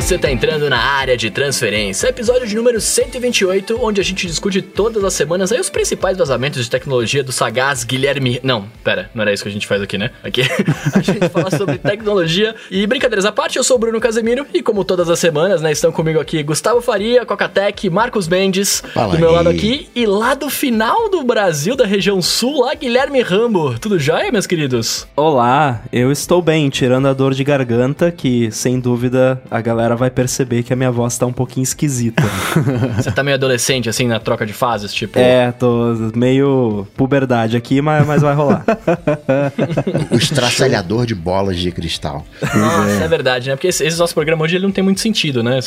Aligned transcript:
Você 0.00 0.16
tá 0.16 0.30
entrando 0.30 0.68
na 0.70 0.78
área 0.78 1.14
de 1.14 1.30
transferência, 1.30 2.08
episódio 2.08 2.46
de 2.46 2.56
número 2.56 2.80
128, 2.80 3.78
onde 3.80 4.00
a 4.00 4.04
gente 4.04 4.26
discute 4.26 4.62
todas 4.62 5.04
as 5.04 5.12
semanas 5.12 5.52
aí 5.52 5.60
os 5.60 5.68
principais 5.68 6.16
vazamentos 6.16 6.64
de 6.64 6.70
tecnologia 6.70 7.22
do 7.22 7.30
sagaz 7.30 7.84
Guilherme. 7.84 8.40
Não, 8.42 8.64
pera, 8.82 9.10
não 9.14 9.22
era 9.22 9.32
isso 9.32 9.42
que 9.42 9.50
a 9.50 9.52
gente 9.52 9.66
faz 9.66 9.82
aqui, 9.82 9.98
né? 9.98 10.10
Aqui 10.24 10.40
a 10.94 11.02
gente 11.02 11.28
fala 11.28 11.50
sobre 11.50 11.76
tecnologia 11.78 12.56
e 12.70 12.86
brincadeiras 12.86 13.26
à 13.26 13.30
parte. 13.30 13.58
Eu 13.58 13.62
sou 13.62 13.76
o 13.76 13.78
Bruno 13.78 14.00
Casemiro 14.00 14.46
e, 14.54 14.62
como 14.62 14.84
todas 14.84 15.08
as 15.10 15.18
semanas, 15.18 15.60
né, 15.60 15.70
estão 15.70 15.92
comigo 15.92 16.18
aqui 16.18 16.42
Gustavo 16.42 16.80
Faria, 16.80 17.26
Cocatec, 17.26 17.88
Marcos 17.90 18.26
Mendes, 18.26 18.82
Fala 18.94 19.12
do 19.12 19.20
meu 19.20 19.28
aí. 19.28 19.36
lado 19.36 19.48
aqui, 19.50 19.88
e 19.94 20.06
lá 20.06 20.34
do 20.34 20.48
final 20.48 21.10
do 21.10 21.22
Brasil, 21.22 21.76
da 21.76 21.84
região 21.84 22.22
sul, 22.22 22.62
lá 22.62 22.74
Guilherme 22.74 23.20
Rambo. 23.20 23.78
Tudo 23.78 23.98
jóia, 23.98 24.32
meus 24.32 24.46
queridos? 24.46 25.06
Olá, 25.14 25.82
eu 25.92 26.10
estou 26.10 26.40
bem, 26.40 26.70
tirando 26.70 27.06
a 27.06 27.12
dor 27.12 27.34
de 27.34 27.44
garganta, 27.44 28.10
que 28.10 28.50
sem 28.50 28.80
dúvida 28.80 29.40
a 29.50 29.60
galera 29.60 29.89
vai 29.94 30.10
perceber 30.10 30.62
que 30.62 30.72
a 30.72 30.76
minha 30.76 30.90
voz 30.90 31.16
tá 31.16 31.26
um 31.26 31.32
pouquinho 31.32 31.64
esquisita. 31.64 32.22
Você 32.96 33.10
tá 33.10 33.22
meio 33.22 33.36
adolescente, 33.36 33.88
assim, 33.88 34.06
na 34.06 34.18
troca 34.18 34.46
de 34.46 34.52
fases, 34.52 34.92
tipo. 34.92 35.18
é, 35.18 35.52
tô 35.52 35.94
meio 36.14 36.86
puberdade 36.96 37.56
aqui, 37.56 37.80
mas, 37.80 38.06
mas 38.06 38.22
vai 38.22 38.34
rolar. 38.34 38.64
O 40.10 40.16
estraçalhador 40.16 41.06
de 41.06 41.14
bolas 41.14 41.58
de 41.58 41.70
cristal. 41.70 42.24
Nossa, 42.54 43.04
é. 43.04 43.08
verdade, 43.08 43.48
né? 43.48 43.56
Porque 43.56 43.68
esse, 43.68 43.84
esse 43.84 43.98
nosso 43.98 44.14
programa 44.14 44.44
hoje 44.44 44.56
ele 44.56 44.64
não 44.64 44.72
tem 44.72 44.82
muito 44.82 45.00
sentido, 45.00 45.42
né? 45.42 45.60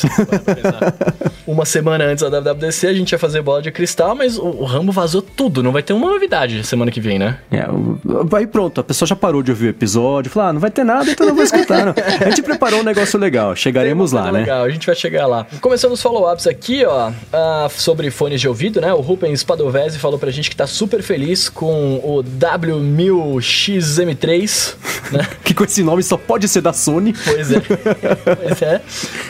Uma 1.46 1.64
semana 1.64 2.04
antes 2.04 2.28
da 2.28 2.40
WWDC 2.40 2.86
a 2.86 2.92
gente 2.92 3.12
ia 3.12 3.18
fazer 3.18 3.42
bola 3.42 3.62
de 3.62 3.70
cristal, 3.70 4.14
mas 4.14 4.38
o, 4.38 4.44
o 4.44 4.64
Rambo 4.64 4.92
vazou 4.92 5.22
tudo. 5.22 5.62
Não 5.62 5.72
vai 5.72 5.82
ter 5.82 5.92
uma 5.92 6.08
novidade 6.08 6.64
semana 6.64 6.90
que 6.90 7.00
vem, 7.00 7.18
né? 7.18 7.38
É, 7.50 7.66
aí 8.36 8.46
pronto, 8.46 8.80
a 8.80 8.84
pessoa 8.84 9.06
já 9.06 9.16
parou 9.16 9.42
de 9.42 9.50
ouvir 9.50 9.66
o 9.66 9.70
episódio, 9.70 10.30
falou, 10.30 10.50
ah, 10.50 10.52
não 10.52 10.60
vai 10.60 10.70
ter 10.70 10.84
nada, 10.84 11.10
então 11.10 11.26
não 11.26 11.34
vou 11.34 11.44
escutar. 11.44 11.84
não. 11.86 11.94
A 12.20 12.30
gente 12.30 12.42
preparou 12.42 12.80
um 12.80 12.84
negócio 12.84 13.18
legal, 13.18 13.54
chegaremos 13.54 14.12
lá, 14.14 14.32
né? 14.32 14.40
Legal, 14.40 14.64
a 14.64 14.70
gente 14.70 14.86
vai 14.86 14.96
chegar 14.96 15.26
lá. 15.26 15.46
Começando 15.60 15.92
os 15.92 16.02
follow-ups 16.02 16.46
aqui, 16.46 16.84
ó, 16.84 17.10
ah, 17.32 17.68
sobre 17.70 18.10
fones 18.10 18.40
de 18.40 18.48
ouvido, 18.48 18.80
né? 18.80 18.94
O 18.94 19.00
Rubens 19.00 19.42
Padovese 19.42 19.98
falou 19.98 20.18
pra 20.18 20.30
gente 20.30 20.50
que 20.50 20.56
tá 20.56 20.66
super 20.66 21.02
feliz 21.02 21.48
com 21.48 21.96
o 21.96 22.22
W1000XM3, 22.22 24.74
né? 25.12 25.26
Que 25.44 25.52
com 25.52 25.64
esse 25.64 25.82
nome 25.82 26.02
só 26.02 26.16
pode 26.16 26.48
ser 26.48 26.62
da 26.62 26.72
Sony. 26.72 27.12
Pois 27.12 27.52
é. 27.52 27.60
pois 27.60 28.62
é. 28.62 28.80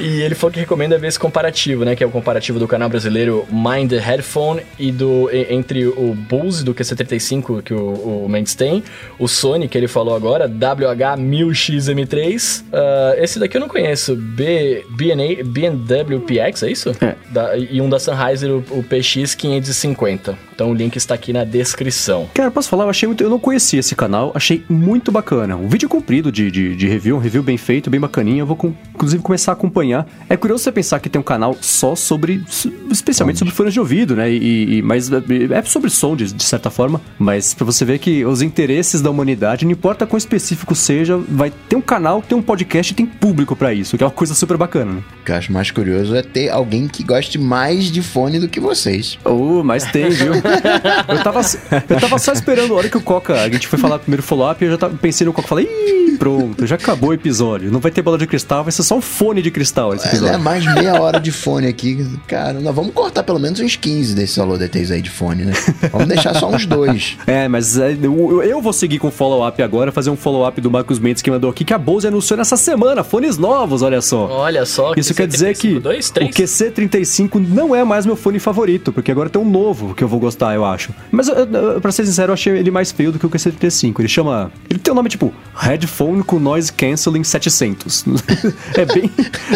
E 0.01 0.23
ele 0.23 0.37
falou 0.37 0.53
que 0.53 0.61
recomenda 0.61 0.97
ver 0.97 1.09
esse 1.09 1.19
comparativo, 1.19 1.85
né? 1.85 1.97
Que 1.97 2.05
é 2.05 2.07
o 2.07 2.11
comparativo 2.11 2.59
do 2.59 2.69
canal 2.69 2.89
brasileiro 2.89 3.45
Mind 3.51 3.91
the 3.91 3.99
Headphone 3.99 4.63
e 4.79 4.93
do 4.93 5.29
entre 5.33 5.87
o 5.87 6.15
Bose 6.15 6.65
do 6.65 6.75
QC35 6.75 7.63
que 7.63 7.75
o, 7.75 8.25
o 8.25 8.29
Mendes 8.29 8.55
tem, 8.55 8.85
o 9.19 9.27
Sony 9.27 9.67
que 9.69 9.77
ele 9.77 9.89
falou 9.89 10.15
agora, 10.15 10.49
WH1000XM3. 10.49 12.65
Ah, 12.73 13.15
esse 13.19 13.39
daqui 13.39 13.57
eu 13.57 13.61
não 13.61 13.69
conheço, 13.69 14.17
B 14.17 14.74
B&W 14.89 16.21
PX, 16.21 16.63
é 16.63 16.71
isso? 16.71 16.91
É. 17.01 17.15
Da- 17.31 17.57
e 17.57 17.81
um 17.81 17.89
da 17.89 17.99
Sennheiser, 17.99 18.51
o, 18.51 18.59
o 18.71 18.83
PX550. 18.85 20.35
Então 20.55 20.71
o 20.71 20.75
link 20.75 20.95
está 20.97 21.15
aqui 21.15 21.33
na 21.33 21.43
descrição. 21.45 22.29
Cara, 22.33 22.51
posso 22.51 22.69
falar, 22.69 22.85
eu 22.85 22.91
achei 22.91 23.07
muito. 23.09 23.23
Eu 23.25 23.31
não 23.31 23.39
conhecia 23.41 23.81
esse 23.81 23.95
canal, 23.97 24.31
achei 24.35 24.65
muito 24.69 25.11
bacana. 25.11 25.57
Um 25.57 25.69
vídeo 25.69 25.89
comprido 25.89 26.31
de, 26.31 26.51
de, 26.51 26.77
de 26.77 26.87
review, 26.89 27.17
um 27.17 27.19
review 27.19 27.43
bem 27.43 27.57
feito, 27.57 27.91
bem 27.91 27.99
bacaninha. 28.01 28.43
Eu 28.43 28.47
vou 28.47 28.57
com- 28.57 28.73
inclusive 28.95 29.23
começar 29.23 29.53
a 29.53 29.55
acompanhar. 29.55 30.07
É 30.29 30.37
curioso 30.37 30.63
você 30.65 30.71
pensar 30.73 31.01
que 31.01 31.09
tem 31.09 31.19
um 31.21 31.25
canal 31.25 31.57
só 31.61 31.97
sobre. 31.97 32.43
especialmente 32.91 33.39
sobre 33.39 33.53
fones 33.53 33.73
de 33.73 33.81
ouvido, 33.81 34.15
né? 34.15 34.31
E, 34.31 34.79
e- 34.79 34.83
mas 34.83 35.11
é 35.13 35.17
é 35.51 35.63
sobre 35.63 35.91
som, 35.91 36.15
de, 36.15 36.33
de 36.33 36.45
certa 36.45 36.71
forma. 36.71 37.01
Mas 37.19 37.53
pra 37.55 37.65
você 37.65 37.85
ver 37.85 37.99
que 37.99 38.25
os 38.25 38.41
interesses 38.43 39.01
da 39.01 39.11
humanidade, 39.11 39.65
não 39.65 39.73
importa 39.73 40.07
quão 40.07 40.19
específico 40.19 40.75
seja, 40.75 41.17
vai 41.29 41.53
ter 41.69 41.75
um 41.77 41.81
canal, 41.81 42.23
tem 42.23 42.37
um 42.39 42.43
podcast 42.43 42.95
tem 42.95 43.07
público 43.07 43.57
pra 43.57 43.73
isso, 43.75 43.97
que 43.97 44.03
é 44.05 44.07
uma 44.07 44.13
coisa 44.13 44.35
super 44.35 44.57
bacana, 44.57 44.64
né? 44.85 45.03
O 45.21 45.25
que 45.25 45.33
eu 45.33 45.37
acho 45.37 45.53
mais 45.53 45.71
curioso 45.71 46.15
é 46.15 46.23
ter 46.23 46.51
alguém 46.51 46.87
que 46.87 47.03
goste 47.03 47.39
mais 47.39 47.91
de 47.91 48.03
fone 48.03 48.39
do 48.39 48.47
que 48.49 48.61
vocês. 48.61 49.19
Oh, 49.25 49.63
mas 49.63 49.85
tem, 49.91 50.11
viu? 50.11 50.35
eu, 51.09 51.23
tava, 51.23 51.41
eu 51.89 52.01
tava 52.01 52.19
só 52.19 52.33
esperando 52.33 52.75
a 52.75 52.77
hora 52.77 52.89
que 52.89 52.97
o 52.97 53.01
Coca. 53.01 53.41
A 53.41 53.49
gente 53.49 53.67
foi 53.67 53.79
falar 53.79 53.99
primeiro 53.99 54.23
follow-up 54.23 54.63
e 54.63 54.67
eu 54.67 54.73
já 54.73 54.79
tava, 54.79 54.95
pensei 54.97 55.27
no 55.27 55.33
Coca. 55.33 55.49
Falei, 55.49 55.65
ih, 55.67 56.17
pronto, 56.19 56.67
já 56.67 56.75
acabou 56.77 57.11
o 57.11 57.15
episódio. 57.15 57.71
Não 57.73 57.81
vai 57.81 57.91
ter 57.91 58.03
bola 58.03 58.19
de 58.19 58.27
cristal, 58.27 58.63
vai 58.65 58.73
ser 58.73 58.83
só 58.83 58.97
um 58.97 59.01
fone 59.01 59.41
de 59.41 59.51
cristal 59.51 59.95
esse 59.95 60.05
É, 60.07 60.09
episódio. 60.11 60.39
mais 60.41 60.65
meia 60.75 61.01
hora 61.01 61.19
de 61.19 61.33
fone 61.33 61.67
aqui. 61.69 62.07
Cara, 62.27 62.61
nós 62.61 62.75
vamos 62.75 62.93
cortar 62.93 63.23
pelo 63.23 63.39
menos 63.39 63.59
uns 63.61 63.77
15 63.77 64.15
desses 64.15 64.37
HoloDTs 64.37 64.93
aí 64.93 65.01
de 65.01 65.11
fone, 65.11 65.45
né? 65.47 65.53
Vamos 65.91 66.09
deixar 66.09 66.35
só 66.35 66.51
uns 66.51 66.67
dois. 66.67 67.17
É, 67.27 67.49
mas 67.49 67.79
é, 67.79 67.97
eu, 68.03 68.43
eu 68.43 68.61
vou 68.61 68.73
seguir 68.75 68.99
com 68.99 69.09
o 69.09 69.11
follow-up 69.11 69.63
agora, 69.63 69.91
fazer 69.91 70.11
um 70.11 70.17
follow-up 70.17 70.61
do 70.61 70.71
Marcos 70.71 70.99
Mendes 70.99 71.23
que 71.23 71.31
mandou 71.31 71.49
aqui 71.51 71.65
que 71.65 71.73
a 71.73 71.79
Bose 71.79 72.07
anunciou 72.07 72.37
nessa 72.37 72.57
semana 72.59 73.03
fones 73.03 73.39
novos, 73.39 73.81
olha 73.81 74.03
só. 74.03 74.27
Olha 74.29 74.54
só. 74.65 74.93
Isso 74.97 75.15
quer 75.15 75.27
dizer 75.27 75.57
que 75.57 75.79
Dois, 75.81 76.09
o 76.09 76.13
três. 76.13 76.35
QC35 76.35 77.37
não 77.49 77.75
é 77.75 77.83
mais 77.85 78.07
meu 78.07 78.17
fone 78.17 78.39
favorito, 78.39 78.93
porque 78.93 79.11
agora 79.11 79.29
tem 79.29 79.41
um 79.41 79.49
novo 79.49 79.95
que 79.95 80.03
eu 80.05 80.09
vou 80.09 80.21
gostar, 80.21 80.55
eu 80.55 80.65
acho. 80.65 80.93
Mas, 81.11 81.29
eu- 81.29 81.35
eu- 81.37 81.81
pra 81.81 81.91
ser 81.93 82.05
sincero, 82.07 82.31
eu 82.31 82.35
achei 82.35 82.57
ele 82.57 82.71
mais 82.71 82.93
feio 82.93 83.13
do 83.13 83.19
que 83.19 83.27
o 83.27 83.31
QC35. 83.31 84.01
Ele 84.01 84.09
chama... 84.09 84.53
Ele 84.69 84.79
tem 84.79 84.93
um 84.93 84.97
nome 84.97 85.09
tipo 85.09 85.33
Headphone 85.57 86.23
com 86.23 86.39
Noise 86.39 86.73
Cancelling 86.73 87.25
700. 87.25 88.05
é 88.77 88.85
bem, 88.85 89.11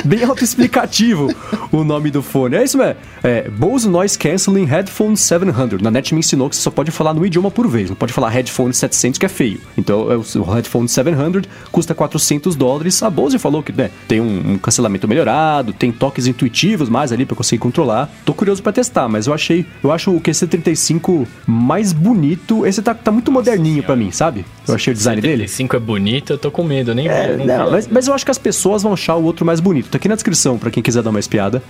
bem 0.04 0.24
autoexplicativo 0.24 1.28
o 1.72 1.84
nome 1.84 2.10
do 2.10 2.22
fone. 2.22 2.56
É 2.56 2.64
isso 2.64 2.78
mesmo. 2.78 2.96
É 3.22 3.48
Bose 3.48 3.88
Noise 3.88 4.18
Cancelling 4.18 4.64
Headphone 4.64 5.16
700. 5.16 5.80
Na 5.82 5.90
net 5.90 6.14
me 6.14 6.20
ensinou 6.20 6.48
que 6.48 6.56
você 6.56 6.62
só 6.62 6.70
pode 6.70 6.90
falar 6.90 7.12
no 7.14 7.24
idioma 7.26 7.50
por 7.50 7.66
vez. 7.68 7.88
Não 7.90 7.96
pode 7.96 8.12
falar 8.12 8.28
Headphone 8.30 8.72
700, 8.72 9.18
que 9.18 9.26
é 9.26 9.28
feio. 9.28 9.60
Então, 9.76 10.10
é 10.10 10.16
o 10.16 10.24
o 10.38 10.52
Headphone 10.54 10.88
700 10.88 11.42
custa 11.72 11.94
400 11.94 12.54
dólares. 12.54 13.02
A 13.02 13.10
Bose 13.10 13.38
falou 13.38 13.62
que 13.62 13.72
né, 13.72 13.90
tem 14.06 14.20
um, 14.20 14.52
um 14.52 14.58
cancelamento 14.58 14.87
melhorado, 14.88 15.72
tem 15.72 15.92
toques 15.92 16.26
intuitivos 16.26 16.88
mais 16.88 17.12
ali 17.12 17.24
pra 17.24 17.36
conseguir 17.36 17.60
controlar. 17.60 18.10
Tô 18.24 18.32
curioso 18.32 18.62
pra 18.62 18.72
testar, 18.72 19.08
mas 19.08 19.26
eu 19.26 19.34
achei, 19.34 19.66
eu 19.82 19.92
acho 19.92 20.10
o 20.10 20.20
QC35 20.20 21.26
mais 21.46 21.92
bonito. 21.92 22.66
Esse 22.66 22.82
tá, 22.82 22.94
tá 22.94 23.10
muito 23.10 23.30
moderninho 23.30 23.82
pra 23.82 23.96
mim, 23.96 24.10
sabe? 24.10 24.44
Eu 24.66 24.74
achei 24.74 24.92
o 24.92 24.96
design 24.96 25.20
dele. 25.20 25.48
5 25.48 25.76
é 25.76 25.78
bonito, 25.78 26.32
eu 26.32 26.38
tô 26.38 26.50
com 26.50 26.62
medo, 26.62 26.94
nem 26.94 27.08
É, 27.08 27.36
não 27.36 27.46
não, 27.46 27.70
mas, 27.70 27.86
mas 27.88 28.08
eu 28.08 28.14
acho 28.14 28.24
que 28.24 28.30
as 28.30 28.38
pessoas 28.38 28.82
vão 28.82 28.92
achar 28.92 29.16
o 29.16 29.24
outro 29.24 29.44
mais 29.44 29.60
bonito. 29.60 29.88
Tá 29.88 29.96
aqui 29.98 30.08
na 30.08 30.14
descrição 30.14 30.58
pra 30.58 30.70
quem 30.70 30.82
quiser 30.82 31.02
dar 31.02 31.10
uma 31.10 31.20
espiada. 31.20 31.62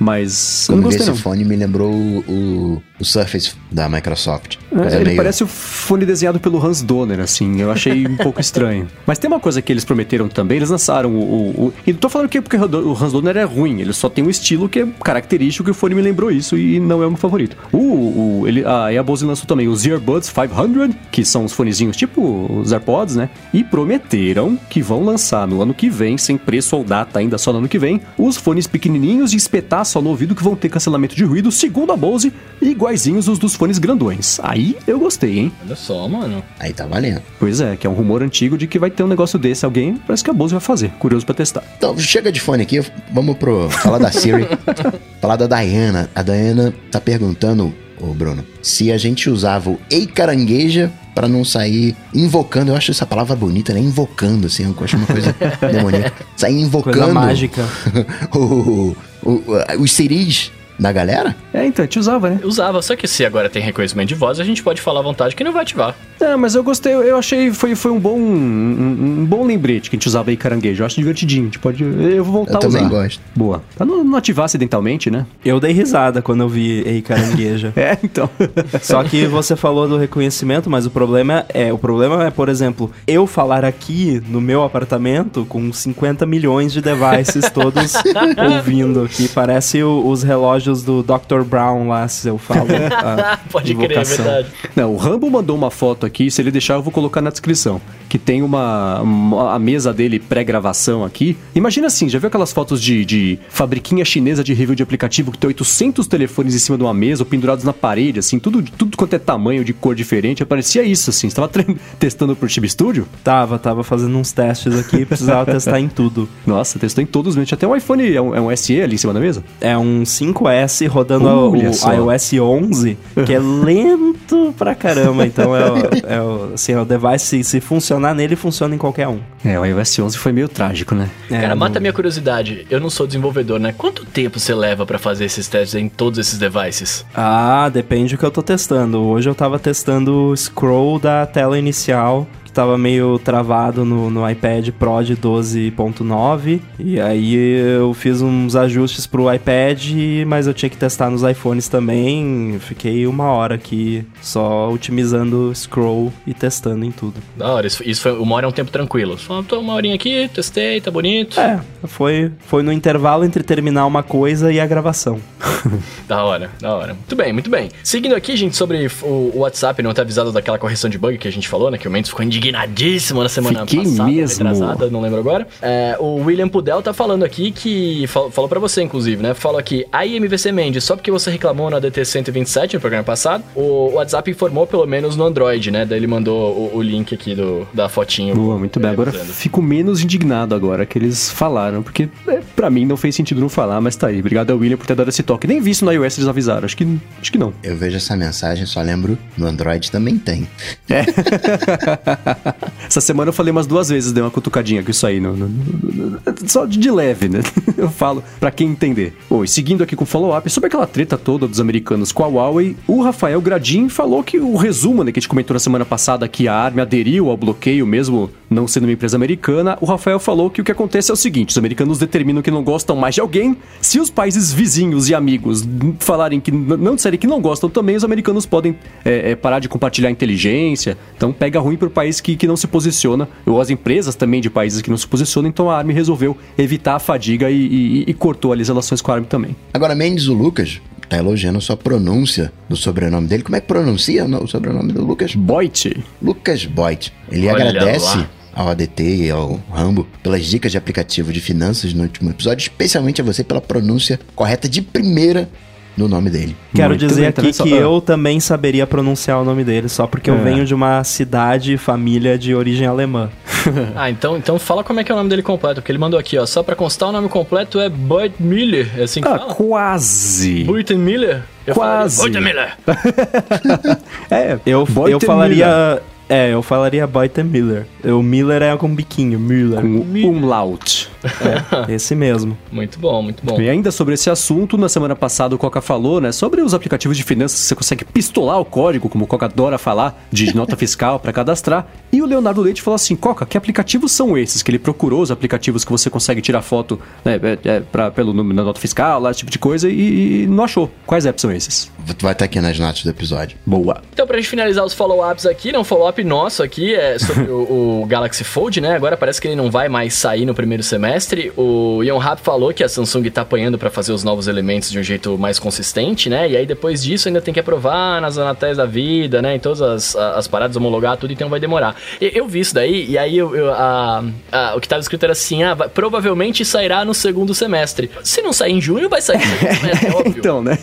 Mas 0.00 0.66
eu 0.66 0.76
não 0.76 0.82
Quando 0.82 0.84
gostei 0.86 1.02
esse 1.02 1.10
não. 1.10 1.16
fone, 1.16 1.44
me 1.44 1.54
lembrou 1.54 1.92
o, 1.92 2.82
o, 2.98 3.04
Surface 3.04 3.52
da 3.70 3.86
Microsoft. 3.86 4.56
É, 4.72 4.96
ele 4.96 5.04
meio- 5.04 5.16
parece 5.16 5.44
o 5.44 5.46
fone 5.46 6.06
desenhado 6.06 6.40
pelo 6.40 6.64
Hans 6.64 6.80
Donner, 6.80 7.20
assim. 7.20 7.60
Eu 7.60 7.70
achei 7.70 8.06
um 8.06 8.16
pouco 8.16 8.40
estranho. 8.40 8.88
Mas 9.06 9.18
tem 9.18 9.28
uma 9.28 9.38
coisa 9.38 9.60
que 9.60 9.70
eles 9.70 9.84
prometeram 9.84 10.26
também. 10.26 10.56
Eles 10.56 10.70
lançaram 10.70 11.14
o... 11.14 11.20
o, 11.20 11.66
o 11.66 11.74
e 11.86 11.92
não 11.92 12.00
tô 12.00 12.08
falando 12.08 12.30
que 12.30 12.38
é 12.38 12.40
porque 12.40 12.56
o 12.56 12.92
Hans 12.92 13.12
Donner 13.12 13.36
é 13.36 13.44
ruim. 13.44 13.80
Ele 13.80 13.92
só 13.92 14.08
tem 14.08 14.24
um 14.24 14.30
estilo 14.30 14.68
que 14.70 14.80
é 14.80 14.86
característico 15.04 15.64
que 15.66 15.70
o 15.70 15.74
fone 15.74 15.94
me 15.94 16.00
lembrou 16.00 16.30
isso 16.30 16.56
e 16.56 16.80
não 16.80 17.02
é 17.02 17.06
o 17.06 17.10
meu 17.10 17.18
favorito. 17.18 17.56
O... 17.70 17.78
o 17.78 18.44
ele, 18.46 18.64
a, 18.64 18.90
e 18.90 18.96
a 18.96 19.02
Bose 19.02 19.26
lançou 19.26 19.46
também 19.46 19.68
os 19.68 19.84
Earbuds 19.84 20.30
500, 20.30 20.96
que 21.12 21.24
são 21.24 21.44
os 21.44 21.52
fonezinhos 21.52 21.94
tipo 21.94 22.50
os 22.58 22.72
AirPods, 22.72 23.16
né? 23.16 23.28
E 23.52 23.62
prometeram 23.62 24.58
que 24.70 24.80
vão 24.80 25.04
lançar 25.04 25.46
no 25.46 25.60
ano 25.60 25.74
que 25.74 25.90
vem, 25.90 26.16
sem 26.16 26.38
preço 26.38 26.74
ou 26.74 26.82
data 26.82 27.18
ainda 27.18 27.36
só 27.36 27.52
no 27.52 27.58
ano 27.58 27.68
que 27.68 27.78
vem, 27.78 28.00
os 28.16 28.36
fones 28.36 28.66
pequenininhos 28.66 29.30
de 29.30 29.36
espetar 29.36 29.84
só 29.90 30.00
no 30.00 30.10
ouvido 30.10 30.34
que 30.34 30.42
vão 30.42 30.54
ter 30.56 30.68
cancelamento 30.68 31.14
de 31.14 31.24
ruído, 31.24 31.50
segundo 31.52 31.92
a 31.92 31.96
Bose, 31.96 32.32
iguaizinhos 32.62 33.28
os 33.28 33.38
dos 33.38 33.54
fones 33.54 33.78
grandões. 33.78 34.38
Aí 34.42 34.76
eu 34.86 34.98
gostei, 34.98 35.38
hein? 35.38 35.52
Olha 35.64 35.76
só, 35.76 36.08
mano. 36.08 36.42
Aí 36.58 36.72
tá 36.72 36.86
valendo. 36.86 37.20
Pois 37.38 37.60
é, 37.60 37.76
que 37.76 37.86
é 37.86 37.90
um 37.90 37.94
rumor 37.94 38.22
antigo 38.22 38.56
de 38.56 38.66
que 38.66 38.78
vai 38.78 38.90
ter 38.90 39.02
um 39.02 39.08
negócio 39.08 39.38
desse. 39.38 39.64
Alguém, 39.64 39.96
parece 40.06 40.22
que 40.24 40.30
a 40.30 40.32
Bose 40.32 40.52
vai 40.54 40.60
fazer. 40.60 40.90
Curioso 40.98 41.26
pra 41.26 41.34
testar. 41.34 41.62
Então, 41.76 41.98
chega 41.98 42.30
de 42.32 42.40
fone 42.40 42.62
aqui, 42.62 42.80
vamos 43.12 43.36
pro. 43.36 43.68
Falar 43.70 43.98
da 43.98 44.10
Siri. 44.12 44.46
falar 45.20 45.36
da 45.36 45.46
Diana. 45.46 46.08
A 46.14 46.22
Diana 46.22 46.72
tá 46.90 47.00
perguntando, 47.00 47.74
ô 48.00 48.14
Bruno, 48.14 48.44
se 48.62 48.90
a 48.92 48.96
gente 48.98 49.28
usava 49.28 49.70
o 49.70 49.78
Ei 49.90 50.06
Carangueja 50.06 50.92
pra 51.14 51.26
não 51.28 51.44
sair 51.44 51.96
invocando. 52.14 52.70
Eu 52.70 52.76
acho 52.76 52.90
essa 52.92 53.04
palavra 53.04 53.34
bonita, 53.34 53.74
né? 53.74 53.80
Invocando, 53.80 54.46
assim, 54.46 54.62
eu 54.64 54.74
acho 54.84 54.96
uma 54.96 55.06
coisa 55.06 55.34
demoníaca. 55.72 56.12
Sair 56.36 56.60
invocando. 56.60 56.96
Coisa 56.98 57.12
mágica. 57.12 57.64
o- 58.34 58.96
os 59.22 59.92
Siris 59.92 60.52
da 60.80 60.90
galera? 60.92 61.36
É, 61.52 61.64
então, 61.66 61.82
a 61.82 61.86
gente 61.86 61.98
usava, 61.98 62.30
né? 62.30 62.38
Eu 62.42 62.48
usava, 62.48 62.80
só 62.82 62.96
que 62.96 63.06
se 63.06 63.24
agora 63.24 63.48
tem 63.50 63.62
reconhecimento 63.62 64.08
de 64.08 64.14
voz, 64.14 64.40
a 64.40 64.44
gente 64.44 64.62
pode 64.62 64.80
falar 64.80 65.00
à 65.00 65.02
vontade 65.02 65.36
que 65.36 65.44
não 65.44 65.52
vai 65.52 65.62
ativar. 65.62 65.94
É, 66.20 66.34
mas 66.36 66.54
eu 66.54 66.62
gostei, 66.62 66.92
eu 66.94 67.16
achei, 67.16 67.50
foi, 67.52 67.74
foi 67.74 67.90
um 67.90 67.98
bom 67.98 68.18
um, 68.18 69.20
um 69.20 69.26
bom 69.26 69.44
lembrete 69.44 69.88
que 69.90 69.96
a 69.96 69.98
gente 69.98 70.06
usava 70.08 70.30
aí 70.30 70.36
caranguejo. 70.36 70.82
Eu 70.82 70.86
acho 70.86 70.96
divertidinho, 70.96 71.42
a 71.42 71.44
gente 71.46 71.58
pode, 71.58 71.82
eu 71.82 72.24
vou 72.24 72.32
voltar 72.44 72.52
Eu 72.54 72.58
a 72.58 72.60
também 72.60 72.80
usar. 72.86 72.88
gosto. 72.88 73.20
Boa. 73.34 73.62
Pra 73.76 73.84
não, 73.86 74.04
não 74.04 74.16
ativar 74.16 74.44
acidentalmente, 74.44 75.10
né? 75.10 75.26
Eu 75.44 75.58
dei 75.60 75.72
risada 75.72 76.22
quando 76.22 76.40
eu 76.42 76.48
vi 76.48 76.82
Ei 76.86 77.02
Carangueja. 77.02 77.72
É, 77.80 77.96
então. 78.02 78.28
Só 78.82 79.02
que 79.02 79.26
você 79.26 79.56
falou 79.56 79.88
do 79.88 79.96
reconhecimento, 79.96 80.68
mas 80.68 80.84
o 80.86 80.90
problema 80.90 81.44
é, 81.48 81.72
o 81.72 81.78
problema 81.78 82.24
é, 82.26 82.30
por 82.30 82.48
exemplo, 82.48 82.90
eu 83.06 83.26
falar 83.26 83.64
aqui 83.64 84.22
no 84.28 84.40
meu 84.40 84.62
apartamento 84.62 85.46
com 85.48 85.72
50 85.72 86.26
milhões 86.26 86.72
de 86.72 86.80
devices 86.82 87.48
todos 87.50 87.94
ouvindo, 88.58 89.08
que 89.08 89.28
parece 89.28 89.82
o- 89.82 90.06
os 90.06 90.22
relógios 90.22 90.69
do 90.76 91.02
Dr. 91.02 91.42
Brown 91.44 91.88
lá, 91.88 92.06
se 92.08 92.28
eu 92.28 92.38
falo. 92.38 92.68
Pode 93.50 93.74
crer, 93.74 93.90
é 93.90 93.92
invocação. 93.94 94.24
verdade. 94.24 94.48
Não, 94.74 94.92
o 94.92 94.96
Rambo 94.96 95.30
mandou 95.30 95.56
uma 95.56 95.70
foto 95.70 96.06
aqui, 96.06 96.30
se 96.30 96.40
ele 96.40 96.50
deixar 96.50 96.74
eu 96.74 96.82
vou 96.82 96.92
colocar 96.92 97.20
na 97.20 97.30
descrição. 97.30 97.80
Que 98.10 98.18
tem 98.18 98.42
uma, 98.42 99.00
uma- 99.00 99.54
a 99.54 99.58
mesa 99.58 99.94
dele 99.94 100.18
pré-gravação 100.18 101.04
aqui. 101.04 101.36
Imagina 101.54 101.86
assim, 101.86 102.08
já 102.08 102.18
viu 102.18 102.26
aquelas 102.26 102.52
fotos 102.52 102.82
de, 102.82 103.04
de 103.04 103.38
fabriquinha 103.48 104.04
chinesa 104.04 104.42
de 104.44 104.52
review 104.52 104.74
de 104.74 104.82
aplicativo 104.82 105.30
que 105.30 105.38
tem 105.38 105.48
800 105.48 106.06
telefones 106.08 106.54
em 106.54 106.58
cima 106.58 106.76
de 106.76 106.82
uma 106.84 106.92
mesa 106.92 107.22
ou 107.22 107.26
pendurados 107.26 107.64
na 107.64 107.72
parede, 107.72 108.18
assim, 108.18 108.38
tudo, 108.40 108.62
tudo 108.76 108.96
quanto 108.96 109.14
é 109.14 109.18
tamanho, 109.18 109.64
de 109.64 109.72
cor 109.72 109.94
diferente. 109.94 110.44
Parecia 110.44 110.82
isso, 110.82 111.08
assim. 111.10 111.30
Você 111.30 111.36
tava 111.36 111.48
testando 112.00 112.34
pro 112.34 112.48
Chip 112.48 112.68
Studio? 112.68 113.06
Tava, 113.22 113.58
tava 113.60 113.84
fazendo 113.84 114.18
uns 114.18 114.32
testes 114.32 114.76
aqui, 114.76 115.04
precisava 115.06 115.44
testar 115.52 115.78
em 115.78 115.88
tudo. 115.88 116.28
Nossa, 116.44 116.78
testou 116.80 117.02
em 117.04 117.06
todos 117.06 117.36
mesmo. 117.36 117.46
Tinha 117.46 117.56
até 117.56 117.68
um 117.68 117.76
iPhone, 117.76 118.12
é 118.12 118.20
um, 118.20 118.34
é 118.34 118.40
um 118.40 118.56
SE 118.56 118.80
ali 118.82 118.96
em 118.96 118.98
cima 118.98 119.14
da 119.14 119.20
mesa? 119.20 119.44
É 119.60 119.78
um 119.78 120.02
5S 120.02 120.88
rodando 120.88 121.26
o 121.28 121.52
Olha 121.52 121.72
só. 121.72 121.92
iOS 121.94 122.32
11, 122.34 122.98
que 123.24 123.32
é 123.32 123.38
lento 123.74 124.52
pra 124.58 124.74
caramba. 124.74 125.24
Então, 125.26 125.54
é, 125.56 125.70
o, 125.70 125.76
é 126.06 126.20
o- 126.20 126.50
assim, 126.54 126.72
é 126.72 126.80
o 126.80 126.84
device, 126.84 127.26
se, 127.26 127.44
se 127.44 127.60
funcionar 128.00 128.14
nele, 128.14 128.34
funciona 128.36 128.74
em 128.74 128.78
qualquer 128.78 129.06
um. 129.08 129.20
É, 129.44 129.58
o 129.58 129.64
iOS 129.64 129.98
11 129.98 130.16
foi 130.18 130.32
meio 130.32 130.48
trágico, 130.48 130.94
né? 130.94 131.08
É, 131.30 131.34
Cara, 131.40 131.48
não- 131.50 131.56
mata 131.56 131.78
minha 131.78 131.92
curiosidade. 131.92 132.66
Eu 132.70 132.80
não 132.80 132.88
sou 132.88 133.06
desenvolvedor, 133.06 133.60
né? 133.60 133.74
Quanto 133.76 134.04
tempo 134.06 134.38
você 134.38 134.54
leva 134.54 134.86
pra 134.86 134.98
fazer 134.98 135.26
esses 135.26 135.46
testes 135.48 135.74
em 135.74 135.88
todos 135.88 136.18
esses 136.18 136.38
devices? 136.38 137.04
Ah, 137.14 137.68
depende 137.72 138.14
do 138.14 138.18
que 138.18 138.24
eu 138.24 138.30
tô 138.30 138.42
testando. 138.42 139.00
Hoje 139.02 139.28
eu 139.28 139.34
tava 139.34 139.58
testando 139.58 140.30
o 140.30 140.36
scroll 140.36 140.98
da 140.98 141.26
tela 141.26 141.58
inicial, 141.58 142.26
tava 142.52 142.76
meio 142.76 143.18
travado 143.18 143.84
no, 143.84 144.10
no 144.10 144.28
iPad 144.28 144.68
Pro 144.70 145.02
de 145.02 145.16
12.9. 145.16 146.60
E 146.78 147.00
aí 147.00 147.34
eu 147.34 147.94
fiz 147.94 148.20
uns 148.20 148.56
ajustes 148.56 149.06
pro 149.06 149.32
iPad, 149.32 149.82
mas 150.26 150.46
eu 150.46 150.54
tinha 150.54 150.68
que 150.68 150.76
testar 150.76 151.10
nos 151.10 151.22
iPhones 151.22 151.68
também. 151.68 152.58
Fiquei 152.60 153.06
uma 153.06 153.30
hora 153.30 153.54
aqui 153.54 154.04
só 154.20 154.70
otimizando 154.70 155.52
scroll 155.54 156.12
e 156.26 156.34
testando 156.34 156.84
em 156.84 156.90
tudo. 156.90 157.14
Da 157.36 157.52
hora, 157.52 157.66
isso, 157.66 157.82
isso 157.84 158.02
foi 158.02 158.12
uma 158.12 158.36
hora 158.36 158.46
é 158.46 158.48
um 158.48 158.52
tempo 158.52 158.70
tranquilo. 158.70 159.18
Só 159.18 159.42
tô 159.42 159.60
uma 159.60 159.74
horinha 159.74 159.94
aqui, 159.94 160.28
testei, 160.32 160.80
tá 160.80 160.90
bonito. 160.90 161.38
É, 161.38 161.60
foi, 161.84 162.32
foi 162.40 162.62
no 162.62 162.72
intervalo 162.72 163.24
entre 163.24 163.42
terminar 163.42 163.86
uma 163.86 164.02
coisa 164.02 164.52
e 164.52 164.60
a 164.60 164.66
gravação. 164.66 165.20
Da 166.08 166.24
hora, 166.24 166.50
da 166.60 166.74
hora. 166.74 166.94
Muito 166.94 167.14
bem, 167.14 167.32
muito 167.32 167.50
bem. 167.50 167.70
Seguindo 167.84 168.16
aqui, 168.16 168.36
gente, 168.36 168.56
sobre 168.56 168.88
o, 169.02 169.06
o 169.06 169.38
WhatsApp 169.40 169.80
não 169.80 169.94
ter 169.94 170.00
avisado 170.00 170.32
daquela 170.32 170.58
correção 170.58 170.90
de 170.90 170.98
bug 170.98 171.18
que 171.18 171.28
a 171.28 171.30
gente 171.30 171.46
falou, 171.46 171.70
né? 171.70 171.78
Que 171.78 171.86
o 171.86 171.90
Mendes 171.90 172.10
ficou 172.10 172.24
indignadíssimo 172.40 173.22
na 173.22 173.28
semana 173.28 173.66
Fiquei 173.66 173.84
passada, 173.84 174.10
mesmo. 174.10 174.38
retrasada, 174.44 174.90
não 174.90 175.00
lembro 175.00 175.18
agora. 175.18 175.46
É, 175.60 175.96
o 176.00 176.16
William 176.24 176.48
Pudel 176.48 176.82
tá 176.82 176.92
falando 176.92 177.22
aqui 177.24 177.50
que. 177.52 178.06
fal- 178.08 178.30
Falou 178.30 178.48
pra 178.48 178.58
você, 178.58 178.82
inclusive, 178.82 179.22
né? 179.22 179.34
Falou 179.34 179.58
aqui, 179.58 179.84
aí 179.92 180.16
MVC 180.16 180.50
Mendes, 180.52 180.84
só 180.84 180.96
porque 180.96 181.10
você 181.10 181.30
reclamou 181.30 181.68
na 181.70 181.78
DT 181.78 182.04
127 182.04 182.74
no 182.74 182.80
programa 182.80 183.04
passado, 183.04 183.44
o 183.54 183.90
WhatsApp 183.94 184.30
informou 184.30 184.66
pelo 184.66 184.86
menos 184.86 185.16
no 185.16 185.24
Android, 185.24 185.70
né? 185.70 185.84
Daí 185.84 185.98
ele 185.98 186.06
mandou 186.06 186.52
o, 186.52 186.76
o 186.76 186.82
link 186.82 187.14
aqui 187.14 187.34
do, 187.34 187.66
da 187.74 187.88
fotinho. 187.88 188.34
Boa, 188.34 188.56
muito 188.58 188.78
bem. 188.80 188.88
é, 188.88 188.92
Agora 188.92 189.12
fico 189.12 189.60
menos 189.60 190.02
indignado 190.02 190.54
agora 190.54 190.86
que 190.86 190.98
eles 190.98 191.30
falaram, 191.30 191.82
porque 191.82 192.08
é, 192.26 192.40
pra 192.56 192.70
mim 192.70 192.84
não 192.86 192.96
fez 192.96 193.14
sentido 193.14 193.40
não 193.40 193.48
falar, 193.48 193.80
mas 193.80 193.96
tá 193.96 194.06
aí. 194.08 194.20
Obrigado 194.20 194.50
ao 194.50 194.58
William 194.58 194.76
por 194.76 194.86
ter 194.86 194.94
dado 194.94 195.08
esse 195.08 195.22
toque. 195.22 195.46
Nem 195.46 195.60
vi 195.60 195.70
isso 195.72 195.84
no 195.84 195.92
iOS 195.92 196.18
eles 196.18 196.28
avisaram, 196.28 196.64
acho 196.64 196.76
que, 196.76 196.86
acho 197.20 197.32
que 197.32 197.38
não. 197.38 197.52
Eu 197.62 197.76
vejo 197.76 197.96
essa 197.96 198.16
mensagem, 198.16 198.64
só 198.66 198.80
lembro, 198.80 199.18
no 199.36 199.46
Android 199.46 199.90
também 199.90 200.16
tem. 200.18 200.46
Essa 202.86 203.00
semana 203.00 203.28
eu 203.28 203.32
falei 203.32 203.50
umas 203.52 203.66
duas 203.66 203.88
vezes, 203.88 204.12
dei 204.12 204.22
uma 204.22 204.30
cutucadinha 204.30 204.82
com 204.82 204.90
isso 204.90 205.06
aí, 205.06 205.20
no, 205.20 205.36
no- 205.36 205.48
no- 205.48 206.20
só 206.46 206.66
de, 206.66 206.90
leve, 206.90 207.28
né? 207.28 207.40
Eu 207.76 207.88
falo 207.88 208.22
pra 208.38 208.50
quem 208.50 208.68
entender. 208.68 209.16
Oi, 209.30 209.46
seguindo 209.46 209.82
aqui 209.82 209.96
com 209.96 210.04
o 210.04 210.06
follow-up, 210.06 210.48
sobre 210.50 210.66
aquela 210.66 210.86
treta 210.86 211.16
toda 211.16 211.48
dos 211.48 211.60
americanos 211.60 212.12
com 212.12 212.22
a 212.24 212.26
Huawei, 212.26 212.76
o 212.86 213.00
Rafael 213.02 213.40
Gradin 213.40 213.88
falou 213.88 214.22
que 214.22 214.38
o 214.38 214.56
resumo, 214.56 215.02
né, 215.02 215.12
que 215.12 215.18
a 215.18 215.20
gente 215.20 215.28
comentou 215.28 215.54
na 215.54 215.60
semana 215.60 215.84
passada 215.84 216.28
que 216.28 216.46
a 216.46 216.54
ARM 216.54 216.80
aderiu 216.80 217.30
ao 217.30 217.36
bloqueio 217.36 217.86
mesmo 217.86 218.30
não 218.50 218.66
sendo 218.66 218.82
uma 218.84 218.92
empresa 218.92 219.16
americana, 219.16 219.78
o 219.80 219.86
Rafael 219.86 220.18
falou 220.18 220.50
que 220.50 220.60
o 220.60 220.64
que 220.64 220.72
acontece 220.72 221.10
é 221.10 221.14
o 221.14 221.16
seguinte, 221.16 221.50
os 221.50 221.58
americanos 221.58 221.98
determinam 221.98 222.42
que 222.42 222.50
não 222.50 222.64
gostam 222.64 222.96
mais 222.96 223.14
de 223.14 223.20
alguém, 223.20 223.56
se 223.80 224.00
os 224.00 224.10
países 224.10 224.52
vizinhos 224.52 225.08
e 225.08 225.14
amigos 225.14 225.64
falarem 226.00 226.40
que 226.40 226.50
não 226.50 226.96
disserem 226.96 227.18
que 227.18 227.28
não 227.28 227.40
gostam 227.40 227.70
também, 227.70 227.94
os 227.96 228.02
americanos 228.04 228.44
podem 228.46 228.76
é, 229.04 229.30
é, 229.30 229.36
parar 229.36 229.60
de 229.60 229.68
compartilhar 229.68 230.10
inteligência, 230.10 230.98
então 231.16 231.32
pega 231.32 231.60
ruim 231.60 231.76
pro 231.76 231.88
país 231.88 232.19
que, 232.20 232.36
que 232.36 232.46
não 232.46 232.56
se 232.56 232.66
posiciona, 232.66 233.28
ou 233.46 233.60
as 233.60 233.70
empresas 233.70 234.14
também 234.14 234.40
de 234.40 234.48
países 234.50 234.80
que 234.82 234.90
não 234.90 234.96
se 234.96 235.06
posicionam, 235.06 235.48
então 235.48 235.70
a 235.70 235.76
ARM 235.78 235.90
resolveu 235.90 236.36
evitar 236.58 236.94
a 236.96 236.98
fadiga 236.98 237.50
e, 237.50 237.56
e- 237.56 238.04
e 238.08 238.14
cortou 238.14 238.52
ali 238.52 238.62
as 238.62 238.68
relações 238.68 239.00
com 239.00 239.10
a 239.10 239.14
ARM 239.14 239.24
também. 239.24 239.56
Agora, 239.74 239.94
Mendes, 239.94 240.26
o 240.28 240.34
Lucas, 240.34 240.80
tá 241.08 241.16
elogiando 241.18 241.58
a 241.58 241.60
sua 241.60 241.76
pronúncia 241.76 242.52
do 242.68 242.76
sobrenome 242.76 243.26
dele. 243.26 243.42
Como 243.42 243.56
é 243.56 243.60
que 243.60 243.66
pronuncia 243.66 244.24
o 244.26 244.46
sobrenome 244.46 244.92
do 244.92 245.04
Lucas? 245.04 245.34
Boit, 245.34 245.96
Lucas 246.22 246.64
Boyd. 246.66 247.12
Ele 247.30 247.48
Olha 247.48 247.68
agradece 247.68 248.16
lá. 248.18 248.30
ao 248.54 248.68
ADT 248.68 249.02
e 249.24 249.30
ao 249.30 249.60
Rambo 249.72 250.06
pelas 250.22 250.46
dicas 250.46 250.70
de 250.70 250.78
aplicativo 250.78 251.32
de 251.32 251.40
finanças 251.40 251.92
no 251.94 252.02
último 252.04 252.30
episódio, 252.30 252.62
especialmente 252.62 253.20
a 253.20 253.24
você 253.24 253.42
pela 253.42 253.60
pronúncia 253.60 254.20
correta 254.36 254.68
de 254.68 254.82
primeira 254.82 255.48
no 255.96 256.08
nome 256.08 256.30
dele. 256.30 256.56
Quero 256.74 256.90
Muito 256.90 257.06
dizer 257.06 257.26
aqui 257.26 257.52
que 257.52 257.70
eu 257.72 258.00
também 258.00 258.40
saberia 258.40 258.86
pronunciar 258.86 259.40
o 259.40 259.44
nome 259.44 259.64
dele, 259.64 259.88
só 259.88 260.06
porque 260.06 260.30
eu 260.30 260.34
É. 260.36 260.38
venho 260.38 260.64
de 260.64 260.74
uma 260.74 261.02
cidade 261.04 261.74
e 261.74 261.76
família 261.76 262.38
de 262.38 262.54
origem 262.54 262.86
alemã. 262.86 263.28
Ah, 263.94 264.08
então, 264.10 264.38
então 264.38 264.58
fala 264.58 264.82
como 264.82 265.00
é 265.00 265.04
que 265.04 265.12
é 265.12 265.14
o 265.14 265.18
nome 265.18 265.28
dele 265.28 265.42
completo, 265.42 265.76
porque 265.82 265.92
ele 265.92 265.98
mandou 265.98 266.18
aqui, 266.18 266.38
ó. 266.38 266.46
Só 266.46 266.62
pra 266.62 266.74
constar, 266.74 267.10
o 267.10 267.12
nome 267.12 267.28
completo 267.28 267.78
é 267.78 267.90
Bud 267.90 268.32
Miller. 268.40 268.88
É 268.96 269.02
assim 269.02 269.20
que 269.20 269.28
ah, 269.28 269.38
fala? 269.38 269.54
quase. 269.54 270.64
Buiten 270.64 270.96
Miller? 270.96 271.42
Eu 271.66 271.74
Quase. 271.74 272.16
falaria, 272.16 272.40
Buiten 272.40 272.54
Miller. 272.54 272.76
É, 274.30 274.58
Eu, 274.64 274.86
eu 275.08 275.20
falaria. 275.20 276.00
É, 276.28 276.54
eu 276.54 276.62
falaria 276.62 277.04
Boyten 277.08 277.42
Miller. 277.42 277.86
O 278.04 278.22
Miller 278.22 278.62
é 278.62 278.76
com 278.76 278.88
biquinho, 278.94 279.36
Miller. 279.38 279.80
com 279.80 280.28
umlaut. 280.28 281.10
Esse 281.88 282.14
mesmo. 282.14 282.56
Muito 282.70 282.98
bom, 282.98 283.22
muito 283.22 283.44
bom. 283.44 283.60
E 283.60 283.68
ainda 283.68 283.90
sobre 283.90 284.14
esse 284.14 284.30
assunto, 284.30 284.76
na 284.76 284.88
semana 284.88 285.14
passada 285.14 285.54
o 285.54 285.58
Coca 285.58 285.80
falou, 285.80 286.20
né, 286.20 286.32
sobre 286.32 286.60
os 286.60 286.74
aplicativos 286.74 287.16
de 287.16 287.22
finanças 287.22 287.60
que 287.60 287.66
você 287.66 287.74
consegue 287.74 288.04
pistolar 288.04 288.58
o 288.60 288.64
código, 288.64 289.08
como 289.08 289.24
o 289.24 289.26
Coca 289.26 289.46
adora 289.46 289.78
falar, 289.78 290.22
de 290.30 290.54
nota 290.54 290.76
fiscal 290.76 291.18
para 291.18 291.32
cadastrar. 291.32 291.86
E 292.12 292.22
o 292.22 292.26
Leonardo 292.26 292.60
Leite 292.60 292.82
falou 292.82 292.96
assim: 292.96 293.14
Coca, 293.16 293.46
que 293.46 293.56
aplicativos 293.56 294.12
são 294.12 294.36
esses? 294.36 294.62
Que 294.62 294.70
ele 294.70 294.78
procurou 294.78 295.22
os 295.22 295.30
aplicativos 295.30 295.84
que 295.84 295.92
você 295.92 296.08
consegue 296.10 296.40
tirar 296.40 296.62
foto 296.62 297.00
né, 297.24 297.40
é, 297.42 297.68
é, 297.68 297.80
pra, 297.80 298.10
pelo 298.10 298.32
número 298.32 298.56
da 298.56 298.64
nota 298.64 298.80
fiscal, 298.80 299.20
lá, 299.20 299.30
esse 299.30 299.40
tipo 299.40 299.50
de 299.50 299.58
coisa, 299.58 299.88
e, 299.88 300.42
e 300.42 300.46
não 300.46 300.64
achou. 300.64 300.90
Quais 301.06 301.26
apps 301.26 301.42
são 301.42 301.52
esses? 301.52 301.90
Vai 302.20 302.32
estar 302.32 302.44
aqui 302.44 302.60
nas 302.60 302.78
notas 302.78 303.04
do 303.04 303.10
episódio. 303.10 303.56
Boa. 303.64 304.02
Então, 304.12 304.26
pra 304.26 304.36
gente 304.36 304.48
finalizar 304.48 304.84
os 304.84 304.94
follow-ups 304.94 305.46
aqui, 305.46 305.72
né? 305.72 305.78
Um 305.78 305.84
follow-up 305.84 306.22
nosso 306.24 306.62
aqui 306.62 306.94
é 306.94 307.18
sobre 307.18 307.50
o, 307.50 308.02
o 308.02 308.06
Galaxy 308.06 308.44
Fold, 308.44 308.80
né? 308.80 308.94
Agora 308.94 309.16
parece 309.16 309.40
que 309.40 309.48
ele 309.48 309.56
não 309.56 309.70
vai 309.70 309.88
mais 309.88 310.14
sair 310.14 310.44
no 310.44 310.54
primeiro 310.54 310.82
semestre. 310.82 311.09
O 311.56 312.02
Ian 312.04 312.18
Rapp 312.18 312.42
falou 312.42 312.72
que 312.72 312.82
a 312.84 312.88
Samsung 312.88 313.28
tá 313.30 313.42
apanhando 313.42 313.78
pra 313.78 313.90
fazer 313.90 314.12
os 314.12 314.22
novos 314.24 314.46
elementos 314.48 314.90
de 314.90 314.98
um 314.98 315.02
jeito 315.02 315.36
mais 315.38 315.58
consistente, 315.58 316.28
né? 316.28 316.48
E 316.50 316.56
aí 316.56 316.66
depois 316.66 317.02
disso 317.02 317.28
ainda 317.28 317.40
tem 317.40 317.52
que 317.54 317.60
aprovar 317.60 318.20
nas 318.20 318.36
Anatéis 318.38 318.76
da 318.76 318.86
vida, 318.86 319.40
né? 319.42 319.56
Em 319.56 319.58
todas 319.58 319.80
as, 319.82 320.16
as 320.16 320.46
paradas, 320.48 320.76
homologar 320.76 321.16
tudo, 321.16 321.32
então 321.32 321.48
vai 321.48 321.60
demorar. 321.60 321.94
E- 322.20 322.30
Eu 322.34 322.46
vi 322.46 322.60
isso 322.60 322.74
daí, 322.74 323.06
e 323.10 323.18
aí 323.18 323.36
eu, 323.36 323.54
eu- 323.56 323.72
a- 323.72 324.24
a- 324.52 324.74
o 324.76 324.80
que 324.80 324.88
tava 324.88 325.00
escrito 325.00 325.22
era 325.24 325.32
assim: 325.32 325.62
ah, 325.62 325.74
vai- 325.74 325.88
provavelmente 325.88 326.64
sairá 326.64 327.04
no 327.04 327.14
segundo 327.14 327.54
semestre. 327.54 328.10
Se 328.24 328.40
não 328.42 328.52
sair 328.52 328.72
em 328.72 328.80
junho, 328.80 329.08
vai 329.08 329.20
sair 329.20 329.38
no 329.38 329.44
segundo 329.44 329.74
semestre, 329.80 330.06
é 330.06 330.10
óbvio. 330.14 330.34
Então, 330.38 330.62
né? 330.62 330.78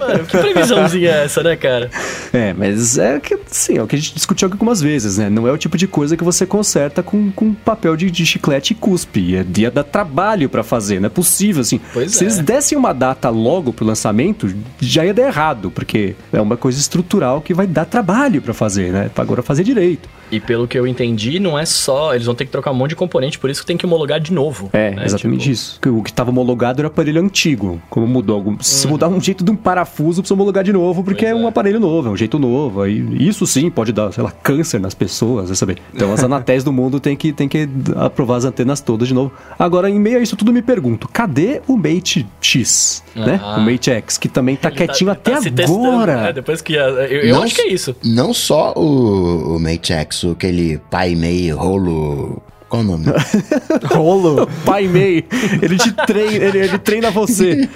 Mano, 0.00 0.24
que 0.26 0.38
previsãozinha 0.38 1.10
é 1.10 1.24
essa, 1.24 1.42
né, 1.42 1.56
cara? 1.56 1.90
É, 2.32 2.52
mas 2.52 2.98
é 2.98 3.18
que, 3.20 3.38
sim, 3.46 3.78
é 3.78 3.82
o 3.82 3.86
que 3.86 3.96
a 3.96 3.98
gente 3.98 4.14
discutiu 4.14 4.48
algumas 4.50 4.80
vezes, 4.80 5.18
né? 5.18 5.28
Não 5.30 5.46
é 5.46 5.52
o 5.52 5.58
tipo 5.58 5.76
de 5.76 5.86
coisa 5.86 6.16
que 6.16 6.24
você 6.24 6.44
conserta 6.46 7.02
com, 7.02 7.30
com 7.30 7.52
papel 7.54 7.96
de, 7.96 8.10
de 8.10 8.24
chiclete 8.26 8.72
e 8.72 8.76
cuspe. 8.76 9.36
É 9.36 9.44
dia 9.50 9.70
da 9.70 9.82
trabalho 9.82 10.48
pra 10.48 10.62
fazer, 10.62 11.00
não 11.00 11.06
é 11.06 11.10
possível, 11.10 11.60
assim. 11.60 11.80
Pois 11.92 12.12
Se 12.12 12.24
é. 12.24 12.26
eles 12.26 12.38
dessem 12.38 12.76
uma 12.78 12.92
data 12.92 13.28
logo 13.28 13.72
pro 13.72 13.84
lançamento, 13.84 14.52
já 14.80 15.04
ia 15.04 15.12
dar 15.12 15.26
errado, 15.26 15.70
porque 15.70 16.14
é 16.32 16.40
uma 16.40 16.56
coisa 16.56 16.78
estrutural 16.78 17.40
que 17.40 17.52
vai 17.52 17.66
dar 17.66 17.84
trabalho 17.84 18.40
pra 18.40 18.54
fazer, 18.54 18.92
né? 18.92 19.10
Pra 19.14 19.22
agora 19.22 19.42
fazer 19.42 19.64
direito. 19.64 20.08
E 20.30 20.38
pelo 20.38 20.68
que 20.68 20.78
eu 20.78 20.86
entendi, 20.86 21.40
não 21.40 21.58
é 21.58 21.66
só. 21.66 22.14
Eles 22.14 22.26
vão 22.26 22.34
ter 22.36 22.44
que 22.44 22.52
trocar 22.52 22.70
um 22.70 22.74
monte 22.74 22.90
de 22.90 22.96
componente, 22.96 23.38
por 23.38 23.50
isso 23.50 23.62
que 23.62 23.66
tem 23.66 23.76
que 23.76 23.84
homologar 23.84 24.20
de 24.20 24.32
novo. 24.32 24.70
É, 24.72 24.92
né? 24.92 25.04
exatamente 25.04 25.40
Tipo, 25.40 25.52
isso. 25.52 25.78
Que 25.80 25.88
O 25.88 26.02
que 26.02 26.10
estava 26.10 26.30
homologado 26.30 26.80
era 26.80 26.86
o 26.86 26.90
aparelho 26.90 27.20
antigo. 27.20 27.82
Como 27.90 28.06
mudou 28.06 28.36
algum. 28.36 28.56
Se 28.60 28.86
mudar 28.86 29.08
um 29.08 29.20
jeito 29.20 29.42
de 29.42 29.50
um 29.50 29.56
parafuso, 29.56 30.22
precisa 30.22 30.34
homologar 30.34 30.62
de 30.62 30.72
novo, 30.72 31.02
porque 31.02 31.24
Pois 31.24 31.32
é 31.32 31.34
um 31.34 31.46
é. 31.46 31.48
aparelho 31.48 31.80
novo, 31.80 32.08
é 32.08 32.12
um 32.12 32.16
jeito 32.16 32.38
novo. 32.38 32.82
Aí, 32.82 33.04
isso 33.18 33.44
sim 33.44 33.68
pode 33.70 33.92
dar, 33.92 34.12
sei 34.12 34.22
lá, 34.22 34.30
câncer 34.30 34.78
nas 34.78 34.94
pessoas, 34.94 35.48
vai 35.48 35.56
saber. 35.56 35.78
Então 35.92 36.12
as 36.12 36.22
anatéis 36.24 36.62
do 36.62 36.72
mundo 36.72 37.00
tem 37.00 37.16
que, 37.16 37.32
tem 37.32 37.48
que 37.48 37.68
aprovar 37.96 38.36
as 38.36 38.44
antenas 38.44 38.80
todas 38.80 39.08
de 39.08 39.14
novo. 39.14 39.32
Agora, 39.58 39.90
em 39.90 39.98
meio 40.00 40.18
a 40.18 40.20
isso 40.22 40.36
tudo, 40.36 40.52
me 40.52 40.62
pergunto: 40.62 41.06
cadê 41.08 41.60
o 41.68 41.76
Mate 41.76 42.26
X? 42.40 43.02
né? 43.14 43.38
Ah. 43.42 43.56
O 43.58 43.60
Mate 43.60 43.90
X, 43.90 44.16
que 44.16 44.28
também 44.28 44.56
tá 44.56 44.68
ele 44.68 44.76
quietinho 44.78 45.10
tá- 45.14 45.16
tá 45.16 45.38
até 45.38 45.50
testando, 45.50 45.86
agora. 45.88 46.16
né? 46.22 46.32
Depois 46.32 46.62
que. 46.62 46.78
a- 46.78 46.82
Eu, 46.88 47.20
eu 47.22 47.34
Não 47.34 47.42
acho 47.42 47.54
que 47.54 47.62
é 47.62 47.68
isso. 47.72 47.94
Não 48.04 48.32
só 48.32 48.72
o, 48.74 49.56
o 49.56 49.60
Mate 49.60 49.92
X, 49.92 50.22
o 50.24 50.30
aquele 50.30 50.78
pai 50.90 51.14
meio 51.14 51.56
rolo. 51.56 52.42
Qual 52.70 52.82
o 52.82 52.84
nome? 52.84 53.06
Rolo. 53.90 54.48
Pai 54.64 54.86
Mei, 54.86 55.24
ele 55.60 55.76
te 55.76 55.90
treina, 56.06 56.44
ele, 56.44 56.58
ele 56.58 56.78
treina 56.78 57.10
você. 57.10 57.68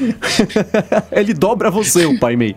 ele 1.10 1.34
dobra 1.34 1.68
você, 1.68 2.06
o 2.06 2.16
Pai 2.20 2.36
Mei. 2.36 2.54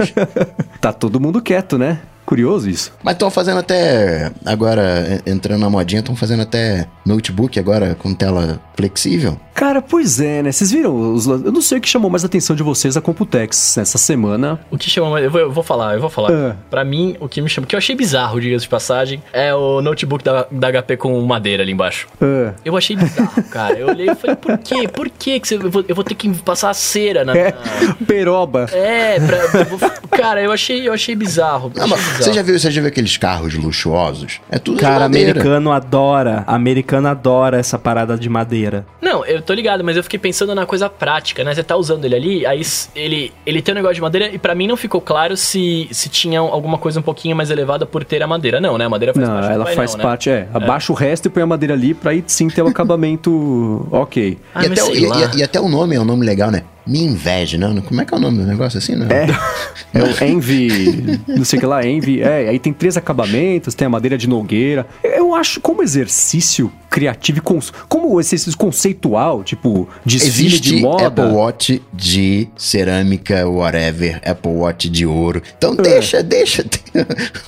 tá 0.82 0.92
todo 0.92 1.18
mundo 1.18 1.40
quieto, 1.40 1.78
né? 1.78 2.00
Curioso 2.24 2.68
isso. 2.70 2.92
Mas 3.02 3.14
estão 3.14 3.30
fazendo 3.30 3.58
até. 3.58 4.30
Agora, 4.46 5.20
en- 5.26 5.32
entrando 5.32 5.60
na 5.60 5.68
modinha, 5.70 6.00
estão 6.00 6.14
fazendo 6.16 6.42
até 6.42 6.86
notebook 7.04 7.58
agora 7.58 7.94
com 7.96 8.14
tela 8.14 8.60
flexível. 8.76 9.38
Cara, 9.54 9.82
pois 9.82 10.18
é, 10.20 10.42
né? 10.42 10.50
Vocês 10.50 10.70
viram? 10.70 11.12
Os, 11.14 11.26
eu 11.26 11.52
não 11.52 11.60
sei 11.60 11.78
o 11.78 11.80
que 11.80 11.88
chamou 11.88 12.10
mais 12.10 12.24
a 12.24 12.26
atenção 12.26 12.56
de 12.56 12.62
vocês 12.62 12.96
a 12.96 13.00
Computex 13.00 13.74
nessa 13.76 13.98
semana. 13.98 14.58
O 14.70 14.78
que 14.78 14.88
chama 14.88 15.10
mais. 15.10 15.24
Eu 15.24 15.30
vou, 15.30 15.40
eu 15.40 15.52
vou 15.52 15.62
falar, 15.62 15.94
eu 15.94 16.00
vou 16.00 16.08
falar. 16.10 16.32
É. 16.32 16.56
Pra 16.70 16.84
mim, 16.84 17.16
o 17.20 17.28
que 17.28 17.40
me 17.42 17.48
chama. 17.48 17.64
O 17.64 17.68
que 17.68 17.74
eu 17.74 17.78
achei 17.78 17.94
bizarro, 17.94 18.40
diga-se 18.40 18.62
de 18.62 18.68
passagem, 18.68 19.22
é 19.32 19.54
o 19.54 19.80
notebook 19.82 20.24
da, 20.24 20.46
da 20.50 20.82
HP 20.82 20.96
com 20.96 21.20
madeira 21.22 21.62
ali 21.62 21.72
embaixo. 21.72 22.06
Ah, 22.20 22.52
Eu 22.64 22.76
achei 22.76 22.96
bizarro, 22.96 23.42
cara. 23.50 23.74
Eu 23.78 23.88
olhei 23.88 24.08
e 24.10 24.14
falei, 24.14 24.36
por 24.36 24.56
quê? 24.58 24.88
Por 24.88 25.10
quê 25.10 25.38
que 25.38 25.46
você, 25.48 25.56
eu, 25.56 25.70
vou, 25.70 25.84
eu 25.86 25.94
vou 25.94 26.04
ter 26.04 26.14
que 26.14 26.28
passar 26.38 26.72
cera 26.74 27.24
na. 27.24 27.36
é, 27.36 27.52
peroba. 28.06 28.66
É, 28.72 29.20
pra, 29.20 29.60
eu 29.60 29.66
vou- 29.66 29.90
cara, 30.10 30.42
eu 30.42 30.50
achei, 30.50 30.88
eu 30.88 30.92
achei 30.92 31.14
bizarro. 31.14 31.70
Não, 31.76 31.86
mas 31.88 32.00
bizarro. 32.12 32.24
você 32.24 32.32
já 32.32 32.42
viu, 32.42 32.58
você 32.58 32.70
já 32.70 32.80
viu 32.80 32.88
aqueles 32.88 33.16
carros 33.16 33.54
luxuosos? 33.54 34.40
É 34.50 34.58
tudo 34.58 34.76
de 34.76 34.80
Cara, 34.82 35.00
madeira. 35.00 35.30
americano 35.32 35.72
adora. 35.72 36.44
Americano 36.46 37.08
adora 37.08 37.58
essa 37.58 37.78
parada 37.78 38.16
de 38.16 38.28
madeira. 38.28 38.86
Não, 39.00 39.24
eu 39.24 39.42
tô 39.42 39.52
ligado, 39.54 39.82
mas 39.84 39.96
eu 39.96 40.02
fiquei 40.02 40.18
pensando 40.18 40.54
na 40.54 40.64
coisa 40.66 40.88
prática, 40.88 41.42
né? 41.44 41.54
Você 41.54 41.62
tá 41.62 41.76
usando 41.76 42.04
ele 42.04 42.14
ali, 42.14 42.46
aí 42.46 42.62
ele, 42.94 43.32
ele 43.46 43.60
tem 43.62 43.72
um 43.72 43.76
negócio 43.76 43.94
de 43.96 44.00
madeira 44.00 44.28
e 44.28 44.38
pra 44.38 44.54
mim 44.54 44.66
não 44.66 44.76
ficou 44.76 45.00
claro 45.00 45.36
se, 45.36 45.88
se 45.90 46.08
tinha 46.08 46.40
alguma 46.40 46.78
coisa 46.78 47.00
um 47.00 47.02
pouquinho 47.02 47.34
mais 47.36 47.50
elevada 47.50 47.84
por 47.86 48.04
ter 48.04 48.22
a 48.22 48.26
madeira. 48.26 48.60
Não, 48.60 48.76
né? 48.78 48.84
A 48.84 48.88
madeira 48.88 49.12
faz 49.14 49.26
Não, 49.28 49.34
parte 49.34 49.52
ela 49.52 49.64
painel, 49.64 49.76
faz 49.76 49.94
né? 49.96 50.02
parte, 50.02 50.30
é. 50.30 50.48
Abaixa 50.54 50.92
o 50.92 50.96
resto 50.96 51.26
e 51.26 51.30
põe 51.30 51.42
a 51.42 51.46
madeira 51.46 51.74
ali 51.74 51.94
pra 51.94 52.10
aí 52.12 52.22
sim 52.26 52.48
ter 52.48 52.62
o 52.62 52.68
acabamento 52.68 53.86
ok. 53.90 54.38
Ah, 54.54 54.62
e, 54.64 54.66
até, 54.66 54.82
o- 54.84 54.94
e- 54.94 55.02
e- 55.04 55.38
e 55.38 55.42
até 55.42 55.60
o 55.60 55.68
nome 55.68 55.96
é 55.96 56.00
um 56.00 56.04
nome 56.04 56.24
legal, 56.24 56.50
né? 56.50 56.62
Me 56.86 57.00
inveja, 57.00 57.56
não? 57.56 57.80
Como 57.80 58.00
é 58.00 58.04
que 58.04 58.12
é 58.12 58.16
o 58.16 58.20
nome 58.20 58.38
do 58.38 58.46
negócio 58.46 58.78
assim, 58.78 58.96
não? 58.96 59.06
É. 59.06 59.26
É 59.94 60.02
o 60.02 60.24
Envy, 60.24 61.20
não 61.28 61.44
sei 61.44 61.58
o 61.58 61.60
que 61.60 61.66
lá, 61.66 61.86
Envy. 61.86 62.22
É, 62.22 62.48
aí 62.48 62.58
tem 62.58 62.72
três 62.72 62.96
acabamentos, 62.96 63.74
tem 63.74 63.84
a 63.84 63.90
madeira 63.90 64.16
de 64.16 64.26
nogueira. 64.26 64.86
Eu 65.04 65.34
acho 65.34 65.60
como 65.60 65.82
exercício 65.82 66.72
criativo 66.92 67.38
e 67.38 67.40
cons- 67.40 67.72
como 67.88 68.20
exercício 68.20 68.56
conceitual, 68.58 69.42
tipo, 69.42 69.88
desfile 70.04 70.50
de 70.60 70.74
Existe 70.74 70.82
moda. 70.82 71.06
Apple 71.06 71.24
Watch 71.24 71.82
de 71.92 72.48
cerâmica, 72.54 73.48
whatever, 73.48 74.20
Apple 74.24 74.52
Watch 74.52 74.90
de 74.90 75.06
ouro. 75.06 75.40
Então 75.56 75.74
deixa, 75.74 76.22
deixa. 76.22 76.62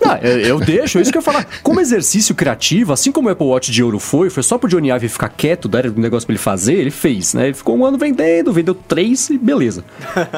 Ah, 0.02 0.18
eu, 0.22 0.40
eu 0.40 0.60
deixo, 0.60 0.96
é 0.98 1.02
isso 1.02 1.12
que 1.12 1.18
eu 1.18 1.20
ia 1.20 1.24
falar. 1.24 1.46
Como 1.62 1.78
exercício 1.78 2.34
criativo, 2.34 2.92
assim 2.94 3.12
como 3.12 3.28
o 3.28 3.30
Apple 3.32 3.46
Watch 3.46 3.70
de 3.70 3.82
ouro 3.82 3.98
foi, 3.98 4.30
foi 4.30 4.42
só 4.42 4.56
pro 4.56 4.68
Johnny 4.68 4.88
Ive 4.90 5.08
ficar 5.10 5.28
quieto, 5.28 5.68
dar 5.68 5.86
um 5.86 5.92
negócio 6.00 6.26
pra 6.26 6.32
ele 6.32 6.42
fazer, 6.42 6.74
ele 6.74 6.90
fez, 6.90 7.34
né? 7.34 7.44
Ele 7.46 7.54
ficou 7.54 7.76
um 7.76 7.84
ano 7.84 7.98
vendendo, 7.98 8.50
vendeu 8.52 8.74
três 8.74 9.28
e 9.28 9.36
beleza. 9.36 9.84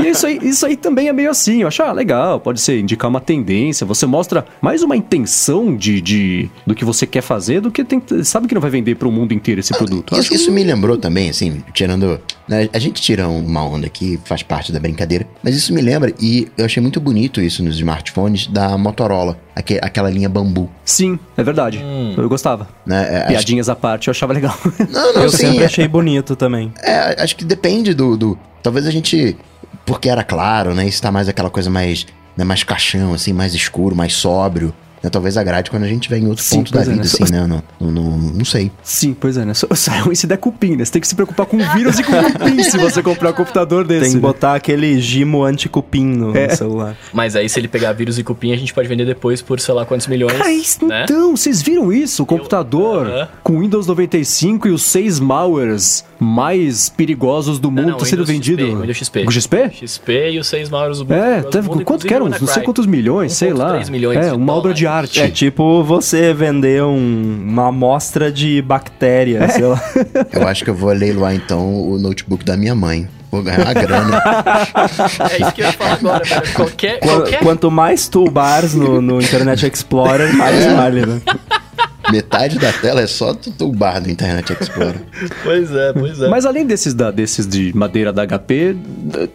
E 0.03 0.09
isso 0.09 0.27
aí, 0.27 0.39
isso 0.43 0.67
aí 0.67 0.77
também 0.77 1.07
é 1.09 1.13
meio 1.13 1.31
assim, 1.31 1.63
eu 1.63 1.69
acho, 1.69 1.81
ah, 1.85 1.93
legal, 1.93 2.41
pode 2.41 2.61
ser 2.61 2.81
indicar 2.81 3.09
uma 3.09 3.21
tendência, 3.21 3.87
você 3.87 4.05
mostra 4.07 4.45
mais 4.61 4.83
uma 4.83 4.97
intenção 4.97 5.77
de, 5.77 6.01
de 6.01 6.51
do 6.67 6.75
que 6.75 6.85
você 6.85 7.07
quer 7.07 7.23
fazer 7.23 7.61
do 7.61 7.71
que 7.71 7.85
tem, 7.85 8.03
sabe 8.25 8.49
que 8.49 8.55
não 8.55 8.61
vai 8.61 8.71
vender 8.71 8.96
pro 8.97 9.11
mundo 9.13 9.33
inteiro 9.33 9.61
esse 9.61 9.73
produto. 9.73 10.15
Eu 10.15 10.19
Isso, 10.21 10.33
acho 10.33 10.43
isso 10.43 10.53
me 10.53 10.65
lembrou 10.65 10.97
também, 10.97 11.29
assim, 11.31 11.63
tirando. 11.73 12.21
né, 12.49 12.69
a 12.73 12.79
gente 12.79 13.01
tira 13.01 13.29
uma 13.29 13.63
onda 13.65 13.87
aqui, 13.87 14.19
faz 14.25 14.43
parte 14.43 14.73
da 14.73 14.81
brincadeira, 14.81 15.27
mas 15.43 15.55
isso 15.55 15.73
me 15.73 15.81
lembra, 15.81 16.13
e 16.21 16.49
eu 16.57 16.65
achei 16.65 16.81
muito 16.83 17.01
bonito 17.01 17.41
isso 17.41 17.63
nos 17.63 17.77
smartphones 17.77 18.47
da 18.47 18.77
Motorola, 18.77 19.39
aque- 19.55 19.79
aquela 19.83 20.11
linha 20.11 20.29
bambu. 20.29 20.71
Sim, 20.85 21.19
é 21.37 21.43
verdade. 21.43 21.83
Eu 22.17 22.29
gostava. 22.29 22.69
Né? 22.87 23.07
É, 23.11 23.19
acho- 23.19 23.29
Piadinhas 23.29 23.69
à 23.69 23.77
parte, 23.77 24.09
eu 24.09 24.13
achava 24.13 24.33
legal. 24.33 24.57
Não, 24.91 25.15
não, 25.15 25.23
Eu 25.23 25.31
sim, 25.31 25.39
sempre 25.49 25.63
é- 25.63 25.67
achei 25.67 25.87
bonito 25.89 26.35
também. 26.37 26.73
É, 26.83 27.23
acho 27.23 27.37
que 27.37 27.45
depende 27.45 27.93
do, 27.95 28.17
do- 28.17 28.39
Talvez 28.63 28.87
a 28.87 28.91
gente. 28.91 29.37
Porque 29.85 30.09
era 30.09 30.25
claro, 30.25 30.75
né? 30.75 30.87
Isso 30.87 31.01
tá 31.01 31.13
mais 31.13 31.29
aquela 31.29 31.49
coisa 31.51 31.71
mais. 31.71 32.05
Né, 32.37 32.45
mais 32.45 32.63
caixão, 32.63 33.15
assim, 33.15 33.33
mais 33.33 33.55
escuro, 33.55 33.95
mais 33.97 34.13
sóbrio. 34.13 34.75
Né, 35.07 35.11
talvez 35.11 35.37
agrade 35.37 35.71
quando 35.71 35.85
a 35.85 35.89
gente 35.89 36.09
vem 36.09 36.25
em 36.25 36.29
outro 36.29 36.43
Sim, 36.45 36.57
ponto 36.59 36.73
da 36.73 36.81
é, 36.81 36.85
vida, 36.85 36.97
né? 36.97 37.03
assim, 37.03 37.33
né? 37.33 37.47
Não, 37.47 37.63
não, 37.81 37.91
não, 37.93 38.19
não 38.19 38.45
sei. 38.45 38.71
Sim, 38.83 39.17
pois 39.19 39.37
é, 39.37 39.45
né? 39.45 39.55
Só, 39.55 39.67
só 39.73 39.93
é 40.11 40.15
se 40.15 40.27
der 40.27 40.37
cupim, 40.39 40.77
né? 40.77 40.85
Você 40.85 40.93
tem 40.93 41.01
que 41.01 41.09
se 41.09 41.15
preocupar 41.15 41.47
com 41.47 41.59
vírus 41.75 41.99
e 41.99 42.03
com 42.05 42.13
cupim 42.13 42.63
se 42.63 42.77
você 42.77 43.03
comprar 43.03 43.31
um 43.31 43.33
computador 43.35 43.87
desse. 43.87 44.01
Tem 44.03 44.11
que 44.11 44.17
né? 44.17 44.21
botar 44.23 44.55
aquele 44.55 44.99
gimo 45.01 45.45
anti-cupim 45.45 46.05
no 46.05 46.37
É. 46.37 46.49
celular. 46.51 46.97
Mas 47.13 47.37
aí, 47.37 47.49
se 47.49 47.59
ele 47.59 47.69
pegar 47.69 47.93
vírus 47.93 48.19
e 48.19 48.25
cupim, 48.25 48.53
a 48.53 48.57
gente 48.57 48.75
pode 48.75 48.89
vender 48.89 49.05
depois 49.05 49.41
por 49.41 49.61
sei 49.61 49.75
lá 49.75 49.85
quantos 49.87 50.07
milhões. 50.07 50.33
Cara, 50.37 50.51
isso- 50.53 50.87
né? 50.87 51.05
então, 51.05 51.37
vocês 51.37 51.63
viram 51.63 51.93
isso? 51.93 52.23
O 52.23 52.27
computador 52.27 53.07
Aham. 53.07 53.29
com 53.43 53.61
Windows 53.61 53.87
95 53.87 54.69
e 54.69 54.71
os 54.73 54.83
seis 54.83 55.21
malwares 55.21 56.05
mais 56.19 56.89
perigosos 56.89 57.59
do 57.59 57.71
mundo 57.71 57.91
não, 57.93 57.99
sendo 58.01 58.25
Windows 58.25 58.29
vendido. 58.29 58.63
XP, 58.67 58.75
Windows 58.81 58.97
XP. 58.97 59.25
Com 59.25 59.31
XP? 59.31 59.71
XP 59.87 60.31
e 60.31 60.39
os 60.39 60.47
seis 60.47 60.69
maiores 60.71 60.99
do 60.99 61.13
É, 61.13 61.43
do 61.43 61.63
mundo, 61.63 61.67
quanto 61.69 61.81
inclusive 61.83 62.09
que 62.09 62.15
era? 62.15 62.25
o 62.25 62.29
Não 62.29 62.47
sei 62.47 62.63
quantos 62.63 62.87
milhões, 62.87 63.33
sei 63.35 63.53
lá. 63.53 63.75
1,3 63.79 63.91
milhões 63.91 64.19
é, 64.27 64.33
uma 64.33 64.53
obra 64.53 64.73
de. 64.73 64.87
Arte. 64.97 65.21
É 65.21 65.29
tipo 65.29 65.83
você 65.83 66.33
vender 66.35 66.83
um- 66.83 67.45
uma 67.49 67.69
amostra 67.69 68.31
de 68.33 68.61
bactéria, 68.63 69.45
É. 69.45 69.49
sei 69.49 69.65
lá. 69.65 69.81
Eu 70.33 70.47
acho 70.49 70.65
que 70.65 70.71
eu 70.71 70.75
vou 70.75 70.93
leiloar 70.93 71.35
então 71.35 71.75
o 71.89 71.99
notebook 71.99 72.45
da 72.45 72.57
minha 72.57 72.75
mãe. 72.75 73.09
Vou 73.31 73.43
ganhar 73.43 73.61
uma 73.61 73.75
grana. 73.75 74.23
É 75.31 75.43
isso 75.43 75.53
que 75.53 75.61
eu 75.63 75.67
ia 75.67 75.73
falar 75.73 75.93
agora, 75.95 76.25
velho. 76.25 76.53
Qualquer. 76.55 76.99
Qua- 77.01 77.13
qualquer... 77.17 77.39
Quanto 77.41 77.71
mais 77.71 78.09
toolbars 78.09 78.75
no, 78.75 79.01
no 79.03 79.21
Internet 79.21 79.67
Explorer, 79.67 80.33
mais 80.35 80.65
vale, 80.73 81.05
né? 81.05 81.21
Metade 82.13 82.59
da 82.59 82.73
tela 82.73 83.01
é 83.01 83.07
só 83.07 83.33
do 83.33 83.51
toolbar 83.53 84.01
do 84.03 84.11
Internet 84.11 84.53
Explorer. 84.61 85.03
Pois 85.43 85.71
é, 85.73 85.93
pois 85.93 86.21
é. 86.23 86.29
Mas 86.29 86.47
além 86.47 86.65
desses, 86.67 86.95
da, 86.95 87.11
desses 87.11 87.47
de 87.47 87.77
madeira 87.77 88.13
da 88.13 88.25
HP, 88.27 88.77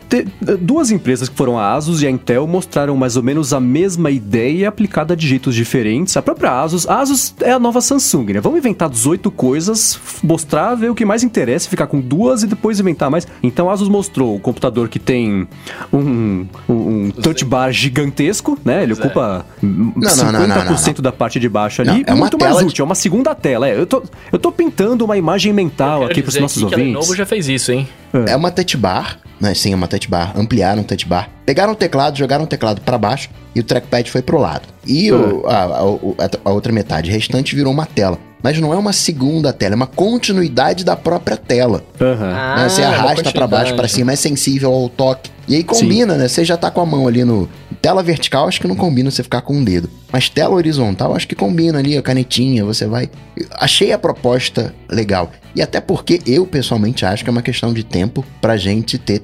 te- 0.10 0.28
duas 0.60 0.92
empresas 0.92 1.28
que 1.30 1.36
foram 1.36 1.58
a 1.60 1.74
Asus 1.74 2.02
e 2.02 2.08
a 2.08 2.10
Intel 2.10 2.48
mostraram 2.48 2.96
mais 2.96 3.18
ou 3.18 3.24
menos 3.24 3.54
a 3.54 3.60
mesma 3.60 4.10
ideia 4.12 4.70
aplicada 4.70 5.16
de 5.16 5.28
jeitos 5.28 5.54
diferentes. 5.56 6.16
A 6.18 6.22
própria 6.22 6.52
Asus, 6.62 6.88
a 6.88 7.00
Asus 7.02 7.34
é 7.42 7.52
a 7.52 7.60
nova 7.60 7.82
Samsung, 7.82 8.34
né? 8.34 8.40
Vamos 8.42 8.60
inventar 8.60 8.90
18 8.90 9.30
coisas, 9.32 10.00
mostrar, 10.24 10.76
ver 10.76 10.90
o 10.90 10.96
que 10.96 11.06
mais 11.06 11.24
interessa, 11.24 11.70
ficar 11.70 11.88
com 11.88 12.00
duas 12.00 12.44
e 12.44 12.48
depois 12.48 12.80
inventar 12.80 13.10
mais. 13.10 13.28
Então 13.44 13.70
a 13.70 13.74
Asus 13.74 13.90
mostrou 13.90 14.36
o 14.36 14.40
computador 14.40 14.88
que 14.90 15.00
tem 15.00 15.48
um, 15.92 15.98
um, 16.00 16.48
um 16.70 17.12
touch 17.12 17.44
bar 17.46 17.72
gigantesco, 17.72 18.58
né? 18.64 18.84
Ele 18.84 18.96
Pois 18.96 19.00
é. 19.06 19.08
ocupa 19.08 19.46
hum, 19.64 19.94
Não, 19.96 20.16
não, 20.16 20.32
não, 20.32 20.48
não, 20.48 20.76
50% 20.76 20.96
não, 20.98 21.02
da 21.04 21.12
parte 21.12 21.40
de 21.40 21.50
baixo 21.50 21.84
Não, 21.84 21.94
ali. 21.94 22.04
é 22.08 22.12
uma 22.14 22.22
muito 22.22 22.38
mais 22.38 22.56
tela 22.56 22.61
útil, 22.66 22.84
é 22.84 22.86
uma 22.86 22.96
segunda 22.96 23.34
tela. 23.36 23.68
É, 23.68 23.78
eu, 23.78 23.86
tô, 23.86 24.04
eu 24.32 24.40
tô 24.40 24.52
pintando 24.52 25.04
uma 25.06 25.18
imagem 25.18 25.52
mental 25.54 26.04
aqui 26.06 26.22
pros 26.22 26.36
nossos 26.38 26.58
aqui 26.64 26.68
que 26.70 26.76
a 26.76 26.78
ouvintes. 26.78 26.94
Lenovo 26.96 27.16
já 27.16 27.26
fez 27.26 27.48
isso, 27.48 27.72
hein? 27.72 27.88
É 28.28 28.36
uma 28.36 28.52
touch 28.52 28.76
bar, 28.78 29.20
né? 29.40 29.54
Sim, 29.54 29.74
é 29.74 29.76
uma 29.76 29.88
touch 29.88 30.10
bar. 30.10 30.34
Ampliaram 30.36 30.82
o 30.82 30.86
touch 30.86 31.06
bar. 31.08 31.30
Pegaram 31.46 31.74
o 31.74 31.76
teclado, 31.76 32.18
jogaram 32.18 32.44
o 32.44 32.48
teclado 32.48 32.82
pra 32.82 32.98
baixo 32.98 33.30
e 33.56 33.60
o 33.60 33.64
trackpad 33.64 34.10
foi 34.12 34.22
pro 34.22 34.38
lado. 34.38 34.64
E 34.86 35.12
o- 35.12 35.44
a, 35.48 35.64
a- 35.64 35.86
o- 35.86 36.16
a- 36.18 36.50
a 36.50 36.52
outra 36.54 36.72
metade 36.74 37.10
restante 37.12 37.56
virou 37.56 37.72
uma 37.74 37.86
tela. 37.86 38.18
Mas 38.44 38.58
não 38.60 38.74
é 38.74 38.76
uma 38.78 38.92
segunda 38.92 39.54
tela, 39.54 39.74
é 39.74 39.76
uma 39.76 39.86
continuidade 39.86 40.84
da 40.84 40.96
própria 40.96 41.38
tela. 41.38 41.84
Aham. 42.02 42.34
Ah, 42.36 42.56
né? 42.64 42.70
Você 42.70 42.82
uma 42.82 42.90
arrasta 42.90 43.32
pra 43.32 43.46
baixo, 43.48 43.76
pra 43.76 43.84
continuidade. 43.84 43.92
cima, 43.94 44.12
é 44.14 44.16
sensível 44.16 44.74
ao 44.74 44.90
toque. 44.90 45.30
E 45.48 45.56
aí 45.56 45.64
combina, 45.64 46.16
né? 46.16 46.28
Você 46.28 46.44
já 46.44 46.58
tá 46.58 46.72
com 46.72 46.82
a 46.82 46.86
mão 46.86 47.08
ali 47.08 47.24
no. 47.24 47.48
Tela 47.82 48.04
vertical, 48.04 48.48
acho 48.48 48.62
que 48.62 48.68
não 48.68 48.76
combina 48.76 49.10
você 49.10 49.24
ficar 49.24 49.42
com 49.42 49.56
um 49.58 49.64
dedo. 49.64 49.90
Mas 50.12 50.30
tela 50.30 50.54
horizontal, 50.54 51.16
acho 51.16 51.28
que 51.28 51.34
combina 51.34 51.80
ali, 51.80 51.98
a 51.98 52.02
canetinha, 52.02 52.64
você 52.64 52.86
vai. 52.86 53.10
Achei 53.54 53.92
a 53.92 53.98
proposta 53.98 54.74
legal. 54.90 55.32
E 55.56 55.62
até 55.64 55.82
porque 55.82 56.20
eu, 56.28 56.46
pessoalmente, 56.46 57.06
acho 57.06 57.24
que 57.24 57.30
é 57.30 57.34
uma 57.34 57.42
questão 57.42 57.74
de 57.74 57.84
tempo 57.84 58.24
pra 58.40 58.56
gente 58.56 59.00
ter 59.00 59.18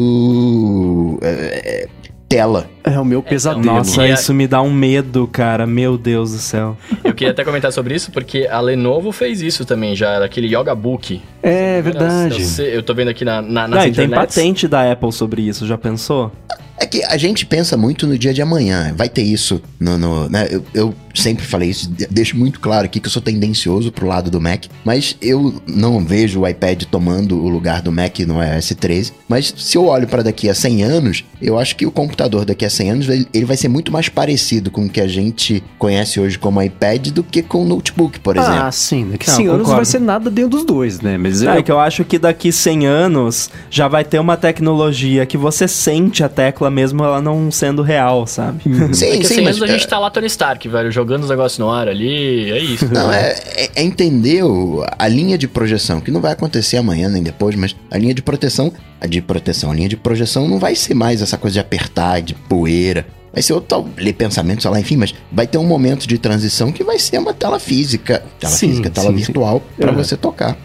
teclado. 0.00 1.18
é, 1.22 1.28
é, 1.28 1.88
tela. 2.28 2.68
É 2.82 2.98
o 2.98 3.04
meu 3.04 3.22
pesadelo. 3.22 3.64
Nossa, 3.64 4.02
E 4.04 4.10
a- 4.10 4.14
isso 4.14 4.34
me 4.34 4.48
dá 4.48 4.60
um 4.60 4.72
medo, 4.72 5.28
cara. 5.28 5.64
Meu 5.64 5.96
Deus 5.96 6.32
do 6.32 6.38
céu. 6.38 6.76
Eu 7.04 7.14
queria 7.14 7.30
até 7.30 7.44
comentar 7.44 7.72
sobre 7.72 7.94
isso, 7.94 8.10
porque 8.10 8.48
a 8.50 8.60
Lenovo 8.60 9.12
fez 9.12 9.40
isso 9.40 9.64
também 9.64 9.94
já, 9.94 10.24
aquele 10.24 10.48
Yoga 10.48 10.74
Book. 10.74 11.22
É 11.40 11.78
Eu, 11.78 11.82
verdade. 11.84 12.44
sei- 12.44 12.76
eu 12.76 12.82
tô 12.82 12.92
vendo 12.94 13.08
aqui 13.08 13.24
na, 13.24 13.40
na, 13.40 13.68
Não, 13.68 13.76
nas 13.76 13.84
e 13.86 13.92
tem 13.92 14.06
internets. 14.06 14.34
patente 14.34 14.66
da 14.66 14.90
Apple 14.90 15.12
sobre 15.12 15.42
isso, 15.42 15.64
já 15.68 15.78
pensou? 15.78 16.32
É 16.78 16.86
que 16.86 17.02
a 17.04 17.16
gente 17.16 17.46
pensa 17.46 17.76
muito 17.76 18.06
no 18.06 18.18
dia 18.18 18.34
de 18.34 18.42
amanhã. 18.42 18.92
Vai 18.96 19.08
ter 19.08 19.22
isso 19.22 19.60
no. 19.80 19.96
no- 19.96 20.28
né? 20.28 20.46
eu, 20.50 20.62
eu 20.74 20.94
sempre 21.14 21.44
falei 21.46 21.70
isso, 21.70 21.88
de- 21.90 22.06
deixo 22.10 22.36
muito 22.36 22.60
claro 22.60 22.84
aqui 22.84 23.00
que 23.00 23.06
eu 23.06 23.10
sou 23.10 23.22
tendencioso 23.22 23.90
pro 23.90 24.06
lado 24.06 24.30
do 24.30 24.38
Mac, 24.38 24.64
mas 24.84 25.16
eu 25.22 25.54
não 25.66 26.04
vejo 26.04 26.40
o 26.42 26.46
iPad 26.48 26.82
tomando 26.90 27.42
o 27.42 27.48
lugar 27.48 27.80
do 27.80 27.90
Mac 27.90 28.18
no 28.20 28.42
iOS 28.42 28.74
13. 28.78 29.12
Mas 29.26 29.54
se 29.56 29.78
eu 29.78 29.86
olho 29.86 30.06
para 30.06 30.22
daqui 30.22 30.50
a 30.50 30.54
100 30.54 30.82
anos, 30.82 31.24
eu 31.40 31.58
acho 31.58 31.74
que 31.76 31.86
o 31.86 31.90
computador 31.90 32.44
daqui 32.44 32.66
a 32.66 32.70
100 32.70 32.90
anos 32.90 33.08
ele, 33.08 33.26
ele 33.32 33.46
vai 33.46 33.56
ser 33.56 33.68
muito 33.68 33.90
mais 33.90 34.10
parecido 34.10 34.70
com 34.70 34.84
o 34.84 34.88
que 34.90 35.00
a 35.00 35.08
gente 35.08 35.64
conhece 35.78 36.20
hoje 36.20 36.38
como 36.38 36.60
iPad 36.62 37.08
do 37.08 37.22
que 37.24 37.42
com 37.42 37.62
o 37.62 37.64
notebook, 37.64 38.20
por 38.20 38.36
exemplo. 38.36 38.54
Ah, 38.60 38.70
sim. 38.70 39.08
Daqui 39.12 39.26
Não, 39.28 39.36
100 39.36 39.46
anos 39.46 39.58
concordo. 39.60 39.76
vai 39.76 39.84
ser 39.86 40.00
nada 40.00 40.30
dentro 40.30 40.50
dos 40.50 40.64
dois, 40.66 41.00
né? 41.00 41.16
Mas 41.16 41.40
Não, 41.40 41.52
eu- 41.54 41.58
é 41.60 41.62
que 41.62 41.72
eu 41.72 41.80
acho 41.80 42.04
que 42.04 42.18
daqui 42.18 42.52
100 42.52 42.86
anos 42.86 43.48
já 43.70 43.88
vai 43.88 44.04
ter 44.04 44.18
uma 44.18 44.36
tecnologia 44.36 45.24
que 45.24 45.38
você 45.38 45.66
sente 45.66 46.22
a 46.22 46.28
tecla 46.28 46.65
mesmo 46.70 47.02
ela 47.04 47.20
não 47.20 47.50
sendo 47.50 47.82
real, 47.82 48.26
sabe? 48.26 48.62
sim, 48.94 49.10
Daqui 49.10 49.26
a 49.26 49.28
100 49.28 49.46
anos 49.46 49.62
a 49.62 49.66
é- 49.66 49.68
gente 49.68 49.86
tá 49.88 49.98
lá 49.98 50.10
Tony 50.10 50.26
Stark, 50.26 50.68
velho, 50.68 50.90
jogando 50.90 51.22
os 51.24 51.30
negócios 51.30 51.58
no 51.58 51.70
ar 51.70 51.88
ali, 51.88 52.50
é 52.50 52.58
isso. 52.58 52.86
Não, 52.92 53.12
é, 53.12 53.32
é- 53.56 53.70
é 53.76 53.82
entender 53.82 54.42
o- 54.44 54.84
a 54.98 55.08
linha 55.08 55.36
de 55.38 55.46
projeção, 55.48 56.00
que 56.00 56.10
não 56.10 56.20
vai 56.20 56.32
acontecer 56.32 56.76
amanhã 56.76 57.08
nem 57.08 57.22
depois, 57.22 57.54
mas 57.56 57.74
a 57.90 57.98
linha 57.98 58.14
de 58.14 58.22
proteção, 58.22 58.72
a 59.00 59.06
de 59.06 59.20
proteção, 59.20 59.70
a 59.70 59.74
linha 59.74 59.88
de 59.88 59.96
projeção 59.96 60.48
não 60.48 60.58
vai 60.58 60.74
ser 60.74 60.94
mais 60.94 61.20
essa 61.22 61.36
coisa 61.36 61.54
de 61.54 61.60
apertar, 61.60 62.20
de 62.22 62.34
poeira. 62.34 63.06
vai 63.32 63.42
ser 63.42 63.52
outro 63.52 63.68
tal, 63.68 63.86
ler 63.98 64.14
pensamento, 64.14 64.62
sei 64.62 64.70
lá, 64.70 64.80
enfim, 64.80 64.96
mas 64.96 65.14
vai 65.30 65.46
ter 65.46 65.58
um 65.58 65.64
momento 65.66 66.06
de 66.08 66.16
transição 66.16 66.72
que 66.72 66.82
vai 66.82 66.98
ser 66.98 67.18
uma 67.18 67.34
tela 67.34 67.58
física, 67.60 68.22
tela 68.40 68.50
Sim, 68.54 68.68
física, 68.70 68.88
tela 68.88 69.08
sim, 69.08 69.12
sim. 69.18 69.24
virtual, 69.24 69.62
pra 69.76 69.90
Uhum. 69.90 69.96
você 69.98 70.16
tocar. 70.16 70.56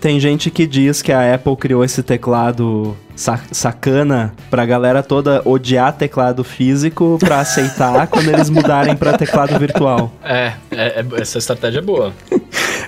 Tem 0.00 0.20
gente 0.20 0.50
que 0.50 0.66
diz 0.66 1.02
que 1.02 1.10
a 1.12 1.34
Apple 1.34 1.56
criou 1.56 1.84
esse 1.84 2.02
teclado 2.04 2.96
sa- 3.16 3.40
sacana 3.50 4.32
pra 4.48 4.64
galera 4.64 5.02
toda 5.02 5.42
odiar 5.44 5.92
teclado 5.92 6.44
físico 6.44 7.16
pra 7.20 7.40
aceitar 7.40 8.06
quando 8.08 8.28
eles 8.28 8.48
mudarem 8.48 8.94
pra 8.96 9.18
teclado 9.18 9.58
virtual. 9.58 10.12
É, 10.22 10.52
é, 10.70 11.00
é- 11.00 11.20
essa 11.20 11.38
estratégia 11.38 11.80
é 11.80 11.82
boa. 11.82 12.12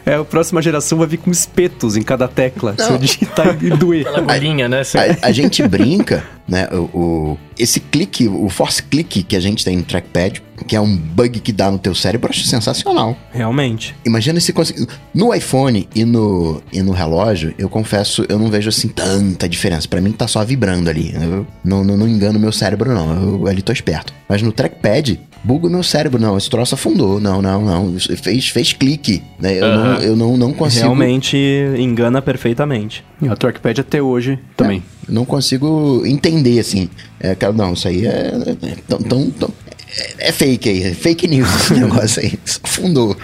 É, 0.06 0.14
a 0.14 0.24
próxima 0.24 0.62
geração 0.62 0.98
vai 0.98 1.06
vir 1.08 1.18
com 1.18 1.30
espetos 1.30 1.96
em 1.96 2.02
cada 2.02 2.26
tecla. 2.28 2.74
Se 2.78 2.90
eu 2.90 2.96
digitar 2.96 3.56
e 3.62 3.70
doer. 3.76 4.06
Aquela 4.06 4.32
agulhinha, 4.32 4.68
né? 4.68 4.82
A, 5.22 5.26
a 5.28 5.32
gente 5.32 5.66
brinca, 5.66 6.22
né? 6.48 6.68
O, 6.72 6.76
o- 6.98 7.38
esse 7.58 7.80
clique, 7.80 8.26
o 8.28 8.48
force 8.48 8.82
click 8.82 9.22
que 9.24 9.36
a 9.36 9.40
gente 9.40 9.64
tem 9.64 9.76
no 9.76 9.82
trackpad, 9.82 10.42
que 10.66 10.76
é 10.76 10.80
um 10.80 10.96
bug 10.96 11.40
que 11.40 11.52
dá 11.52 11.70
no 11.70 11.78
teu 11.78 11.94
cérebro, 11.94 12.28
eu 12.28 12.30
acho 12.30 12.46
sensacional. 12.46 13.16
Realmente. 13.32 13.94
Imagina 14.04 14.38
se 14.40 14.52
conseguir. 14.52 14.86
No 15.14 15.34
iPhone 15.34 15.88
e 15.94 16.04
no, 16.04 16.62
e 16.72 16.82
no 16.82 16.92
relógio, 16.92 17.54
eu 17.58 17.68
confesso, 17.68 18.24
eu 18.28 18.38
não 18.38 18.48
vejo 18.48 18.68
assim 18.68 18.88
tanta 18.88 19.48
diferença. 19.48 19.88
Pra 19.88 20.00
mim 20.00 20.12
tá 20.12 20.26
só 20.28 20.44
vibrando 20.44 20.88
ali. 20.90 21.12
Eu 21.14 21.46
não, 21.64 21.84
não, 21.84 21.96
não 21.96 22.08
engano 22.08 22.38
meu 22.38 22.52
cérebro, 22.52 22.92
não. 22.94 23.12
Eu 23.40 23.46
ali 23.46 23.62
tô 23.62 23.72
esperto. 23.72 24.12
Mas 24.28 24.42
no 24.42 24.52
trackpad, 24.52 25.20
buga 25.42 25.66
o 25.66 25.70
meu 25.70 25.82
cérebro. 25.82 26.20
Não, 26.20 26.36
esse 26.36 26.48
troço 26.48 26.74
afundou. 26.74 27.18
Não, 27.20 27.40
não, 27.42 27.62
não. 27.64 27.96
Isso 27.96 28.14
Fez, 28.16 28.48
fez 28.48 28.72
clique. 28.72 29.22
Né? 29.38 29.58
Eu, 29.58 29.68
não, 29.76 29.94
eu 30.00 30.16
não, 30.16 30.36
não 30.36 30.52
consigo. 30.52 30.84
Realmente 30.84 31.36
engana 31.78 32.20
perfeitamente. 32.22 33.04
E 33.20 33.28
o 33.28 33.36
trackpad 33.36 33.80
até 33.80 34.00
hoje 34.00 34.38
também. 34.56 34.82
Eu 35.08 35.14
não 35.14 35.24
consigo 35.24 36.02
entender, 36.06 36.58
assim. 36.60 36.88
É, 37.18 37.36
não, 37.52 37.72
isso 37.72 37.88
aí 37.88 38.06
é. 38.06 38.32
é 38.62 38.74
tão, 38.88 38.98
tão- 38.98 39.30
tão- 39.30 39.50
é, 39.96 40.28
é 40.28 40.32
fake 40.32 40.68
aí, 40.68 40.82
é 40.84 40.94
fake 40.94 41.26
news 41.26 41.48
esse 41.54 41.74
negócio 41.78 42.22
aí. 42.22 42.38
Isso 42.44 42.60
Afundou. 42.62 43.16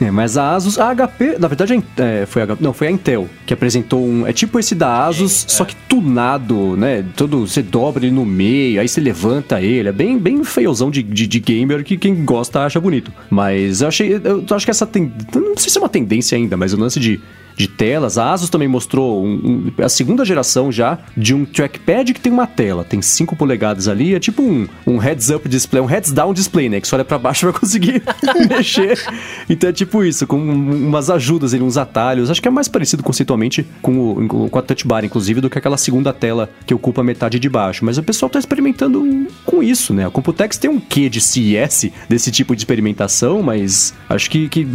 É, 0.00 0.10
mas 0.10 0.36
a 0.36 0.54
Asus, 0.54 0.78
a 0.78 0.94
HP, 0.94 1.36
na 1.38 1.46
verdade, 1.48 1.82
é, 1.98 2.24
foi 2.26 2.42
a, 2.42 2.56
não, 2.58 2.72
foi 2.72 2.86
a 2.86 2.90
Intel 2.90 3.28
que 3.44 3.52
apresentou 3.52 4.02
um. 4.02 4.26
É 4.26 4.32
tipo 4.32 4.58
esse 4.58 4.74
da 4.74 5.06
Asus, 5.06 5.44
só 5.48 5.64
que 5.64 5.74
tunado, 5.88 6.76
né? 6.76 7.04
Todo, 7.16 7.46
você 7.46 7.62
dobra 7.62 8.04
ele 8.06 8.14
no 8.14 8.24
meio, 8.24 8.80
aí 8.80 8.88
você 8.88 9.00
levanta 9.00 9.60
ele. 9.60 9.88
É 9.88 9.92
bem, 9.92 10.18
bem 10.18 10.42
feiozão 10.44 10.90
de, 10.90 11.02
de, 11.02 11.26
de 11.26 11.40
gamer 11.40 11.84
que 11.84 11.98
quem 11.98 12.24
gosta 12.24 12.60
acha 12.60 12.80
bonito. 12.80 13.12
Mas 13.28 13.82
eu 13.82 13.88
achei. 13.88 14.20
Eu 14.22 14.44
acho 14.50 14.64
que 14.64 14.70
essa 14.70 14.86
tem. 14.86 15.12
Não 15.34 15.56
sei 15.56 15.70
se 15.70 15.76
é 15.76 15.80
uma 15.80 15.88
tendência 15.88 16.36
ainda, 16.36 16.56
mas 16.56 16.72
o 16.72 16.78
lance 16.78 16.98
de. 16.98 17.20
De 17.60 17.68
telas, 17.68 18.16
a 18.16 18.32
Asus 18.32 18.48
também 18.48 18.66
mostrou 18.66 19.22
um- 19.22 19.70
um- 19.78 19.84
a 19.84 19.88
segunda 19.90 20.24
geração 20.24 20.72
já 20.72 20.98
de 21.14 21.34
um 21.34 21.44
trackpad 21.44 22.14
que 22.14 22.20
tem 22.20 22.32
uma 22.32 22.46
tela, 22.46 22.82
tem 22.84 23.02
5 23.02 23.36
polegadas 23.36 23.86
ali, 23.86 24.14
é 24.14 24.18
tipo 24.18 24.42
um, 24.42 24.66
um 24.86 24.96
heads-up 24.96 25.46
display, 25.46 25.82
um 25.82 25.84
heads-down 25.84 26.32
display, 26.32 26.70
né? 26.70 26.80
Que 26.80 26.88
você 26.88 26.94
olha 26.94 27.04
pra 27.04 27.18
baixo 27.18 27.44
vai 27.50 27.60
conseguir 27.60 28.02
mexer. 28.48 28.98
Então 29.46 29.68
é 29.68 29.72
tipo 29.74 30.02
isso, 30.02 30.26
com 30.26 30.38
um- 30.38 30.86
umas 30.88 31.10
ajudas 31.10 31.52
ali, 31.52 31.62
uns 31.62 31.76
atalhos. 31.76 32.30
Acho 32.30 32.40
que 32.40 32.48
é 32.48 32.50
mais 32.50 32.66
parecido 32.66 33.02
conceitualmente 33.02 33.66
com, 33.82 34.12
o, 34.12 34.48
com 34.48 34.58
a 34.58 34.62
touch 34.62 34.86
bar, 34.86 35.04
inclusive, 35.04 35.42
do 35.42 35.50
que 35.50 35.58
aquela 35.58 35.76
segunda 35.76 36.14
tela 36.14 36.48
que 36.64 36.72
ocupa 36.72 37.02
metade 37.02 37.38
de 37.38 37.48
baixo. 37.50 37.84
Mas 37.84 37.98
o 37.98 38.02
pessoal 38.02 38.30
tá 38.30 38.38
experimentando 38.38 39.26
com 39.44 39.62
isso, 39.62 39.92
né? 39.92 40.06
A 40.06 40.10
Computex 40.10 40.56
tem 40.56 40.70
um 40.70 40.80
quê 40.80 41.10
de 41.10 41.20
CES 41.20 41.90
desse 42.08 42.30
tipo 42.30 42.56
de 42.56 42.62
experimentação, 42.62 43.42
mas 43.42 43.92
acho 44.08 44.30
que, 44.30 44.48
que 44.48 44.66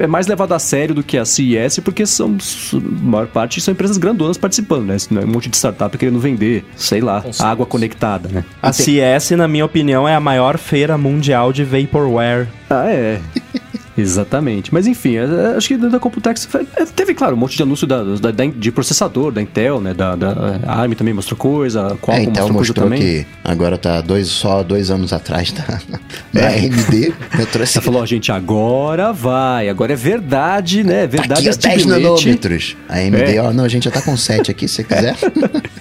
é 0.00 0.06
mais 0.06 0.26
levado 0.26 0.52
a 0.52 0.58
sério 0.58 0.94
do 0.94 1.02
que 1.02 1.16
a 1.16 1.24
CES, 1.24 1.78
porque 1.82 2.04
são, 2.04 2.25
a 2.26 3.04
maior 3.04 3.26
parte 3.26 3.60
são 3.60 3.72
empresas 3.72 3.96
grandonas 3.96 4.36
participando, 4.36 4.86
né? 4.86 4.96
É 4.96 5.24
Um 5.24 5.28
monte 5.28 5.48
de 5.48 5.56
startup 5.56 5.96
querendo 5.96 6.18
vender, 6.18 6.64
sei 6.76 7.00
lá, 7.00 7.24
água 7.40 7.66
conectada, 7.66 8.28
né? 8.28 8.44
A 8.62 8.72
CS, 8.72 9.30
na 9.32 9.48
minha 9.48 9.64
opinião, 9.64 10.08
é 10.08 10.14
a 10.14 10.20
maior 10.20 10.58
feira 10.58 10.98
mundial 10.98 11.52
de 11.52 11.64
vaporware. 11.64 12.48
Ah, 12.68 12.86
é. 12.88 13.20
Exatamente. 13.98 14.72
Mas 14.74 14.86
enfim, 14.86 15.16
é, 15.16 15.24
é, 15.24 15.56
acho 15.56 15.68
que 15.68 15.76
da 15.76 15.88
da 15.88 15.98
Computex 15.98 16.48
é, 16.76 16.84
teve, 16.84 17.14
claro, 17.14 17.34
um 17.34 17.38
monte 17.38 17.56
de 17.56 17.62
anúncio 17.62 17.86
da, 17.86 18.02
da- 18.02 18.30
da- 18.30 18.46
de 18.46 18.70
processador, 18.72 19.32
da 19.32 19.40
Intel, 19.40 19.80
né? 19.80 19.94
Da, 19.94 20.14
da 20.14 20.60
a 20.66 20.80
ARM 20.82 20.92
também 20.92 21.14
mostrou 21.14 21.36
coisa, 21.38 21.86
a 21.86 22.12
É, 22.14 22.22
Intel 22.22 22.48
mostrou 22.48 22.48
coisa 22.48 22.52
mostrou 22.52 22.84
também. 22.84 23.00
que 23.00 23.26
agora 23.42 23.78
tá 23.78 24.00
dois, 24.00 24.28
só 24.28 24.62
dois 24.62 24.90
anos 24.90 25.12
atrás, 25.12 25.50
tá? 25.52 25.80
Na 26.32 26.48
AMD, 26.48 27.14
eu 27.38 27.46
trouxe 27.46 27.78
Ela 27.78 27.84
falou, 27.84 28.02
ó, 28.02 28.06
gente, 28.06 28.30
agora 28.30 29.12
vai, 29.12 29.68
agora 29.68 29.92
é 29.94 29.96
verdade, 29.96 30.84
né? 30.84 31.04
É 31.04 31.06
verdade 31.06 31.40
aqui 31.40 31.48
os 31.48 31.56
este 31.56 31.68
10 31.68 31.84
bilhete. 31.86 32.02
nanômetros. 32.02 32.76
A 32.88 32.96
AMD, 32.98 33.36
É. 33.36 33.40
ó, 33.42 33.52
não, 33.52 33.64
a 33.64 33.68
gente 33.68 33.84
já 33.84 33.90
tá 33.90 34.02
com 34.02 34.16
7 34.16 34.50
aqui, 34.50 34.68
se 34.68 34.74
você 34.76 34.84
quiser. 34.84 35.16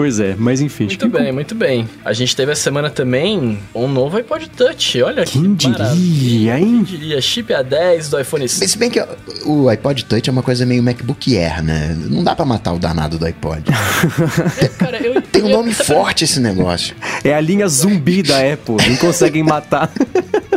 Pois 0.00 0.18
é, 0.18 0.34
mas 0.38 0.62
enfim. 0.62 0.84
Muito 0.86 1.10
que- 1.10 1.18
bem, 1.18 1.30
muito 1.30 1.54
bem. 1.54 1.86
A 2.02 2.14
gente 2.14 2.34
teve 2.34 2.50
essa 2.52 2.62
semana 2.62 2.88
também 2.88 3.58
um 3.74 3.86
novo 3.86 4.16
iPod 4.16 4.48
Touch. 4.48 5.02
Olha 5.02 5.24
Quem 5.26 5.54
que 5.54 5.68
maravilha. 5.68 5.94
diria, 6.06 6.58
hein? 6.58 6.84
Quem 6.86 6.98
diria? 6.98 7.20
Chip 7.20 7.52
A10 7.52 8.08
do 8.08 8.18
iPhone 8.18 8.48
6. 8.48 8.70
Se 8.70 8.78
bem 8.78 8.88
que 8.90 8.98
o 9.44 9.68
iPod 9.68 10.06
Touch 10.06 10.26
é 10.26 10.32
uma 10.32 10.42
coisa 10.42 10.64
meio 10.64 10.82
MacBook 10.82 11.36
Air, 11.36 11.62
né? 11.62 11.94
Não 12.08 12.24
dá 12.24 12.34
pra 12.34 12.46
matar 12.46 12.72
o 12.72 12.78
danado 12.78 13.18
do 13.18 13.26
iPod. 13.26 13.62
Cara, 14.78 14.96
eu, 15.06 15.20
Tem 15.30 15.42
um 15.42 15.50
eu- 15.50 15.56
nome 15.58 15.74
forte 15.74 16.24
esse 16.24 16.40
negócio. 16.40 16.96
É 17.22 17.34
a 17.34 17.40
linha 17.40 17.68
zumbi 17.68 18.22
da 18.22 18.38
Apple, 18.38 18.76
não 18.88 18.96
conseguem 18.96 19.42
matar. 19.42 19.90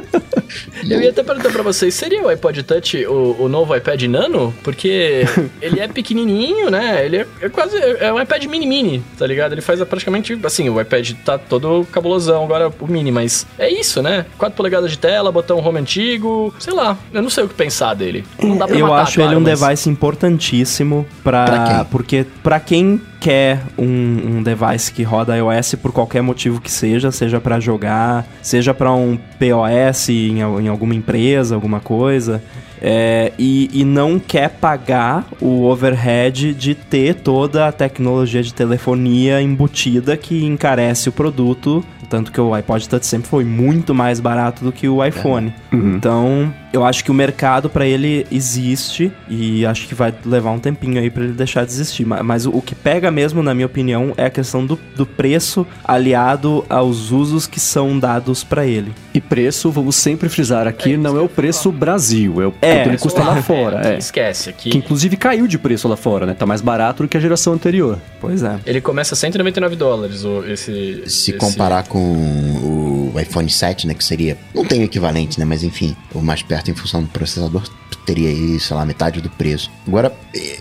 Eu 0.89 1.01
ia 1.01 1.09
até 1.09 1.23
perguntar 1.23 1.49
pra 1.51 1.63
vocês, 1.63 1.93
seria 1.93 2.21
o 2.23 2.27
iPod 2.29 2.63
Touch 2.63 3.05
o, 3.05 3.35
o 3.43 3.49
novo 3.49 3.75
iPad 3.75 4.01
Nano? 4.03 4.53
Porque 4.63 5.25
ele 5.61 5.79
é 5.79 5.87
pequenininho, 5.87 6.69
né? 6.69 7.05
Ele 7.05 7.17
é, 7.17 7.27
é 7.41 7.49
quase... 7.49 7.77
É 7.77 8.11
um 8.13 8.21
iPad 8.21 8.43
mini-mini, 8.45 9.03
tá 9.17 9.25
ligado? 9.25 9.53
Ele 9.53 9.61
faz 9.61 9.81
praticamente... 9.83 10.37
Assim, 10.43 10.69
o 10.69 10.79
iPad 10.79 11.11
tá 11.25 11.37
todo 11.37 11.87
cabulosão, 11.91 12.43
agora 12.43 12.71
o 12.79 12.87
mini, 12.87 13.11
mas... 13.11 13.45
É 13.57 13.69
isso, 13.69 14.01
né? 14.01 14.25
4 14.37 14.55
polegadas 14.55 14.91
de 14.91 14.97
tela, 14.97 15.31
botão 15.31 15.59
home 15.59 15.79
antigo... 15.79 16.53
Sei 16.59 16.73
lá, 16.73 16.97
eu 17.13 17.21
não 17.21 17.29
sei 17.29 17.43
o 17.43 17.47
que 17.47 17.53
pensar 17.55 17.93
dele. 17.93 18.23
Não 18.41 18.57
dá 18.57 18.67
pra 18.67 18.77
Eu 18.77 18.87
matar, 18.87 19.03
acho 19.03 19.15
claro, 19.15 19.31
ele 19.31 19.37
um 19.37 19.41
mas- 19.41 19.59
device 19.59 19.89
importantíssimo 19.89 21.05
pra, 21.23 21.45
Pra 21.45 21.65
quem? 21.75 21.85
porque 21.85 22.25
para 22.41 22.59
quem 22.59 23.01
quer 23.23 23.61
um, 23.77 23.85
um 23.85 24.43
device 24.43 24.91
que 24.91 25.01
roda 25.01 25.37
iOS 25.37 25.75
por 25.75 25.93
qualquer 25.93 26.21
motivo 26.21 26.59
que 26.59 26.69
seja, 26.69 27.09
seja 27.09 27.39
pra 27.39 27.57
jogar, 27.57 28.27
seja 28.41 28.73
pra 28.73 28.91
um 28.91 29.17
POS 29.39 30.09
em, 30.09 30.39
em 30.41 30.67
alguma 30.67 30.93
empresa, 30.93 31.55
alguma 31.55 31.79
coisa, 31.79 32.43
é, 32.81 33.31
e, 33.39 33.69
e 33.71 33.85
não 33.85 34.19
quer 34.19 34.49
pagar 34.49 35.25
o 35.39 35.63
overhead 35.63 36.53
de 36.53 36.75
ter 36.75 37.15
toda 37.15 37.65
a 37.65 37.71
tecnologia 37.71 38.43
de 38.43 38.53
telefonia 38.53 39.41
embutida 39.41 40.17
que 40.17 40.43
encarece 40.43 41.07
o 41.07 41.13
produto, 41.13 41.81
tanto 42.13 42.31
que 42.31 42.39
o 42.39 42.53
iPod 42.53 42.87
Touch 42.87 43.07
sempre 43.07 43.27
foi 43.27 43.43
muito 43.43 43.91
mais 43.95 44.19
barato 44.19 44.63
do 44.63 44.71
que 44.71 44.87
o 44.87 45.03
iPhone. 45.03 45.51
Então, 45.71 46.53
eu 46.71 46.85
acho 46.85 47.03
que 47.03 47.09
o 47.09 47.13
mercado 47.13 47.71
pra 47.71 47.87
ele 47.87 48.27
existe 48.31 49.11
e 49.27 49.65
acho 49.65 49.87
que 49.87 49.95
vai 49.95 50.13
levar 50.23 50.51
um 50.51 50.59
tempinho 50.59 50.99
aí 51.01 51.09
pra 51.09 51.23
ele 51.23 51.33
deixar 51.33 51.65
de 51.65 51.71
existir. 51.71 52.05
Ma- 52.05 52.21
Mas 52.21 52.45
o, 52.45 52.51
o 52.51 52.61
que 52.61 52.75
pega 52.75 53.09
mesmo, 53.09 53.41
na 53.41 53.55
minha 53.55 53.65
opinião, 53.65 54.13
é 54.15 54.25
a 54.25 54.29
questão 54.29 54.63
do, 54.63 54.79
do 54.95 55.07
preço 55.07 55.65
aliado 55.83 56.63
aos 56.69 57.09
usos 57.11 57.47
que 57.47 57.59
são 57.59 57.97
dados 57.97 58.43
pra 58.43 58.63
ele. 58.65 58.91
E 59.11 59.19
preço, 59.19 59.71
vamos 59.71 59.95
sempre 59.95 60.29
frisar 60.29 60.67
aqui, 60.67 60.93
É 60.93 60.97
não 60.97 61.13
que 61.13 61.17
é 61.17 61.21
o 61.21 61.29
preço 61.29 61.71
Brasil, 61.71 62.41
é 62.41 62.45
o 62.47 62.53
É, 62.61 62.75
quanto 62.75 62.89
ele 62.89 62.97
custa 62.99 63.23
lá 63.23 63.41
fora. 63.41 63.93
É. 63.93 63.97
Esquece, 63.97 64.49
aqui... 64.51 64.69
Que 64.69 64.77
inclusive 64.77 65.17
caiu 65.17 65.47
de 65.47 65.57
preço 65.57 65.87
lá 65.87 65.95
fora, 65.97 66.25
né? 66.27 66.35
Tá 66.37 66.45
mais 66.45 66.61
barato 66.61 67.01
do 67.03 67.09
que 67.09 67.17
a 67.17 67.19
geração 67.19 67.53
anterior. 67.53 67.97
Pois 68.21 68.43
é. 68.43 68.59
Ele 68.65 68.81
começa 68.81 69.15
a 69.15 69.17
199 69.17 69.75
dólares, 69.75 70.23
esse... 70.47 71.03
Se 71.07 71.31
esse- 71.31 71.33
comparar 71.33 71.83
com 71.87 72.02
o 72.03 73.19
iPhone 73.19 73.49
7, 73.49 73.87
né, 73.87 73.93
que 73.93 74.03
seria... 74.03 74.37
Não 74.53 74.65
tem 74.65 74.81
o 74.81 74.83
equivalente, 74.83 75.39
né, 75.39 75.45
mas 75.45 75.63
enfim, 75.63 75.95
o 76.13 76.21
mais 76.21 76.41
perto 76.41 76.71
em 76.71 76.73
função 76.73 77.01
do 77.01 77.09
processador 77.09 77.63
teria 78.05 78.29
aí, 78.29 78.59
sei 78.59 78.75
lá, 78.75 78.85
metade 78.85 79.21
do 79.21 79.29
preço. 79.29 79.71
Agora, 79.87 80.13
eh, 80.35 80.59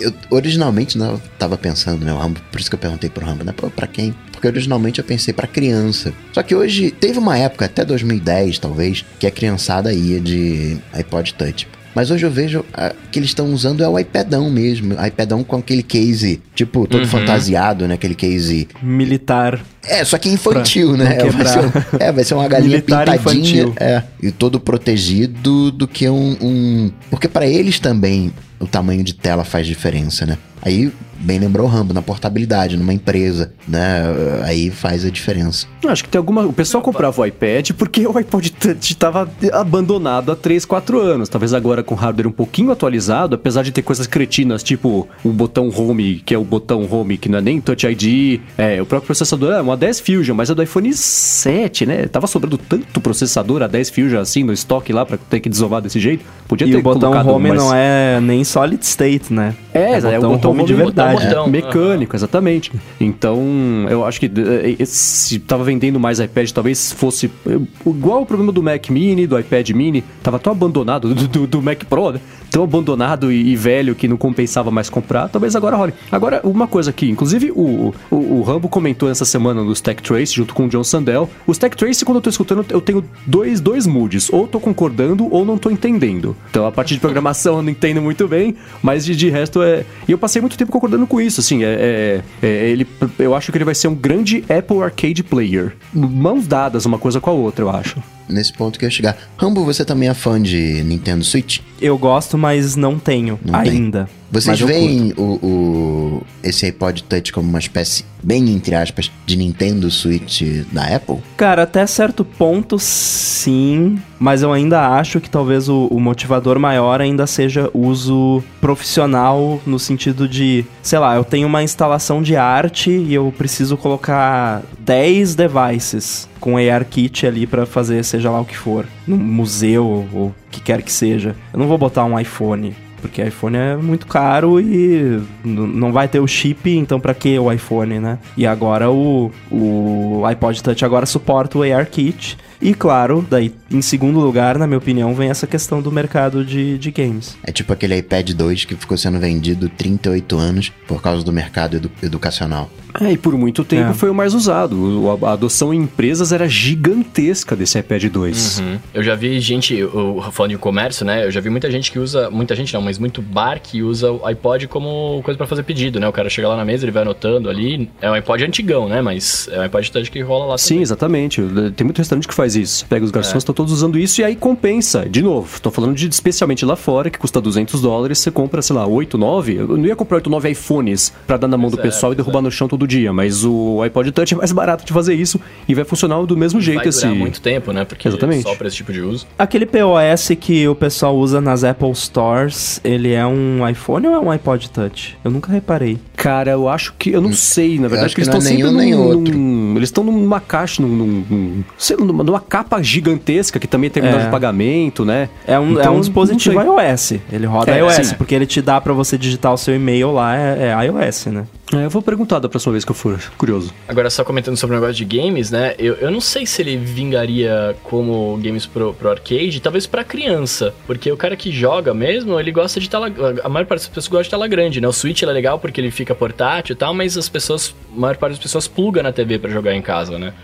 eu 0.00 0.12
originalmente, 0.30 0.98
né, 0.98 1.06
eu 1.06 1.20
tava 1.38 1.56
pensando, 1.56 2.04
né, 2.04 2.12
o 2.12 2.18
Rambo, 2.18 2.40
por 2.50 2.60
isso 2.60 2.68
que 2.68 2.74
eu 2.74 2.78
perguntei 2.78 3.10
pro 3.10 3.24
Rambo, 3.24 3.44
né, 3.44 3.52
pô, 3.52 3.70
pra 3.70 3.86
quem? 3.86 4.14
Porque 4.32 4.46
originalmente 4.46 4.98
eu 4.98 5.04
pensei 5.04 5.32
pra 5.32 5.46
criança. 5.46 6.12
Só 6.32 6.42
que 6.42 6.54
hoje, 6.54 6.90
teve 6.90 7.18
uma 7.18 7.38
época, 7.38 7.64
até 7.64 7.84
2010 7.84 8.58
talvez, 8.58 9.04
que 9.18 9.26
a 9.26 9.30
criançada 9.30 9.92
ia 9.92 10.20
de 10.20 10.78
iPod 10.92 11.34
Touch. 11.34 11.68
Mas 11.94 12.10
hoje 12.10 12.26
eu 12.26 12.30
vejo 12.30 12.64
ah, 12.74 12.92
que 13.12 13.18
eles 13.18 13.30
estão 13.30 13.52
usando 13.52 13.82
é 13.84 13.88
o 13.88 13.98
iPadão 13.98 14.50
mesmo. 14.50 14.94
iPadão 15.06 15.44
com 15.44 15.56
aquele 15.56 15.82
case, 15.82 16.40
tipo, 16.54 16.86
todo 16.86 17.02
Uhum. 17.02 17.08
fantasiado, 17.08 17.86
né? 17.86 17.94
Aquele 17.94 18.14
case 18.14 18.68
Militar. 18.82 19.60
é, 19.86 20.04
só 20.04 20.18
que 20.18 20.28
infantil, 20.28 20.96
né? 20.96 21.18
Vai 21.30 21.46
ser, 21.46 21.60
é, 22.00 22.12
vai 22.12 22.24
ser 22.24 22.34
uma 22.34 22.48
galinha 22.48 22.70
Militar 22.78 23.06
pintadinha. 23.06 23.62
infantil. 23.62 23.74
É, 23.78 24.02
e 24.22 24.30
todo 24.30 24.58
protegido 24.60 25.70
do 25.70 25.86
que 25.86 26.08
um. 26.08 26.36
um- 26.40 26.92
porque 27.10 27.28
pra 27.28 27.46
eles 27.46 27.78
também 27.78 28.32
o 28.58 28.66
tamanho 28.66 29.04
de 29.04 29.14
tela 29.14 29.44
faz 29.44 29.66
diferença, 29.66 30.24
né? 30.26 30.38
Aí, 30.64 30.90
bem 31.18 31.38
lembrou 31.38 31.66
o 31.66 31.70
Rambo, 31.70 31.92
na 31.92 32.00
portabilidade, 32.00 32.76
numa 32.76 32.92
empresa, 32.94 33.52
né? 33.68 34.02
Aí 34.44 34.70
faz 34.70 35.04
a 35.04 35.10
diferença. 35.10 35.66
Eu 35.82 35.90
Acho 35.90 36.02
que 36.02 36.08
tem 36.08 36.18
alguma. 36.18 36.42
O 36.42 36.52
pessoal 36.52 36.82
comprava 36.82 37.20
o 37.20 37.26
iPad 37.26 37.70
porque 37.72 38.06
o 38.06 38.16
iPod 38.16 38.50
Touch 38.52 38.92
estava 38.92 39.28
abandonado 39.52 40.32
há 40.32 40.36
3, 40.36 40.64
4 40.64 40.98
anos. 41.00 41.28
Talvez 41.28 41.52
agora 41.52 41.82
com 41.82 41.94
hardware 41.94 42.26
um 42.26 42.32
pouquinho 42.32 42.70
atualizado, 42.70 43.34
apesar 43.34 43.62
de 43.62 43.70
ter 43.72 43.82
coisas 43.82 44.06
cretinas, 44.06 44.62
tipo 44.62 45.06
o 45.22 45.28
botão 45.30 45.68
Home, 45.68 46.22
que 46.24 46.34
é 46.34 46.38
o 46.38 46.44
botão 46.44 46.86
Home 46.90 47.18
que 47.18 47.28
não 47.28 47.38
é 47.38 47.42
nem 47.42 47.60
Touch 47.60 47.86
ID. 47.86 48.40
É, 48.56 48.80
o 48.80 48.86
próprio 48.86 49.06
processador 49.06 49.52
é 49.52 49.60
uma 49.60 49.76
10 49.76 50.00
Fusion, 50.00 50.34
mas 50.34 50.48
é 50.50 50.54
do 50.54 50.62
iPhone 50.62 50.92
7, 50.92 51.84
né? 51.86 52.06
Tava 52.06 52.26
sobrando 52.26 52.56
tanto 52.56 53.00
processador 53.00 53.62
a 53.62 53.66
10 53.66 53.90
Fusion 53.90 54.18
assim 54.20 54.42
no 54.42 54.52
estoque 54.52 54.92
lá 54.92 55.04
pra 55.04 55.16
ter 55.18 55.40
que 55.40 55.48
desovar 55.48 55.82
desse 55.82 56.00
jeito. 56.00 56.24
Podia 56.48 56.66
E 56.66 56.70
ter 56.70 56.76
o 56.78 56.82
botão 56.82 57.12
home 57.12 57.48
mais- 57.48 57.60
não 57.62 57.74
é 57.74 58.20
nem 58.20 58.42
solid 58.44 58.82
state, 58.84 59.32
né? 59.32 59.54
É, 59.72 59.92
é, 59.98 60.18
o 60.18 60.22
botão 60.22 60.53
home 60.62 60.66
de 60.66 60.74
verdade. 60.74 61.14
Botão, 61.14 61.28
botão. 61.30 61.48
mecânico, 61.48 62.16
exatamente. 62.16 62.72
Então, 63.00 63.40
eu 63.88 64.04
acho 64.04 64.18
que 64.20 64.26
eh, 64.26 64.76
eh, 64.78 64.84
se 64.84 65.38
tava 65.38 65.64
vendendo 65.64 65.98
mais 66.00 66.18
iPad, 66.20 66.50
talvez 66.50 66.92
fosse 66.92 67.30
eh, 67.46 67.58
igual 67.86 68.22
o 68.22 68.26
problema 68.26 68.52
do 68.52 68.62
Mac 68.62 68.88
Mini, 68.90 69.26
do 69.26 69.38
iPad 69.38 69.70
Mini, 69.70 70.02
tava 70.22 70.38
tão 70.38 70.52
abandonado, 70.52 71.14
do, 71.14 71.28
do- 71.28 71.46
do 71.46 71.62
Mac 71.62 71.84
Pro, 71.84 72.12
né? 72.12 72.20
Tão 72.50 72.62
abandonado 72.64 73.32
e, 73.32 73.48
e 73.50 73.56
velho 73.56 73.94
que 73.94 74.06
não 74.06 74.16
compensava 74.16 74.70
mais 74.70 74.88
comprar, 74.88 75.28
talvez 75.28 75.56
agora 75.56 75.76
role. 75.76 75.92
Agora, 76.10 76.40
uma 76.44 76.66
coisa 76.66 76.90
aqui, 76.90 77.08
inclusive 77.10 77.50
o, 77.50 77.92
o, 78.10 78.16
o 78.16 78.42
Rambo 78.42 78.68
comentou 78.68 79.10
essa 79.10 79.24
semana 79.24 79.62
nos 79.62 79.80
Tech 79.80 80.02
Trace, 80.02 80.34
junto 80.34 80.54
com 80.54 80.66
o 80.66 80.68
John 80.68 80.84
Sandel. 80.84 81.28
Os 81.46 81.58
Tech 81.58 81.76
Trace, 81.76 82.04
quando 82.04 82.16
eu 82.16 82.22
tô 82.22 82.30
escutando, 82.30 82.64
eu 82.70 82.80
tenho 82.80 83.04
dois, 83.26 83.60
dois 83.60 83.86
moods. 83.86 84.32
Ou 84.32 84.46
tô 84.46 84.60
concordando 84.60 85.26
ou 85.30 85.44
não 85.44 85.58
tô 85.58 85.70
entendendo. 85.70 86.36
Então, 86.50 86.66
a 86.66 86.72
parte 86.72 86.94
de 86.94 87.00
programação 87.00 87.56
eu 87.56 87.62
não 87.62 87.70
entendo 87.70 88.00
muito 88.00 88.28
bem, 88.28 88.54
mas 88.82 89.04
de, 89.04 89.16
de 89.16 89.28
resto 89.30 89.62
é. 89.62 89.84
E 90.06 90.12
eu 90.12 90.18
passei 90.18 90.40
muito 90.40 90.56
tempo 90.56 90.70
concordando 90.70 91.06
com 91.06 91.20
isso, 91.20 91.40
assim. 91.40 91.64
É, 91.64 92.22
é- 92.42 92.46
é- 92.46 92.68
ele, 92.70 92.86
eu 93.18 93.34
acho 93.34 93.50
que 93.50 93.58
ele 93.58 93.64
vai 93.64 93.74
ser 93.74 93.88
um 93.88 93.94
grande 93.94 94.44
Apple 94.48 94.82
Arcade 94.82 95.22
Player. 95.22 95.72
Mãos 95.92 96.46
dadas 96.46 96.84
uma 96.86 96.98
coisa 96.98 97.20
com 97.20 97.30
a 97.30 97.32
outra, 97.32 97.64
eu 97.64 97.70
acho. 97.70 97.96
Nesse 98.28 98.52
ponto 98.52 98.78
que 98.78 98.84
eu 98.84 98.88
ia 98.88 98.90
chegar. 98.90 99.16
Rambo, 99.36 99.64
você 99.64 99.84
também 99.84 100.08
é 100.08 100.14
fã 100.14 100.40
de 100.40 100.82
Nintendo 100.84 101.24
Switch? 101.24 101.60
Eu 101.80 101.98
gosto, 101.98 102.38
mas 102.38 102.76
não 102.76 102.98
tenho 102.98 103.38
Não 103.44 103.62
tem. 103.62 103.92
Vocês 104.34 104.60
veem 104.60 105.12
o, 105.16 105.22
o- 105.22 106.22
esse 106.42 106.66
iPod 106.66 107.04
Touch 107.04 107.32
como 107.32 107.48
uma 107.48 107.58
espécie, 107.58 108.04
bem 108.22 108.50
entre 108.50 108.74
aspas, 108.74 109.10
de 109.24 109.36
Nintendo 109.36 109.90
Switch 109.90 110.42
da 110.72 110.84
Apple? 110.96 111.18
Cara, 111.36 111.62
até 111.62 111.86
certo 111.86 112.24
ponto 112.24 112.76
sim, 112.78 113.98
mas 114.18 114.42
eu 114.42 114.52
ainda 114.52 114.88
acho 114.98 115.20
que 115.20 115.30
talvez 115.30 115.68
o, 115.68 115.86
o 115.86 116.00
motivador 116.00 116.58
maior 116.58 117.00
ainda 117.00 117.26
seja 117.26 117.70
uso 117.72 118.42
profissional 118.60 119.60
no 119.66 119.78
sentido 119.78 120.28
de, 120.28 120.64
sei 120.82 120.98
lá, 120.98 121.14
eu 121.16 121.24
tenho 121.24 121.46
uma 121.46 121.62
instalação 121.62 122.20
de 122.22 122.36
arte 122.36 122.90
e 122.90 123.14
eu 123.14 123.32
preciso 123.38 123.76
colocar 123.76 124.62
10 124.80 125.34
devices 125.34 126.28
com 126.40 126.56
ARKit 126.58 127.26
ali 127.26 127.46
pra 127.46 127.64
fazer 127.64 128.04
seja 128.04 128.30
lá 128.30 128.40
o 128.40 128.44
que 128.44 128.56
for, 128.56 128.84
num 129.06 129.16
museu 129.16 129.86
ou 130.12 130.26
o 130.26 130.34
que 130.50 130.60
quer 130.60 130.82
que 130.82 130.92
seja. 130.92 131.34
Eu 131.52 131.58
não 131.58 131.66
vou 131.68 131.78
botar 131.78 132.04
um 132.04 132.18
iPhone 132.20 132.74
porque 133.04 133.22
iPhone 133.22 133.54
é 133.54 133.76
muito 133.76 134.06
caro 134.06 134.58
e 134.58 135.20
não 135.44 135.92
vai 135.92 136.08
ter 136.08 136.20
o 136.20 136.26
chip, 136.26 136.70
então 136.74 136.98
pra 136.98 137.12
que 137.12 137.38
o 137.38 137.52
iPhone, 137.52 137.98
né? 138.00 138.18
E 138.34 138.46
agora 138.46 138.90
o, 138.90 139.30
o 139.50 140.22
iPod 140.24 140.62
Touch 140.62 140.82
agora 140.86 141.04
suporta 141.04 141.58
o 141.58 141.62
ARKit. 141.62 142.38
E 142.62 142.72
claro, 142.72 143.22
daí 143.28 143.52
em 143.70 143.82
segundo 143.82 144.18
lugar, 144.20 144.56
na 144.58 144.66
minha 144.66 144.78
opinião, 144.78 145.14
vem 145.14 145.28
essa 145.28 145.46
questão 145.46 145.82
do 145.82 145.92
mercado 145.92 146.42
de, 146.42 146.78
de 146.78 146.90
games. 146.90 147.36
É 147.44 147.52
tipo 147.52 147.74
aquele 147.74 147.94
iPad 147.98 148.30
2 148.30 148.64
que 148.64 148.74
ficou 148.74 148.96
sendo 148.96 149.18
vendido 149.18 149.68
38 149.68 150.38
anos 150.38 150.72
por 150.88 151.02
causa 151.02 151.22
do 151.22 151.30
mercado 151.30 151.76
edu- 151.76 151.90
educacional. 152.02 152.70
É, 153.00 153.12
e 153.12 153.16
por 153.16 153.36
muito 153.36 153.64
tempo 153.64 153.90
É. 153.90 153.94
foi 153.94 154.08
o 154.10 154.14
mais 154.14 154.34
usado. 154.34 154.76
O- 155.02 155.26
A, 155.26 155.32
adoção 155.32 155.72
em 155.74 155.78
empresas 155.80 156.32
era 156.32 156.48
gigantesca 156.48 157.56
desse 157.56 157.78
iPad 157.78 158.04
2. 158.04 158.60
Uhum. 158.60 158.78
Eu 158.92 159.02
já 159.02 159.14
vi 159.14 159.40
gente, 159.40 159.82
o, 159.82 160.22
falando 160.32 160.50
de 160.52 160.58
comércio, 160.58 161.04
né? 161.04 161.24
Eu 161.26 161.30
já 161.30 161.40
vi 161.40 161.50
muita 161.50 161.70
gente 161.70 161.90
que 161.90 161.98
usa, 161.98 162.30
muita 162.30 162.54
gente 162.54 162.72
não, 162.74 162.80
mas 162.82 162.98
muito 162.98 163.20
bar 163.22 163.60
que 163.60 163.82
usa 163.82 164.12
o 164.12 164.24
iPod 164.26 164.68
como 164.68 165.20
coisa 165.24 165.36
pra 165.38 165.46
fazer 165.46 165.62
pedido, 165.62 165.98
né? 165.98 166.08
O 166.08 166.12
cara 166.12 166.28
chega 166.28 166.48
lá 166.48 166.56
na 166.56 166.64
mesa, 166.64 166.84
ele 166.84 166.92
vai 166.92 167.02
anotando 167.02 167.48
ali. 167.50 167.88
É 168.00 168.10
um 168.10 168.14
iPod 168.14 168.44
antigão, 168.44 168.88
né? 168.88 169.00
Mas 169.02 169.48
é 169.50 169.58
um 169.58 169.62
iPod 169.62 169.90
touch 169.90 170.10
que 170.10 170.20
rola 170.20 170.46
lá 170.46 170.58
Sim, 170.58 170.80
exatamente. 170.80 171.42
Tem 171.76 171.84
muito 171.84 171.98
restaurante 171.98 172.28
que 172.28 172.34
faz 172.34 172.54
isso. 172.56 172.86
Pega 172.86 173.04
os 173.04 173.10
garçons, 173.10 173.38
estão 173.38 173.54
todos 173.54 173.72
usando 173.72 173.98
isso 173.98 174.20
e 174.20 174.24
aí 174.24 174.36
compensa. 174.36 175.08
De 175.08 175.22
novo, 175.22 175.60
tô 175.60 175.70
falando 175.70 175.94
de 175.94 176.08
especialmente 176.08 176.64
lá 176.64 176.76
fora, 176.76 177.10
que 177.10 177.18
custa 177.18 177.40
200 177.40 177.80
dólares, 177.80 178.18
você 178.18 178.30
compra, 178.30 178.62
sei 178.62 178.76
lá, 178.76 178.86
8, 178.86 179.16
9. 179.18 179.54
Eu 179.56 179.76
não 179.76 179.86
ia 179.86 179.96
comprar 179.96 180.16
8, 180.16 180.30
9 180.30 180.48
iPhones 180.50 181.12
pra 181.26 181.36
dar 181.36 181.48
na 181.48 181.56
mão 181.56 181.70
do 181.70 181.78
é, 181.78 181.82
pessoal 181.82 182.12
e 182.12 182.16
derrubar 182.16 182.40
no 182.42 182.50
chão 182.50 182.68
todo 182.84 182.86
dia, 182.88 183.12
mas 183.12 183.44
o 183.44 183.80
iPod 183.82 184.12
Touch 184.12 184.34
é 184.34 184.36
mais 184.36 184.52
barato 184.52 184.84
de 184.84 184.92
fazer 184.92 185.14
isso 185.14 185.40
e 185.66 185.74
vai 185.74 185.84
funcionar 185.84 186.22
do 186.24 186.36
mesmo 186.36 186.60
jeito 186.60 186.76
Vai 186.82 186.88
durar 186.90 187.10
esse. 187.12 187.18
muito 187.18 187.40
tempo, 187.40 187.72
né? 187.72 187.84
Porque 187.84 188.06
Exatamente. 188.08 188.42
só 188.42 188.54
pra 188.54 188.68
esse 188.68 188.76
tipo 188.76 188.92
de 188.92 189.00
uso. 189.00 189.26
Aquele 189.38 189.66
POS 189.66 190.30
que 190.38 190.68
o 190.68 190.74
pessoal 190.74 191.16
usa 191.16 191.40
nas 191.40 191.64
Apple 191.64 191.94
Stores, 191.94 192.80
ele 192.84 193.12
é 193.12 193.26
um 193.26 193.66
iPhone 193.68 194.06
ou 194.08 194.14
é 194.14 194.18
um 194.20 194.30
iPod 194.30 194.70
Touch? 194.70 195.16
Eu 195.24 195.30
nunca 195.30 195.50
reparei. 195.50 195.98
Cara, 196.16 196.52
eu 196.52 196.68
acho 196.68 196.94
que. 196.98 197.10
Eu 197.10 197.20
não 197.20 197.32
sei, 197.32 197.78
na 197.78 197.88
verdade, 197.88 198.14
que 198.14 198.20
eles 198.20 198.28
estão 198.28 198.38
é 198.38 198.42
sempre 198.42 198.62
nenhum 198.64 198.72
num, 198.72 198.78
nem 198.78 198.94
outro. 198.94 199.36
num- 199.38 199.74
Eles 199.76 199.88
estão 199.88 200.04
numa 200.04 200.40
caixa, 200.40 200.80
num. 200.82 200.88
num- 200.88 201.24
num- 201.28 201.64
sei 201.78 201.96
lá, 201.96 202.04
numa, 202.04 202.22
numa 202.24 202.40
capa 202.40 202.80
gigantesca 202.82 203.58
que 203.58 203.66
também 203.66 203.90
tem 203.90 204.02
terminal 204.02 204.20
É. 204.22 204.24
de 204.26 204.30
pagamento, 204.30 205.04
né? 205.04 205.28
É 205.46 205.58
um, 205.58 205.76
é 205.78 205.80
Então, 205.80 205.96
um 205.96 206.00
dispositivo 206.00 206.62
não 206.62 206.80
iOS. 206.80 207.14
Ele 207.32 207.46
roda 207.46 207.70
É, 207.72 207.78
iOS, 207.78 208.08
sim. 208.08 208.14
porque 208.16 208.34
ele 208.34 208.46
te 208.46 208.60
dá 208.62 208.80
pra 208.80 208.92
você 208.92 209.16
digitar 209.18 209.52
o 209.52 209.56
seu 209.56 209.74
e-mail 209.74 210.12
lá, 210.12 210.36
é, 210.36 210.68
é 210.68 210.86
iOS, 210.86 211.26
né? 211.26 211.44
É, 211.72 211.84
eu 211.84 211.90
vou 211.90 212.02
perguntar 212.02 212.38
da 212.38 212.48
próxima 212.48 212.72
vez 212.72 212.84
que 212.84 212.90
eu 212.90 212.94
for 212.94 213.18
curioso. 213.38 213.72
Agora, 213.88 214.10
só 214.10 214.22
comentando 214.24 214.56
sobre 214.56 214.76
o 214.76 214.80
negócio 214.80 215.04
de 215.04 215.16
games, 215.16 215.50
né? 215.50 215.74
Eu, 215.78 215.94
eu 215.94 216.10
não 216.10 216.20
sei 216.20 216.44
se 216.46 216.60
ele 216.60 216.76
vingaria 216.76 217.74
como 217.84 218.36
games 218.42 218.66
pro, 218.66 218.92
pro 218.94 219.10
arcade, 219.10 219.60
talvez 219.60 219.86
pra 219.86 220.04
criança. 220.04 220.74
Porque 220.86 221.10
o 221.10 221.16
cara 221.16 221.36
que 221.36 221.50
joga 221.50 221.94
mesmo, 221.94 222.38
ele 222.38 222.52
gosta 222.52 222.78
de 222.78 222.88
tela. 222.88 223.10
A 223.42 223.48
maior 223.48 223.66
parte 223.66 223.80
das 223.82 223.88
pessoas 223.88 224.08
gosta 224.08 224.24
de 224.24 224.30
tela 224.30 224.46
grande, 224.46 224.80
né? 224.80 224.86
O 224.88 224.92
Switch 224.92 225.22
é 225.22 225.26
legal 225.26 225.58
porque 225.58 225.80
ele 225.80 225.90
fica 225.90 226.14
portátil 226.14 226.74
e 226.74 226.76
tal, 226.76 226.92
mas 226.94 227.16
as 227.16 227.28
pessoas. 227.28 227.74
A 227.96 228.00
maior 228.00 228.16
parte 228.16 228.32
das 228.32 228.42
pessoas 228.42 228.66
pluga 228.66 229.02
na 229.02 229.12
TV 229.12 229.38
pra 229.38 229.50
jogar 229.50 229.74
em 229.74 229.82
casa, 229.82 230.18
né? 230.18 230.34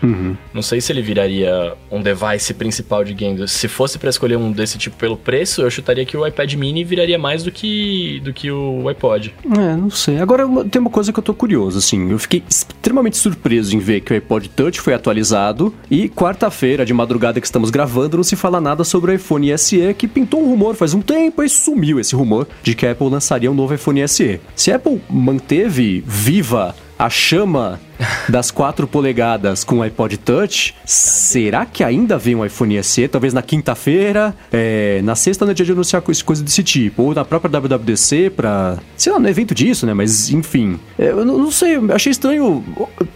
Não 0.53 0.61
sei 0.61 0.81
se 0.81 0.91
ele 0.91 1.01
viraria 1.01 1.73
um 1.91 2.01
device 2.01 2.53
principal 2.53 3.03
de 3.03 3.13
games. 3.13 3.51
Se 3.51 3.67
fosse 3.67 3.99
pra 3.99 4.09
escolher 4.09 4.37
um 4.37 4.51
desse 4.51 4.77
tipo 4.77 4.95
pelo 4.95 5.17
preço, 5.17 5.61
eu 5.61 5.69
chutaria 5.69 6.05
que 6.05 6.15
o 6.17 6.25
iPad 6.25 6.53
mini 6.53 6.83
viraria 6.83 7.19
mais 7.19 7.43
do 7.43 7.51
que, 7.51 8.21
do 8.23 8.33
que 8.33 8.49
o 8.49 8.87
iPod. 8.87 9.33
É, 9.45 9.75
não 9.75 9.89
sei. 9.89 10.19
Agora, 10.19 10.47
tem 10.69 10.79
uma 10.81 10.89
coisa 10.89 11.10
que 11.13 11.19
eu 11.19 11.23
tô 11.23 11.33
curioso, 11.33 11.77
assim. 11.77 12.09
Eu 12.09 12.19
fiquei 12.19 12.43
extremamente 12.49 13.17
surpreso 13.17 13.75
em 13.75 13.79
ver 13.79 14.01
que 14.01 14.13
o 14.13 14.15
iPod 14.15 14.49
Touch 14.49 14.79
foi 14.79 14.93
atualizado 14.93 15.73
e 15.89 16.09
quarta-feira, 16.09 16.85
de 16.85 16.93
madrugada 16.93 17.39
que 17.39 17.47
estamos 17.47 17.69
gravando, 17.69 18.17
não 18.17 18.23
se 18.23 18.35
fala 18.35 18.61
nada 18.61 18.83
sobre 18.83 19.11
o 19.11 19.15
iPhone 19.15 19.57
SE, 19.57 19.93
que 19.97 20.07
pintou 20.07 20.41
um 20.41 20.49
rumor 20.49 20.75
faz 20.75 20.93
um 20.93 21.01
tempo 21.01 21.43
e 21.43 21.49
sumiu 21.49 21.99
esse 21.99 22.15
rumor 22.15 22.47
de 22.63 22.75
que 22.75 22.85
a 22.85 22.91
Apple 22.91 23.09
lançaria 23.09 23.51
um 23.51 23.55
novo 23.55 23.73
iPhone 23.73 24.07
SE. 24.07 24.39
Se 24.55 24.71
a 24.71 24.75
Apple 24.75 25.01
manteve 25.09 26.03
viva 26.05 26.75
a 26.97 27.09
chama 27.09 27.79
das 28.29 28.51
4 28.51 28.87
polegadas 28.87 29.63
com 29.63 29.79
o 29.79 29.81
iPod 29.81 30.17
Touch, 30.17 30.75
será 30.85 31.65
que 31.65 31.83
ainda 31.83 32.17
vem 32.17 32.35
um 32.35 32.45
iPhone 32.45 32.81
SE? 32.83 33.07
Talvez 33.07 33.33
na 33.33 33.41
quinta-feira, 33.41 34.35
é, 34.51 35.01
na 35.03 35.15
sexta 35.15 35.45
no 35.45 35.53
dia 35.53 35.65
de 35.65 35.71
anunciar 35.71 36.01
coisa 36.01 36.43
desse 36.43 36.63
tipo, 36.63 37.03
ou 37.03 37.13
na 37.15 37.23
própria 37.25 37.49
WWDC 37.59 38.31
pra, 38.35 38.77
sei 38.97 39.11
lá, 39.11 39.19
no 39.19 39.27
evento 39.29 39.53
disso, 39.53 39.85
né? 39.85 39.93
Mas 39.93 40.29
enfim, 40.31 40.79
É, 40.97 41.09
eu 41.09 41.25
não, 41.25 41.51
sei, 41.51 41.77
achei 41.93 42.11
estranho. 42.11 42.63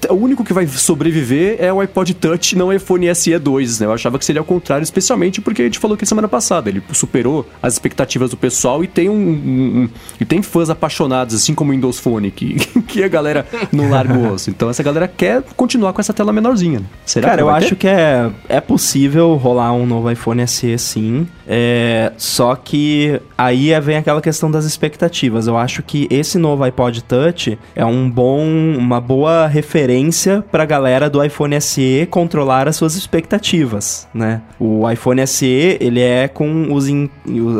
O 0.09 0.13
único 0.13 0.43
que 0.43 0.53
vai 0.53 0.67
sobreviver 0.67 1.57
é 1.59 1.71
o 1.71 1.79
iPod 1.79 2.13
Touch, 2.13 2.55
não 2.55 2.67
o 2.67 2.73
iPhone 2.73 3.13
SE 3.15 3.37
2, 3.37 3.79
né? 3.79 3.85
Eu 3.85 3.93
achava 3.93 4.17
que 4.19 4.25
seria 4.25 4.41
o 4.41 4.45
contrário, 4.45 4.83
especialmente 4.83 5.41
porque 5.41 5.61
a 5.61 5.65
gente 5.65 5.79
falou 5.79 5.95
que 5.97 6.05
semana 6.05 6.27
passada 6.27 6.69
ele 6.69 6.81
superou 6.93 7.47
as 7.61 7.73
expectativas 7.73 8.29
do 8.29 8.37
pessoal 8.37 8.83
e 8.83 8.87
tem 8.87 9.09
um, 9.09 9.13
um- 9.13 9.81
um- 9.83 9.89
e 10.19 10.25
tem 10.25 10.41
fãs 10.41 10.69
apaixonados, 10.69 11.35
assim 11.35 11.53
como 11.53 11.71
o 11.71 11.73
Windows 11.75 11.99
Phone, 11.99 12.31
que, 12.31 12.55
que 12.87 13.03
a 13.03 13.07
galera 13.07 13.45
não 13.71 13.85
osso. 14.33 14.49
Então 14.49 14.69
essa 14.75 14.83
galera 14.83 15.07
quer 15.07 15.41
continuar 15.55 15.93
com 15.93 16.01
essa 16.01 16.13
tela 16.13 16.33
menorzinha. 16.33 16.79
Né? 16.79 16.85
Será 17.05 17.29
Cara, 17.29 17.37
que 17.37 17.43
eu 17.43 17.49
acho 17.49 17.69
ter? 17.69 17.75
que 17.75 17.87
é, 17.87 18.29
é 18.49 18.59
possível 18.61 19.35
rolar 19.35 19.71
um 19.73 19.85
novo 19.85 20.11
iPhone 20.11 20.45
SE 20.47 20.77
sim. 20.77 21.27
É, 21.47 22.11
só 22.17 22.55
que 22.55 23.19
aí 23.37 23.71
é- 23.71 23.79
vem 23.79 23.97
aquela 23.97 24.21
questão 24.21 24.49
das 24.51 24.65
expectativas. 24.65 25.47
Eu 25.47 25.57
acho 25.57 25.81
que 25.83 26.07
esse 26.09 26.37
novo 26.37 26.63
iPod 26.63 27.03
Touch 27.03 27.57
é 27.75 27.85
um 27.85 28.09
bom, 28.09 28.43
uma 28.77 28.99
boa 28.99 29.47
referência 29.47 30.43
pra 30.51 30.65
galera 30.65 31.09
do 31.09 31.23
iPhone 31.23 31.59
SE 31.61 32.07
controlar 32.09 32.67
as 32.67 32.75
suas 32.75 32.95
expectativas, 32.95 34.07
né? 34.13 34.41
O 34.59 34.89
iPhone 34.89 35.25
SE, 35.27 35.77
ele 35.79 36.01
é 36.01 36.27
com 36.27 36.73
os 36.73 36.87
in- 36.87 37.09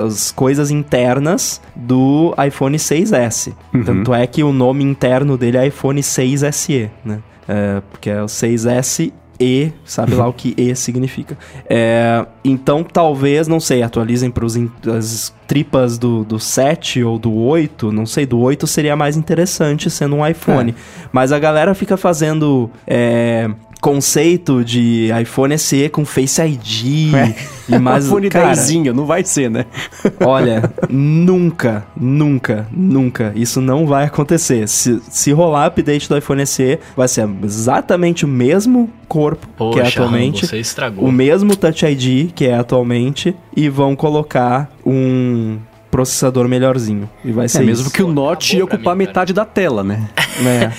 as 0.06 0.32
coisas 0.32 0.72
internas 0.72 1.62
do 1.76 2.34
iPhone 2.46 2.78
6S. 2.78 3.54
Tanto 3.86 4.14
é 4.14 4.26
que 4.26 4.44
o 4.44 4.52
nome 4.52 4.84
interno 4.84 5.38
dele 5.38 5.58
é 5.58 5.68
iPhone 5.68 6.02
6SE, 6.02 6.90
né? 7.06 7.20
É, 7.48 7.82
porque 7.92 8.10
é 8.10 8.22
o 8.22 8.26
6S 8.26 9.12
E, 9.40 9.72
sabe 9.84 10.16
lá 10.16 10.28
o 10.28 10.34
que 10.34 10.54
E 10.58 10.76
significa. 10.76 11.38
É, 11.70 12.26
então, 12.44 12.84
talvez, 12.84 13.48
não 13.48 13.60
sei, 13.60 13.84
atualizem 13.84 14.32
para 14.32 14.46
as 14.46 15.34
tripas 15.48 15.98
do, 15.98 16.24
do 16.24 16.40
7 16.40 17.04
ou 17.04 17.20
do 17.20 17.34
8, 17.34 17.92
não 17.92 18.06
sei, 18.06 18.26
do 18.26 18.40
8 18.40 18.66
seria 18.66 18.96
mais 18.96 19.16
interessante 19.16 19.90
sendo 19.90 20.16
um 20.16 20.28
iPhone. 20.28 20.72
É. 20.72 21.08
Mas 21.12 21.32
a 21.32 21.40
galera 21.40 21.74
fica 21.76 21.98
fazendo 21.98 22.70
é, 22.88 23.50
conceito 23.82 24.64
de 24.64 25.10
iPhone 25.22 25.58
SE 25.58 25.90
com 25.90 26.06
Face 26.06 26.42
ID 26.42 27.14
é. 27.14 27.36
e 27.70 27.78
mais 27.80 28.08
iPhone 28.08 28.30
cara, 28.30 28.56
10, 28.56 28.86
não 28.96 29.06
vai 29.06 29.24
ser, 29.24 29.50
né? 29.50 29.66
olha, 30.26 30.72
nunca, 30.90 31.86
nunca, 31.96 32.68
nunca 32.72 33.32
isso 33.36 33.62
não 33.62 33.86
vai 33.86 34.06
acontecer. 34.06 34.68
Se, 34.68 35.02
se 35.10 35.32
rolar 35.32 35.68
update 35.68 36.10
do 36.10 36.18
iPhone 36.18 36.46
SE, 36.46 36.80
vai 36.96 37.08
ser 37.08 37.28
exatamente 37.44 38.26
o 38.26 38.28
mesmo 38.28 38.90
corpo 39.08 39.48
Poxa, 39.58 39.74
que 39.74 39.86
é 39.86 39.88
atualmente, 39.88 40.48
você 40.48 40.58
estragou. 40.58 41.08
o 41.08 41.12
mesmo 41.12 41.56
Touch 41.56 41.86
ID 41.86 42.32
que 42.34 42.46
é 42.46 42.56
atualmente 42.56 43.36
e 43.56 43.70
vão 43.70 43.96
colocar 43.96 44.70
um 44.86 45.58
processador 45.96 46.46
melhorzinho. 46.50 47.10
E 47.24 47.32
vai 47.32 47.46
é, 47.46 47.48
ser 47.48 47.62
é, 47.62 47.66
mesmo 47.66 47.90
que 47.90 48.04
o 48.04 48.12
Note 48.12 48.58
ia 48.58 48.66
ocupar 48.66 48.98
mim, 48.98 49.06
metade 49.06 49.32
da 49.32 49.46
tela, 49.46 49.82
né? 49.82 50.10
é. 50.46 50.70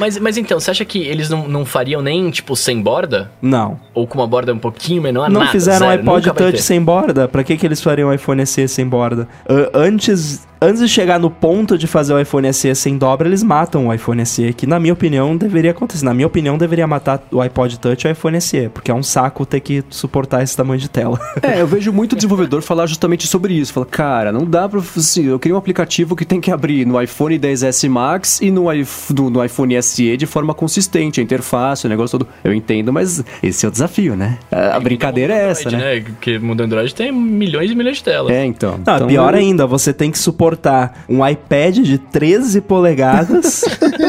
mas, 0.00 0.18
mas 0.18 0.36
então, 0.36 0.58
você 0.58 0.72
acha 0.72 0.84
que 0.84 0.98
eles 0.98 1.30
não, 1.30 1.46
não 1.46 1.64
fariam 1.64 2.02
nem, 2.02 2.28
tipo, 2.28 2.56
sem 2.56 2.82
borda? 2.82 3.30
Não. 3.40 3.78
Ou 3.94 4.04
com 4.04 4.18
uma 4.18 4.26
borda 4.26 4.52
um 4.52 4.58
pouquinho 4.58 5.00
menor? 5.00 5.30
Não 5.30 5.42
nada, 5.42 5.52
fizeram 5.52 5.86
zero, 5.86 6.00
iPod 6.00 6.32
Touch 6.32 6.60
sem 6.60 6.82
borda? 6.82 7.28
Pra 7.28 7.44
que, 7.44 7.56
que 7.56 7.64
eles 7.64 7.80
fariam 7.80 8.08
o 8.08 8.12
iPhone 8.12 8.44
SE 8.44 8.66
sem 8.66 8.84
borda? 8.84 9.28
Uh, 9.48 9.70
antes 9.72 10.44
antes 10.64 10.80
de 10.80 10.88
chegar 10.88 11.20
no 11.20 11.30
ponto 11.30 11.76
de 11.76 11.86
fazer 11.86 12.14
o 12.14 12.20
iPhone 12.20 12.52
SE 12.52 12.74
sem 12.74 12.96
dobra, 12.96 13.28
eles 13.28 13.42
matam 13.42 13.88
o 13.88 13.94
iPhone 13.94 14.24
SE, 14.24 14.52
que 14.54 14.66
na 14.66 14.80
minha 14.80 14.92
opinião 14.92 15.36
deveria 15.36 15.70
acontecer. 15.70 16.04
Na 16.04 16.14
minha 16.14 16.26
opinião, 16.26 16.56
deveria 16.56 16.86
matar 16.86 17.22
o 17.30 17.40
iPod 17.40 17.78
Touch 17.78 18.06
e 18.06 18.08
o 18.08 18.12
iPhone 18.12 18.40
SE, 18.40 18.68
porque 18.70 18.90
é 18.90 18.94
um 18.94 19.02
saco 19.02 19.44
ter 19.44 19.60
que 19.60 19.84
suportar 19.90 20.42
esse 20.42 20.56
tamanho 20.56 20.80
de 20.80 20.88
tela. 20.88 21.18
É, 21.42 21.60
eu 21.60 21.66
vejo 21.66 21.92
muito 21.92 22.16
desenvolvedor 22.16 22.62
falar 22.62 22.86
justamente 22.86 23.26
sobre 23.26 23.52
isso. 23.52 23.72
Fala, 23.72 23.84
cara, 23.84 24.32
não 24.32 24.44
dá 24.44 24.66
pra. 24.66 24.80
Assim, 24.80 25.26
eu 25.26 25.38
queria 25.38 25.54
um 25.54 25.58
aplicativo 25.58 26.16
que 26.16 26.24
tem 26.24 26.40
que 26.40 26.50
abrir 26.50 26.86
no 26.86 27.00
iPhone 27.00 27.38
10S 27.38 27.86
Max 27.88 28.40
e 28.40 28.50
no, 28.50 28.64
no, 29.10 29.30
no 29.30 29.44
iPhone 29.44 29.82
SE 29.82 30.16
de 30.16 30.24
forma 30.24 30.54
consistente, 30.54 31.20
a 31.20 31.22
interface, 31.22 31.86
o 31.86 31.90
negócio 31.90 32.18
todo. 32.18 32.28
Eu 32.42 32.54
entendo, 32.54 32.92
mas 32.92 33.22
esse 33.42 33.66
é 33.66 33.68
o 33.68 33.70
desafio, 33.70 34.16
né? 34.16 34.38
A, 34.50 34.76
a 34.76 34.80
brincadeira 34.80 35.34
é 35.34 35.50
essa, 35.50 35.68
Android, 35.68 35.84
né? 35.84 35.94
né? 35.96 36.00
Porque 36.00 36.38
mundo 36.38 36.62
Android 36.62 36.94
tem 36.94 37.12
milhões 37.12 37.70
e 37.70 37.74
milhões 37.74 37.98
de 37.98 38.04
telas. 38.04 38.32
É, 38.32 38.46
então. 38.46 38.80
Não, 38.86 38.96
então 38.96 39.06
pior 39.06 39.34
eu... 39.34 39.40
ainda, 39.40 39.66
você 39.66 39.92
tem 39.92 40.10
que 40.10 40.18
suportar 40.18 40.53
suportar 40.54 41.04
um 41.08 41.26
iPad 41.26 41.78
de 41.78 41.98
13 41.98 42.60
polegadas 42.60 43.64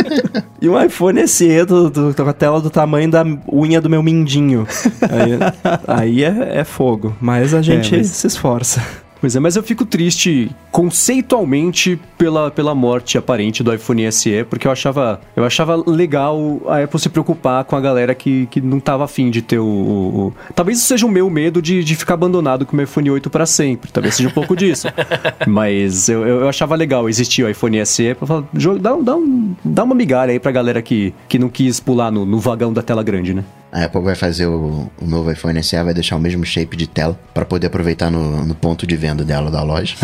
e 0.62 0.70
um 0.70 0.82
iPhone 0.82 1.28
SE 1.28 1.66
do, 1.66 1.90
do, 1.90 2.14
com 2.14 2.30
a 2.30 2.34
tela 2.34 2.62
do 2.62 2.70
tamanho 2.70 3.10
da 3.10 3.26
unha 3.52 3.82
do 3.82 3.90
meu 3.90 4.04
mindinho. 4.04 4.68
Aí, 5.02 5.40
aí 5.88 6.24
é, 6.24 6.60
é, 6.60 6.64
fogo, 6.64 7.16
mas 7.20 7.54
a 7.54 7.62
gente 7.62 7.94
é, 7.94 7.98
mas... 7.98 8.08
se 8.08 8.28
esforça. 8.28 8.82
Pois 9.20 9.36
é, 9.36 9.40
mas 9.40 9.56
eu 9.56 9.64
fico 9.64 9.86
triste 9.86 10.52
conceitualmente 10.72 12.00
pela, 12.18 12.52
pela 12.52 12.76
morte 12.76 13.18
aparente 13.18 13.64
do 13.64 13.74
iPhone 13.74 14.12
SE, 14.12 14.44
porque 14.50 14.68
eu 14.68 14.72
achava, 14.72 15.22
eu 15.36 15.44
achava 15.44 15.76
legal 15.90 16.62
a 16.68 16.84
Apple 16.84 17.00
se 17.00 17.10
preocupar 17.10 17.64
com 17.64 17.76
a 17.76 17.82
galera 17.82 18.14
que, 18.14 18.46
que 18.48 18.60
não 18.62 18.80
tava 18.80 19.06
afim 19.06 19.30
de 19.32 19.42
ter 19.42 19.60
o, 19.60 19.66
o, 19.66 20.28
o... 20.28 20.34
Talvez 20.54 20.78
isso 20.78 20.88
seja 20.88 21.06
o 21.06 21.10
meu 21.10 21.30
medo 21.30 21.62
de, 21.62 21.84
de 21.84 21.96
ficar 21.96 22.16
abandonado 22.16 22.66
com 22.66 22.74
o 22.74 22.76
meu 22.76 22.84
iPhone 22.84 23.10
8 23.10 23.30
para 23.30 23.46
sempre. 23.46 23.92
Talvez 23.92 24.16
seja 24.16 24.30
um 24.30 24.34
pouco 24.34 24.56
disso. 24.56 24.88
Mas 25.48 26.10
eu, 26.10 26.26
eu 26.26 26.50
achava 26.50 26.76
legal 26.76 27.08
existir 27.08 27.44
o 27.44 27.50
iPhone 27.50 27.86
SE 27.86 28.14
pra 28.16 28.28
falar, 28.28 28.44
dá, 28.80 28.96
dá, 29.02 29.16
um, 29.16 29.56
dá 29.64 29.84
uma 29.84 29.96
migalha 29.96 30.32
aí 30.32 30.40
pra 30.40 30.52
galera 30.52 30.82
que, 30.82 31.14
que 31.28 31.40
não 31.40 31.50
quis 31.50 31.80
pular 31.80 32.12
no, 32.12 32.26
no 32.26 32.40
vagão 32.40 32.74
da 32.74 32.82
tela 32.82 33.04
grande, 33.04 33.34
né? 33.34 33.44
A 33.76 33.84
Apple 33.84 34.02
vai 34.02 34.16
fazer 34.16 34.48
o, 34.48 34.90
o 35.02 35.06
novo 35.06 35.30
iPhone 35.30 35.62
SE, 35.62 35.76
vai 35.84 35.94
deixar 35.94 36.16
o 36.16 36.20
mesmo 36.20 36.46
shape 36.46 36.78
de 36.78 36.88
tela 36.88 37.20
para 37.34 37.44
poder 37.44 37.68
aproveitar 37.68 38.10
no, 38.10 38.46
no, 38.46 38.56
ponto 38.56 38.88
de 38.88 38.96
venda 38.96 39.22
dela 39.26 39.52
da 39.52 39.62
loja. 39.62 39.98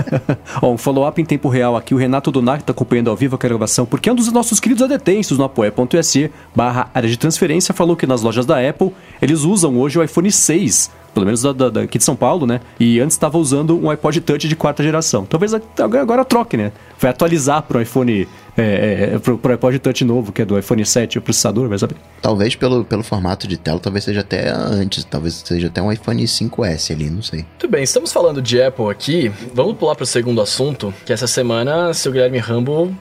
Um 0.62 0.76
follow-up 0.76 1.20
em 1.20 1.24
tempo 1.24 1.48
real 1.48 1.76
aqui, 1.76 1.94
o 1.94 1.96
Renato 1.96 2.30
Donac 2.30 2.62
está 2.62 2.72
acompanhando 2.72 3.08
ao 3.08 3.16
vivo 3.16 3.34
a 3.34 3.38
gravação, 3.38 3.86
porque 3.86 4.10
é 4.10 4.12
um 4.12 4.16
dos 4.16 4.30
nossos 4.30 4.60
queridos 4.60 4.82
adetensos 4.82 5.38
no 5.38 5.44
apoia.se 5.44 6.30
barra 6.54 6.90
área 6.92 7.08
de 7.08 7.16
transferência 7.16 7.72
falou 7.72 7.96
que 7.96 8.06
nas 8.06 8.20
lojas 8.20 8.44
da 8.44 8.56
Apple 8.68 8.92
eles 9.22 9.40
usam 9.42 9.78
hoje 9.78 9.98
o 9.98 10.02
iPhone 10.02 10.30
6 10.30 10.90
pelo 11.14 11.24
menos 11.24 11.40
da, 11.40 11.50
da, 11.54 11.70
daqui 11.70 11.96
de 11.96 12.04
São 12.04 12.14
Paulo, 12.14 12.46
né? 12.46 12.60
E 12.78 13.00
antes 13.00 13.14
estava 13.14 13.38
usando 13.38 13.74
um 13.82 13.88
iPod 13.88 14.20
Touch 14.20 14.46
de 14.46 14.54
quarta 14.54 14.82
geração. 14.82 15.24
Talvez 15.24 15.54
agora 15.54 16.26
troque, 16.26 16.58
né? 16.58 16.72
Vai 17.00 17.10
atualizar 17.10 17.62
para 17.62 17.78
o 17.78 17.80
iPhone 17.80 18.28
é, 18.56 19.10
é, 19.14 19.18
pro, 19.18 19.38
pro 19.38 19.52
iPod 19.52 19.78
Touch 19.78 20.04
novo, 20.04 20.32
que 20.32 20.42
é 20.42 20.44
do 20.44 20.58
iPhone 20.58 20.84
7, 20.84 21.18
o 21.18 21.22
processador, 21.22 21.68
vai 21.68 21.78
saber. 21.78 21.96
Talvez 22.22 22.56
pelo, 22.56 22.84
pelo 22.84 23.02
formato 23.02 23.46
de 23.46 23.56
tela, 23.56 23.78
talvez 23.78 24.04
seja 24.04 24.20
até 24.20 24.48
antes, 24.50 25.04
talvez 25.04 25.42
seja 25.44 25.66
até 25.66 25.82
um 25.82 25.92
iPhone 25.92 26.22
5S 26.22 26.92
ali, 26.92 27.10
não 27.10 27.22
sei. 27.22 27.40
Muito 27.40 27.68
bem, 27.68 27.82
estamos 27.82 28.12
falando 28.12 28.40
de 28.40 28.60
Apple 28.60 28.90
aqui, 28.90 29.30
vamos 29.52 29.76
pular 29.76 29.94
para 29.94 30.04
o 30.04 30.06
segundo 30.06 30.40
assunto, 30.40 30.92
que 31.04 31.12
essa 31.12 31.26
semana 31.26 31.92
seu 31.92 32.12
Guilherme 32.12 32.38
Rambo 32.38 32.94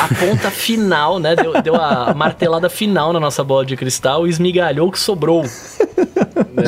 a 0.00 0.14
ponta 0.14 0.50
final, 0.52 1.18
né, 1.18 1.36
deu, 1.36 1.60
deu 1.62 1.74
a 1.76 2.14
martelada 2.14 2.68
final 2.68 3.12
na 3.12 3.20
nossa 3.20 3.44
bola 3.44 3.64
de 3.64 3.76
cristal 3.76 4.26
e 4.26 4.30
esmigalhou 4.30 4.88
o 4.88 4.92
que 4.92 4.98
sobrou. 4.98 5.44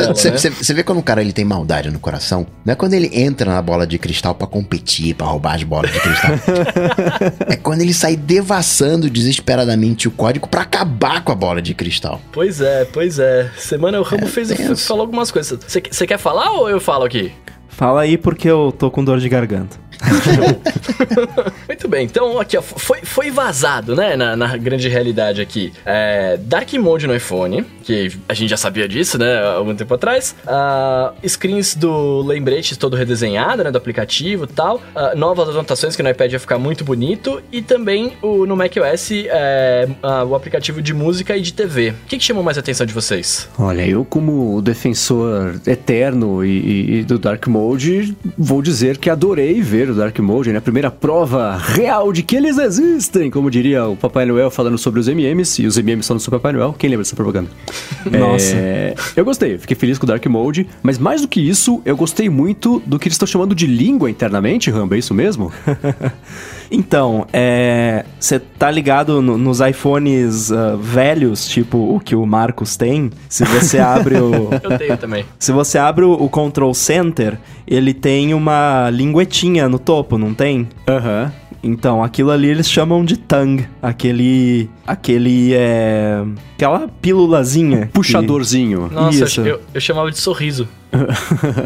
Você 0.08 0.30
né? 0.30 0.74
vê 0.74 0.82
quando 0.82 0.98
o 0.98 1.02
cara 1.02 1.20
ele 1.20 1.32
tem 1.32 1.44
maldade 1.44 1.90
no 1.90 1.98
coração? 1.98 2.46
Não 2.64 2.72
é 2.72 2.76
quando 2.76 2.94
ele 2.94 3.10
entra 3.12 3.52
na 3.52 3.62
bola 3.62 3.86
de 3.86 3.98
cristal 3.98 4.34
para 4.34 4.46
competir, 4.46 5.14
para 5.14 5.26
roubar 5.26 5.54
as 5.54 5.62
bolas 5.62 5.92
de 5.92 6.00
cristal. 6.00 6.32
é 7.48 7.56
quando 7.56 7.80
ele 7.80 7.94
sai 7.94 8.16
devassando 8.26 9.08
desesperadamente 9.08 10.08
o 10.08 10.10
código 10.10 10.48
para 10.48 10.62
acabar 10.62 11.22
com 11.22 11.30
a 11.30 11.34
bola 11.34 11.62
de 11.62 11.74
cristal. 11.74 12.20
Pois 12.32 12.60
é, 12.60 12.84
pois 12.84 13.18
é. 13.18 13.50
Semana 13.56 14.00
o 14.00 14.02
Rambo 14.02 14.24
é 14.24 14.28
fez, 14.28 14.50
falou 14.84 15.02
algumas 15.02 15.30
coisas. 15.30 15.58
Você 15.66 16.06
quer 16.06 16.18
falar 16.18 16.50
ou 16.50 16.68
eu 16.68 16.80
falo 16.80 17.04
aqui? 17.04 17.32
Fala 17.68 18.00
aí 18.00 18.16
porque 18.16 18.48
eu 18.48 18.74
tô 18.76 18.90
com 18.90 19.04
dor 19.04 19.20
de 19.20 19.28
garganta. 19.28 19.76
Muito 21.66 21.88
bem, 21.88 22.04
então 22.04 22.38
aqui 22.38 22.56
ó, 22.56 22.62
foi, 22.62 23.00
foi 23.02 23.30
vazado, 23.30 23.94
né, 23.94 24.16
na, 24.16 24.36
na 24.36 24.56
grande 24.56 24.88
realidade 24.88 25.40
aqui. 25.40 25.72
É, 25.84 26.36
Dark 26.38 26.72
Mode 26.74 27.06
no 27.06 27.14
iPhone, 27.14 27.64
que 27.82 28.10
a 28.28 28.34
gente 28.34 28.50
já 28.50 28.56
sabia 28.56 28.88
disso, 28.88 29.18
né, 29.18 29.42
algum 29.44 29.74
tempo 29.74 29.94
atrás. 29.94 30.34
Uh, 30.44 31.28
screens 31.28 31.74
do 31.74 32.22
lembrete 32.22 32.78
todo 32.78 32.96
redesenhado, 32.96 33.62
né, 33.62 33.70
do 33.70 33.78
aplicativo 33.78 34.44
e 34.44 34.48
tal. 34.48 34.76
Uh, 34.76 35.16
novas 35.16 35.48
anotações 35.48 35.94
que 35.94 36.02
no 36.02 36.10
iPad 36.10 36.32
ia 36.32 36.40
ficar 36.40 36.58
muito 36.58 36.84
bonito. 36.84 37.42
E 37.52 37.62
também 37.62 38.14
o, 38.22 38.46
no 38.46 38.56
macOS 38.56 39.10
é, 39.12 39.88
uh, 40.02 40.26
o 40.26 40.34
aplicativo 40.34 40.82
de 40.82 40.92
música 40.92 41.36
e 41.36 41.40
de 41.40 41.52
TV. 41.52 41.90
O 41.90 42.06
que, 42.06 42.18
que 42.18 42.24
chamou 42.24 42.42
mais 42.42 42.56
a 42.56 42.60
atenção 42.60 42.86
de 42.86 42.92
vocês? 42.92 43.48
Olha, 43.58 43.86
eu 43.86 44.04
como 44.04 44.60
defensor 44.60 45.60
eterno 45.66 46.44
e, 46.44 46.48
e, 46.48 46.94
e 46.98 47.04
do 47.04 47.18
Dark 47.18 47.46
Mode, 47.46 48.16
vou 48.36 48.62
dizer 48.62 48.98
que 48.98 49.08
adorei 49.08 49.60
ver 49.60 49.85
primeiro 49.86 49.94
Dark 49.94 50.18
Mode, 50.18 50.52
né? 50.52 50.58
A 50.58 50.62
primeira 50.62 50.90
prova 50.90 51.56
real 51.56 52.12
de 52.12 52.22
que 52.22 52.34
eles 52.34 52.58
existem, 52.58 53.30
como 53.30 53.50
diria 53.50 53.86
o 53.86 53.96
Papai 53.96 54.26
Noel 54.26 54.50
falando 54.50 54.76
sobre 54.76 54.98
os 54.98 55.06
MMs, 55.06 55.62
e 55.62 55.66
os 55.66 55.76
MMs 55.76 56.08
falando 56.08 56.20
sobre 56.20 56.38
o 56.38 56.40
Papai 56.40 56.52
Noel. 56.52 56.74
Quem 56.76 56.90
lembra 56.90 57.04
dessa 57.04 57.14
propaganda? 57.14 57.48
Nossa. 58.10 58.56
É, 58.56 58.94
eu 59.14 59.24
gostei, 59.24 59.58
fiquei 59.58 59.76
feliz 59.76 59.98
com 59.98 60.04
o 60.04 60.08
Dark 60.08 60.24
Mode, 60.26 60.66
mas 60.82 60.98
mais 60.98 61.20
do 61.20 61.28
que 61.28 61.40
isso, 61.40 61.80
eu 61.84 61.96
gostei 61.96 62.28
muito 62.28 62.82
do 62.84 62.98
que 62.98 63.06
eles 63.06 63.14
estão 63.14 63.26
chamando 63.26 63.54
de 63.54 63.66
língua 63.66 64.10
internamente, 64.10 64.70
Rambo, 64.70 64.94
é 64.94 64.98
isso 64.98 65.14
mesmo? 65.14 65.52
Então, 66.70 67.26
é. 67.32 68.04
Você 68.18 68.38
tá 68.38 68.70
ligado 68.70 69.20
no, 69.22 69.38
nos 69.38 69.60
iPhones 69.60 70.50
uh, 70.50 70.76
velhos, 70.78 71.46
tipo 71.46 71.78
o 71.94 72.00
que 72.00 72.14
o 72.14 72.26
Marcos 72.26 72.76
tem? 72.76 73.10
Se 73.28 73.44
você 73.44 73.78
abre 73.78 74.16
o. 74.16 74.50
Eu 74.62 74.78
tenho 74.78 74.96
também. 74.96 75.24
Se 75.38 75.52
você 75.52 75.78
abre 75.78 76.04
o, 76.04 76.12
o 76.12 76.28
Control 76.28 76.74
Center, 76.74 77.38
ele 77.66 77.94
tem 77.94 78.34
uma 78.34 78.90
linguetinha 78.90 79.68
no 79.68 79.78
topo, 79.78 80.18
não 80.18 80.34
tem? 80.34 80.68
Aham. 80.88 81.24
Uhum. 81.24 81.46
Então, 81.62 82.02
aquilo 82.02 82.30
ali 82.30 82.48
eles 82.48 82.70
chamam 82.70 83.04
de 83.04 83.16
tongue. 83.16 83.66
Aquele. 83.82 84.70
Aquele. 84.86 85.52
É. 85.52 86.22
Aquela 86.54 86.88
pílulazinha. 87.02 87.90
Puxadorzinho. 87.92 88.88
Que... 88.88 88.94
Nossa, 88.94 89.24
Isso. 89.24 89.40
Eu, 89.40 89.60
eu 89.74 89.80
chamava 89.80 90.10
de 90.12 90.18
sorriso. 90.18 90.68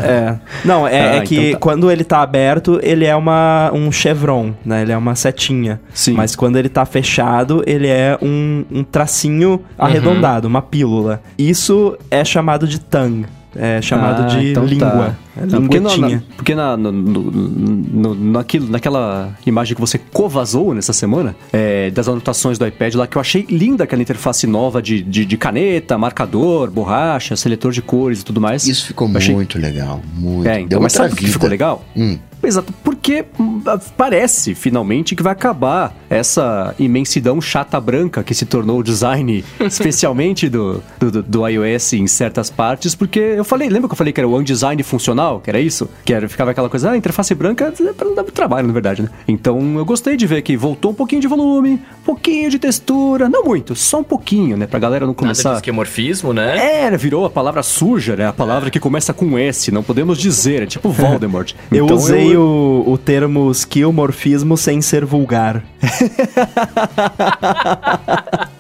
É. 0.03 0.37
Não, 0.65 0.87
é, 0.87 1.01
ah, 1.01 1.15
é 1.17 1.21
que 1.23 1.37
então 1.37 1.53
tá. 1.53 1.59
quando 1.59 1.91
ele 1.91 2.05
tá 2.05 2.23
aberto, 2.23 2.81
ele 2.83 3.05
é 3.05 3.15
uma, 3.15 3.71
um 3.73 3.91
chevron, 3.93 4.53
né? 4.65 4.83
Ele 4.83 4.93
é 4.93 4.97
uma 4.97 5.15
setinha. 5.15 5.81
Sim. 5.93 6.13
Mas 6.13 6.35
quando 6.35 6.57
ele 6.57 6.69
tá 6.69 6.85
fechado, 6.85 7.63
ele 7.67 7.87
é 7.87 8.19
um, 8.21 8.65
um 8.71 8.85
tracinho 8.85 9.51
uhum. 9.51 9.61
arredondado, 9.79 10.49
uma 10.49 10.63
pílula. 10.63 11.23
Isso 11.39 11.97
é 12.11 12.25
chamado 12.25 12.67
de 12.67 12.81
tongue. 12.81 13.27
É 13.57 13.83
chamado 13.83 14.23
ah, 14.23 14.27
de 14.27 14.51
então 14.51 14.63
tá. 14.65 14.69
língua. 14.71 14.91
Tá. 14.91 15.43
É 15.43 15.47
Não, 15.47 15.61
porque 15.63 15.81
na, 15.81 15.89
linguetinha. 15.91 16.17
na- 16.29 16.35
porque 16.37 16.55
na, 16.55 16.77
no, 16.77 16.93
no- 16.93 17.31
no- 17.31 18.15
naquilo, 18.15 18.69
naquela 18.71 19.37
imagem 19.45 19.75
que 19.75 19.81
você 19.81 19.99
covazou 19.99 20.73
nessa 20.75 20.93
semana, 20.93 21.35
é, 21.53 21.91
das 21.91 22.07
anotações 22.09 22.59
do 22.59 22.67
iPad 22.67 22.95
lá, 22.95 23.07
que 23.07 23.17
eu 23.17 23.21
achei 23.21 23.47
linda 23.51 23.85
aquela 23.85 24.03
interface 24.03 24.47
nova 24.47 24.81
de, 24.81 25.03
de, 25.03 25.25
de 25.25 25.37
caneta, 25.37 25.99
marcador, 25.99 26.71
borracha, 26.71 27.35
seletor 27.37 27.73
de 27.73 27.83
cores 27.83 28.21
e 28.21 28.25
tudo 28.25 28.41
mais. 28.41 28.67
Isso 28.67 28.87
ficou 28.87 29.11
achei- 29.17 29.35
muito 29.35 29.59
legal. 29.59 30.01
Muito. 30.15 30.49
É, 30.49 30.55
Deu 30.55 30.63
então, 30.63 30.81
mas 30.81 30.93
outra 30.95 31.09
sabe 31.09 31.15
por 31.21 31.25
que 31.27 31.33
ficou 31.33 31.49
legal? 31.49 31.85
Hum. 31.97 32.19
Exato, 32.43 32.73
porque 32.83 33.25
hum, 33.39 33.61
parece 33.97 34.55
finalmente 34.55 35.15
que 35.15 35.23
vai 35.23 35.33
acabar 35.33 35.95
essa 36.09 36.75
imensidão 36.79 37.41
chata 37.41 37.79
branca 37.81 38.23
que 38.23 38.35
se 38.35 38.47
tornou 38.47 38.79
o 38.81 38.83
design, 38.83 39.45
especialmente 39.61 40.49
do, 40.49 40.83
do, 40.99 41.23
do- 41.23 41.49
iOS 41.49 41.95
em 41.95 42.07
certas 42.07 42.51
partes, 42.51 42.95
porque 42.95 43.19
eu 43.19 43.45
falei, 43.45 43.69
lembra 43.69 43.89
que 43.89 43.93
eu 43.93 43.97
falei 43.97 44.13
que 44.13 44.21
era 44.21 44.29
o 44.29 44.43
design 44.43 44.83
funcional, 44.83 45.41
que 45.41 45.51
era 45.51 45.61
isso? 45.61 45.89
Que 46.05 46.13
era, 46.15 46.29
ficava 46.29 46.51
aquela 46.51 46.69
coisa, 46.69 46.91
ah, 46.91 46.97
interface 46.97 47.35
branca 47.35 47.73
é 47.81 47.93
pra 47.93 48.07
não 48.07 48.15
dar 48.15 48.23
muito 48.23 48.35
trabalho, 48.35 48.67
na 48.67 48.73
verdade, 48.73 49.03
né? 49.03 49.09
Então 49.29 49.77
eu 49.79 49.85
gostei 49.85 50.17
de 50.17 50.27
ver 50.27 50.43
que 50.43 50.57
voltou 50.57 50.91
um 50.93 50.95
pouquinho 50.95 51.21
de 51.21 51.27
volume, 51.29 51.73
um 51.75 52.05
pouquinho 52.05 52.51
de 52.51 52.59
textura, 52.59 53.29
não 53.29 53.45
muito, 53.45 53.75
só 53.75 54.01
um 54.01 54.05
pouquinho, 54.05 54.57
né? 54.57 54.67
Pra 54.67 54.79
galera 54.79 55.05
não 55.07 55.13
Nada 55.13 55.17
de 55.17 55.21
começar. 55.43 55.55
esquemorfismo, 55.57 56.33
né? 56.33 56.85
É, 56.87 56.97
virou 56.97 57.25
a 57.25 57.31
palavra 57.31 57.63
suja, 57.63 58.17
né? 58.17 58.27
A 58.27 58.33
palavra 58.33 58.71
que 58.71 58.79
começa 58.81 59.13
com 59.13 59.39
S, 59.39 59.71
não 59.71 59.83
podemos 59.83 60.19
dizer, 60.19 60.63
é 60.63 60.67
tipo 60.67 60.89
Voldemort. 60.93 61.53
Eu 61.73 61.85
Então 61.85 61.97
usei 61.97 62.30
O, 62.37 62.85
o 62.87 62.99
termo 62.99 63.51
skillmorfismo 63.51 64.57
sem 64.57 64.81
ser 64.81 65.05
vulgar. 65.05 65.65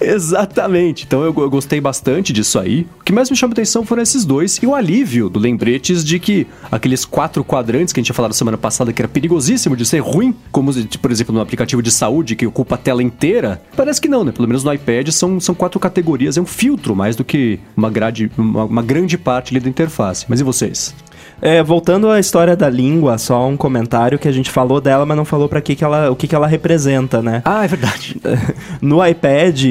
Exatamente. 0.00 1.04
Então 1.04 1.22
eu, 1.22 1.34
eu 1.36 1.50
gostei 1.50 1.80
bastante 1.80 2.32
disso 2.32 2.58
aí. 2.58 2.86
O 3.00 3.04
que 3.04 3.12
mais 3.12 3.30
me 3.30 3.36
chama 3.36 3.52
atenção 3.52 3.84
foram 3.84 4.02
esses 4.02 4.24
dois 4.24 4.56
e 4.56 4.66
o 4.66 4.74
alívio 4.74 5.28
do 5.28 5.38
lembretes 5.38 6.04
de 6.04 6.18
que 6.18 6.46
aqueles 6.70 7.04
quatro 7.04 7.44
quadrantes 7.44 7.92
que 7.92 7.98
a 7.98 8.00
gente 8.00 8.06
tinha 8.06 8.14
falado 8.14 8.32
semana 8.32 8.58
passada 8.58 8.92
que 8.92 9.00
era 9.00 9.08
perigosíssimo 9.08 9.76
de 9.76 9.84
ser 9.84 10.00
ruim, 10.00 10.34
como 10.52 10.72
por 11.00 11.10
exemplo 11.10 11.34
no 11.34 11.40
aplicativo 11.40 11.82
de 11.82 11.90
saúde 11.90 12.36
que 12.36 12.46
ocupa 12.46 12.74
a 12.74 12.78
tela 12.78 13.02
inteira, 13.02 13.60
parece 13.76 14.00
que 14.00 14.08
não, 14.08 14.24
né? 14.24 14.32
Pelo 14.32 14.48
menos 14.48 14.64
no 14.64 14.72
iPad 14.72 15.08
são, 15.08 15.40
são 15.40 15.54
quatro 15.54 15.80
categorias, 15.80 16.36
é 16.36 16.40
um 16.40 16.46
filtro 16.46 16.94
mais 16.94 17.16
do 17.16 17.24
que 17.24 17.58
uma, 17.76 17.90
grade, 17.90 18.30
uma, 18.36 18.64
uma 18.64 18.82
grande 18.82 19.16
parte 19.16 19.52
ali 19.52 19.60
da 19.60 19.68
interface. 19.68 20.26
Mas 20.28 20.40
e 20.40 20.44
vocês? 20.44 20.94
É, 21.40 21.62
voltando 21.62 22.10
à 22.10 22.18
história 22.18 22.56
da 22.56 22.68
língua, 22.70 23.18
só 23.18 23.46
um 23.46 23.56
comentário 23.56 24.18
que 24.18 24.26
a 24.26 24.32
gente 24.32 24.50
falou 24.50 24.80
dela, 24.80 25.04
mas 25.04 25.16
não 25.16 25.24
falou 25.24 25.48
para 25.48 25.60
que 25.60 25.76
que 25.76 25.84
ela, 25.84 26.10
o 26.10 26.16
que, 26.16 26.26
que 26.26 26.34
ela 26.34 26.46
representa, 26.46 27.20
né? 27.20 27.42
Ah, 27.44 27.64
é 27.64 27.68
verdade. 27.68 28.16
No 28.80 29.04
iPad, 29.06 29.64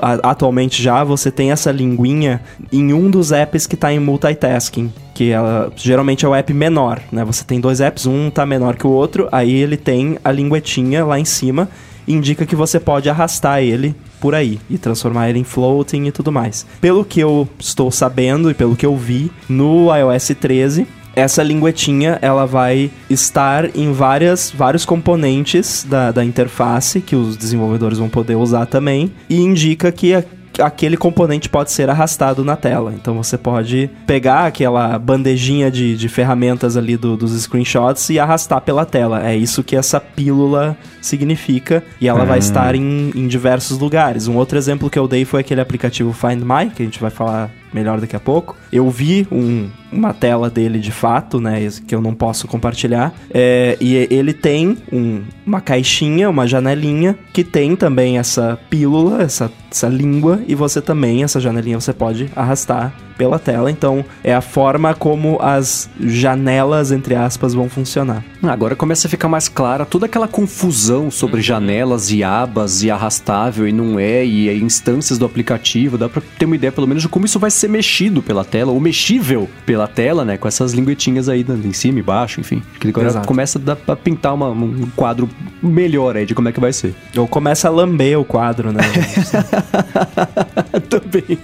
a- 0.00 0.30
atualmente 0.30 0.82
já, 0.82 1.02
você 1.04 1.30
tem 1.30 1.50
essa 1.52 1.70
linguinha 1.70 2.40
em 2.72 2.92
um 2.92 3.08
dos 3.10 3.32
apps 3.32 3.66
que 3.66 3.76
tá 3.76 3.92
em 3.92 3.98
multitasking. 3.98 4.92
Que 5.14 5.30
ela, 5.30 5.70
geralmente 5.76 6.24
é 6.24 6.28
o 6.28 6.34
app 6.34 6.52
menor, 6.54 7.00
né? 7.12 7.24
Você 7.24 7.44
tem 7.44 7.60
dois 7.60 7.80
apps, 7.80 8.06
um 8.06 8.30
tá 8.30 8.44
menor 8.46 8.76
que 8.76 8.86
o 8.86 8.90
outro, 8.90 9.28
aí 9.30 9.52
ele 9.52 9.76
tem 9.76 10.16
a 10.24 10.32
linguetinha 10.32 11.04
lá 11.04 11.18
em 11.20 11.24
cima, 11.24 11.68
indica 12.08 12.44
que 12.46 12.56
você 12.56 12.80
pode 12.80 13.08
arrastar 13.10 13.60
ele 13.62 13.94
por 14.20 14.34
aí 14.34 14.58
e 14.70 14.78
transformar 14.78 15.28
ele 15.30 15.38
em 15.38 15.44
floating 15.44 16.04
e 16.06 16.12
tudo 16.12 16.32
mais. 16.32 16.66
Pelo 16.80 17.04
que 17.04 17.20
eu 17.20 17.48
estou 17.58 17.90
sabendo 17.90 18.50
e 18.50 18.54
pelo 18.54 18.74
que 18.74 18.86
eu 18.86 18.96
vi 18.96 19.30
no 19.48 19.88
iOS 19.94 20.32
13, 20.40 20.86
essa 21.14 21.42
linguetinha 21.42 22.18
ela 22.22 22.46
vai 22.46 22.90
estar 23.10 23.76
em 23.76 23.92
várias, 23.92 24.50
vários 24.54 24.84
componentes 24.84 25.86
da, 25.88 26.10
da 26.10 26.24
interface 26.24 27.00
que 27.00 27.14
os 27.16 27.36
desenvolvedores 27.36 27.98
vão 27.98 28.08
poder 28.08 28.36
usar 28.36 28.66
também 28.66 29.12
e 29.28 29.36
indica 29.40 29.92
que 29.92 30.14
a- 30.14 30.24
aquele 30.58 30.98
componente 30.98 31.48
pode 31.48 31.70
ser 31.72 31.88
arrastado 31.88 32.44
na 32.44 32.56
tela. 32.56 32.92
Então 32.94 33.14
você 33.14 33.38
pode 33.38 33.88
pegar 34.06 34.44
aquela 34.46 34.98
bandejinha 34.98 35.70
de, 35.70 35.96
de 35.96 36.08
ferramentas 36.10 36.76
ali 36.76 36.94
do- 36.96 37.16
dos 37.16 37.32
screenshots 37.40 38.10
e 38.10 38.18
arrastar 38.18 38.60
pela 38.60 38.84
tela. 38.84 39.26
É 39.26 39.34
isso 39.34 39.62
que 39.64 39.74
essa 39.76 39.98
pílula 39.98 40.76
significa 41.00 41.82
e 42.00 42.06
ela 42.08 42.24
vai 42.26 42.38
estar 42.38 42.74
em, 42.74 43.10
em 43.14 43.26
diversos 43.26 43.78
lugares. 43.78 44.28
Um 44.28 44.36
outro 44.36 44.58
exemplo 44.58 44.90
que 44.90 44.98
eu 44.98 45.08
dei 45.08 45.24
foi 45.24 45.40
aquele 45.40 45.60
aplicativo 45.60 46.12
Find 46.12 46.42
My, 46.42 46.70
que 46.70 46.82
a 46.82 46.84
gente 46.84 47.00
vai 47.00 47.10
falar 47.10 47.50
melhor 47.72 48.00
daqui 48.00 48.16
a 48.16 48.20
pouco. 48.20 48.56
Eu 48.72 48.88
vi 48.90 49.26
um- 49.30 49.68
uma 49.92 50.12
tela 50.14 50.48
dele 50.48 50.78
de 50.78 50.90
fato, 50.90 51.40
né, 51.40 51.68
que 51.86 51.94
eu 51.94 52.00
não 52.00 52.14
posso 52.14 52.46
compartilhar. 52.48 53.12
É, 53.32 53.76
e 53.80 53.94
ele 54.10 54.32
tem 54.32 54.76
um- 54.92 55.22
uma 55.46 55.60
caixinha, 55.60 56.28
uma 56.30 56.46
janelinha 56.46 57.16
que 57.32 57.44
tem 57.44 57.76
também 57.76 58.18
essa 58.18 58.58
pílula, 58.70 59.22
essa, 59.22 59.50
essa 59.70 59.88
língua 59.88 60.40
e 60.46 60.54
você 60.54 60.80
também 60.80 61.22
essa 61.22 61.40
janelinha 61.40 61.78
você 61.80 61.92
pode 61.92 62.30
arrastar 62.34 62.94
pela 63.22 63.38
tela. 63.38 63.70
Então 63.70 64.04
é 64.24 64.34
a 64.34 64.40
forma 64.40 64.94
como 64.94 65.38
as 65.40 65.88
janelas 66.00 66.90
entre 66.90 67.14
aspas 67.14 67.54
vão 67.54 67.68
funcionar. 67.68 68.24
Agora 68.42 68.74
começa 68.74 69.06
a 69.06 69.10
ficar 69.10 69.28
mais 69.28 69.48
clara 69.48 69.84
toda 69.86 70.06
aquela 70.06 70.26
confusão 70.26 71.08
sobre 71.08 71.40
janelas 71.40 72.10
e 72.10 72.24
abas 72.24 72.82
e 72.82 72.90
arrastável 72.90 73.68
e 73.68 73.72
não 73.72 74.00
é, 74.00 74.26
e 74.26 74.48
é 74.48 74.56
instâncias 74.56 75.20
do 75.20 75.24
aplicativo. 75.24 75.96
Dá 75.96 76.08
pra 76.08 76.20
ter 76.36 76.46
uma 76.46 76.56
ideia 76.56 76.72
pelo 76.72 76.88
menos 76.88 77.04
de 77.04 77.08
como 77.08 77.24
isso 77.24 77.38
vai 77.38 77.52
ser 77.52 77.68
mexido 77.68 78.20
pela 78.20 78.44
tela, 78.44 78.72
ou 78.72 78.80
mexível 78.80 79.48
pela 79.64 79.86
tela, 79.86 80.24
né? 80.24 80.36
Com 80.36 80.48
essas 80.48 80.72
linguetinhas 80.72 81.28
aí 81.28 81.46
em 81.64 81.72
cima 81.72 81.98
e 81.98 82.02
embaixo, 82.02 82.40
enfim. 82.40 82.60
Que 82.80 82.88
agora 82.88 83.06
Exato. 83.06 83.28
começa 83.28 83.60
a 83.60 83.62
dar 83.62 83.76
pra 83.76 83.94
pintar 83.94 84.34
uma- 84.34 84.50
um 84.50 84.88
quadro 84.96 85.30
melhor 85.62 86.16
aí 86.16 86.26
de 86.26 86.34
como 86.34 86.48
é 86.48 86.52
que 86.52 86.58
vai 86.58 86.72
ser. 86.72 86.92
Ou 87.16 87.28
começa 87.28 87.68
a 87.68 87.70
lamber 87.70 88.18
o 88.18 88.24
quadro, 88.24 88.72
né? 88.72 88.80
Também. 90.90 91.38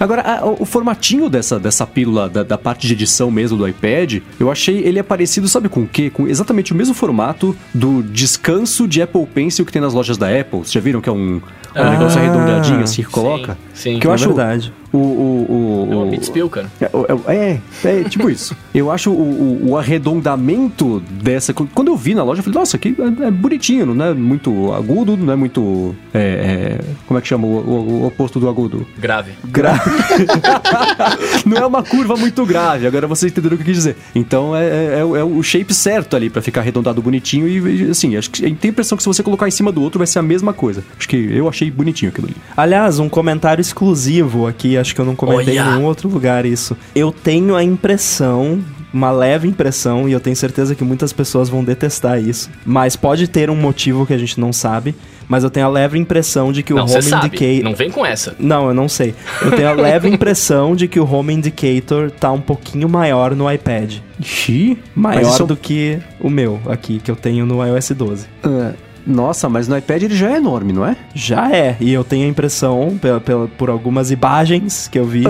Agora, 0.00 0.22
a- 0.22 0.44
o 0.44 0.64
formatinho 0.88 1.28
dessa, 1.28 1.58
dessa 1.58 1.86
pílula, 1.86 2.28
da, 2.28 2.42
da 2.42 2.56
parte 2.56 2.86
de 2.86 2.94
edição 2.94 3.30
mesmo 3.30 3.58
do 3.58 3.68
iPad, 3.68 4.22
eu 4.40 4.50
achei 4.50 4.78
ele 4.78 4.98
é 4.98 5.02
parecido, 5.02 5.46
sabe 5.46 5.68
com 5.68 5.82
o 5.82 5.86
quê? 5.86 6.08
Com 6.08 6.26
exatamente 6.26 6.72
o 6.72 6.76
mesmo 6.76 6.94
formato 6.94 7.54
do 7.74 8.02
descanso 8.02 8.88
de 8.88 9.02
Apple 9.02 9.26
Pencil 9.26 9.66
que 9.66 9.72
tem 9.72 9.82
nas 9.82 9.92
lojas 9.92 10.16
da 10.16 10.28
Apple. 10.28 10.60
Vocês 10.60 10.72
já 10.72 10.80
viram 10.80 11.00
que 11.00 11.08
é 11.08 11.12
um, 11.12 11.42
é 11.78 11.82
um 11.82 11.86
Ah, 11.86 11.90
negócio 11.90 12.18
arredondadinho 12.20 12.80
assim 12.82 13.02
que 13.02 13.08
coloca? 13.10 13.56
sim. 13.74 13.98
Que 13.98 14.06
eu 14.06 14.10
é 14.10 14.14
acho 14.14 14.26
verdade. 14.28 14.72
o... 14.92 14.96
o, 14.98 15.46
o, 15.88 15.88
É 15.92 15.94
o- 15.96 16.02
um 16.04 16.10
Beatspill, 16.10 16.48
cara. 16.50 16.70
é, 16.80 16.90
é, 17.34 17.60
é, 17.84 18.00
é 18.00 18.04
tipo 18.04 18.28
isso. 18.30 18.56
Eu 18.74 18.90
acho 18.90 19.10
o, 19.10 19.68
o- 19.70 19.76
arredondamento 19.76 21.00
dessa. 21.10 21.52
Quando 21.54 21.88
eu 21.88 21.96
vi 21.96 22.14
na 22.14 22.22
loja, 22.24 22.40
eu 22.40 22.44
falei, 22.44 22.58
nossa, 22.58 22.76
aqui 22.76 22.94
é, 22.98 23.26
é 23.26 23.30
bonitinho, 23.30 23.86
não 23.94 24.04
é 24.04 24.14
muito 24.14 24.72
agudo, 24.72 25.16
não 25.16 25.32
é 25.32 25.36
muito. 25.36 25.94
é, 26.12 26.78
como 27.06 27.18
é 27.18 27.20
que 27.22 27.28
chama 27.28 27.46
o, 27.46 28.06
oposto 28.06 28.38
do 28.40 28.48
agudo? 28.48 28.86
Grave. 28.98 29.32
Gra- 29.44 29.80
Não 31.44 31.56
é 31.56 31.66
uma 31.66 31.82
curva 31.82 32.16
muito 32.16 32.44
grave, 32.44 32.86
agora 32.86 33.06
vocês 33.06 33.30
entenderam 33.32 33.54
o 33.54 33.58
que 33.58 33.62
eu 33.62 33.66
quis 33.66 33.76
dizer. 33.76 33.96
Então 34.14 34.54
é, 34.54 35.02
o- 35.04 35.42
shape 35.42 35.72
certo 35.74 36.16
ali 36.16 36.28
pra 36.30 36.42
ficar 36.42 36.60
arredondado 36.60 37.00
bonitinho 37.00 37.46
e, 37.48 37.84
e, 37.86 37.90
assim, 37.90 38.16
acho 38.16 38.30
que 38.30 38.42
tem 38.54 38.68
a 38.68 38.72
impressão 38.72 38.96
que 38.96 39.02
se 39.02 39.06
você 39.08 39.22
colocar 39.22 39.46
em 39.48 39.50
cima 39.50 39.70
do 39.72 39.82
outro 39.82 39.98
vai 39.98 40.06
ser 40.06 40.18
a 40.18 40.22
mesma 40.22 40.52
coisa. 40.52 40.82
Acho 40.98 41.08
que 41.08 41.16
eu 41.16 41.48
achei 41.48 41.67
bonitinho 41.70 42.10
aquilo 42.10 42.26
ali. 42.28 42.36
Aliás, 42.56 42.98
um 42.98 43.08
comentário 43.08 43.60
exclusivo 43.60 44.46
aqui, 44.46 44.76
acho 44.76 44.94
que 44.94 45.00
eu 45.00 45.04
não 45.04 45.16
comentei 45.16 45.58
Olha! 45.58 45.68
em 45.68 45.72
nenhum 45.74 45.84
outro 45.84 46.08
lugar 46.08 46.44
isso. 46.46 46.76
Eu 46.94 47.10
tenho 47.12 47.54
a 47.56 47.62
impressão, 47.64 48.60
uma 48.92 49.10
leve 49.10 49.46
impressão, 49.48 50.08
e 50.08 50.12
eu 50.12 50.20
tenho 50.20 50.36
certeza 50.36 50.74
que 50.74 50.84
muitas 50.84 51.12
pessoas 51.12 51.48
vão 51.48 51.62
detestar 51.64 52.18
isso, 52.20 52.50
mas 52.64 52.96
pode 52.96 53.28
ter 53.28 53.50
um 53.50 53.56
motivo 53.56 54.06
que 54.06 54.12
a 54.14 54.18
gente 54.18 54.38
não 54.40 54.52
sabe, 54.52 54.94
mas 55.28 55.44
eu 55.44 55.50
tenho 55.50 55.66
a 55.66 55.68
leve 55.68 55.98
impressão 55.98 56.50
de 56.50 56.62
que 56.62 56.72
não, 56.72 56.86
o 56.86 56.90
Home 56.90 57.02
sabe. 57.02 57.26
Indicator... 57.26 57.62
Não 57.64 57.74
vem 57.74 57.90
com 57.90 58.04
essa. 58.06 58.34
Não, 58.38 58.68
eu 58.68 58.74
não 58.74 58.88
sei. 58.88 59.14
Eu 59.42 59.50
tenho 59.52 59.68
a 59.68 59.72
leve 59.72 60.08
impressão 60.08 60.74
de 60.74 60.88
que 60.88 60.98
o 60.98 61.04
Home 61.10 61.34
Indicator 61.34 62.10
tá 62.10 62.32
um 62.32 62.40
pouquinho 62.40 62.88
maior 62.88 63.34
no 63.34 63.50
iPad. 63.52 63.96
Ixi, 64.18 64.78
Maior 64.94 65.20
isso- 65.22 65.44
do 65.46 65.54
que 65.56 65.98
o 66.18 66.30
meu 66.30 66.58
aqui, 66.66 66.98
que 66.98 67.10
eu 67.10 67.14
tenho 67.16 67.44
no 67.44 67.62
iOS 67.64 67.90
12. 67.90 68.26
Ah, 68.42 68.72
nossa, 69.08 69.48
mas 69.48 69.66
no 69.66 69.76
iPad 69.76 70.02
ele 70.02 70.14
já 70.16 70.30
é 70.32 70.36
enorme, 70.36 70.72
não 70.72 70.84
é? 70.86 70.96
Já 71.14 71.50
é, 71.50 71.76
e 71.80 71.92
eu 71.92 72.04
tenho 72.04 72.26
a 72.26 72.28
impressão, 72.28 72.98
pela, 73.00 73.20
pela- 73.20 73.48
por 73.48 73.70
algumas 73.70 74.10
imagens 74.10 74.86
que 74.86 74.98
eu 74.98 75.04
vi, 75.06 75.24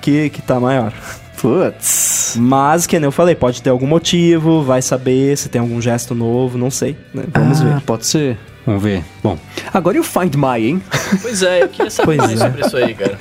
que, 0.00 0.28
que 0.30 0.42
tá 0.42 0.60
maior. 0.60 0.92
Putz. 1.40 2.36
Mas, 2.38 2.86
que 2.86 2.98
nem 2.98 3.04
eu 3.06 3.12
falei, 3.12 3.34
pode 3.34 3.60
ter 3.62 3.70
algum 3.70 3.86
motivo, 3.86 4.62
vai 4.62 4.80
saber 4.80 5.36
se 5.36 5.48
tem 5.48 5.60
algum 5.60 5.80
gesto 5.80 6.14
novo, 6.14 6.56
não 6.56 6.70
sei. 6.70 6.96
né? 7.12 7.24
Vamos 7.34 7.60
Ah, 7.60 7.64
ver. 7.64 7.80
Pode 7.82 8.06
ser. 8.06 8.38
Vamos 8.66 8.82
ver. 8.82 9.02
Bom, 9.22 9.36
agora 9.72 9.96
e 9.96 10.00
o 10.00 10.04
Find 10.04 10.34
My, 10.36 10.66
hein? 10.68 10.82
Pois 11.20 11.42
é, 11.42 11.62
eu 11.64 11.68
queria 11.68 11.90
saber 11.90 12.16
Pois 12.16 12.18
mais 12.28 12.40
é. 12.40 12.44
sobre 12.46 12.66
isso 12.66 12.76
aí, 12.76 12.94
cara. 12.94 13.18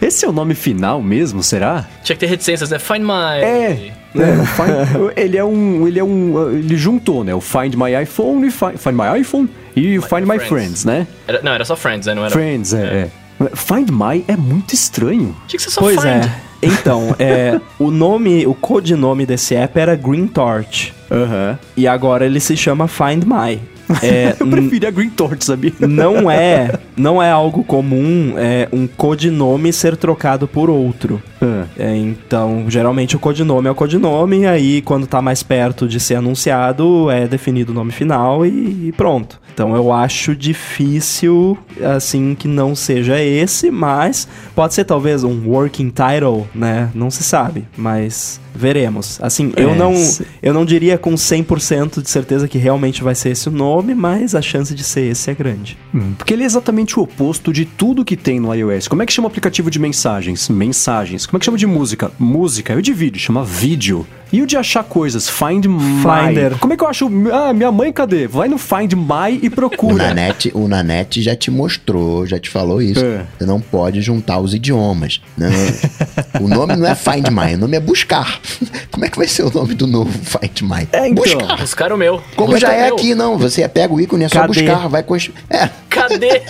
Esse 0.00 0.24
é 0.24 0.28
o 0.28 0.32
nome 0.32 0.54
final 0.54 1.02
mesmo, 1.02 1.42
será? 1.42 1.86
Tinha 2.02 2.16
que 2.16 2.20
ter 2.20 2.26
reticências, 2.26 2.70
né? 2.70 2.78
Find 2.78 3.00
my. 3.02 3.42
É. 3.42 3.92
É, 4.14 4.32
o 4.40 4.44
Find- 4.46 5.12
ele 5.16 5.36
é 5.36 5.44
um. 5.44 5.86
Ele 5.88 5.98
é 5.98 6.04
um. 6.04 6.50
Ele 6.52 6.76
juntou, 6.76 7.24
né? 7.24 7.34
O 7.34 7.40
Find 7.40 7.74
My 7.74 8.02
iPhone 8.02 8.46
e 8.46 8.50
Find, 8.50 8.76
Find 8.78 8.94
My 8.94 9.20
iPhone 9.20 9.48
e 9.74 9.98
o 9.98 10.02
Find 10.02 10.22
My 10.22 10.36
Friends. 10.38 10.48
Friends, 10.48 10.84
né? 10.84 11.06
Era- 11.26 11.40
não, 11.42 11.52
era 11.52 11.64
só 11.64 11.74
Friends, 11.76 12.06
né? 12.06 12.14
Não 12.14 12.22
era. 12.22 12.30
Friends, 12.30 12.72
é, 12.72 13.10
é. 13.40 13.50
Find 13.56 13.90
My 13.90 14.24
é 14.28 14.36
muito 14.36 14.72
estranho. 14.74 15.34
Tinha 15.48 15.58
que 15.58 15.62
ser 15.64 15.70
só 15.70 15.80
Pois 15.80 15.96
Find. 16.00 16.24
é. 16.24 16.30
Então, 16.62 17.14
é, 17.18 17.60
o 17.78 17.90
nome, 17.90 18.46
o 18.46 18.54
codinome 18.54 19.26
desse 19.26 19.54
app 19.54 19.78
era 19.78 19.94
Green 19.94 20.26
Torch. 20.26 20.94
Aham. 21.10 21.58
E 21.76 21.86
agora 21.86 22.24
ele 22.24 22.40
se 22.40 22.56
chama 22.56 22.88
Find 22.88 23.24
My. 23.24 23.60
É, 24.02 24.34
Eu 24.40 24.46
preferi 24.46 24.86
a 24.86 24.90
Green 24.90 25.10
Torch, 25.10 25.44
sabia? 25.44 25.70
não 25.80 26.30
é 26.30 26.70
não 26.96 27.22
é 27.22 27.30
algo 27.30 27.64
comum 27.64 28.34
é, 28.36 28.68
um 28.72 28.86
codinome 28.86 29.72
ser 29.72 29.96
trocado 29.96 30.46
por 30.48 30.68
outro. 30.70 31.22
Ah. 31.42 31.64
É, 31.78 31.96
então, 31.96 32.64
geralmente 32.68 33.16
o 33.16 33.18
codinome 33.18 33.68
é 33.68 33.70
o 33.70 33.74
codinome, 33.74 34.40
e 34.40 34.46
aí 34.46 34.82
quando 34.82 35.06
tá 35.06 35.20
mais 35.20 35.42
perto 35.42 35.86
de 35.86 35.98
ser 36.00 36.14
anunciado, 36.16 37.10
é 37.10 37.26
definido 37.26 37.72
o 37.72 37.74
nome 37.74 37.92
final 37.92 38.44
e, 38.46 38.88
e 38.88 38.92
pronto. 38.96 39.40
Então 39.52 39.74
eu 39.76 39.92
acho 39.92 40.34
difícil, 40.34 41.56
assim, 41.94 42.34
que 42.34 42.48
não 42.48 42.74
seja 42.74 43.20
esse, 43.22 43.70
mas 43.70 44.26
pode 44.54 44.74
ser 44.74 44.84
talvez 44.84 45.22
um 45.24 45.46
working 45.48 45.90
title, 45.90 46.46
né? 46.54 46.90
Não 46.94 47.10
se 47.10 47.22
sabe, 47.22 47.64
mas 47.76 48.40
veremos. 48.52 49.18
Assim, 49.22 49.52
eu 49.56 49.70
É, 49.70 49.74
não 49.76 49.94
se- 49.94 50.26
eu 50.42 50.52
não 50.52 50.64
diria 50.64 50.98
com 50.98 51.14
100% 51.16 52.02
de 52.02 52.10
certeza 52.10 52.48
que 52.48 52.58
realmente 52.58 53.02
vai 53.02 53.14
ser 53.14 53.30
esse 53.30 53.48
o 53.48 53.52
nome, 53.52 53.94
mas 53.94 54.34
a 54.34 54.42
chance 54.42 54.74
de 54.74 54.82
ser 54.84 55.02
esse 55.10 55.30
é 55.30 55.34
grande. 55.34 55.78
Hum, 55.94 56.12
Porque 56.18 56.34
ele 56.34 56.42
é 56.42 56.46
exatamente 56.46 56.83
o 56.92 57.02
oposto 57.02 57.52
de 57.52 57.64
tudo 57.64 58.04
que 58.04 58.16
tem 58.16 58.38
no 58.38 58.54
iOS. 58.54 58.88
Como 58.88 59.02
é 59.02 59.06
que 59.06 59.12
chama 59.12 59.26
o 59.26 59.30
aplicativo 59.30 59.70
de 59.70 59.78
mensagens? 59.78 60.48
Mensagens. 60.48 61.26
Como 61.26 61.36
é 61.36 61.38
que 61.38 61.46
chama 61.46 61.58
de 61.58 61.66
música? 61.66 62.12
Música. 62.18 62.74
E 62.74 62.76
o 62.76 62.82
de 62.82 62.92
vídeo? 62.92 63.18
Chama 63.18 63.42
vídeo. 63.44 64.06
E 64.34 64.42
o 64.42 64.46
de 64.48 64.56
achar 64.56 64.82
coisas? 64.82 65.28
Find 65.28 65.64
My. 65.66 66.26
Finder. 66.26 66.58
Como 66.58 66.72
é 66.72 66.76
que 66.76 66.82
eu 66.82 66.88
acho? 66.88 67.08
Ah, 67.32 67.52
minha 67.52 67.70
mãe 67.70 67.92
cadê? 67.92 68.26
Vai 68.26 68.48
no 68.48 68.58
Find 68.58 68.92
My 68.94 69.38
e 69.40 69.46
O 69.46 69.50
procura. 69.52 70.08
Nanete, 70.08 70.50
o 70.52 70.66
Nanete 70.66 71.22
já 71.22 71.36
te 71.36 71.52
mostrou, 71.52 72.26
já 72.26 72.36
te 72.36 72.50
falou 72.50 72.82
isso. 72.82 72.98
É. 72.98 73.24
Você 73.38 73.46
não 73.46 73.60
pode 73.60 74.02
juntar 74.02 74.40
os 74.40 74.52
idiomas. 74.52 75.20
Não, 75.38 75.48
o 76.44 76.48
nome 76.48 76.74
não 76.74 76.84
é 76.84 76.96
Find 76.96 77.28
My, 77.30 77.54
o 77.54 77.58
nome 77.58 77.76
é 77.76 77.80
Buscar. 77.80 78.40
Como 78.90 79.04
é 79.04 79.08
que 79.08 79.16
vai 79.16 79.28
ser 79.28 79.44
o 79.44 79.52
nome 79.52 79.72
do 79.72 79.86
novo 79.86 80.10
Find 80.10 80.62
My? 80.62 80.88
É, 80.90 81.06
então. 81.06 81.22
Buscar. 81.22 81.56
Buscaram 81.56 81.94
o 81.94 81.98
meu. 82.00 82.20
Como 82.34 82.54
Busca 82.54 82.66
já 82.66 82.72
é 82.72 82.86
meu. 82.86 82.96
aqui, 82.96 83.14
não. 83.14 83.38
Você 83.38 83.68
pega 83.68 83.94
o 83.94 84.00
ícone, 84.00 84.24
é 84.24 84.28
só 84.28 84.40
Cadê? 84.40 84.48
buscar, 84.48 84.88
vai 84.88 85.04
com... 85.04 85.14
É, 85.14 85.70
Cadê? 85.94 86.42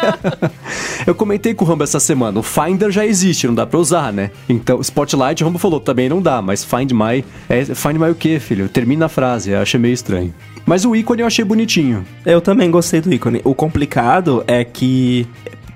Eu 1.06 1.14
comentei 1.14 1.54
com 1.54 1.64
o 1.64 1.68
Rambo 1.68 1.84
essa 1.84 2.00
semana. 2.00 2.38
O 2.40 2.42
Finder 2.42 2.90
já 2.90 3.06
existe, 3.06 3.46
não 3.46 3.54
dá 3.54 3.64
pra 3.64 3.78
usar, 3.78 4.12
né? 4.12 4.32
Então, 4.48 4.80
Spotlight, 4.80 5.42
o 5.42 5.46
Rambo 5.46 5.58
falou, 5.58 5.78
também 5.78 6.08
não 6.08 6.20
dá. 6.20 6.42
Mas 6.42 6.64
Find 6.80 6.92
My... 6.92 7.24
É, 7.48 7.64
find 7.64 7.96
My 7.98 8.10
o 8.10 8.14
quê, 8.14 8.38
filho? 8.40 8.68
Termina 8.68 9.06
a 9.06 9.08
frase. 9.08 9.50
Eu 9.50 9.60
achei 9.60 9.78
meio 9.78 9.92
estranho. 9.94 10.32
Mas 10.66 10.84
o 10.84 10.94
ícone 10.94 11.22
eu 11.22 11.26
achei 11.26 11.44
bonitinho. 11.44 12.04
Eu 12.24 12.40
também 12.40 12.70
gostei 12.70 13.00
do 13.00 13.12
ícone. 13.12 13.40
O 13.44 13.54
complicado 13.54 14.44
é 14.46 14.64
que 14.64 15.26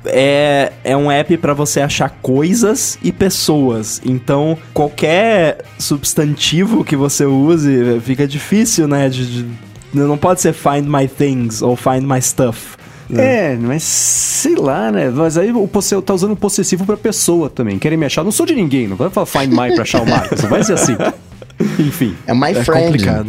é, 0.05 0.73
é 0.85 0.97
um 0.97 1.11
app 1.11 1.37
pra 1.39 1.53
você 1.55 1.81
achar 1.81 2.11
coisas 2.23 2.99
e 3.03 3.11
pessoas. 3.11 4.01
Então, 4.05 4.57
qualquer 4.73 5.59
substantivo 5.79 6.85
que 6.85 6.97
você 6.97 7.25
use 7.25 8.01
fica 8.01 8.27
difícil, 8.27 8.87
né? 8.87 9.09
De, 9.09 9.43
de- 9.43 9.47
não 9.93 10.19
pode 10.19 10.41
ser 10.41 10.53
find 10.53 10.87
my 10.89 11.07
things 11.09 11.63
ou 11.63 11.77
find 11.77 12.03
my 12.03 12.21
stuff. 12.21 12.77
É, 13.17 13.57
mas 13.61 13.83
sei 13.83 14.55
lá, 14.57 14.91
né? 14.91 15.11
Mas 15.11 15.37
aí 15.37 15.53
o 15.53 15.67
posse- 15.69 16.01
tá 16.03 16.15
usando 16.15 16.33
um 16.33 16.37
possessivo 16.37 16.85
pra 16.87 16.97
pessoa 16.97 17.51
também. 17.51 17.79
Querem 17.79 17.99
me 17.99 18.07
achar? 18.07 18.25
Não 18.25 18.33
sou 18.33 18.47
de 18.47 18.55
ninguém, 18.55 18.89
não 18.89 18.97
vai 18.97 19.11
falar 19.11 19.27
find 19.27 19.49
my 19.51 19.75
pra 19.75 19.83
achar 19.83 20.03
o 20.03 20.09
Marcos. 20.09 20.43
Não 20.43 20.49
vai 20.51 20.63
ser 20.65 20.73
assim. 20.75 20.97
Enfim. 21.79 22.15
é 22.27 22.35
My 22.35 22.51
É 22.51 22.65
Friend. 22.65 22.85
complicado. 22.87 23.27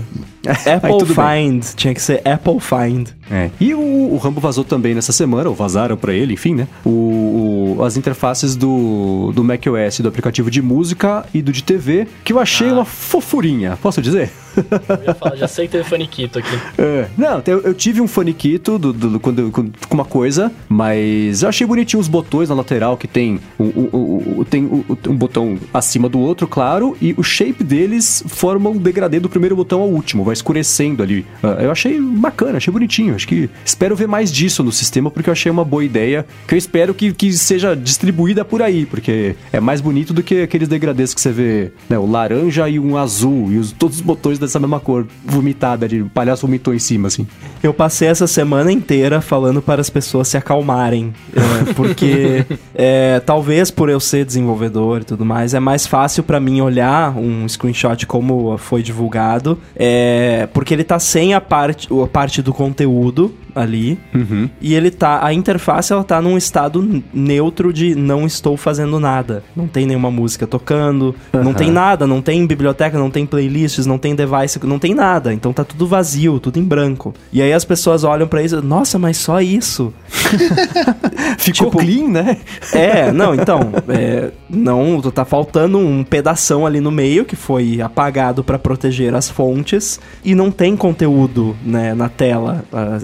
Apple 0.76 0.98
tudo 1.00 1.14
bem. 1.16 1.52
Find, 1.62 1.64
tinha 1.76 1.93
que 1.93 2.02
ser 2.02 2.22
Apple 2.28 2.60
Find. 2.60 3.10
É. 3.32 3.50
E 3.60 3.74
o, 3.74 3.80
o 3.80 4.18
Rambo 4.18 4.39
vazou 4.39 4.64
também 4.64 4.93
nessa 4.93 5.12
semana, 5.12 5.50
ou 5.50 5.56
vazaram 5.56 5.98
pra 5.98 6.14
ele, 6.14 6.34
enfim, 6.34 6.54
né? 6.54 6.68
O, 6.86 7.76
o- 7.80 7.84
as 7.84 7.98
interfaces 7.98 8.56
do, 8.56 9.32
do 9.34 9.43
macOS, 9.43 10.00
do 10.00 10.08
aplicativo 10.08 10.50
de 10.52 10.62
música 10.62 11.26
e 11.34 11.41
do 11.41 11.52
de 11.52 11.64
TV, 11.64 12.08
que 12.24 12.32
eu 12.34 12.39
achei 12.39 12.72
uma 12.72 12.86
fofurinha, 12.86 13.78
posso 13.82 14.02
dizer? 14.02 14.32
Eu 14.56 15.04
ia 15.08 15.14
falar, 15.16 15.36
já 15.36 15.48
sei 15.48 15.66
que 15.66 15.74
teve 15.74 15.84
faniquito 15.84 16.39
aqui. 16.39 16.50
É. 16.78 17.08
Não, 17.18 17.41
eu, 17.48 17.62
eu 17.62 17.74
tive 17.74 18.00
um 18.02 18.08
faniquito 18.08 18.78
do, 18.78 18.93
do- 18.93 19.20
quando, 19.20 19.39
eu- 19.39 19.52
com 19.52 19.66
com 19.88 19.93
uma 19.96 20.06
coisa, 20.06 20.52
mas 20.70 21.41
eu 21.41 21.50
achei 21.50 21.66
bonitinho 21.66 22.00
os 22.00 22.08
botões 22.08 22.50
na 22.50 22.56
lateral 22.56 22.96
que 22.98 23.08
tem, 23.08 23.39
o, 23.58 23.64
o- 23.64 23.89
o- 23.91 24.39
o- 24.41 24.46
tem 24.46 24.66
o- 24.66 24.86
o- 24.88 24.98
um 25.10 25.16
botão 25.16 25.58
acima 25.74 26.08
do 26.08 26.20
outro, 26.20 26.48
claro, 26.48 26.96
e 27.02 27.14
o 27.18 27.24
shape 27.24 27.64
deles 27.64 28.24
forma 28.28 28.70
um 28.70 28.78
degradê 28.78 29.20
do 29.20 29.30
primeiro 29.30 29.56
botão 29.56 29.82
ao 29.82 29.89
último, 29.89 30.24
vai 30.24 30.35
escurecendo 30.36 31.02
ali. 31.02 31.26
Ah, 31.42 31.58
Eu 31.60 31.72
achei 31.72 32.00
bacana, 32.00 32.58
achei 32.58 32.72
bonitinho. 32.72 33.16
Acho 33.16 33.28
que 33.28 33.50
espero 33.64 33.96
ver 33.96 34.08
mais 34.08 34.32
disso 34.32 34.64
no 34.64 34.72
sistema, 34.72 35.10
porque 35.10 35.30
eu 35.30 35.32
achei 35.32 35.52
uma 35.52 35.66
boa 35.66 35.84
ideia, 35.84 36.26
que 36.48 36.54
eu 36.54 36.58
espero 36.58 36.94
que, 36.94 37.12
que 37.14 37.34
seja 37.34 37.76
distribuída 37.76 38.46
por 38.46 38.62
aí, 38.62 38.86
porque 38.86 39.36
é 39.52 39.60
mais 39.60 39.82
bonito 39.82 40.14
do 40.14 40.22
que 40.22 40.42
aqueles 40.42 40.68
degradês 40.68 41.14
que 41.14 41.22
você 41.22 41.32
vê, 41.32 41.72
né, 41.90 41.98
o 41.98 42.06
laranja 42.06 42.68
e 42.70 42.80
um 42.80 42.98
azul, 42.98 43.52
e 43.52 43.58
os, 43.58 43.72
todos 43.72 43.98
os 43.98 44.02
botões 44.02 44.38
dessa 44.38 44.60
mesma 44.60 44.80
cor, 44.80 45.08
vomitada, 45.24 45.88
de 45.88 46.02
o 46.02 46.10
palhaço 46.10 46.46
vomitou 46.46 46.74
em 46.74 46.80
cima, 46.80 47.08
assim. 47.08 47.26
Eu 47.64 47.74
passei 47.74 48.08
essa 48.08 48.28
semana 48.28 48.72
inteira 48.72 49.22
falando 49.22 49.62
para 49.62 49.82
as 49.82 49.90
pessoas 49.90 50.28
se 50.28 50.38
acalmarem. 50.38 51.14
é, 51.36 51.74
porque 51.74 52.46
é, 52.76 53.20
talvez 53.26 53.72
por 53.72 53.90
eu 53.90 54.00
ser 54.00 54.26
desenvolvedor 54.26 55.02
e 55.02 55.06
tudo 55.06 55.26
mais, 55.26 55.54
é 55.54 55.60
mais 55.60 55.88
fácil 55.88 56.24
para 56.24 56.40
mim 56.40 56.62
olhar 56.62 57.18
um 57.18 57.48
screenshot 57.48 58.06
como 58.06 58.58
foi 58.58 58.84
divulgado. 58.84 59.58
é, 59.76 60.24
porque 60.53 60.73
ele 60.73 60.84
tá 60.84 60.99
sem 60.99 61.34
a 61.34 61.41
parte, 61.41 61.88
a 61.91 62.07
parte 62.07 62.41
do 62.41 62.53
conteúdo 62.53 63.34
ali. 63.56 63.97
Uhum. 64.14 64.49
E 64.62 64.74
ele 64.74 64.91
tá. 64.91 65.26
A 65.26 65.34
interface 65.34 65.91
ela 65.91 66.03
tá 66.03 66.22
num 66.22 66.38
estado 66.38 67.03
neutro 67.14 67.72
de 67.72 67.95
não 67.95 68.26
estou 68.26 68.58
fazendo 68.58 68.99
nada. 68.99 69.43
Não 69.56 69.68
tem 69.68 69.86
nenhuma 69.86 70.12
música 70.12 70.45
tocando, 70.45 71.16
não 71.34 71.53
tem 71.53 71.72
nada, 71.72 72.06
não 72.06 72.22
tem 72.22 72.45
biblioteca, 72.45 72.97
não 72.99 73.10
tem 73.10 73.26
playlists, 73.26 73.86
não 73.86 73.97
tem 73.97 74.16
device, 74.16 74.60
não 74.64 74.80
tem 74.80 74.93
nada. 74.93 75.34
Então 75.34 75.53
tá 75.53 75.64
tudo 75.64 75.88
vazio, 75.88 76.39
tudo 76.39 76.60
em 76.60 76.64
branco. 76.64 77.14
E 77.32 77.41
aí 77.41 77.53
as 77.53 77.66
pessoas 77.66 78.03
olham 78.03 78.28
pra 78.28 78.43
isso, 78.43 78.62
nossa, 78.62 78.99
mas 78.99 79.18
só 79.18 79.41
isso. 79.41 79.93
Ficou 81.38 81.70
Tipo, 81.70 81.80
clean, 81.80 82.08
né? 82.08 82.38
É, 82.74 83.12
não, 83.12 83.34
então, 83.34 83.72
é, 83.88 84.32
não, 84.49 85.01
tá 85.01 85.24
faltando 85.24 85.78
um 85.78 86.03
pedação 86.03 86.66
ali 86.66 86.80
no 86.80 86.91
meio 86.91 87.26
que 87.26 87.36
foi 87.36 87.82
apagado 87.82 88.43
pra 88.43 88.60
proteger 88.60 89.14
as 89.14 89.30
fontes 89.30 89.99
e 90.24 90.36
não 90.36 90.51
tem 90.51 90.76
conteúdo, 90.76 91.56
né, 91.64 91.93
na 91.93 92.10
tela, 92.10 92.64
ah, 92.72 92.97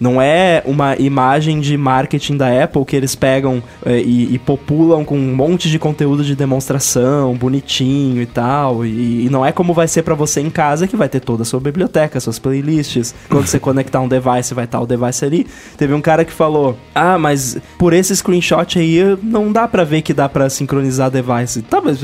não 0.00 0.20
é 0.20 0.62
uma 0.64 0.96
imagem 0.96 1.60
de 1.60 1.76
marketing 1.76 2.36
da 2.36 2.62
Apple 2.64 2.84
que 2.84 2.96
eles 2.96 3.14
pegam 3.14 3.62
é, 3.84 4.00
e, 4.00 4.34
e 4.34 4.38
populam 4.38 5.04
com 5.04 5.16
um 5.16 5.34
monte 5.34 5.70
de 5.70 5.78
conteúdo 5.78 6.24
de 6.24 6.34
demonstração, 6.34 7.34
bonitinho 7.34 8.22
e 8.22 8.26
tal, 8.26 8.84
e, 8.84 9.26
e 9.26 9.30
não 9.30 9.44
é 9.44 9.52
como 9.52 9.72
vai 9.72 9.88
ser 9.88 10.02
pra 10.02 10.14
você 10.14 10.40
em 10.40 10.50
casa 10.50 10.86
que 10.86 10.96
vai 10.96 11.08
ter 11.08 11.20
toda 11.20 11.42
a 11.42 11.44
sua 11.44 11.60
biblioteca, 11.60 12.20
suas 12.20 12.38
playlists, 12.38 13.14
quando 13.28 13.46
você 13.46 13.58
conectar 13.58 14.00
um 14.00 14.08
device 14.08 14.54
vai 14.54 14.64
estar 14.64 14.80
o 14.80 14.86
device 14.86 15.24
ali. 15.24 15.46
Teve 15.76 15.94
um 15.94 16.00
cara 16.00 16.24
que 16.24 16.32
falou: 16.32 16.76
"Ah, 16.94 17.18
mas 17.18 17.56
por 17.78 17.92
esse 17.92 18.14
screenshot 18.14 18.78
aí 18.78 19.18
não 19.22 19.52
dá 19.52 19.68
pra 19.68 19.84
ver 19.84 20.02
que 20.02 20.12
dá 20.12 20.28
pra 20.28 20.50
sincronizar 20.50 21.10
device". 21.10 21.62
Tá, 21.62 21.80
mas 21.80 21.98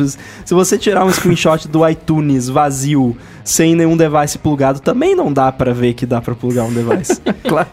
se 0.44 0.54
você 0.54 0.78
tirar 0.78 1.04
um 1.04 1.10
screenshot 1.10 1.68
do 1.68 1.86
iTunes 1.88 2.48
vazio, 2.48 3.16
sem 3.48 3.74
nenhum 3.74 3.96
device 3.96 4.36
plugado, 4.38 4.78
também 4.78 5.14
não 5.16 5.32
dá 5.32 5.50
pra 5.50 5.72
ver 5.72 5.94
que 5.94 6.04
dá 6.04 6.20
pra 6.20 6.34
plugar 6.34 6.64
um 6.64 6.72
device. 6.72 7.18
Claro. 7.48 7.68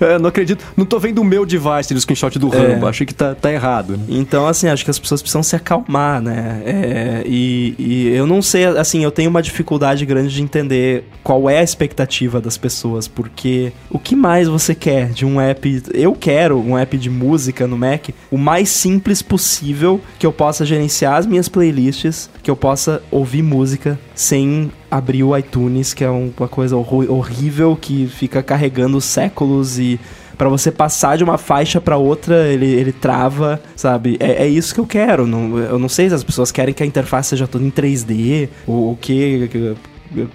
É, 0.00 0.18
não 0.18 0.28
acredito. 0.28 0.62
Não 0.76 0.84
tô 0.84 0.98
vendo 0.98 1.18
o 1.20 1.24
meu 1.24 1.46
device 1.46 1.94
do 1.94 2.00
screenshot 2.00 2.38
do 2.38 2.54
É. 2.54 2.58
Rambo. 2.74 2.86
Achei 2.86 3.06
que 3.06 3.14
tá, 3.14 3.34
tá 3.34 3.50
errado. 3.50 3.96
né? 3.96 4.04
Então, 4.10 4.46
assim, 4.46 4.68
acho 4.68 4.84
que 4.84 4.90
as 4.90 4.98
pessoas 4.98 5.22
precisam 5.22 5.42
se 5.42 5.56
acalmar, 5.56 6.20
né? 6.20 6.60
É, 6.66 7.22
e, 7.24 7.74
e 7.78 8.08
eu 8.14 8.26
não 8.26 8.42
sei, 8.42 8.66
assim, 8.66 9.02
eu 9.02 9.10
tenho 9.10 9.30
uma 9.30 9.40
dificuldade 9.40 10.04
grande 10.04 10.34
de 10.34 10.42
entender 10.42 11.04
qual 11.22 11.48
é 11.48 11.60
a 11.60 11.62
expectativa 11.62 12.38
das 12.38 12.58
pessoas, 12.58 13.08
porque 13.08 13.72
o 13.88 13.98
que 13.98 14.14
mais 14.14 14.46
você 14.46 14.74
quer 14.74 15.08
de 15.08 15.24
um 15.24 15.40
app? 15.40 15.82
Eu 15.94 16.12
quero 16.12 16.58
um 16.58 16.76
app 16.76 16.98
de 16.98 17.08
música 17.08 17.66
no 17.66 17.78
Mac 17.78 18.10
o 18.30 18.36
mais 18.36 18.68
simples 18.68 19.22
possível, 19.22 20.02
que 20.18 20.26
eu 20.26 20.32
possa 20.32 20.66
gerenciar 20.66 21.14
as 21.16 21.24
minhas 21.26 21.48
playlists, 21.48 22.28
que 22.42 22.50
eu 22.50 22.56
possa 22.56 23.02
ouvir 23.10 23.42
música 23.42 23.98
sem 24.14 24.70
abrir 24.96 25.22
o 25.24 25.36
iTunes, 25.36 25.92
que 25.94 26.04
é 26.04 26.10
um- 26.10 26.32
uma 26.38 26.48
coisa 26.48 26.76
horrível 26.76 27.76
que 27.80 28.06
fica 28.06 28.42
carregando 28.42 29.00
séculos 29.00 29.78
e 29.78 29.98
Pra 30.36 30.48
você 30.48 30.72
passar 30.72 31.16
de 31.16 31.22
uma 31.22 31.38
faixa 31.38 31.80
pra 31.80 31.96
outra, 31.96 32.48
ele, 32.48 32.66
ele 32.66 32.90
trava, 32.90 33.62
sabe? 33.76 34.16
É, 34.18 34.42
é 34.42 34.48
isso 34.48 34.74
que 34.74 34.80
eu 34.80 34.84
quero. 34.86 35.28
Não, 35.28 35.56
eu 35.56 35.78
não 35.78 35.88
sei 35.88 36.08
se 36.08 36.14
as 36.16 36.24
pessoas 36.24 36.50
querem 36.50 36.74
que 36.74 36.82
a 36.82 36.86
interface 36.86 37.28
seja 37.28 37.46
toda 37.46 37.64
em 37.64 37.70
3D, 37.70 38.48
ou 38.66 38.90
o 38.90 38.96
que- 38.96 39.76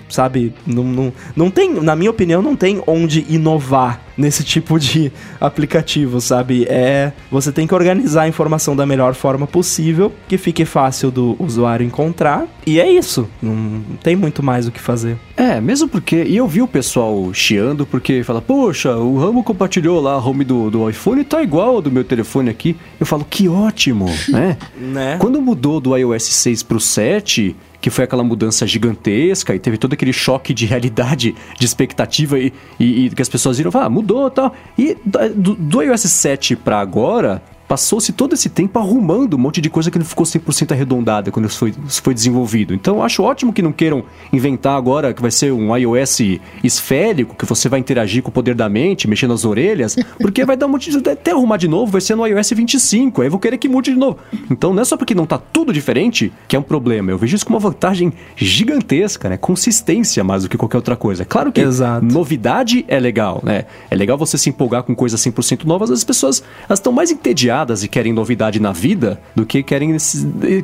sabe? 0.07 0.53
Não, 0.65 0.85
não, 0.85 1.13
não 1.35 1.51
tem, 1.51 1.73
na 1.81 1.97
minha 1.97 2.09
opinião, 2.11 2.41
não 2.41 2.55
tem 2.55 2.81
onde 2.87 3.25
inovar 3.29 4.01
nesse 4.19 4.43
tipo 4.43 4.77
de 4.77 5.11
aplicativo, 5.39 6.19
sabe? 6.19 6.65
É, 6.69 7.13
você 7.31 7.51
tem 7.51 7.65
que 7.65 7.73
organizar 7.73 8.23
a 8.23 8.27
informação 8.27 8.75
da 8.75 8.85
melhor 8.85 9.15
forma 9.15 9.47
possível, 9.47 10.11
que 10.27 10.37
fique 10.37 10.65
fácil 10.65 11.09
do 11.09 11.37
usuário 11.39 11.85
encontrar, 11.85 12.45
e 12.65 12.79
é 12.79 12.91
isso. 12.91 13.27
Não, 13.41 13.81
tem 14.03 14.15
muito 14.15 14.43
mais 14.43 14.67
o 14.67 14.71
que 14.71 14.79
fazer. 14.79 15.17
É, 15.37 15.61
mesmo 15.61 15.87
porque. 15.87 16.23
E 16.23 16.35
eu 16.35 16.47
vi 16.47 16.61
o 16.61 16.67
pessoal 16.67 17.33
chiando 17.33 17.85
porque 17.85 18.21
fala, 18.23 18.41
poxa, 18.41 18.95
o 18.95 19.17
Ramo 19.17 19.43
compartilhou 19.43 20.01
lá 20.01 20.13
a 20.13 20.17
home 20.17 20.43
do, 20.43 20.69
do 20.69 20.89
iPhone 20.89 21.23
tá 21.23 21.41
igual 21.41 21.75
ao 21.75 21.81
do 21.81 21.89
meu 21.89 22.03
telefone 22.03 22.49
aqui. 22.49 22.75
Eu 22.99 23.05
falo, 23.05 23.25
que 23.27 23.47
ótimo, 23.47 24.05
né? 24.27 24.57
Né? 24.77 25.17
Quando 25.19 25.41
mudou 25.41 25.79
do 25.79 25.95
iOS 25.95 26.23
6 26.23 26.63
pro 26.63 26.79
7, 26.79 27.55
que 27.81 27.89
foi 27.89 28.03
aquela 28.03 28.23
mudança 28.23 28.67
gigantesca 28.67 29.55
e 29.55 29.59
teve 29.59 29.77
todo 29.77 29.93
aquele 29.93 30.11
choque 30.11 30.53
de 30.53 30.65
realidade, 30.65 31.35
de 31.57 31.65
expectativa 31.65 32.37
e, 32.37 32.53
e, 32.79 33.05
e 33.05 33.09
que 33.09 33.21
as 33.21 33.29
pessoas 33.29 33.57
viram, 33.57 33.71
ah, 33.73 33.89
mudou 33.89 34.08
mudou 34.09 34.27
e 34.27 34.31
tal. 34.31 34.55
E 34.77 34.97
do, 35.35 35.55
do 35.55 35.83
iOS 35.83 36.01
7 36.01 36.55
pra 36.55 36.79
agora, 36.79 37.41
passou-se 37.69 38.11
todo 38.11 38.33
esse 38.33 38.49
tempo 38.49 38.79
arrumando 38.79 39.35
um 39.35 39.37
monte 39.37 39.61
de 39.61 39.69
coisa 39.69 39.91
que 39.91 39.99
não 39.99 40.05
ficou 40.05 40.25
100% 40.25 40.71
arredondada 40.71 41.29
quando 41.29 41.45
isso 41.45 41.59
foi, 41.59 41.71
isso 41.87 42.01
foi 42.01 42.15
desenvolvido. 42.15 42.73
Então 42.73 43.03
acho 43.03 43.21
ótimo 43.21 43.53
que 43.53 43.61
não 43.61 43.71
queiram 43.71 44.03
inventar 44.33 44.75
agora 44.75 45.13
que 45.13 45.21
vai 45.21 45.29
ser 45.29 45.53
um 45.53 45.77
iOS 45.77 46.39
esférico, 46.63 47.35
que 47.35 47.45
você 47.45 47.69
vai 47.69 47.79
interagir 47.79 48.23
com 48.23 48.29
o 48.29 48.31
poder 48.31 48.55
da 48.55 48.67
mente, 48.67 49.07
mexendo 49.07 49.35
as 49.35 49.45
orelhas, 49.45 49.95
porque 50.19 50.43
vai 50.43 50.57
dar 50.57 50.65
um 50.65 50.69
monte 50.69 50.89
de... 50.89 50.97
Até 51.09 51.29
arrumar 51.29 51.57
de 51.57 51.67
novo 51.67 51.91
vai 51.91 52.01
ser 52.01 52.15
no 52.15 52.25
iOS 52.25 52.49
25, 52.49 53.21
aí 53.21 53.27
eu 53.27 53.31
vou 53.31 53.39
querer 53.39 53.59
que 53.59 53.69
mude 53.69 53.91
de 53.91 53.97
novo. 53.97 54.17
Então 54.49 54.73
não 54.73 54.81
é 54.81 54.85
só 54.85 54.97
porque 54.97 55.13
não 55.13 55.27
tá 55.27 55.37
tudo 55.37 55.71
diferente 55.71 56.33
que 56.47 56.55
é 56.55 56.59
um 56.59 56.63
problema. 56.63 57.11
Eu 57.11 57.19
vejo 57.19 57.35
isso 57.35 57.45
como 57.45 57.59
uma 57.59 57.69
vantagem 57.69 58.11
gigantesca, 58.35 59.29
né? 59.29 59.37
Consistência 59.37 60.23
mais 60.23 60.41
do 60.41 60.49
que 60.49 60.57
qualquer 60.57 60.77
outra 60.77 60.95
coisa. 60.95 61.23
Claro 61.23 61.51
que 61.51 61.61
Exato. 61.61 62.03
novidade 62.03 62.83
é 62.87 62.99
legal, 62.99 63.41
né? 63.43 63.65
É 63.91 63.95
legal 63.95 64.17
você 64.17 64.39
se 64.39 64.49
empolgar 64.49 64.81
com 64.81 64.95
coisas 64.95 65.21
100% 65.21 65.65
novas, 65.65 65.91
as 65.91 66.03
pessoas 66.03 66.43
estão 66.67 66.91
mais 66.91 67.11
entediadas 67.11 67.58
e 67.83 67.87
querem 67.87 68.13
novidade 68.13 68.59
na 68.59 68.71
vida 68.71 69.19
do 69.35 69.45
que 69.45 69.61
querem 69.63 69.95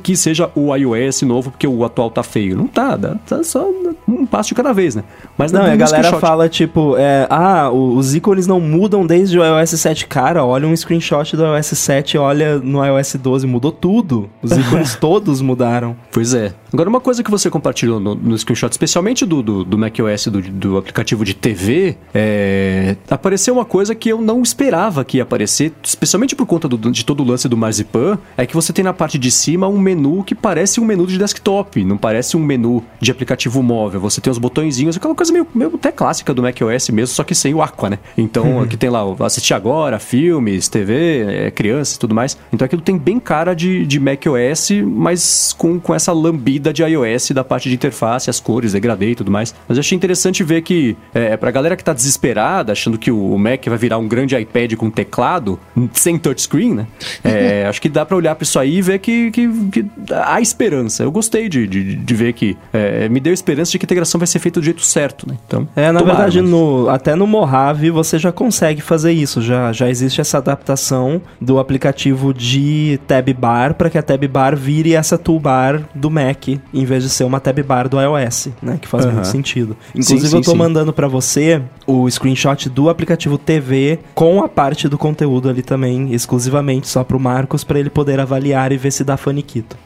que 0.04 0.16
seja 0.16 0.50
o 0.56 0.76
iOS 0.76 1.22
novo 1.24 1.52
porque 1.52 1.68
o 1.68 1.84
atual 1.84 2.10
tá 2.10 2.24
feio. 2.24 2.56
Não 2.58 2.68
tá, 2.68 2.98
tá 3.26 3.44
só 3.44 3.68
um 4.08 4.26
passo 4.26 4.50
de 4.50 4.56
cada 4.56 4.74
vez, 4.74 4.96
né? 4.96 5.04
Mas 5.38 5.52
Não, 5.52 5.62
e 5.62 5.70
a 5.72 5.76
galera 5.76 6.04
screenshot- 6.04 6.20
fala, 6.22 6.48
tipo, 6.50 6.96
é, 6.98 7.28
ah, 7.30 7.70
os 7.72 8.16
ícones 8.16 8.48
não 8.48 8.60
mudam 8.60 9.06
desde 9.06 9.38
o 9.40 9.44
iOS 9.44 9.72
7. 9.72 10.08
Cara, 10.08 10.44
olha 10.46 10.68
um 10.68 10.76
screenshot 10.76 11.36
do 11.36 11.44
iOS 11.44 11.68
7, 11.68 12.18
olha 12.18 12.58
no 12.60 12.84
iOS 12.86 13.16
12, 13.16 13.46
mudou 13.48 13.72
tudo. 13.72 14.30
Os 14.42 14.52
ícones 14.52 14.96
todos 15.00 15.42
mudaram. 15.42 15.96
Pois 16.12 16.34
é. 16.34 16.54
Agora, 16.74 16.90
uma 16.90 17.00
coisa 17.00 17.24
que 17.24 17.32
você 17.32 17.50
compartilhou 17.50 18.00
no, 18.00 18.16
no 18.16 18.38
screenshot, 18.38 18.70
especialmente 18.72 19.26
do, 19.26 19.42
do, 19.42 19.64
do 19.64 19.78
macOS, 19.78 20.28
do, 20.28 20.42
do 20.42 20.78
aplicativo 20.78 21.24
de 21.24 21.34
TV, 21.34 21.96
é, 22.14 22.96
apareceu 23.10 23.54
uma 23.54 23.66
coisa 23.66 23.96
que 23.96 24.10
eu 24.10 24.22
não 24.22 24.42
esperava 24.42 25.04
que 25.06 25.18
ia 25.18 25.24
aparecer, 25.24 25.72
especialmente 25.84 26.36
por 26.36 26.46
conta 26.46 26.68
do- 26.68 26.85
de 26.92 27.06
todo 27.06 27.22
o 27.22 27.26
lance 27.26 27.48
do 27.48 27.58
Marzipan, 27.58 28.18
é 28.38 28.46
que 28.46 28.54
você 28.54 28.72
tem 28.72 28.84
na 28.84 28.94
parte 28.94 29.18
de 29.18 29.32
cima 29.32 29.68
um 29.68 29.80
menu 29.80 30.24
que 30.24 30.36
parece 30.36 30.80
um 30.80 30.86
menu 30.86 31.08
de 31.08 31.18
desktop, 31.18 31.84
não 31.84 31.98
parece 31.98 32.38
um 32.38 32.40
menu 32.40 32.84
de 33.00 33.12
aplicativo 33.12 33.62
móvel. 33.62 34.00
Você 34.02 34.22
tem 34.22 34.32
os 34.32 34.38
botõezinhos, 34.38 34.98
aquela 34.98 35.16
coisa 35.16 35.32
meio, 35.32 35.48
meio 35.54 35.76
até 35.76 35.92
clássica 35.92 36.34
do 36.34 36.42
macOS 36.42 36.90
mesmo, 36.90 37.16
só 37.16 37.24
que 37.24 37.36
sem 37.36 37.54
o 37.54 37.62
Aqua, 37.62 37.90
né? 37.90 38.00
Então, 38.18 38.62
aqui 38.62 38.78
tem 38.78 38.90
lá 38.90 39.06
o 39.06 39.16
assistir 39.24 39.54
agora, 39.54 40.00
filmes, 40.00 40.68
TV, 40.68 41.46
é, 41.48 41.52
crianças 41.52 41.96
e 41.96 42.00
tudo 42.00 42.14
mais. 42.14 42.38
Então 42.52 42.66
aquilo 42.66 42.82
tem 42.82 42.98
bem 42.98 43.20
cara 43.20 43.54
de, 43.54 43.86
de 43.86 44.00
macOS, 44.00 44.72
mas 44.86 45.54
com, 45.58 45.80
com 45.80 45.94
essa 45.94 46.12
lambida 46.12 46.72
de 46.72 46.84
iOS 46.84 47.32
da 47.32 47.44
parte 47.44 47.70
de 47.70 47.76
interface, 47.76 48.30
as 48.30 48.40
cores, 48.40 48.74
degradê 48.74 49.12
e 49.12 49.16
tudo 49.16 49.32
mais. 49.32 49.54
Mas 49.68 49.78
eu 49.78 49.82
achei 49.82 49.96
interessante 49.96 50.44
ver 50.44 50.62
que, 50.62 50.96
é, 51.14 51.36
pra 51.38 51.52
galera 51.52 51.76
que 51.76 51.84
tá 51.84 51.94
desesperada, 51.94 52.72
achando 52.72 52.98
que 52.98 53.12
o 53.12 53.38
Mac 53.38 53.66
vai 53.66 53.78
virar 53.78 53.98
um 53.98 54.08
grande 54.08 54.36
iPad 54.38 54.74
com 54.76 54.90
teclado, 54.90 55.60
sem 55.94 56.18
touchscreen, 56.18 56.75
né? 56.76 56.86
É, 57.24 57.66
acho 57.70 57.82
que 57.82 57.90
dá 57.90 58.06
pra 58.06 58.16
olhar 58.18 58.36
pra 58.36 58.44
isso 58.44 58.60
aí 58.60 58.78
e 58.78 58.82
ver 58.82 59.00
que, 59.00 59.32
que, 59.32 59.48
que 59.72 59.86
há 60.12 60.40
esperança. 60.42 61.04
Eu 61.04 61.12
gostei 61.12 61.48
de, 61.50 61.66
de, 61.68 61.96
de 61.96 62.14
ver 62.14 62.34
que 62.34 62.58
é, 62.74 63.08
me 63.10 63.20
deu 63.20 63.34
esperança 63.34 63.72
de 63.72 63.80
que 63.80 63.86
a 63.86 63.88
integração 63.88 64.20
vai 64.20 64.28
ser 64.28 64.40
feita 64.40 64.60
do 64.60 64.64
jeito 64.64 64.82
certo, 64.84 65.28
né? 65.28 65.36
Então, 65.48 65.68
É, 65.76 65.92
na 65.92 66.00
tomara, 66.00 66.18
verdade, 66.18 66.42
mas- 66.42 66.50
no, 66.52 66.90
até 66.90 67.16
no 67.16 67.26
Mojave 67.26 67.90
você 67.90 68.20
já 68.20 68.32
consegue 68.32 68.82
fazer 68.82 69.12
isso. 69.12 69.42
Já, 69.42 69.72
já 69.72 69.90
existe 69.90 70.22
essa 70.22 70.38
adaptação 70.38 71.22
do 71.40 71.60
aplicativo 71.60 72.34
de 72.34 73.00
tab 73.08 73.28
bar 73.34 73.74
para 73.76 73.90
que 73.90 73.98
a 73.98 74.04
tab 74.04 74.24
bar 74.28 74.56
vire 74.56 74.94
essa 74.94 75.18
toolbar 75.18 75.82
do 75.94 76.10
Mac, 76.12 76.48
em 76.74 76.86
vez 76.86 77.04
de 77.04 77.10
ser 77.10 77.24
uma 77.24 77.40
tab 77.40 77.58
bar 77.64 77.88
do 77.88 78.00
iOS, 78.00 78.50
né? 78.62 78.78
Que 78.82 78.88
faz 78.88 79.06
Aham. 79.06 79.14
muito 79.16 79.28
sentido. 79.28 79.76
Sim, 79.94 80.00
Inclusive, 80.00 80.28
sim, 80.30 80.36
eu 80.38 80.42
tô 80.42 80.52
sim. 80.52 80.58
mandando 80.58 80.92
para 80.94 81.08
você 81.08 81.62
o 81.88 82.10
screenshot 82.10 82.68
do 82.70 82.90
aplicativo 82.90 83.38
TV 83.38 84.00
com 84.14 84.44
a 84.44 84.50
parte 84.50 84.88
do 84.90 84.98
conteúdo 84.98 85.50
ali 85.50 85.62
também, 85.62 86.14
exclusivamente 86.14 86.65
só 86.84 87.04
pro 87.04 87.20
Marcos, 87.20 87.64
para 87.64 87.80
ele 87.80 87.90
poder 87.90 88.20
avaliar 88.20 88.72
e 88.72 88.78
ver 88.78 88.92
se 88.92 89.04
dá 89.04 89.18
faniquito. 89.18 89.78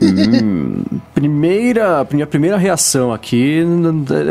Hum, 0.00 0.82
primeira, 1.14 2.06
minha 2.10 2.26
primeira 2.26 2.56
reação 2.56 3.12
aqui 3.12 3.62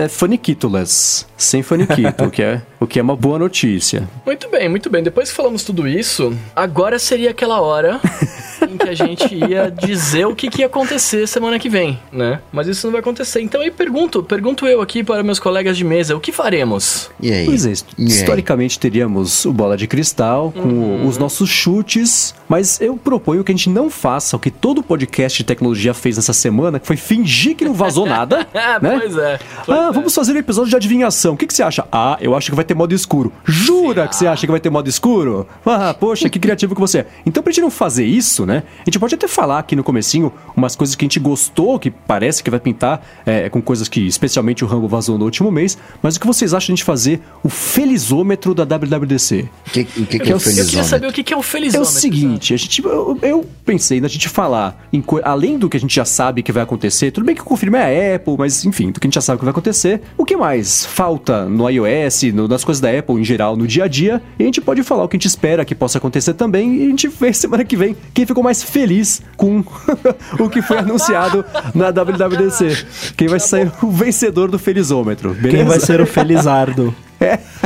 é 0.03 0.08
faniquitolas, 0.08 1.28
sem 1.38 1.62
faniquito, 1.62 2.30
que 2.32 2.41
é, 2.41 2.62
o 2.86 2.88
que 2.88 3.00
é 3.00 3.02
uma 3.02 3.16
boa 3.16 3.38
notícia. 3.40 4.08
Muito 4.26 4.50
bem, 4.50 4.70
muito 4.70 4.90
bem. 4.90 5.04
Depois 5.04 5.30
que 5.30 5.36
falamos 5.36 5.64
tudo 5.64 5.88
isso, 5.88 6.34
agora 6.56 6.98
seria 7.00 7.32
aquela 7.32 7.60
hora 7.62 8.00
em 8.70 8.78
que 8.78 8.88
a 8.90 8.94
gente 8.94 9.34
ia 9.36 9.70
dizer 9.70 10.26
o 10.26 10.36
que, 10.36 10.50
que 10.50 10.62
ia 10.62 10.68
acontecer 10.68 11.28
semana 11.28 11.60
que 11.60 11.70
vem, 11.70 12.00
né? 12.12 12.40
Mas 12.52 12.68
isso 12.68 12.88
não 12.88 12.92
vai 12.92 13.02
acontecer. 13.02 13.42
Então 13.42 13.62
aí 13.62 13.70
pergunto, 13.72 14.24
pergunto 14.24 14.66
eu 14.68 14.82
aqui 14.82 15.04
para 15.04 15.22
meus 15.24 15.40
colegas 15.40 15.78
de 15.78 15.84
mesa, 15.84 16.16
o 16.16 16.20
que 16.20 16.32
faremos? 16.32 17.10
E 17.22 17.32
aí? 17.32 17.46
Pois 17.46 17.66
é, 17.66 17.70
E 17.98 18.04
aí? 18.04 18.08
historicamente 18.08 18.80
teríamos 18.80 19.46
o 19.46 19.52
Bola 19.54 19.76
de 19.76 19.88
Cristal 19.88 20.52
com 20.52 21.06
os 21.08 21.18
nossos 21.18 21.50
chutes, 21.50 22.34
mas 22.48 22.80
eu 22.80 22.96
proponho 22.98 23.44
que 23.44 23.52
a 23.52 23.56
gente 23.56 23.70
não 23.70 23.90
faça 23.90 24.36
o 24.36 24.40
que 24.40 24.52
todo 24.52 24.82
podcast 24.84 25.38
de 25.38 25.44
tecnologia 25.44 25.94
fez 25.94 26.16
nessa 26.18 26.34
semana, 26.34 26.80
que 26.80 26.88
foi 26.88 26.98
fingir 26.98 27.56
que 27.56 27.66
não 27.66 27.74
vazou 27.74 28.06
nada, 28.06 28.48
né? 28.82 29.00
pois 29.00 29.18
é. 29.18 29.40
Pois 29.66 29.78
Ah, 29.80 29.90
é. 29.90 29.92
vamos 29.92 30.14
fazer 30.14 30.34
um 30.34 30.38
episódio 30.38 30.70
de 30.70 30.76
adivinhação. 30.76 31.34
O 31.34 31.38
que, 31.38 31.48
que 31.48 31.54
você 31.54 31.64
acha? 31.64 31.86
Ah, 31.92 32.18
eu 32.22 32.36
acho 32.36 32.50
que 32.50 32.56
vai 32.56 32.66
ter 32.66 32.74
modo 32.76 32.93
escuro. 32.93 33.32
Jura 33.43 34.07
que 34.07 34.15
você 34.15 34.28
acha 34.28 34.45
que 34.45 34.51
vai 34.51 34.59
ter 34.59 34.69
modo 34.69 34.88
escuro? 34.89 35.47
Ah, 35.65 35.93
poxa, 35.93 36.30
que 36.30 36.38
criativo 36.39 36.76
que 36.76 36.82
você 36.82 36.99
é. 36.99 37.07
Então, 37.26 37.41
pra 37.41 37.51
gente 37.51 37.61
não 37.61 37.71
fazer 37.71 38.05
isso, 38.05 38.45
né? 38.45 38.63
A 38.80 38.84
gente 38.86 38.99
pode 38.99 39.15
até 39.15 39.28
falar 39.28 39.59
aqui 39.59 39.76
no 39.76 39.84
comecinho 39.84 40.32
umas 40.55 40.76
coisas 40.76 40.95
que 40.95 41.03
a 41.03 41.07
gente 41.07 41.19
gostou, 41.19 41.80
que 41.80 41.89
parece 41.89 42.43
que 42.43 42.49
vai 42.49 42.59
pintar 42.59 43.05
é, 43.26 43.49
com 43.49 43.61
coisas 43.61 43.88
que 43.88 44.05
especialmente 44.05 44.63
o 44.63 44.67
Rango 44.67 44.88
vazou 44.88 45.17
no 45.17 45.26
último 45.26 45.49
mês. 45.51 45.78
Mas 46.01 46.15
o 46.15 46.19
que 46.19 46.28
vocês 46.28 46.53
acham 46.53 46.67
de 46.67 46.73
a 46.73 46.76
gente 46.76 46.84
fazer 46.84 47.21
o 47.43 47.49
felizômetro 47.49 48.53
da 48.55 48.63
WWDC? 48.63 49.47
O 49.67 49.69
que, 49.71 49.82
o 49.82 50.05
que, 50.05 50.19
que 50.19 50.32
é 50.32 50.36
o 50.36 50.38
Eu- 50.38 50.38
eu 50.38 50.38
Eu 50.38 50.39
queria 50.39 50.39
felizômetro? 50.39 50.89
saber 50.89 51.07
o 51.07 51.13
que, 51.13 51.34
é 51.34 51.38
o 51.38 51.39
É 51.39 51.43
felizômetro. 51.43 51.89
o 51.95 51.99
seguinte, 51.99 52.53
a 52.53 52.57
gente, 52.57 52.84
eu, 52.84 53.17
eu 53.21 53.45
pensei 53.65 54.01
na 54.01 54.07
gente 54.07 54.28
falar, 54.30 54.88
em 54.91 55.03
além 55.23 55.57
do 55.57 55.69
que 55.69 55.78
a 55.78 55.80
gente 55.80 55.93
já 55.95 56.05
sabe 56.05 56.41
que 56.43 56.51
vai 56.51 56.63
acontecer, 56.63 57.11
tudo 57.11 57.26
bem 57.26 57.36
que 57.36 57.41
confirma 57.41 57.78
é 57.80 58.13
a 58.13 58.15
Apple, 58.15 58.36
mas 58.38 58.65
enfim, 58.65 58.91
do 58.91 58.99
que 58.99 59.05
a 59.05 59.07
gente 59.07 59.15
já 59.15 59.21
sabe 59.21 59.39
que 59.39 59.45
vai 59.45 59.51
acontecer, 59.51 60.01
o 60.17 60.26
que 60.26 60.36
mais 60.36 60.86
falta 60.86 61.45
no 61.45 61.69
iOS, 61.69 62.23
no- 62.34 62.47
nas 62.56 62.64
coisas 62.64 62.82
da 62.82 62.89
Apple 62.89 63.16
em 63.16 63.24
geral, 63.24 63.56
no 63.56 63.68
dia 63.68 63.84
a 63.84 63.88
dia, 63.88 64.22
e 64.39 64.43
a 64.43 64.45
gente 64.45 64.62
pode 64.62 64.82
falar 64.84 65.03
o 65.03 65.08
que 65.08 65.16
a 65.16 65.20
gente 65.20 65.28
espera 65.28 65.64
que 65.64 65.76
possa 65.76 65.97
acontecer 65.97 66.34
também, 66.34 66.76
e 66.78 66.86
a 66.86 66.89
gente 66.89 67.08
vê 67.08 67.32
semana 67.34 67.64
que 67.64 67.76
vem 67.76 67.95
quem 68.14 68.26
ficou 68.26 68.43
mais 68.43 68.64
feliz 68.64 69.22
com 69.38 69.64
o 70.39 70.49
que 70.49 70.62
foi 70.62 70.80
anunciado 70.80 71.45
na 71.74 71.91
WWDC. 71.91 73.14
Quem 73.16 73.28
vai 73.28 73.39
sair 73.39 73.72
o 73.82 73.91
vencedor 73.91 74.49
do 74.49 74.58
felizômetro, 74.58 75.34
beleza? 75.34 75.58
Quem 75.58 75.66
vai 75.66 75.80
ser 75.80 76.01
o 76.01 76.06
Felizardo? 76.06 76.95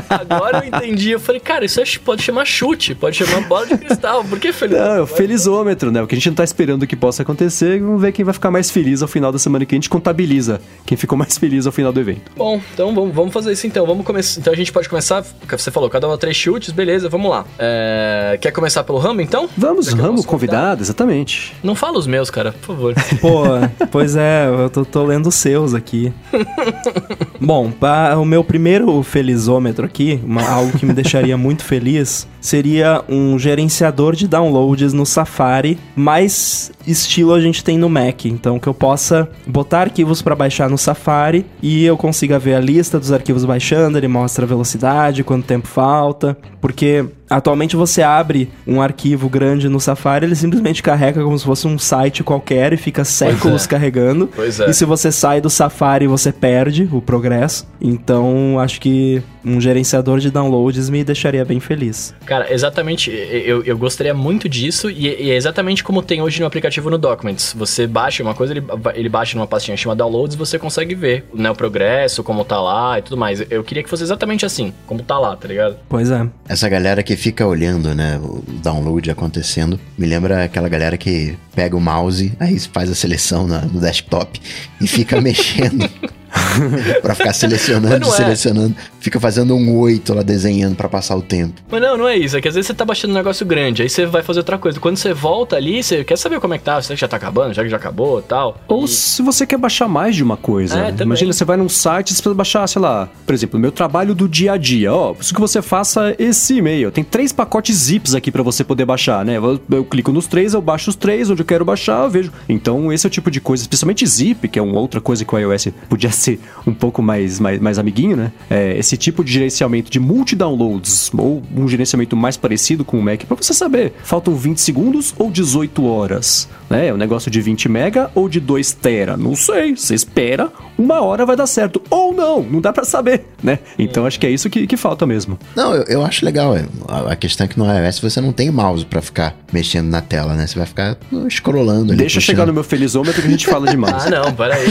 Agora 0.10 0.60
eu 0.60 0.68
entendi. 0.68 1.12
Eu 1.12 1.20
falei, 1.20 1.39
cara, 1.41 1.66
isso 1.66 1.80
é- 1.82 1.84
pode 2.03 2.22
chamar 2.24 2.45
chute, 2.45 2.93
pode 2.95 3.18
chamar 3.18 3.41
bola 3.47 3.66
de 3.68 3.78
cristal. 3.78 4.24
Por 4.24 4.39
que 4.39 4.51
feliz? 4.53 4.78
Não, 4.78 4.95
é 4.95 5.01
o 5.01 5.07
felizômetro, 5.07 5.91
né? 5.91 6.01
O 6.01 6.07
que 6.07 6.16
a 6.16 6.18
gente 6.18 6.30
não 6.30 6.36
tá 6.36 6.43
esperando 6.43 6.86
que 6.88 6.95
possa 6.95 7.22
acontecer, 7.24 7.80
vamos 7.82 8.01
ver 8.01 8.12
quem 8.12 8.24
vai 8.26 8.34
ficar 8.34 8.51
mais 8.51 8.70
feliz 8.72 9.01
ao 9.01 9.07
final 9.07 9.32
da 9.32 9.39
semana 9.39 9.66
que 9.66 9.76
a 9.76 9.78
gente 9.78 9.89
contabiliza 9.89 10.62
quem 10.86 10.97
ficou 10.97 11.18
mais 11.18 11.38
feliz 11.38 11.66
ao 11.66 11.72
final 11.72 11.91
do 11.91 11.99
evento. 11.99 12.32
Bom, 12.36 12.62
então 12.74 12.93
vamos, 12.93 13.14
vamos 13.16 13.34
fazer 13.34 13.51
isso 13.51 13.66
então. 13.68 13.86
Vamos 13.86 14.05
começar. 14.05 14.39
Então 14.39 14.53
a 14.53 14.55
gente 14.55 14.72
pode 14.72 14.88
começar. 14.89 15.24
Você 15.49 15.72
falou, 15.72 15.89
cada 15.89 16.07
um 16.07 16.18
três 16.18 16.36
chutes, 16.38 16.72
beleza, 16.72 17.10
vamos 17.10 17.30
lá. 17.30 17.45
É, 17.57 18.38
Quer 18.41 18.51
começar 18.51 18.84
pelo 18.84 18.97
ramo 18.99 19.22
então? 19.22 19.49
Vamos, 19.57 19.88
Ramo, 19.89 20.24
convidado, 20.24 20.82
exatamente. 20.82 21.55
Não 21.64 21.76
fala 21.76 21.97
os 21.97 22.07
meus, 22.07 22.30
cara, 22.30 22.51
por 22.53 22.68
favor. 22.76 22.93
Pô, 23.22 23.43
pois 23.91 24.16
é, 24.16 24.47
eu 24.47 24.70
tô, 24.70 24.86
tô 24.86 25.03
lendo 25.03 25.28
os 25.28 25.36
seus 25.36 25.74
aqui. 25.74 26.14
Bom, 27.39 27.72
pa- 27.72 28.16
o 28.16 28.26
meu 28.26 28.43
primeiro 28.43 29.01
felizômetro 29.03 29.49
aqui, 29.86 30.20
uma- 30.24 30.47
algo 30.47 30.78
que 30.78 30.86
me 30.86 30.93
deixaria 30.93 31.36
muito 31.38 31.64
feliz, 31.64 32.28
seria 32.41 33.04
um 33.10 33.38
gerenciador 33.39 34.16
de 34.16 34.28
downloads 34.28 34.93
no 34.93 35.06
Safari, 35.06 35.78
mais 35.95 36.72
estilo 36.88 37.34
a 37.34 37.41
gente 37.41 37.64
tem 37.64 37.78
no 37.78 37.89
Mac. 37.89 38.26
Então, 38.26 38.60
que 38.60 38.68
eu 38.68 38.74
possa 38.74 39.30
botar 39.45 39.82
arquivos 39.82 40.22
para 40.22 40.36
baixar 40.36 40.70
no 40.70 40.78
Safari 40.78 41.45
e 41.62 41.86
eu 41.86 41.97
consiga 41.97 42.39
ver 42.39 42.56
a 42.56 42.60
lista 42.60 43.00
dos 43.00 43.12
arquivos 43.12 43.45
baixando, 43.45 43.97
ele 43.97 44.08
mostra 44.08 44.45
a 44.45 44.47
velocidade, 44.47 45.24
quanto 45.24 45.45
tempo 45.45 45.68
falta, 45.68 46.38
porque 46.62 47.06
atualmente 47.30 47.76
você 47.76 48.02
abre 48.02 48.50
um 48.66 48.82
arquivo 48.82 49.30
grande 49.30 49.70
no 49.70 49.80
Safari, 49.80 50.26
ele 50.26 50.36
simplesmente 50.36 50.82
carrega 50.82 51.24
como 51.24 51.38
se 51.38 51.46
fosse 51.46 51.68
um 51.68 51.78
site 51.78 52.24
qualquer 52.24 52.74
e 52.74 52.78
fica 52.78 53.04
séculos 53.04 53.66
é. 53.66 53.68
carregando. 53.68 54.30
Pois 54.36 54.60
é. 54.60 54.70
E 54.70 54.74
se 54.74 54.86
você 54.86 55.12
sai 55.12 55.40
do 55.40 55.50
Safari, 55.50 56.08
você 56.08 56.32
perde 56.32 56.90
o 56.92 57.02
progresso. 57.02 57.68
Então, 57.82 58.60
acho 58.60 58.82
que 58.82 59.22
um 59.44 59.60
gerenciador 59.62 60.20
de 60.20 60.30
downloads 60.30 60.90
me 60.90 61.04
deixaria 61.04 61.46
bem 61.46 61.60
feliz. 61.60 62.14
Cara, 62.26 62.52
exatamente, 62.54 63.12
eu, 63.12 63.64
eu 63.64 63.78
gostaria 63.78 64.14
muito 64.14 64.50
disso 64.50 64.90
e, 64.90 65.08
e 65.08 65.32
é 65.32 65.36
exatamente 65.36 65.84
como 65.84 66.02
tem 66.02 66.22
hoje 66.22 66.40
no 66.40 66.46
aplicativo 66.46 66.90
no 66.90 66.98
Documents. 66.98 67.54
Você 67.58 67.88
baixa 67.88 68.22
uma 68.22 68.34
coisa, 68.34 68.54
ele, 68.54 68.64
ele 68.96 69.10
baixa 69.10 69.38
numa 69.38 69.48
pastinha 69.48 69.78
chamada 69.78 70.00
Downloads 70.00 70.36
você 70.36 70.58
consegue 70.58 70.96
ver 70.96 71.26
né, 71.34 71.50
o 71.52 71.56
progresso, 71.56 72.24
como 72.24 72.46
tá 72.46 72.60
lá 72.60 73.00
e 73.00 73.02
tudo 73.02 73.18
mais. 73.18 73.44
Eu 73.50 73.64
queria 73.64 73.84
que 73.84 73.90
fosse 73.90 74.04
exatamente 74.04 74.46
assim, 74.46 74.74
como 74.86 75.02
tá 75.04 75.18
lá, 75.20 75.36
tá 75.36 75.48
ligado? 75.48 75.78
Pois 75.88 76.10
é. 76.10 76.28
Essa 76.48 76.70
galera 76.70 77.04
que 77.04 77.16
fica 77.20 77.46
olhando, 77.46 77.94
né, 77.94 78.18
o 78.18 78.42
download 78.64 79.12
acontecendo, 79.12 79.80
me 79.98 80.08
lembra 80.08 80.46
aquela 80.46 80.70
galera 80.70 80.98
que 80.98 81.38
pega 81.54 81.76
o 81.76 81.82
mouse, 81.82 82.32
aí 82.40 82.58
faz 82.60 82.90
a 82.90 82.96
seleção 82.96 83.46
no 83.46 83.80
desktop 83.80 84.40
e 84.80 84.88
fica 84.88 85.20
mexendo 85.22 85.88
pra 87.02 87.16
ficar 87.16 87.34
selecionando, 87.34 88.08
é. 88.08 88.12
selecionando. 88.12 88.76
Fica 89.00 89.20
fazendo 89.20 89.56
um 89.56 89.78
oito 89.80 90.14
lá 90.14 90.22
desenhando 90.22 90.76
pra 90.76 90.90
passar 90.90 91.16
o 91.16 91.22
tempo. 91.22 91.62
Mas 91.70 91.82
não, 91.82 91.98
não 91.98 92.08
é 92.08 92.18
isso. 92.18 92.38
É 92.38 92.42
que 92.42 92.48
às 92.48 92.56
vezes 92.56 92.68
você 92.68 92.74
tá 92.74 92.86
baixando 92.86 93.14
um 93.14 93.18
negócio 93.18 93.46
grande, 93.46 93.82
aí 93.82 93.90
você 93.90 94.06
vai 94.06 94.22
fazer 94.24 94.40
outra 94.40 94.58
coisa. 94.58 94.80
Quando 94.80 94.98
você 94.98 95.14
volta 95.14 95.56
ali, 95.56 95.82
você 95.84 96.04
quer 96.04 96.18
saber 96.18 96.40
como 96.40 96.54
é 96.54 96.58
que 96.58 96.64
tá, 96.64 96.82
será 96.82 96.96
que 96.96 97.02
já 97.02 97.08
tá 97.08 97.18
acabando, 97.18 97.54
já 97.54 97.64
que 97.64 97.70
já 97.70 97.78
acabou 97.78 98.20
e 98.20 98.24
tal. 98.24 98.58
Ou 98.68 98.86
E- 98.86 98.88
se 98.88 99.22
você 99.22 99.46
quer 99.46 99.58
baixar 99.58 99.88
mais 99.88 100.16
de 100.16 100.24
uma 100.24 100.38
coisa. 100.38 100.80
É. 100.80 101.04
Imagina, 101.04 101.34
você 101.34 101.46
vai 101.46 101.58
num 101.58 101.70
site 101.70 102.10
e 102.10 102.14
você 102.14 102.22
precisa 102.22 102.36
baixar, 102.36 102.68
sei 102.68 102.82
lá, 102.82 103.10
por 103.26 103.34
exemplo, 103.34 103.60
meu 103.60 103.72
trabalho 103.72 104.14
do 104.14 104.28
dia 104.28 104.54
a 104.54 104.58
dia. 104.58 104.94
Ó, 104.94 105.14
preciso 105.14 105.36
que 105.36 105.42
você 105.42 105.62
faça 105.62 106.16
esse 106.20 106.58
e-mail. 106.58 106.92
Tem 106.92 107.04
três 107.04 107.32
pacotes 107.32 107.76
zips 107.76 108.14
aqui 108.14 108.32
pra 108.32 108.44
você 108.44 108.64
poder 108.64 108.86
baixar, 108.86 109.24
né? 109.26 109.38
Eu, 109.38 109.60
eu 109.72 109.86
clico 109.86 110.12
nos 110.12 110.28
três, 110.28 110.54
eu 110.54 110.62
baixo 110.62 110.90
os 110.90 110.96
três, 110.96 111.30
onde 111.30 111.42
eu 111.42 111.46
quero 111.46 111.64
baixar, 111.66 112.04
eu 112.04 112.10
vejo. 112.10 112.32
Então, 112.48 112.92
esse 112.92 113.06
é 113.06 113.08
o 113.08 113.12
tipo 113.12 113.32
de 113.32 113.40
coisa, 113.42 113.64
especialmente 113.64 114.06
zip, 114.06 114.48
que 114.48 114.60
é 114.60 114.62
uma 114.62 114.80
outra 114.80 115.00
coisa 115.02 115.24
que 115.24 115.34
o 115.34 115.38
iOS 115.40 115.70
podia 115.88 116.12
ser 116.20 116.40
um 116.66 116.74
pouco 116.74 117.02
mais, 117.02 117.40
mais, 117.40 117.60
mais 117.60 117.80
amiguinho, 117.80 118.16
né? 118.16 118.32
É, 118.50 118.78
esse 118.78 118.98
tipo 118.98 119.24
de 119.24 119.32
gerenciamento 119.32 119.90
de 119.90 120.00
multi-downloads 120.00 121.12
ou 121.18 121.42
um 121.56 121.68
gerenciamento 121.68 122.16
mais 122.16 122.38
parecido 122.38 122.86
com 122.86 123.00
o 123.00 123.02
Mac, 123.02 123.24
pra 123.24 123.36
você 123.36 123.54
saber, 123.54 123.94
faltam 124.04 124.36
20 124.36 124.60
segundos 124.60 125.14
ou 125.18 125.30
18 125.32 125.86
horas, 125.86 126.48
né? 126.70 126.88
É 126.88 126.94
um 126.94 126.98
negócio 126.98 127.30
de 127.30 127.42
20 127.42 127.68
mega 127.70 128.10
ou 128.16 128.30
de 128.30 128.40
2 128.40 128.74
tera, 128.74 129.18
não 129.18 129.36
sei. 129.36 129.76
Você 129.76 129.94
espera, 129.96 130.52
uma 130.78 131.02
hora 131.02 131.26
vai 131.26 131.36
dar 131.36 131.48
certo. 131.48 131.82
Ou 131.90 132.14
não, 132.14 132.42
não 132.42 132.62
dá 132.62 132.72
pra 132.72 132.84
saber, 132.84 133.26
né? 133.44 133.60
Então 133.78 134.06
acho 134.06 134.20
que 134.20 134.26
é 134.26 134.30
isso 134.32 134.50
que, 134.50 134.66
que 134.68 134.78
falta 134.78 135.06
mesmo. 135.06 135.38
Não, 135.56 135.74
eu, 135.74 135.84
eu 135.84 136.06
acho 136.06 136.24
legal. 136.26 136.56
é. 136.56 136.66
A, 136.88 137.14
a 137.14 137.16
questão 137.16 137.46
é 137.46 137.48
que 137.48 137.58
no 137.58 137.66
iOS 137.66 138.00
você 138.00 138.22
não 138.22 138.32
tem 138.32 138.50
mouse 138.52 138.86
pra 138.86 139.02
ficar 139.02 139.36
mexendo 139.52 139.88
na 139.88 140.02
tela, 140.02 140.34
né? 140.36 140.46
Você 140.48 140.58
vai 140.58 140.68
ficar 140.68 140.98
scrollando 141.30 141.92
ali. 141.92 141.98
Deixa 142.00 142.18
eu 142.18 142.20
puxando. 142.22 142.36
chegar 142.36 142.46
no 142.46 142.54
meu 142.54 142.64
felizômetro 142.64 143.22
que 143.22 143.28
a 143.28 143.32
gente 143.32 143.46
fala 143.48 143.68
demais. 143.70 144.06
Ah, 144.06 144.10
não, 144.10 144.34
peraí. 144.34 144.66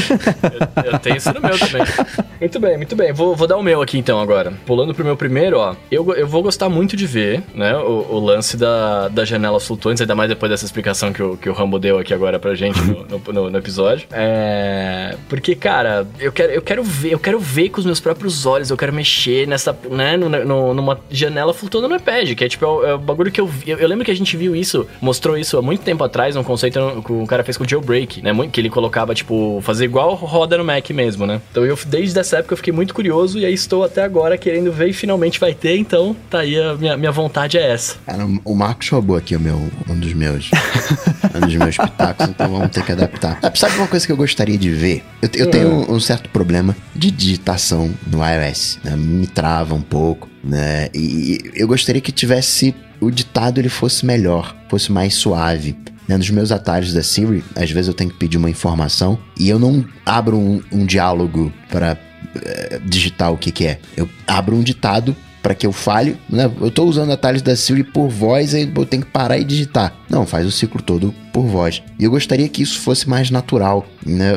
Eu, 0.84 0.92
eu 0.92 0.98
tenho 0.98 1.16
isso 1.16 1.32
no 1.40 1.48
meu 1.48 1.58
também. 1.58 1.82
Muito 2.38 2.60
bem, 2.60 2.76
muito 2.76 2.94
bem. 2.94 3.12
Vou, 3.12 3.34
vou 3.34 3.48
dar 3.48 3.56
o 3.56 3.62
meu 3.64 3.82
aqui 3.82 3.98
então 3.98 4.20
agora. 4.20 4.52
Pulando 4.64 4.94
pro 4.94 5.04
meu 5.04 5.16
primeiro, 5.16 5.58
ó. 5.58 5.74
Eu, 5.90 6.14
eu 6.14 6.24
vou 6.24 6.40
gostar 6.40 6.68
muito 6.68 6.96
de 6.96 7.04
ver, 7.04 7.42
né, 7.52 7.76
o, 7.76 8.06
o 8.14 8.20
lance 8.20 8.56
da, 8.56 9.08
das 9.08 9.28
janelas 9.28 9.66
flutuantes, 9.66 10.00
ainda 10.00 10.14
mais 10.14 10.28
depois 10.28 10.48
dessa 10.48 10.64
explicação 10.64 11.12
que 11.12 11.20
o, 11.20 11.36
que 11.36 11.50
o 11.50 11.52
Rambo 11.52 11.80
deu 11.80 11.98
aqui 11.98 12.14
agora 12.14 12.38
pra 12.38 12.54
gente 12.54 12.80
no, 12.80 13.04
no, 13.04 13.32
no- 13.32 13.50
no 13.50 13.58
episódio. 13.58 14.06
É. 14.12 15.16
Porque, 15.28 15.56
cara, 15.56 16.06
eu 16.20 16.30
quero, 16.30 16.52
eu 16.52 16.62
quero 16.62 16.84
ver, 16.84 17.12
eu 17.12 17.18
quero 17.18 17.40
ver 17.40 17.70
com 17.70 17.80
os 17.80 17.86
meus 17.86 17.98
próprios 17.98 18.46
olhos, 18.46 18.70
eu 18.70 18.76
quero 18.76 18.92
mexer 18.92 19.48
nessa, 19.48 19.76
né, 19.90 20.16
numa 20.16 21.00
janela 21.10 21.52
flutuando 21.52 21.88
no 21.88 21.96
iPad, 21.96 22.34
que 22.36 22.44
é 22.44 22.48
tipo, 22.48 22.64
é 22.64 22.68
o, 22.68 22.86
é 22.86 22.94
o 22.94 22.98
bagulho 22.98 23.32
que 23.32 23.40
eu 23.40 23.48
vi. 23.48 23.68
Eu, 23.70 23.78
eu 23.78 23.88
lembro 23.88 24.04
que 24.04 24.12
a 24.12 24.16
gente 24.16 24.36
viu 24.36 24.54
isso, 24.54 24.86
mostrou 25.00 25.36
isso 25.36 25.58
há 25.58 25.62
muito 25.62 25.82
tempo 25.82 26.04
atrás, 26.04 26.36
um 26.36 26.44
conceito 26.44 26.78
que 27.04 27.12
o 27.12 27.26
cara 27.26 27.42
fez 27.42 27.56
com 27.56 27.64
o 27.64 27.68
jailbreak, 27.68 28.22
né? 28.22 28.30
Que 28.52 28.60
ele 28.60 28.70
colocava, 28.70 29.12
tipo, 29.12 29.60
fazer 29.62 29.86
igual 29.86 30.14
roda 30.14 30.56
no 30.56 30.64
Mac 30.64 30.88
mesmo, 30.90 31.26
né? 31.28 31.40
Então 31.50 31.64
eu, 31.64 31.78
desde 31.86 32.18
essa 32.18 32.38
época, 32.38 32.54
eu 32.54 32.56
fiquei 32.56 32.72
muito 32.72 32.92
curioso 32.92 33.38
e 33.38 33.44
aí 33.44 33.54
estou 33.54 33.84
até 33.84 34.02
agora 34.02 34.36
querendo 34.36 34.72
ver 34.72 34.88
e 34.88 34.92
finalmente 34.92 35.38
vai 35.38 35.54
ter, 35.54 35.76
então 35.76 36.16
tá 36.28 36.40
aí 36.40 36.58
a 36.58 36.74
minha, 36.74 36.96
minha 36.96 37.12
vontade 37.12 37.56
é 37.56 37.70
essa. 37.72 37.96
Cara, 38.06 38.26
o 38.44 38.54
Marcos 38.54 38.88
roubou 38.88 39.16
aqui 39.16 39.36
o 39.36 39.40
meu, 39.40 39.70
um 39.88 39.98
dos 39.98 40.12
meus. 40.14 40.50
um 41.36 41.40
dos 41.40 41.54
meus 41.54 41.76
pitacos, 41.76 42.28
então 42.28 42.50
vamos 42.50 42.70
ter 42.70 42.82
que 42.84 42.92
adaptar. 42.92 43.38
Ah, 43.42 43.52
Sabe 43.54 43.76
uma 43.76 43.86
coisa 43.86 44.06
que 44.06 44.12
eu 44.12 44.16
gostaria 44.16 44.56
de 44.56 44.70
ver? 44.70 45.04
Eu, 45.22 45.28
eu 45.34 45.50
tenho 45.50 45.68
um, 45.68 45.94
um 45.94 46.00
certo 46.00 46.28
problema 46.30 46.74
de 46.94 47.10
digitação 47.10 47.92
no 48.06 48.18
iOS. 48.24 48.78
né? 48.82 48.96
Me 48.96 49.26
trava 49.26 49.74
um 49.74 49.82
pouco, 49.82 50.28
né? 50.42 50.88
E 50.94 51.38
eu 51.54 51.68
gostaria 51.68 52.00
que 52.00 52.12
tivesse. 52.12 52.74
O 53.00 53.12
ditado 53.12 53.60
ele 53.60 53.68
fosse 53.68 54.04
melhor, 54.04 54.56
fosse 54.68 54.90
mais 54.90 55.14
suave. 55.14 55.76
Né, 56.08 56.16
nos 56.16 56.30
meus 56.30 56.50
atalhos 56.50 56.92
da 56.92 57.02
Siri, 57.02 57.44
às 57.54 57.70
vezes 57.70 57.88
eu 57.88 57.94
tenho 57.94 58.10
que 58.10 58.16
pedir 58.16 58.38
uma 58.38 58.48
informação 58.48 59.18
e 59.38 59.48
eu 59.48 59.58
não 59.58 59.84
abro 60.06 60.38
um, 60.38 60.62
um 60.72 60.86
diálogo 60.86 61.52
para 61.70 61.98
eh, 62.34 62.80
digitar 62.82 63.30
o 63.30 63.36
que, 63.36 63.52
que 63.52 63.66
é. 63.66 63.78
Eu 63.94 64.08
abro 64.26 64.56
um 64.56 64.62
ditado 64.62 65.14
para 65.42 65.54
que 65.54 65.66
eu 65.66 65.72
fale, 65.72 66.16
né? 66.28 66.50
Eu 66.60 66.70
tô 66.70 66.84
usando 66.84 67.12
atalhos 67.12 67.42
da 67.42 67.54
Siri 67.54 67.84
por 67.84 68.08
voz, 68.08 68.54
aí 68.54 68.70
eu 68.74 68.86
tenho 68.86 69.02
que 69.02 69.10
parar 69.10 69.38
e 69.38 69.44
digitar. 69.44 69.94
Não, 70.08 70.26
faz 70.26 70.46
o 70.46 70.50
ciclo 70.50 70.82
todo 70.82 71.14
por 71.38 71.46
voz. 71.46 71.80
E 71.96 72.02
eu 72.02 72.10
gostaria 72.10 72.48
que 72.48 72.62
isso 72.62 72.80
fosse 72.80 73.08
mais 73.08 73.30
natural, 73.30 73.86
né? 74.04 74.32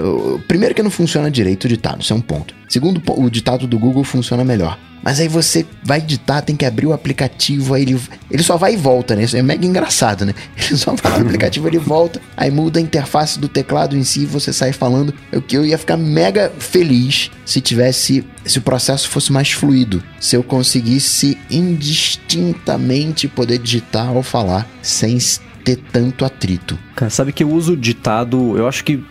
Primeiro 0.47 0.75
que 0.75 0.83
não 0.83 0.91
funciona 0.91 1.31
direito 1.31 1.65
o 1.65 1.67
ditado, 1.67 2.01
isso 2.01 2.13
é 2.13 2.15
um 2.15 2.21
ponto. 2.21 2.53
Segundo, 2.69 3.01
o 3.17 3.27
ditado 3.27 3.65
do 3.65 3.79
Google 3.79 4.03
funciona 4.03 4.43
melhor. 4.43 4.77
Mas 5.03 5.19
aí 5.19 5.27
você 5.27 5.65
vai 5.83 5.99
digitar, 5.99 6.43
tem 6.43 6.55
que 6.55 6.63
abrir 6.63 6.85
o 6.85 6.93
aplicativo, 6.93 7.73
aí 7.73 7.81
ele, 7.81 7.99
ele 8.29 8.43
só 8.43 8.55
vai 8.55 8.75
e 8.75 8.77
volta, 8.77 9.15
né? 9.15 9.23
Isso 9.23 9.35
é 9.35 9.41
mega 9.41 9.65
engraçado, 9.65 10.27
né? 10.27 10.35
Ele 10.55 10.77
só 10.77 10.93
vai 10.93 11.17
no 11.17 11.25
aplicativo, 11.25 11.67
ele 11.67 11.79
volta, 11.79 12.21
aí 12.37 12.51
muda 12.51 12.77
a 12.77 12.81
interface 12.83 13.39
do 13.39 13.47
teclado 13.47 13.97
em 13.97 14.03
si, 14.03 14.27
você 14.27 14.53
sai 14.53 14.71
falando. 14.71 15.11
Eu, 15.31 15.43
eu 15.51 15.65
ia 15.65 15.77
ficar 15.79 15.97
mega 15.97 16.51
feliz 16.59 17.31
se 17.43 17.59
tivesse, 17.59 18.23
se 18.45 18.59
o 18.59 18.61
processo 18.61 19.09
fosse 19.09 19.31
mais 19.31 19.49
fluido, 19.51 20.03
se 20.19 20.35
eu 20.35 20.43
conseguisse 20.43 21.35
indistintamente 21.49 23.27
poder 23.27 23.57
digitar 23.57 24.15
ou 24.15 24.21
falar 24.21 24.69
sem 24.83 25.17
ter 25.63 25.77
tanto 25.91 26.25
atrito. 26.25 26.77
Cara, 27.01 27.09
sabe 27.09 27.33
que 27.33 27.43
eu 27.43 27.49
uso 27.49 27.75
ditado, 27.75 28.55
eu 28.55 28.67
acho 28.67 28.83
que 28.83 29.03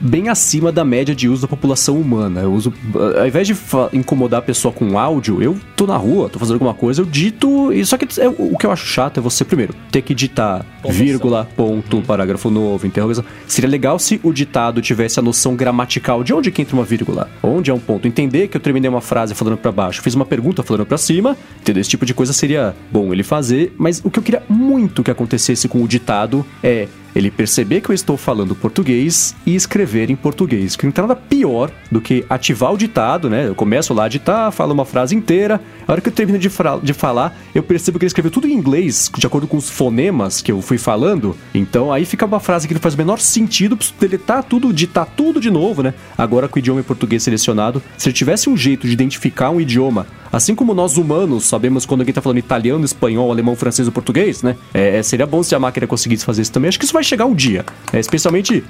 bem 0.00 0.30
acima 0.30 0.72
da 0.72 0.82
média 0.82 1.14
de 1.14 1.28
uso 1.28 1.42
da 1.42 1.48
população 1.48 2.00
humana. 2.00 2.40
Eu 2.40 2.50
uso, 2.50 2.72
ah, 2.94 3.20
ao 3.20 3.26
invés 3.26 3.46
de 3.46 3.54
incomodar 3.92 4.38
a 4.38 4.42
pessoa 4.42 4.72
com 4.72 4.98
áudio, 4.98 5.42
eu 5.42 5.54
tô 5.76 5.86
na 5.86 5.94
rua, 5.94 6.30
tô 6.30 6.38
fazendo 6.38 6.54
alguma 6.54 6.72
coisa, 6.72 7.02
eu 7.02 7.04
dito. 7.04 7.70
E 7.70 7.84
só 7.84 7.98
que 7.98 8.18
é, 8.18 8.28
o 8.28 8.56
que 8.56 8.64
eu 8.64 8.70
acho 8.70 8.86
chato 8.86 9.18
é 9.18 9.20
você, 9.20 9.44
primeiro, 9.44 9.74
ter 9.92 10.00
que 10.00 10.14
ditar 10.14 10.64
vírgula, 10.88 11.46
ponto, 11.54 12.00
parágrafo 12.00 12.48
novo, 12.48 12.86
interrogação. 12.86 13.22
Seria 13.46 13.68
legal 13.68 13.98
se 13.98 14.18
o 14.22 14.32
ditado 14.32 14.80
tivesse 14.80 15.20
a 15.20 15.22
noção 15.22 15.54
gramatical 15.54 16.24
de 16.24 16.32
onde 16.32 16.50
que 16.50 16.62
entra 16.62 16.74
uma 16.74 16.84
vírgula, 16.84 17.28
onde 17.42 17.70
é 17.70 17.74
um 17.74 17.78
ponto. 17.78 18.08
Entender 18.08 18.48
que 18.48 18.56
eu 18.56 18.60
terminei 18.60 18.88
uma 18.88 19.02
frase 19.02 19.34
falando 19.34 19.58
pra 19.58 19.70
baixo, 19.70 20.00
fiz 20.00 20.14
uma 20.14 20.24
pergunta 20.24 20.62
falando 20.62 20.86
pra 20.86 20.96
cima, 20.96 21.36
entendeu? 21.60 21.82
Esse 21.82 21.90
tipo 21.90 22.06
de 22.06 22.14
coisa 22.14 22.32
seria 22.32 22.74
bom 22.90 23.12
ele 23.12 23.22
fazer, 23.22 23.74
mas 23.76 24.00
o 24.02 24.10
que 24.10 24.18
eu 24.18 24.22
queria 24.22 24.42
muito 24.48 25.02
que 25.02 25.10
acontecesse 25.10 25.68
com 25.68 25.82
o 25.82 25.86
ditado 25.86 26.42
é 26.62 26.88
ele 27.14 27.30
perceber 27.30 27.80
que 27.80 27.90
eu 27.90 27.94
estou 27.94 28.16
falando 28.16 28.54
português 28.54 29.34
e 29.46 29.54
escrever 29.54 30.10
em 30.10 30.16
português. 30.16 30.76
Que 30.76 30.84
não 30.84 30.92
tem 30.92 31.02
nada 31.02 31.16
pior 31.16 31.70
do 31.90 32.00
que 32.00 32.24
ativar 32.28 32.72
o 32.72 32.76
ditado, 32.76 33.30
né? 33.30 33.48
Eu 33.48 33.54
começo 33.54 33.94
lá 33.94 34.04
a 34.04 34.08
ditar, 34.08 34.50
falo 34.50 34.72
uma 34.72 34.84
frase 34.84 35.14
inteira. 35.14 35.60
A 35.86 35.92
hora 35.92 36.00
que 36.00 36.08
eu 36.08 36.12
termino 36.12 36.38
de, 36.38 36.50
de 36.82 36.92
falar, 36.92 37.36
eu 37.54 37.62
percebo 37.62 37.98
que 37.98 38.04
ele 38.04 38.08
escreveu 38.08 38.30
tudo 38.30 38.46
em 38.46 38.52
inglês, 38.52 39.10
de 39.16 39.26
acordo 39.26 39.46
com 39.46 39.56
os 39.56 39.70
fonemas 39.70 40.40
que 40.40 40.50
eu 40.50 40.60
fui 40.60 40.78
falando. 40.78 41.36
Então 41.54 41.92
aí 41.92 42.04
fica 42.04 42.26
uma 42.26 42.40
frase 42.40 42.66
que 42.66 42.74
não 42.74 42.80
faz 42.80 42.94
o 42.94 42.98
menor 42.98 43.18
sentido, 43.18 43.76
preciso 43.76 43.98
deletar 43.98 44.42
tudo, 44.42 44.72
ditar 44.72 45.06
tudo 45.06 45.40
de 45.40 45.50
novo, 45.50 45.82
né? 45.82 45.94
Agora 46.16 46.48
com 46.48 46.56
o 46.56 46.58
idioma 46.58 46.80
em 46.80 46.84
português 46.84 47.22
selecionado, 47.22 47.82
se 47.96 48.08
ele 48.08 48.14
tivesse 48.14 48.48
um 48.48 48.56
jeito 48.56 48.86
de 48.86 48.92
identificar 48.92 49.50
um 49.50 49.60
idioma, 49.60 50.06
assim 50.36 50.54
como 50.54 50.74
nós 50.74 50.96
humanos 50.96 51.44
sabemos 51.44 51.86
quando 51.86 52.00
alguém 52.00 52.14
tá 52.14 52.20
falando 52.20 52.38
italiano, 52.38 52.84
espanhol, 52.84 53.30
alemão, 53.30 53.54
francês 53.54 53.86
ou 53.86 53.92
português, 53.92 54.42
né? 54.42 54.56
É, 54.72 55.02
seria 55.02 55.26
bom 55.26 55.42
se 55.42 55.54
a 55.54 55.58
máquina 55.58 55.86
conseguisse 55.86 56.24
fazer 56.24 56.42
isso 56.42 56.52
também. 56.52 56.68
Acho 56.68 56.78
que 56.78 56.84
isso 56.84 56.94
vai 56.94 57.04
chegar 57.04 57.26
um 57.26 57.34
dia, 57.34 57.64
né? 57.92 58.00
especialmente 58.00 58.64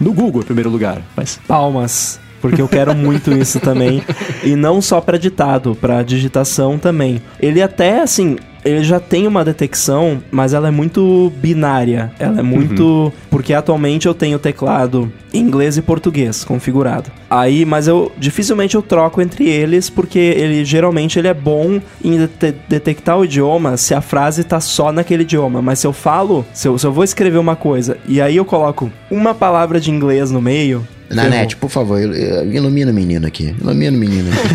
no 0.00 0.12
Google, 0.12 0.42
em 0.42 0.44
primeiro 0.44 0.70
lugar. 0.70 1.02
Mas 1.16 1.38
Palmas. 1.46 2.20
Porque 2.40 2.62
eu 2.62 2.68
quero 2.68 2.94
muito 2.94 3.32
isso 3.32 3.58
também. 3.58 4.00
E 4.44 4.54
não 4.54 4.80
só 4.80 5.00
pra 5.00 5.18
ditado, 5.18 5.74
pra 5.74 6.04
digitação 6.04 6.78
também. 6.78 7.20
Ele 7.40 7.60
até, 7.60 8.00
assim, 8.00 8.36
ele 8.68 8.84
já 8.84 9.00
tem 9.00 9.26
uma 9.26 9.44
detecção, 9.44 10.22
mas 10.30 10.54
ela 10.54 10.68
é 10.68 10.70
muito 10.70 11.32
binária. 11.36 12.12
Ela 12.18 12.40
é 12.40 12.42
muito. 12.42 13.12
Porque 13.30 13.52
atualmente 13.54 14.06
eu 14.06 14.14
tenho 14.14 14.38
teclado 14.38 15.12
em 15.32 15.40
inglês 15.40 15.76
e 15.76 15.82
português 15.82 16.44
configurado. 16.44 17.10
Aí, 17.30 17.64
mas 17.64 17.86
eu 17.86 18.10
dificilmente 18.16 18.74
eu 18.74 18.82
troco 18.82 19.20
entre 19.20 19.46
eles, 19.48 19.90
porque 19.90 20.18
ele 20.18 20.64
geralmente 20.64 21.18
ele 21.18 21.28
é 21.28 21.34
bom 21.34 21.80
em 22.02 22.16
dete- 22.18 22.54
detectar 22.68 23.18
o 23.18 23.24
idioma 23.24 23.76
se 23.76 23.94
a 23.94 24.00
frase 24.00 24.44
tá 24.44 24.60
só 24.60 24.90
naquele 24.92 25.22
idioma. 25.22 25.60
Mas 25.60 25.78
se 25.80 25.86
eu 25.86 25.92
falo, 25.92 26.44
se 26.52 26.66
eu, 26.68 26.78
se 26.78 26.86
eu 26.86 26.92
vou 26.92 27.04
escrever 27.04 27.38
uma 27.38 27.56
coisa 27.56 27.98
e 28.06 28.20
aí 28.20 28.36
eu 28.36 28.44
coloco 28.44 28.90
uma 29.10 29.34
palavra 29.34 29.78
de 29.80 29.90
inglês 29.90 30.30
no 30.30 30.40
meio. 30.40 30.86
Nanete, 31.10 31.56
por 31.56 31.70
favor, 31.70 32.00
il- 32.00 32.54
ilumina 32.54 32.90
o 32.90 32.94
menino 32.94 33.26
aqui. 33.26 33.54
Ilumina 33.60 33.96
o 33.96 34.00
menino 34.00 34.30
aqui. 34.30 34.48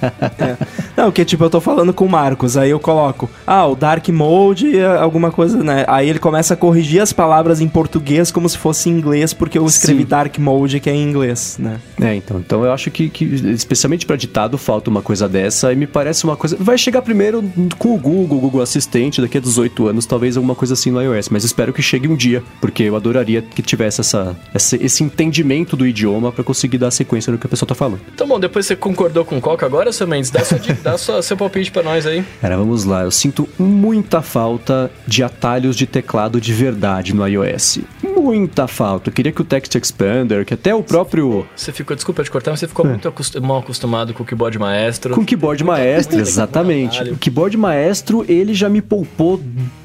Não, 0.96 1.10
que 1.10 1.24
tipo, 1.24 1.44
eu 1.44 1.50
tô 1.50 1.60
falando 1.60 1.92
com 1.94 2.04
o 2.04 2.08
Marcos, 2.08 2.56
aí 2.56 2.70
eu 2.70 2.78
coloco, 2.80 3.30
ah, 3.46 3.66
o 3.66 3.74
Dark 3.74 4.06
Mode, 4.08 4.76
eh, 4.78 4.84
alguma 4.98 5.30
coisa, 5.30 5.62
né? 5.62 5.84
Aí 5.88 6.08
ele 6.08 6.18
começa 6.18 6.54
a 6.54 6.56
corrigir 6.56 7.00
as 7.00 7.12
palavras 7.12 7.60
em 7.60 7.68
português 7.68 8.30
como 8.30 8.48
se 8.48 8.58
fosse 8.58 8.90
em 8.90 8.92
inglês, 8.92 9.32
porque 9.32 9.56
eu 9.58 9.64
escrevi 9.66 10.02
Sim. 10.02 10.08
Dark 10.08 10.38
Mode, 10.38 10.78
que 10.80 10.90
é 10.90 10.94
em 10.94 11.02
inglês, 11.08 11.56
né? 11.58 11.78
É, 12.00 12.14
então, 12.14 12.38
então 12.38 12.64
eu 12.64 12.72
acho 12.72 12.90
que, 12.90 13.08
que, 13.08 13.24
especialmente 13.24 14.04
para 14.04 14.16
ditado, 14.16 14.58
falta 14.58 14.90
uma 14.90 15.00
coisa 15.00 15.28
dessa 15.28 15.72
e 15.72 15.76
me 15.76 15.86
parece 15.86 16.24
uma 16.24 16.36
coisa. 16.36 16.56
Vai 16.60 16.76
chegar 16.76 17.00
primeiro 17.02 17.42
com 17.78 17.94
o 17.94 17.98
Google, 17.98 18.36
o 18.36 18.40
Google 18.40 18.60
Assistente, 18.62 19.20
daqui 19.22 19.38
a 19.38 19.40
18 19.40 19.88
anos, 19.88 20.04
talvez 20.06 20.36
alguma 20.36 20.54
coisa 20.54 20.74
assim 20.74 20.90
no 20.90 21.00
iOS, 21.02 21.28
mas 21.30 21.44
espero 21.44 21.72
que 21.72 21.80
chegue 21.82 22.08
um 22.08 22.16
dia, 22.16 22.42
porque 22.60 22.82
eu 22.82 22.96
adoraria 22.96 23.40
que 23.42 23.62
tivesse 23.62 24.00
essa, 24.02 24.36
essa- 24.52 24.76
esse 24.76 25.02
entendimento 25.02 25.19
do 25.76 25.86
idioma 25.86 26.32
para 26.32 26.42
conseguir 26.44 26.78
dar 26.78 26.90
sequência 26.90 27.30
no 27.32 27.38
que 27.38 27.46
a 27.46 27.50
pessoa 27.50 27.66
tá 27.68 27.74
falando. 27.74 28.00
Então, 28.14 28.26
bom, 28.26 28.38
depois 28.40 28.66
você 28.66 28.74
concordou 28.76 29.24
com 29.24 29.36
o 29.38 29.40
Coca 29.40 29.66
agora, 29.66 29.92
seu 29.92 30.06
Mendes? 30.06 30.30
Dá, 30.30 30.44
sua, 30.44 30.58
dá 30.82 30.98
sua, 30.98 31.22
seu 31.22 31.36
palpite 31.36 31.70
pra 31.70 31.82
nós 31.82 32.06
aí. 32.06 32.24
Cara, 32.40 32.56
vamos 32.56 32.84
lá. 32.84 33.02
Eu 33.02 33.10
sinto 33.10 33.48
muita 33.58 34.22
falta 34.22 34.90
de 35.06 35.22
atalhos 35.22 35.76
de 35.76 35.86
teclado 35.86 36.40
de 36.40 36.52
verdade 36.52 37.14
no 37.14 37.26
iOS. 37.26 37.80
muita 38.02 38.66
falta. 38.66 39.08
Eu 39.10 39.12
queria 39.12 39.32
que 39.32 39.40
o 39.40 39.44
Text 39.44 39.74
Expander, 39.74 40.44
que 40.44 40.54
até 40.54 40.74
o 40.74 40.82
próprio. 40.82 41.46
Você 41.56 41.72
ficou, 41.72 41.94
desculpa 41.96 42.22
te 42.22 42.30
cortar, 42.30 42.50
mas 42.52 42.60
você 42.60 42.68
ficou 42.68 42.84
muito 42.86 43.08
acost- 43.08 43.36
mal 43.40 43.58
acostumado 43.58 44.12
com 44.14 44.22
o 44.22 44.26
keyboard 44.26 44.58
maestro. 44.58 45.14
Com 45.14 45.20
o 45.22 45.24
keyboard 45.24 45.62
maestro, 45.64 46.18
exatamente. 46.20 46.98
Caralho. 46.98 47.14
O 47.14 47.18
keyboard 47.18 47.56
maestro, 47.56 48.24
ele 48.28 48.54
já 48.54 48.68
me 48.68 48.80
poupou 48.80 49.40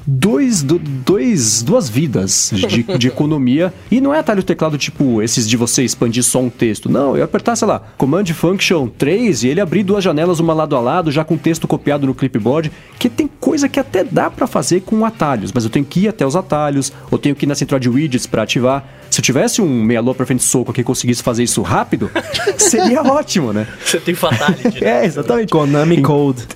dois, 0.06 0.62
do- 0.62 0.78
dois, 0.78 1.62
duas 1.62 1.88
vidas 1.88 2.50
de, 2.52 2.82
de 2.82 3.08
economia. 3.08 3.72
E 3.90 4.00
não 4.00 4.14
é 4.14 4.18
atalho 4.18 4.42
teclado 4.42 4.78
tipo 4.78 5.20
esses 5.26 5.48
de 5.48 5.56
você 5.56 5.84
expandir 5.84 6.22
só 6.24 6.40
um 6.40 6.48
texto. 6.48 6.88
Não, 6.88 7.16
eu 7.16 7.24
apertar, 7.24 7.54
sei 7.56 7.68
lá, 7.68 7.82
Command 7.98 8.24
Function 8.26 8.88
3 8.88 9.44
e 9.44 9.48
ele 9.48 9.60
abrir 9.60 9.82
duas 9.82 10.02
janelas 10.02 10.40
uma 10.40 10.54
lado 10.54 10.74
a 10.74 10.80
lado, 10.80 11.12
já 11.12 11.24
com 11.24 11.36
texto 11.36 11.68
copiado 11.68 12.06
no 12.06 12.14
clipboard. 12.14 12.72
Que 12.98 13.08
tem 13.10 13.28
coisa 13.28 13.68
que 13.68 13.78
até 13.78 14.02
dá 14.02 14.30
pra 14.30 14.46
fazer 14.46 14.80
com 14.80 15.04
atalhos, 15.04 15.52
mas 15.52 15.64
eu 15.64 15.70
tenho 15.70 15.84
que 15.84 16.00
ir 16.00 16.08
até 16.08 16.26
os 16.26 16.34
atalhos, 16.34 16.92
ou 17.10 17.18
tenho 17.18 17.34
que 17.34 17.44
ir 17.44 17.48
na 17.48 17.54
central 17.54 17.78
de 17.78 17.88
widgets 17.88 18.26
pra 18.26 18.42
ativar. 18.42 18.84
Se 19.10 19.20
eu 19.20 19.24
tivesse 19.24 19.62
um 19.62 19.82
meia 19.82 20.00
lua 20.00 20.14
pra 20.14 20.26
frente 20.26 20.42
soco 20.42 20.72
que 20.72 20.82
conseguisse 20.82 21.22
fazer 21.22 21.42
isso 21.42 21.62
rápido, 21.62 22.10
seria 22.58 23.02
ótimo, 23.06 23.52
né? 23.52 23.66
Você 23.84 23.98
tem 24.00 24.14
fatality. 24.14 24.80
né? 24.80 24.86
É, 24.96 25.04
exatamente. 25.04 25.50
Konami 25.50 26.00
Code. 26.00 26.46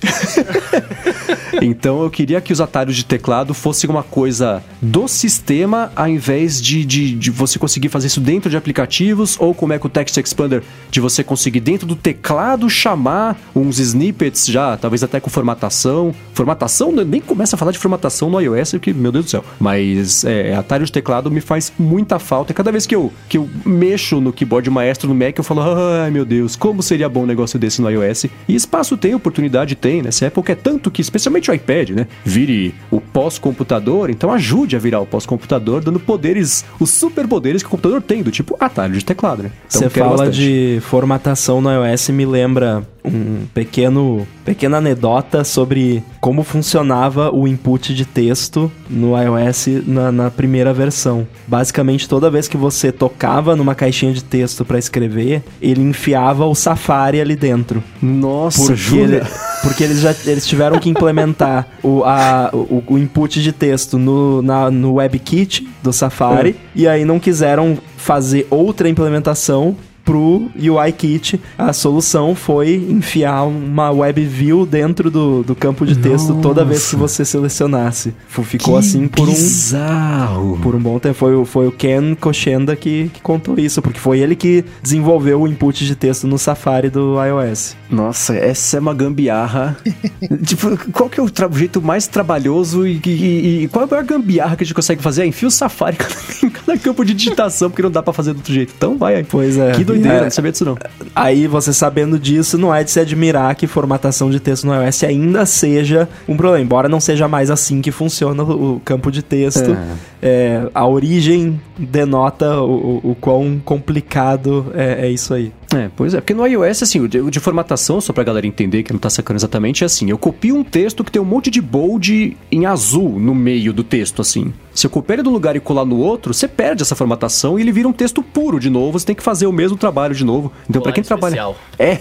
Então 1.61 2.03
eu 2.03 2.11
queria 2.11 2.41
que 2.41 2.53
os 2.53 2.61
atalhos 2.61 2.97
de 2.97 3.05
teclado 3.05 3.53
fossem 3.53 3.89
uma 3.91 4.03
coisa 4.03 4.63
do 4.81 5.09
sistema, 5.09 5.93
ao 5.95 6.09
invés 6.09 6.61
de, 6.61 6.85
de, 6.85 7.15
de 7.15 7.31
você 7.31 7.59
conseguir 7.59 7.89
fazer 7.89 8.07
isso 8.07 8.21
dentro 8.21 8.49
de 8.49 8.57
aplicativos, 8.61 9.37
ou 9.39 9.55
como 9.55 9.73
é 9.73 9.79
que 9.79 9.87
o 9.87 9.89
Text 9.89 10.17
Expander, 10.17 10.63
de 10.91 11.01
você 11.01 11.25
conseguir 11.25 11.61
dentro 11.61 11.87
do 11.87 11.97
teclado 11.97 12.69
chamar 12.69 13.37
uns 13.55 13.79
snippets 13.79 14.47
já, 14.47 14.77
talvez 14.77 15.03
até 15.03 15.19
com 15.19 15.31
formatação. 15.31 16.15
Formatação, 16.35 16.93
né, 16.93 17.05
nem 17.05 17.21
começa 17.21 17.57
a 17.57 17.59
falar 17.59 17.73
de 17.73 17.79
formatação 17.79 18.31
no 18.31 18.41
iOS, 18.41 18.73
porque, 18.73 18.93
meu 18.93 19.13
Deus 19.13 19.25
do 19.27 19.31
céu. 19.31 19.45
Mas 19.59 20.25
é, 20.25 20.55
atalho 20.55 20.85
de 20.85 20.93
teclado 20.93 21.31
me 21.31 21.41
faz 21.41 21.73
muita 21.79 22.19
falta. 22.19 22.53
E 22.53 22.55
cada 22.55 22.71
vez 22.71 22.87
que 22.87 22.95
eu, 22.95 23.13
que 23.29 23.39
eu 23.39 23.49
mexo 23.65 24.21
no 24.21 24.33
keyboard 24.33 24.69
maestro 24.71 25.09
no 25.09 25.15
Mac, 25.15 25.37
eu 25.37 25.45
falo, 25.45 25.63
ai 25.63 26.11
meu 26.11 26.25
Deus, 26.25 26.57
como 26.57 26.83
seria 26.83 27.09
bom 27.09 27.23
um 27.23 27.27
negócio 27.27 27.59
desse 27.59 27.83
no 27.83 27.91
iOS. 27.91 28.27
E 28.49 28.55
espaço 28.55 28.97
tem, 28.97 29.15
oportunidade 29.15 29.75
tem, 29.75 30.03
né? 30.03 30.11
Se 30.11 30.31
quer 30.31 30.57
tanto 30.57 30.91
que, 30.91 31.01
especialmente 31.03 31.51
o 31.51 31.55
iPad, 31.55 31.91
né? 31.91 32.07
Vire 32.25 32.75
o 32.91 33.01
pós-computador, 33.01 34.11
então 34.11 34.33
ajude 34.33 34.77
a 34.77 34.79
virar 34.79 35.01
o 35.01 35.07
pós-computador, 35.07 35.83
dando 35.83 36.01
poderes, 36.01 36.65
os 36.79 36.91
superpoderes 36.91 37.63
que 37.63 37.69
o 37.69 37.71
computador 37.71 38.01
tem, 38.03 38.23
do 38.23 38.31
tipo 38.31 38.50
atalho 38.59 38.95
de 38.95 39.05
teclado, 39.05 39.43
né? 39.43 39.51
Então, 39.69 39.81
Você 39.83 39.91
fala 39.91 40.17
bastante. 40.17 40.37
de 40.39 40.81
formatação 40.83 41.61
no 41.61 41.71
iOS 41.71 42.09
me 42.11 42.25
lembra 42.27 42.83
um 43.05 43.47
pequeno 43.55 44.27
pequena 44.51 44.79
anedota 44.79 45.45
sobre 45.45 46.03
como 46.21 46.43
funcionava 46.43 47.31
o 47.33 47.47
input 47.47 47.95
de 47.95 48.05
texto 48.05 48.71
no 48.89 49.13
iOS 49.17 49.67
na, 49.87 50.11
na 50.11 50.31
primeira 50.31 50.73
versão. 50.73 51.27
Basicamente, 51.47 52.09
toda 52.09 52.29
vez 52.31 52.49
que 52.49 52.57
você 52.57 52.91
tocava 52.91 53.55
numa 53.55 53.75
caixinha 53.75 54.13
de 54.13 54.25
texto 54.25 54.65
para 54.65 54.79
escrever, 54.79 55.43
ele 55.63 55.81
enfiava 55.83 56.45
o 56.47 56.55
Safari 56.55 57.21
ali 57.21 57.37
dentro. 57.37 57.83
Nossa, 58.03 58.61
Porque, 58.63 58.77
jura? 58.77 59.17
ele- 59.19 59.27
porque 59.63 59.85
eles 59.85 60.01
já 60.01 60.15
eles 60.27 60.47
tiveram 60.47 60.79
que 60.79 60.89
implementar 60.89 61.67
o, 61.83 62.03
a, 62.05 62.51
o, 62.53 62.83
o 62.89 62.99
input 62.99 63.43
de 63.43 63.53
texto 63.53 63.99
no, 63.99 64.41
na, 64.43 64.71
no 64.71 64.95
WebKit 64.95 65.69
do 65.83 65.93
Safari 65.93 66.57
e 66.75 66.89
aí 66.89 67.05
não 67.05 67.21
quiseram 67.21 67.79
fazer 67.97 68.47
outra 68.51 68.89
implementação 68.89 69.77
pro 70.11 70.51
UIKit. 70.57 71.41
A 71.57 71.73
solução 71.73 72.35
foi 72.35 72.75
enfiar 72.75 73.45
uma 73.45 73.91
web 73.93 74.25
view 74.25 74.67
dentro 74.67 75.11
do, 75.11 75.43
do 75.45 75.55
campo 75.55 75.87
de 75.87 75.97
texto 75.97 76.35
toda 76.43 76.65
vez 76.65 76.89
que 76.91 76.97
você 76.97 77.25
selecionasse. 77.25 78.13
Ficou 78.43 78.77
assim 78.77 79.07
por 79.07 79.29
um 79.29 79.33
bizarro. 79.33 80.59
por 80.63 80.75
um 80.75 80.81
bom 80.81 80.99
tempo. 80.99 81.15
Foi, 81.15 81.35
o- 81.35 81.45
foi 81.45 81.67
o 81.69 81.73
Ken 81.73 82.15
Koshenda 82.15 82.75
que, 82.75 83.11
que 83.15 83.21
contou 83.21 83.57
isso, 83.59 83.81
porque 83.81 84.01
foi 84.01 84.19
ele 84.19 84.35
que 84.35 84.65
desenvolveu 84.83 85.43
o 85.43 85.47
input 85.49 85.85
de 85.87 85.95
texto 85.95 86.27
no 86.27 86.39
Safari 86.39 86.91
do 86.91 87.15
iOS. 87.25 87.77
Nossa, 87.89 88.35
essa 88.35 88.77
é 88.77 88.81
uma 88.81 88.95
gambiarra. 88.95 89.77
tipo, 90.45 90.77
qual 90.93 91.09
que 91.09 91.21
é 91.21 91.23
o, 91.23 91.31
jeito 91.53 91.81
mais 91.83 92.07
trabalhoso 92.07 92.87
e, 92.87 93.01
e- 93.07 93.63
e 93.65 93.69
qual 93.69 93.87
é 93.91 93.95
a 93.99 94.03
gambiarra 94.03 94.57
que 94.57 94.65
a 94.65 94.67
gente 94.67 94.75
consegue 94.75 95.03
fazer? 95.03 95.23
É 95.23 95.27
enfia 95.27 95.47
o 95.49 95.51
Safari 95.51 95.97
em 96.43 96.49
cada 96.51 96.77
campo 96.79 97.05
de 97.05 97.15
digitação, 97.15 97.71
porque 97.71 97.83
não 97.83 97.91
dá 97.91 98.03
pra 98.03 98.13
fazer 98.13 98.33
do 98.33 98.39
outro 98.39 98.53
jeito. 98.53 98.73
Então 98.77 98.97
vai 98.97 99.17
aí. 99.17 99.25
Pois 99.25 99.57
é. 99.57 99.73
Que 99.73 99.85
doideira, 99.85 100.00
É. 100.09 100.23
não 100.23 100.31
sabia 100.31 100.53
disso 100.53 100.65
não. 100.65 100.77
Aí, 101.15 101.47
você 101.47 101.73
sabendo 101.73 102.19
disso, 102.19 102.57
não 102.59 102.75
é 102.75 102.83
de 102.85 102.91
se 102.91 103.01
admirar 103.01 103.55
que 103.55 103.67
formatação 103.67 104.31
de 104.31 104.39
texto 104.41 104.65
no 104.67 104.75
iOS 104.75 105.05
ainda 105.05 105.45
seja 105.47 106.09
um 106.29 106.37
problema. 106.37 106.63
Embora 106.65 106.89
não 106.89 107.01
seja 107.01 107.27
mais 107.29 107.51
assim 107.51 107.81
que 107.81 107.91
funciona 107.91 108.43
o 108.43 108.81
campo 108.85 109.11
de 109.11 109.23
texto. 109.23 109.77
É, 110.23 110.69
a 110.75 110.87
origem 110.87 111.61
denota 111.79 112.61
o, 112.61 113.01
o- 113.05 113.11
o 113.13 113.15
quão 113.15 113.61
complicado 113.65 114.67
é, 114.75 115.07
é 115.07 115.11
isso 115.11 115.33
aí. 115.35 115.53
É, 115.75 115.89
pois 115.95 116.15
é, 116.15 116.21
porque 116.21 116.35
no 116.35 116.45
iOS, 116.47 116.83
assim, 116.83 117.01
o 117.01 117.09
de, 117.09 117.21
o 117.21 117.31
de 117.31 117.39
formatação, 117.39 118.01
só 118.01 118.13
pra 118.13 118.25
galera 118.25 118.47
entender 118.47 118.83
que 118.83 118.93
não 118.93 118.99
tá 118.99 119.09
sacando 119.09 119.39
exatamente, 119.39 119.85
é 119.85 119.87
assim, 119.87 120.11
eu 120.11 120.19
copio 120.19 120.57
um 120.57 120.65
texto 120.65 121.05
que 121.05 121.13
tem 121.13 121.23
um 121.23 121.25
monte 121.25 121.51
de 121.51 121.61
bold 121.61 122.37
em 122.51 122.67
azul 122.67 123.21
no 123.21 123.35
meio 123.35 123.73
do 123.73 123.85
texto, 123.85 124.21
assim. 124.21 124.53
Se 124.75 124.87
eu 124.87 124.91
copiar 124.91 125.19
ele 125.19 125.25
de 125.25 125.29
um 125.29 125.33
lugar 125.33 125.57
e 125.57 125.61
colar 125.61 125.85
no 125.85 125.99
outro, 125.99 126.33
você 126.33 126.49
perde 126.49 126.83
essa 126.83 126.95
formatação 126.95 127.59
e 127.59 127.63
ele 127.63 127.73
vira 127.73 127.89
um 127.89 127.93
texto 127.93 128.23
puro 128.23 128.59
de 128.59 128.71
novo, 128.71 128.99
você 128.99 129.07
tem 129.07 129.15
que 129.15 129.23
fazer 129.23 129.47
o 129.47 129.53
mesmo 129.53 129.77
trabalho 129.77 130.15
de 130.15 130.25
novo. 130.25 130.53
Então, 130.69 130.81
pra 130.81 130.91
Colar 130.91 130.95
quem 130.95 131.05
trabalha... 131.05 131.33
especial. 131.33 131.57
É, 131.81 131.99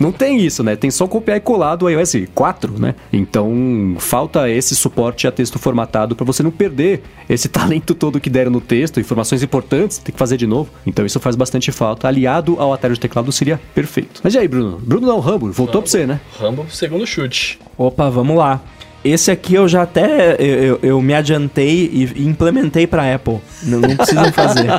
não 0.00 0.10
tem 0.10 0.40
isso, 0.40 0.64
né? 0.64 0.74
Tem 0.74 0.90
só 0.90 1.06
copiar 1.06 1.36
e 1.36 1.40
colar 1.40 1.76
do 1.76 1.88
iOS 1.88 2.14
4, 2.34 2.78
né? 2.78 2.94
Então, 3.12 3.94
falta 3.98 4.50
esse 4.50 4.74
suporte 4.74 5.28
a 5.28 5.32
texto 5.32 5.60
formatado 5.60 6.16
pra 6.16 6.24
você 6.24 6.42
não 6.42 6.50
perder 6.50 7.02
esse 7.28 7.46
talento 7.48 7.94
todo 7.94 8.20
que 8.20 8.28
deram 8.28 8.50
no 8.50 8.60
texto, 8.60 8.98
informações 8.98 9.42
importantes, 9.42 9.98
tem 9.98 10.12
que 10.12 10.18
fazer 10.18 10.36
de 10.36 10.46
novo. 10.46 10.70
Então, 10.84 11.06
isso 11.06 11.20
faz 11.20 11.36
bastante 11.36 11.70
falta. 11.70 12.08
Aliado 12.08 12.56
ao 12.58 12.72
atalho 12.72 12.94
de 12.94 13.00
teclado 13.02 13.30
seria 13.32 13.60
perfeito. 13.74 14.20
Mas 14.24 14.34
e 14.34 14.38
aí, 14.38 14.48
Bruno? 14.48 14.78
Bruno 14.82 15.06
não, 15.06 15.20
Rambo, 15.20 15.52
voltou 15.52 15.82
pra 15.82 15.90
você, 15.90 16.06
né? 16.06 16.20
Rambo, 16.40 16.66
segundo 16.70 17.06
chute. 17.06 17.58
Opa, 17.76 18.08
vamos 18.08 18.36
lá. 18.36 18.60
Esse 19.04 19.32
aqui 19.32 19.54
eu 19.54 19.66
já 19.66 19.82
até 19.82 20.36
eu, 20.38 20.46
eu- 20.62 20.78
eu 20.82 21.02
me 21.02 21.12
adiantei 21.12 21.90
e 21.92 22.22
implementei 22.24 22.86
para 22.86 23.12
Apple. 23.14 23.40
Não, 23.64 23.80
não 23.80 23.96
precisam 23.96 24.32
fazer. 24.32 24.66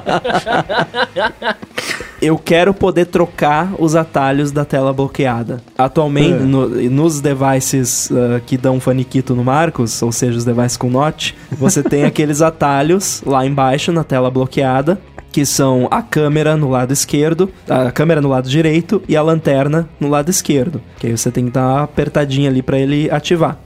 Eu 2.21 2.38
quero 2.38 2.74
poder 2.74 3.05
trocar 3.07 3.74
os 3.78 3.95
atalhos 3.95 4.49
da 4.49 4.63
tela 4.63 4.93
bloqueada. 4.93 5.61
Atualmente, 5.78 6.36
É. 6.36 6.45
no- 6.45 6.69
nos 6.89 7.19
devices 7.19 8.09
ah, 8.13 8.39
que 8.45 8.55
dão 8.57 8.80
faniquito 8.80 9.36
no 9.36 9.43
Marcos, 9.43 10.01
ou 10.01 10.09
seja, 10.11 10.38
os 10.38 10.45
devices 10.45 10.78
com 10.78 10.89
Note, 10.89 11.36
você 11.51 11.84
tem 11.84 12.05
aqueles 12.05 12.41
atalhos 12.41 13.21
lá 13.26 13.45
embaixo 13.45 13.91
na 13.91 14.05
tela 14.05 14.32
bloqueada, 14.32 15.01
que 15.34 15.46
são 15.46 15.88
a 15.90 16.02
câmera 16.04 16.56
no 16.56 16.70
lado 16.70 16.94
esquerdo, 16.94 17.52
a 17.68 17.92
câmera 17.92 18.22
no 18.22 18.30
lado 18.30 18.48
direito 18.48 19.02
e 19.10 19.18
a 19.18 19.22
lanterna 19.22 19.90
no 20.00 20.08
lado 20.08 20.30
esquerdo. 20.30 20.80
Que 21.00 21.08
aí 21.08 21.18
você 21.18 21.32
tem 21.32 21.46
que 21.46 21.52
dar 21.52 21.68
uma 21.68 21.84
apertadinha 21.84 22.50
ali 22.50 22.62
para 22.62 22.78
ele 22.78 23.10
ativar. 23.10 23.58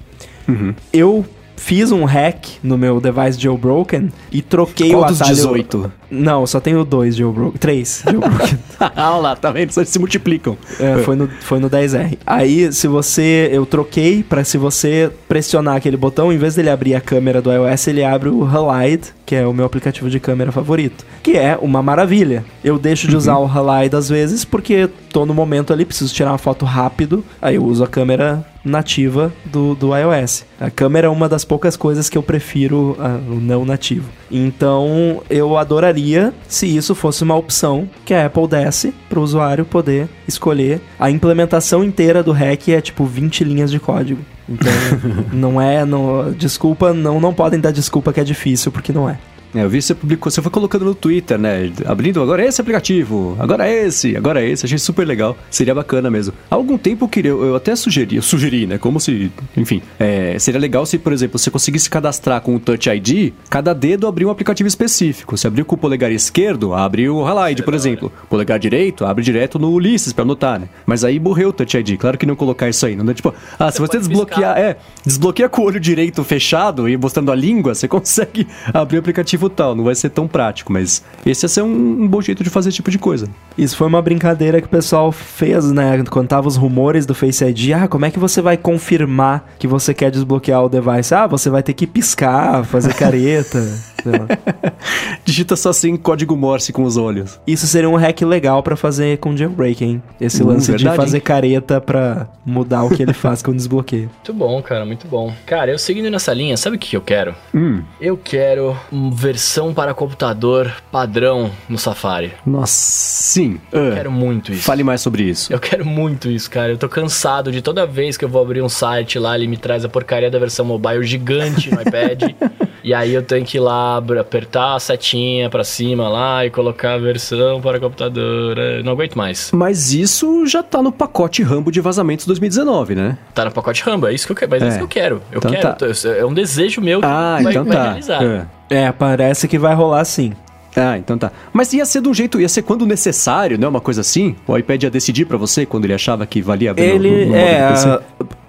Eu 0.93 1.26
fiz 1.57 1.91
um 1.91 2.05
hack 2.05 2.45
no 2.63 2.78
meu 2.78 3.01
device 3.01 3.38
jailbroken 3.38 4.09
e 4.32 4.41
troquei 4.41 4.91
Qual 4.91 5.01
o 5.01 5.05
atalho... 5.05 5.36
18? 5.36 5.91
Não, 6.09 6.47
só 6.47 6.61
tenho 6.61 6.86
dois 6.86 7.18
jailbroken. 7.18 7.59
Três 7.59 8.03
jailbroken. 8.05 8.59
Olha 8.80 9.09
lá, 9.20 9.36
tá 9.36 9.51
vendo? 9.51 9.74
Só 9.74 9.84
se 9.84 9.99
multiplicam. 9.99 10.57
É, 10.80 10.99
foi 10.99 11.18
no, 11.18 11.28
foi 11.41 11.59
no 11.59 11.70
10R. 11.70 12.18
Aí, 12.26 12.72
se 12.72 12.88
você. 12.88 13.49
Eu 13.51 13.65
troquei 13.65 14.24
pra 14.24 14.45
se 14.45 14.57
você 14.57 15.11
pressionar 15.28 15.76
aquele 15.76 15.97
botão, 15.97 16.32
em 16.32 16.38
vez 16.38 16.55
dele 16.55 16.70
abrir 16.70 16.95
a 16.95 17.01
câmera 17.01 17.41
do 17.41 17.51
iOS, 17.51 17.88
ele 17.88 18.05
abre 18.05 18.30
o 18.30 18.45
Halide, 18.45 19.09
que 19.28 19.36
é 19.36 19.45
o 19.45 19.53
meu 19.53 19.65
aplicativo 19.65 20.09
de 20.09 20.21
câmera 20.21 20.53
favorito. 20.53 21.05
Que 21.21 21.38
é 21.38 21.59
uma 21.61 21.84
maravilha. 21.84 22.45
Eu 22.63 22.80
deixo 22.80 23.09
de 23.09 23.15
usar 23.15 23.38
o 23.38 23.45
Halide 23.45 23.93
às 23.93 24.07
vezes 24.07 24.45
porque 24.45 24.89
tô 25.11 25.25
no 25.25 25.34
momento 25.34 25.73
ali, 25.73 25.84
preciso 25.84 26.13
tirar 26.13 26.32
uma 26.32 26.38
foto 26.38 26.63
rápido. 26.63 27.23
Aí 27.41 27.55
eu 27.55 27.65
uso 27.65 27.84
a 27.84 27.88
câmera 27.88 28.45
nativa 28.63 29.34
do, 29.43 29.75
do 29.75 29.89
iOS. 29.93 30.45
A 30.59 30.71
câmera 30.71 31.07
é 31.07 31.09
uma 31.09 31.28
das 31.28 31.43
poucas 31.43 31.75
coisas 31.75 32.07
que 32.07 32.17
eu 32.17 32.23
prefiro 32.23 32.95
ah, 32.99 33.19
o 33.28 33.36
não 33.36 33.65
nativo. 33.65 34.09
Então 34.32 35.21
eu 35.30 35.57
adoraria 35.57 36.34
se 36.47 36.65
isso 36.65 36.95
fosse 36.95 37.21
uma 37.21 37.36
opção 37.36 37.89
que 38.05 38.13
a 38.13 38.28
Apple 38.28 38.47
desse 38.47 38.93
para 39.09 39.19
o 39.19 39.23
usuário 39.23 39.65
poder 39.65 40.07
escolher. 40.25 40.80
A 40.97 41.11
implementação 41.11 41.84
inteira 41.84 42.23
do 42.23 42.32
hack 42.32 42.69
é 42.69 42.80
tipo 42.80 43.03
20 43.05 43.43
linhas 43.43 43.69
de 43.69 43.80
código. 43.80 44.21
Então 44.47 44.71
não 45.33 45.61
é. 45.61 45.85
Não, 45.85 46.31
desculpa, 46.31 46.93
não, 46.93 47.19
não 47.19 47.33
podem 47.33 47.59
dar 47.59 47.71
desculpa 47.71 48.13
que 48.13 48.19
é 48.19 48.23
difícil, 48.23 48.71
porque 48.71 48.93
não 48.93 49.09
é. 49.09 49.17
É, 49.55 49.63
eu 49.63 49.69
vi 49.69 49.77
que 49.77 49.85
você 49.85 49.95
publicou, 49.95 50.31
você 50.31 50.41
foi 50.41 50.51
colocando 50.51 50.85
no 50.85 50.93
Twitter, 50.95 51.37
né? 51.37 51.71
Abrindo 51.85 52.21
agora 52.21 52.45
esse 52.45 52.59
aplicativo, 52.59 53.35
agora 53.39 53.69
esse, 53.69 54.15
agora 54.15 54.43
esse. 54.43 54.65
Achei 54.65 54.77
super 54.77 55.05
legal. 55.05 55.37
Seria 55.49 55.73
bacana 55.73 56.09
mesmo. 56.09 56.33
Há 56.49 56.55
algum 56.55 56.77
tempo 56.77 57.05
eu 57.05 57.09
queria, 57.09 57.31
eu 57.31 57.55
até 57.55 57.75
sugeri, 57.75 58.17
eu 58.17 58.21
sugeri, 58.21 58.67
né? 58.67 58.77
Como 58.77 58.99
se, 58.99 59.31
enfim, 59.55 59.81
é, 59.99 60.37
seria 60.39 60.59
legal 60.59 60.85
se, 60.85 60.97
por 60.97 61.13
exemplo, 61.13 61.39
você 61.39 61.49
conseguisse 61.49 61.89
cadastrar 61.89 62.41
com 62.41 62.55
o 62.55 62.59
Touch 62.59 62.89
ID, 62.89 63.33
cada 63.49 63.73
dedo 63.73 64.07
abrir 64.07 64.25
um 64.25 64.29
aplicativo 64.29 64.67
específico. 64.67 65.37
Se 65.37 65.47
abrir 65.47 65.63
com 65.63 65.75
o 65.75 65.77
polegar 65.77 66.11
esquerdo, 66.11 66.73
abre 66.73 67.09
o 67.09 67.25
Halide, 67.25 67.63
por 67.63 67.73
exemplo. 67.73 68.11
Polegar 68.29 68.59
direito, 68.59 69.05
abre 69.05 69.23
direto 69.23 69.57
no 69.57 69.71
Ulisses 69.71 70.13
pra 70.13 70.23
anotar, 70.23 70.59
né? 70.59 70.67
Mas 70.85 71.03
aí 71.03 71.19
morreu 71.19 71.49
o 71.49 71.53
Touch 71.53 71.77
ID. 71.77 71.97
Claro 71.97 72.17
que 72.17 72.25
não 72.25 72.35
colocar 72.35 72.67
isso 72.67 72.85
aí, 72.85 72.95
não 72.95 73.09
é 73.09 73.13
tipo, 73.13 73.33
ah, 73.57 73.71
se 73.71 73.79
você 73.79 73.97
desbloquear, 73.97 74.55
piscar. 74.55 74.59
é, 74.59 74.77
desbloqueia 75.05 75.47
com 75.49 75.61
o 75.61 75.65
olho 75.65 75.79
direito 75.79 76.23
fechado 76.23 76.89
e 76.89 76.97
mostrando 76.97 77.31
a 77.31 77.35
língua, 77.35 77.73
você 77.73 77.87
consegue 77.87 78.47
abrir 78.73 78.97
o 78.97 78.99
aplicativo 78.99 79.36
aplicativo 79.38 79.49
tal, 79.49 79.75
não 79.75 79.83
vai 79.83 79.95
ser 79.95 80.09
tão 80.09 80.27
prático, 80.27 80.71
mas 80.73 81.03
esse 81.25 81.45
ia 81.45 81.49
ser 81.49 81.61
um, 81.61 81.67
um 82.03 82.07
bom 82.07 82.21
jeito 82.21 82.43
de 82.43 82.49
fazer 82.49 82.69
esse 82.69 82.75
tipo 82.77 82.89
de 82.91 82.97
coisa. 82.99 83.27
Isso 83.57 83.75
foi 83.77 83.88
uma 83.88 84.01
brincadeira 84.01 84.59
que 84.61 84.67
o 84.67 84.69
pessoal 84.69 85.11
fez, 85.11 85.71
né? 85.71 86.03
Quando 86.09 86.27
tava 86.27 86.47
os 86.47 86.55
rumores 86.55 87.05
do 87.05 87.15
Face 87.15 87.43
ID. 87.43 87.71
Ah, 87.73 87.88
como 87.88 88.05
é 88.05 88.11
que 88.11 88.19
você 88.19 88.41
vai 88.41 88.57
confirmar 88.57 89.47
que 89.59 89.67
você 89.67 89.93
quer 89.93 90.11
desbloquear 90.11 90.63
o 90.63 90.69
device? 90.69 91.13
Ah, 91.13 91.27
você 91.27 91.49
vai 91.49 91.63
ter 91.63 91.73
que 91.73 91.88
piscar, 91.88 92.63
fazer 92.65 92.93
careta. 92.93 93.59
Digita 95.25 95.55
só 95.55 95.69
assim 95.69 95.95
código 95.97 96.35
Morse 96.35 96.71
com 96.71 96.83
os 96.83 96.97
olhos. 96.97 97.39
Isso 97.45 97.67
seria 97.67 97.89
um 97.89 97.95
hack 97.95 98.21
legal 98.21 98.61
pra 98.63 98.75
fazer 98.75 99.17
com 99.17 99.35
jailbreak, 99.35 99.83
hein? 99.83 100.01
Esse 100.21 100.43
Hum, 100.43 100.47
lance 100.47 100.67
de 100.67 100.71
verdade, 100.83 100.95
fazer 100.95 101.17
hein? 101.17 101.23
careta 101.23 101.81
pra 101.81 102.27
mudar 102.45 102.83
o 102.83 102.89
que 102.89 103.01
ele 103.03 103.11
faz 103.13 103.41
com 103.41 103.51
o 103.51 103.55
desbloqueio. 103.55 104.09
Muito 104.13 104.33
bom, 104.33 104.61
cara, 104.61 104.85
muito 104.85 105.07
bom. 105.07 105.33
Cara, 105.45 105.71
eu 105.71 105.77
seguindo 105.79 106.09
nessa 106.09 106.33
linha, 106.33 106.55
sabe 106.55 106.75
o 106.75 106.79
que 106.79 106.95
eu 106.95 107.01
quero? 107.01 107.35
Hum, 107.53 107.81
Eu 107.99 108.15
quero 108.17 108.77
uma 108.91 109.11
versão 109.28 109.73
para 109.73 109.93
computador 109.93 110.71
padrão 110.91 111.51
no 111.67 111.78
Safari. 111.78 112.32
nossa, 112.45 112.73
sim. 112.73 113.59
Eu 113.71 113.91
Ah, 113.91 113.95
quero 113.95 114.11
muito 114.11 114.53
isso. 114.53 114.63
fale 114.63 114.84
mais 114.84 115.01
sobre 115.01 115.23
isso. 115.23 115.51
Eu 115.51 115.59
quero 115.59 115.86
muito 115.86 116.30
isso, 116.30 116.49
cara. 116.49 116.71
Eu 116.71 116.78
tô 116.78 116.88
cansado 116.88 117.51
de 117.51 117.61
toda 117.61 117.86
vez 117.86 118.15
que 118.15 118.23
eu 118.23 118.30
vou 118.30 118.41
abrir 118.41 118.61
um 118.61 118.69
site 118.69 119.19
lá, 119.19 119.36
ele 119.36 119.47
me 119.47 119.57
traz 119.57 119.84
a 119.84 119.89
porcaria 119.89 120.32
da 120.32 120.39
versão 120.39 120.65
mobile 120.65 121.03
gigante 121.03 121.69
no 121.73 121.82
iPad. 121.82 122.23
e 122.88 122.93
aí 122.93 123.13
eu 123.13 123.21
tenho 123.21 123.45
que 123.45 123.57
ir 123.57 123.59
lá 123.59 123.97
apertar 124.19 124.75
a 124.75 124.79
setinha 124.79 125.49
pra 125.49 125.63
cima 125.63 126.07
lá 126.07 126.45
e 126.45 126.49
colocar 126.49 126.93
a 126.93 126.97
versão 126.97 127.59
para 127.61 127.79
computador. 127.79 128.57
É, 128.57 128.81
não 128.83 128.93
aguento 128.93 129.15
mais. 129.17 129.51
Mas 129.53 129.91
isso 129.93 130.45
já 130.47 130.63
tá 130.63 130.81
no 130.81 130.91
pacote 130.91 131.43
Rambo 131.43 131.71
de 131.71 131.81
vazamentos 131.81 132.25
2019, 132.25 132.95
né? 132.95 133.17
Tá 133.33 133.45
no 133.45 133.51
pacote 133.51 133.83
Rambo, 133.83 134.07
é 134.07 134.13
isso 134.13 134.25
que 134.25 134.31
eu 134.31 134.35
quero. 134.38 134.51
Mas 134.51 134.61
é, 134.63 134.65
É. 134.65 134.69
isso 134.69 134.77
que 134.77 134.83
eu 134.83 134.88
quero. 134.88 135.21
Eu 135.31 135.38
Então 135.39 135.51
quero. 135.51 135.75
tá. 135.75 135.85
É 136.17 136.25
um 136.25 136.33
desejo 136.33 136.79
meu 136.81 136.99
que 137.01 137.05
Ah, 137.05 137.39
vai, 137.43 137.51
então 137.51 137.65
vai 137.65 137.75
tá. 137.77 137.83
realizar. 137.83 138.19
Ah. 138.23 138.45
É, 138.69 138.91
parece 138.91 139.47
que 139.47 139.59
vai 139.59 139.73
rolar 139.75 140.05
sim. 140.05 140.33
Ah, 140.75 140.97
então 140.97 141.17
tá. 141.17 141.31
Mas 141.51 141.73
ia 141.73 141.85
ser 141.85 142.01
de 142.01 142.07
um 142.07 142.13
jeito, 142.13 142.39
ia 142.39 142.47
ser 142.47 142.61
quando 142.61 142.85
necessário, 142.85 143.57
né? 143.57 143.67
Uma 143.67 143.81
coisa 143.81 144.01
assim? 144.01 144.35
O 144.47 144.55
iPad 144.57 144.83
ia 144.83 144.89
decidir 144.91 145.25
pra 145.25 145.35
você 145.38 145.65
quando 145.65 145.85
ele 145.85 145.93
achava 145.93 146.25
que 146.25 146.41
valia 146.41 146.71
no- 146.73 146.77
no- 146.79 146.83
Ele 146.85 147.09
no 147.25 147.31
modo 147.31 147.35
é. 147.38 147.59
a- 147.63 148.01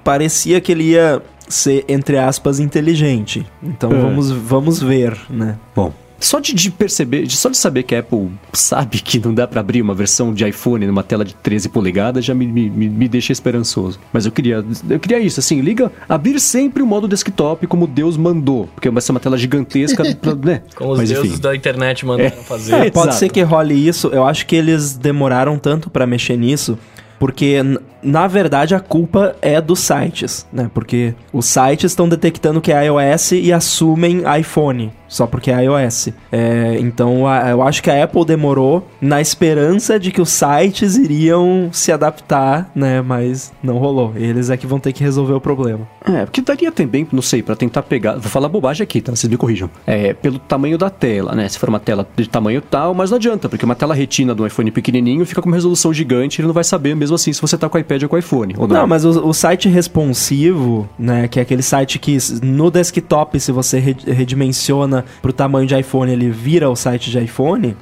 parecia 0.05 0.61
que 0.61 0.70
ele 0.72 0.84
ia 0.91 1.22
ser, 1.49 1.84
entre 1.88 2.18
aspas, 2.18 2.61
inteligente. 2.61 3.46
Então 3.62 3.90
É. 3.92 3.94
vamos, 3.99 4.30
vamos 4.30 4.82
ver, 4.82 5.16
né? 5.30 5.57
Bom, 5.74 5.92
só 6.20 6.40
de, 6.40 6.53
de 6.53 6.68
perceber, 6.70 7.24
de- 7.26 7.36
só 7.36 7.49
de 7.49 7.57
saber 7.57 7.84
que 7.84 7.94
a 7.94 8.01
Apple 8.01 8.28
sabe 8.53 8.99
que 9.01 9.20
não 9.20 9.32
dá 9.32 9.46
pra 9.46 9.61
abrir 9.61 9.80
uma 9.80 9.94
versão 9.94 10.34
de 10.34 10.44
iPhone 10.49 10.84
numa 10.84 11.05
tela 11.05 11.24
de 11.24 11.32
13 11.32 11.68
polegadas 11.68 12.24
já 12.24 12.34
me, 12.34 12.44
me, 12.44 12.68
me- 12.68 13.09
deixa 13.09 13.32
esperançoso. 13.32 14.01
Mas 14.12 14.26
eu 14.26 14.32
queria, 14.32 14.64
eu 14.90 14.99
queria 14.99 15.20
isso, 15.20 15.38
assim, 15.38 15.61
liga, 15.61 15.92
abrir 16.09 16.40
sempre 16.40 16.82
o 16.82 16.86
modo 16.86 17.07
desktop 17.07 17.64
como 17.68 17.86
Deus 17.86 18.16
mandou, 18.16 18.68
porque 18.74 18.90
vai 18.90 19.01
ser 19.01 19.12
uma 19.12 19.20
tela 19.20 19.38
gigantesca, 19.38 20.03
pra- 20.20 20.34
né? 20.34 20.62
Como 20.74 20.90
os 20.90 20.99
Mas 20.99 21.09
deuses 21.09 21.32
enfim. 21.34 21.40
da 21.40 21.55
internet 21.55 22.05
mandaram 22.05 22.36
fazer. 22.42 22.74
É. 22.74 22.90
Pode 22.90 23.09
Exato. 23.11 23.14
ser 23.20 23.28
que 23.30 23.40
role 23.42 23.74
isso. 23.88 24.09
Eu 24.09 24.24
acho 24.26 24.44
que 24.44 24.57
eles 24.57 24.94
demoraram 24.94 25.57
tanto 25.57 25.88
pra 25.88 26.05
mexer 26.05 26.36
nisso. 26.36 26.76
Porque, 27.20 27.57
na 28.03 28.26
verdade, 28.26 28.74
a 28.74 28.80
culpa 28.80 29.34
é 29.42 29.61
dos 29.61 29.80
sites, 29.80 30.46
né? 30.53 30.70
Porque 30.72 31.14
os 31.32 31.46
sites 31.46 31.90
estão 31.92 32.09
detectando 32.09 32.61
que 32.61 32.72
é 32.72 32.86
iOS 32.86 33.32
e 33.32 33.53
assumem 33.53 34.22
iPhone, 34.38 34.92
só 35.09 35.26
porque 35.26 35.51
é 35.51 35.64
iOS. 35.64 36.09
É, 36.30 36.76
então, 36.80 37.26
a- 37.26 37.51
eu 37.51 37.62
acho 37.62 37.82
que 37.82 37.90
a 37.90 38.05
Apple 38.05 38.24
demorou 38.24 38.86
na 39.01 39.20
esperança 39.20 39.99
de 39.99 40.11
que 40.12 40.20
os 40.20 40.28
sites 40.30 40.96
iriam 40.96 41.68
se 41.72 41.90
adaptar, 41.92 42.70
né? 42.74 43.01
Mas 43.03 43.53
não 43.62 43.78
rolou. 43.78 44.12
Eles 44.16 44.51
é 44.51 44.57
que 44.57 44.66
vão 44.66 44.78
ter 44.78 44.92
que 44.92 45.03
resolver 45.03 45.32
o 45.34 45.40
problema. 45.40 45.86
É, 46.05 46.24
porque 46.24 46.40
daria 46.40 46.70
também, 46.72 47.07
não 47.12 47.22
sei, 47.22 47.42
pra 47.42 47.55
tentar 47.57 47.82
pegar. 47.82 48.14
Vou 48.14 48.30
falar 48.30 48.49
bobagem 48.49 48.82
aqui, 48.84 49.01
tá? 49.01 49.14
Vocês 49.14 49.30
me 49.30 49.36
corrijam. 49.36 49.68
É, 49.86 50.12
pelo 50.14 50.38
tamanho 50.38 50.78
da 50.78 50.88
tela, 50.90 51.34
né? 51.34 51.49
Se 51.49 51.59
for 51.59 51.68
uma 51.68 51.80
tela 51.80 52.07
de 52.16 52.28
tamanho 52.28 52.61
tal, 52.61 52.94
mas 52.94 53.11
não 53.11 53.16
adianta, 53.16 53.49
porque 53.49 53.64
uma 53.64 53.74
tela 53.74 53.94
retina 53.94 54.34
do 54.34 54.46
iPhone 54.46 54.70
pequenininho 54.70 55.24
fica 55.26 55.40
com 55.42 55.49
uma 55.49 55.57
resolução 55.57 55.92
gigante, 55.92 56.40
ele 56.40 56.46
não 56.46 56.55
vai 56.55 56.64
saber 56.64 56.94
mesmo 56.94 57.14
assim 57.14 57.32
se 57.32 57.40
você 57.40 57.57
tá 57.59 57.68
com 57.68 57.76
o 57.76 57.80
iPad 57.89 58.03
ou 58.03 58.09
com 58.09 58.16
o 58.16 58.18
iPhone. 58.18 58.55
Ou 58.59 58.68
não, 58.68 58.76
Não, 58.80 58.86
mas 58.86 59.05
o, 59.05 59.26
o 59.28 59.32
site 59.32 59.68
responsivo, 59.68 60.89
né, 60.99 61.28
que 61.28 61.39
é 61.39 61.43
aquele 61.43 61.62
site 61.62 61.99
que 61.99 62.16
no 62.43 62.70
desktop, 62.70 63.39
se 63.41 63.53
você 63.53 63.78
re- 63.78 63.97
redimensiona 64.07 65.05
pro 65.22 65.32
tamanho 65.32 65.66
de 65.66 65.78
iPhone, 65.78 66.11
ele 66.12 66.30
vira 66.30 66.68
o 66.70 66.76
site 66.76 67.11
de 67.11 67.18
iPhone, 67.18 67.76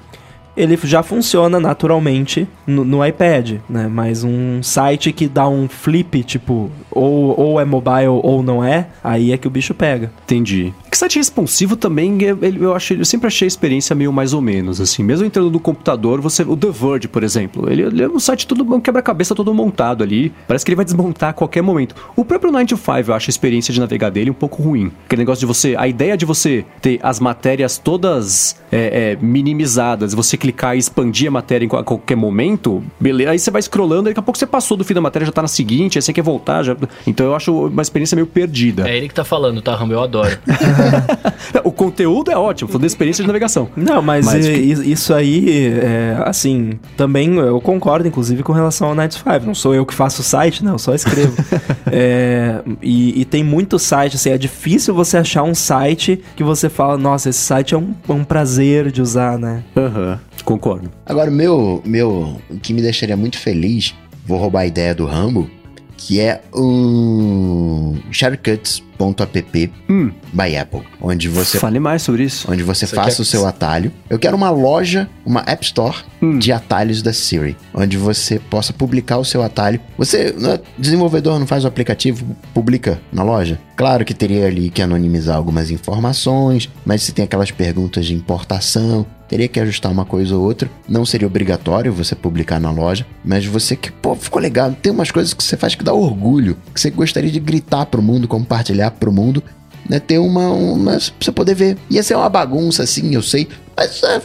ele 0.56 0.78
já 0.84 1.02
funciona 1.02 1.60
naturalmente 1.60 2.48
no, 2.66 2.82
no 2.82 3.04
iPad, 3.04 3.56
né? 3.68 3.88
Mas 3.92 4.24
um 4.24 4.62
site 4.62 5.12
que 5.12 5.28
dá 5.28 5.46
um 5.46 5.68
flip, 5.68 6.22
tipo, 6.24 6.70
ou, 6.90 7.38
ou 7.38 7.60
é 7.60 7.64
mobile 7.66 8.06
ou 8.08 8.42
não 8.42 8.64
é, 8.64 8.86
aí 9.04 9.32
é 9.32 9.36
que 9.36 9.46
o 9.46 9.50
bicho 9.50 9.74
pega. 9.74 10.10
Entendi. 10.24 10.72
Que 10.96 11.00
site 11.00 11.16
responsivo 11.18 11.76
também, 11.76 12.16
é- 12.24 12.34
eu, 12.58 12.74
achei, 12.74 12.98
eu 12.98 13.04
sempre 13.04 13.26
achei 13.26 13.44
a 13.44 13.48
experiência 13.48 13.94
meio 13.94 14.10
mais 14.10 14.32
ou 14.32 14.40
menos, 14.40 14.80
assim. 14.80 15.02
Mesmo 15.02 15.26
entrando 15.26 15.50
no 15.50 15.60
computador, 15.60 16.22
você. 16.22 16.42
O 16.42 16.56
The 16.56 16.70
Verge, 16.70 17.06
por 17.06 17.22
exemplo, 17.22 17.70
ele, 17.70 17.82
ele 17.82 18.02
é 18.02 18.08
um 18.08 18.18
site 18.18 18.46
todo 18.46 18.64
um 18.74 18.80
quebra-cabeça 18.80 19.34
todo 19.34 19.52
montado 19.52 20.02
ali. 20.02 20.32
Parece 20.48 20.64
que 20.64 20.70
ele 20.70 20.76
vai 20.76 20.86
desmontar 20.86 21.28
a 21.28 21.32
qualquer 21.34 21.60
momento. 21.60 21.94
O 22.16 22.24
próprio 22.24 22.50
9 22.50 22.64
to 22.64 22.78
5, 22.78 23.10
eu 23.10 23.14
acho 23.14 23.28
a 23.28 23.30
experiência 23.30 23.74
de 23.74 23.78
navegar 23.78 24.08
dele 24.08 24.30
um 24.30 24.34
pouco 24.34 24.62
ruim. 24.62 24.90
Aquele 25.04 25.20
negócio 25.20 25.40
de 25.40 25.44
você. 25.44 25.74
A 25.76 25.86
ideia 25.86 26.16
de 26.16 26.24
você 26.24 26.64
ter 26.80 26.98
as 27.02 27.20
matérias 27.20 27.76
todas 27.76 28.56
é, 28.72 29.12
é, 29.12 29.18
minimizadas, 29.20 30.14
você 30.14 30.38
clicar 30.38 30.76
e 30.76 30.78
expandir 30.78 31.28
a 31.28 31.30
matéria 31.30 31.66
em 31.66 31.68
qual- 31.68 31.84
qualquer 31.84 32.16
momento, 32.16 32.82
beleza. 32.98 33.32
Aí 33.32 33.38
você 33.38 33.50
vai 33.50 33.60
scrollando, 33.60 34.04
daqui 34.04 34.18
a 34.18 34.22
pouco 34.22 34.38
você 34.38 34.46
passou 34.46 34.78
do 34.78 34.84
fim 34.84 34.94
da 34.94 35.02
matéria, 35.02 35.26
já 35.26 35.32
tá 35.32 35.42
na 35.42 35.48
seguinte, 35.48 35.98
aí 35.98 36.02
você 36.02 36.14
quer 36.14 36.22
voltar. 36.22 36.62
Já... 36.62 36.74
Então 37.06 37.26
eu 37.26 37.34
acho 37.36 37.66
uma 37.66 37.82
experiência 37.82 38.14
meio 38.16 38.26
perdida. 38.26 38.88
É 38.88 38.96
ele 38.96 39.08
que 39.08 39.14
tá 39.14 39.24
falando, 39.24 39.60
tá, 39.60 39.74
Rambo? 39.74 39.92
Eu 39.92 40.02
adoro. 40.02 40.38
O 41.64 41.72
conteúdo 41.72 42.30
é 42.30 42.36
ótimo, 42.36 42.68
falando 42.68 42.82
da 42.82 42.86
experiência 42.86 43.22
de 43.22 43.26
navegação. 43.26 43.68
Não, 43.76 44.00
mas, 44.02 44.24
Mas 44.26 44.46
que- 44.46 44.52
i- 44.52 44.92
isso 44.92 45.12
aí, 45.14 45.68
é, 45.82 46.16
assim, 46.24 46.78
também 46.96 47.34
eu 47.36 47.60
concordo, 47.60 48.06
inclusive, 48.06 48.42
com 48.42 48.52
relação 48.52 48.88
ao 48.88 48.94
Night 48.94 49.14
5. 49.14 49.46
Não 49.46 49.54
sou 49.54 49.74
eu 49.74 49.84
que 49.86 49.94
faço 49.94 50.20
o 50.20 50.24
site, 50.24 50.64
não, 50.64 50.72
eu 50.72 50.78
só 50.78 50.94
escrevo. 50.94 51.34
É, 51.90 52.60
e, 52.82 53.20
e 53.20 53.24
tem 53.24 53.44
muito 53.44 53.78
site, 53.78 54.16
assim, 54.16 54.30
é 54.30 54.38
difícil 54.38 54.92
você 54.94 55.16
achar 55.16 55.42
um 55.44 55.54
site 55.54 56.20
que 56.34 56.42
você 56.42 56.68
fala, 56.68 56.96
nossa, 56.98 57.28
esse 57.30 57.38
site 57.38 57.74
é 57.74 57.78
um, 57.78 57.94
é 58.08 58.12
um 58.12 58.24
prazer 58.24 58.90
de 58.90 59.00
usar, 59.00 59.38
né? 59.38 59.62
Aham, 59.76 60.18
concordo. 60.44 60.90
Agora, 61.06 61.30
o 61.30 61.34
meu, 61.34 61.80
meu, 61.84 62.38
o 62.50 62.58
que 62.58 62.74
me 62.74 62.82
deixaria 62.82 63.16
muito 63.16 63.38
feliz, 63.38 63.94
vou 64.26 64.36
roubar 64.38 64.60
a 64.62 64.66
ideia 64.66 64.94
do 64.94 65.06
Rambo, 65.06 65.48
que 65.96 66.20
é 66.20 66.42
um 66.54 67.96
shortcuts.app 68.10 69.72
Hum, 69.90 70.10
by 70.32 70.56
Apple, 70.56 70.80
onde 71.00 71.28
você 71.28 71.58
fale 71.58 71.78
mais 71.78 72.02
sobre 72.02 72.24
isso. 72.24 72.50
onde 72.50 72.62
você 72.62 72.86
Você 72.86 72.94
faça 72.96 73.16
quer- 73.16 73.22
o 73.22 73.24
seu 73.24 73.46
atalho. 73.46 73.92
Eu 74.08 74.18
quero 74.18 74.36
uma 74.36 74.50
loja, 74.50 75.08
uma 75.24 75.40
App 75.46 75.64
Store 75.64 75.96
Hum. 76.22 76.38
de 76.38 76.50
atalhos 76.52 77.02
da 77.02 77.12
Siri, 77.12 77.56
onde 77.74 77.96
você 77.96 78.38
possa 78.38 78.72
publicar 78.72 79.18
o 79.18 79.24
seu 79.24 79.42
atalho. 79.42 79.80
Você, 79.98 80.34
não 80.38 80.52
é 80.52 80.60
desenvolvedor, 80.78 81.38
não 81.38 81.46
faz 81.46 81.64
o 81.64 81.68
aplicativo, 81.68 82.24
publica 82.54 83.00
na 83.12 83.22
loja. 83.22 83.58
Claro 83.76 84.04
que 84.04 84.14
teria 84.14 84.46
ali 84.46 84.70
que 84.70 84.80
anonimizar 84.80 85.36
algumas 85.36 85.70
informações, 85.70 86.70
mas 86.84 87.02
se 87.02 87.12
tem 87.12 87.24
aquelas 87.24 87.50
perguntas 87.50 88.06
de 88.06 88.14
importação, 88.14 89.04
teria 89.28 89.48
que 89.48 89.60
ajustar 89.60 89.90
uma 89.90 90.04
coisa 90.04 90.36
ou 90.36 90.44
outra. 90.44 90.70
Não 90.88 91.04
seria 91.04 91.26
obrigatório 91.26 91.92
você 91.92 92.14
publicar 92.14 92.60
na 92.60 92.70
loja, 92.70 93.06
mas 93.24 93.44
você 93.46 93.76
que, 93.76 93.90
pô, 93.90 94.14
ficou 94.14 94.40
legal. 94.40 94.72
Tem 94.80 94.92
umas 94.92 95.10
coisas 95.10 95.34
que 95.34 95.42
você 95.42 95.56
faz 95.56 95.74
que 95.74 95.84
dá 95.84 95.92
orgulho, 95.92 96.56
que 96.74 96.80
você 96.80 96.90
gostaria 96.90 97.30
de 97.30 97.40
gritar 97.40 97.86
pro 97.86 98.02
mundo, 98.02 98.28
compartilhar 98.28 98.90
pro 98.92 99.12
mundo 99.12 99.42
né, 99.88 100.00
ter 100.00 100.18
uma, 100.18 100.50
uma. 100.50 100.98
você 100.98 101.32
poder 101.32 101.54
ver. 101.54 101.78
Ia 101.88 102.02
ser 102.02 102.16
uma 102.16 102.28
bagunça, 102.28 102.82
assim, 102.82 103.14
eu 103.14 103.22
sei. 103.22 103.48
Mas 103.76 104.02
é, 104.02 104.20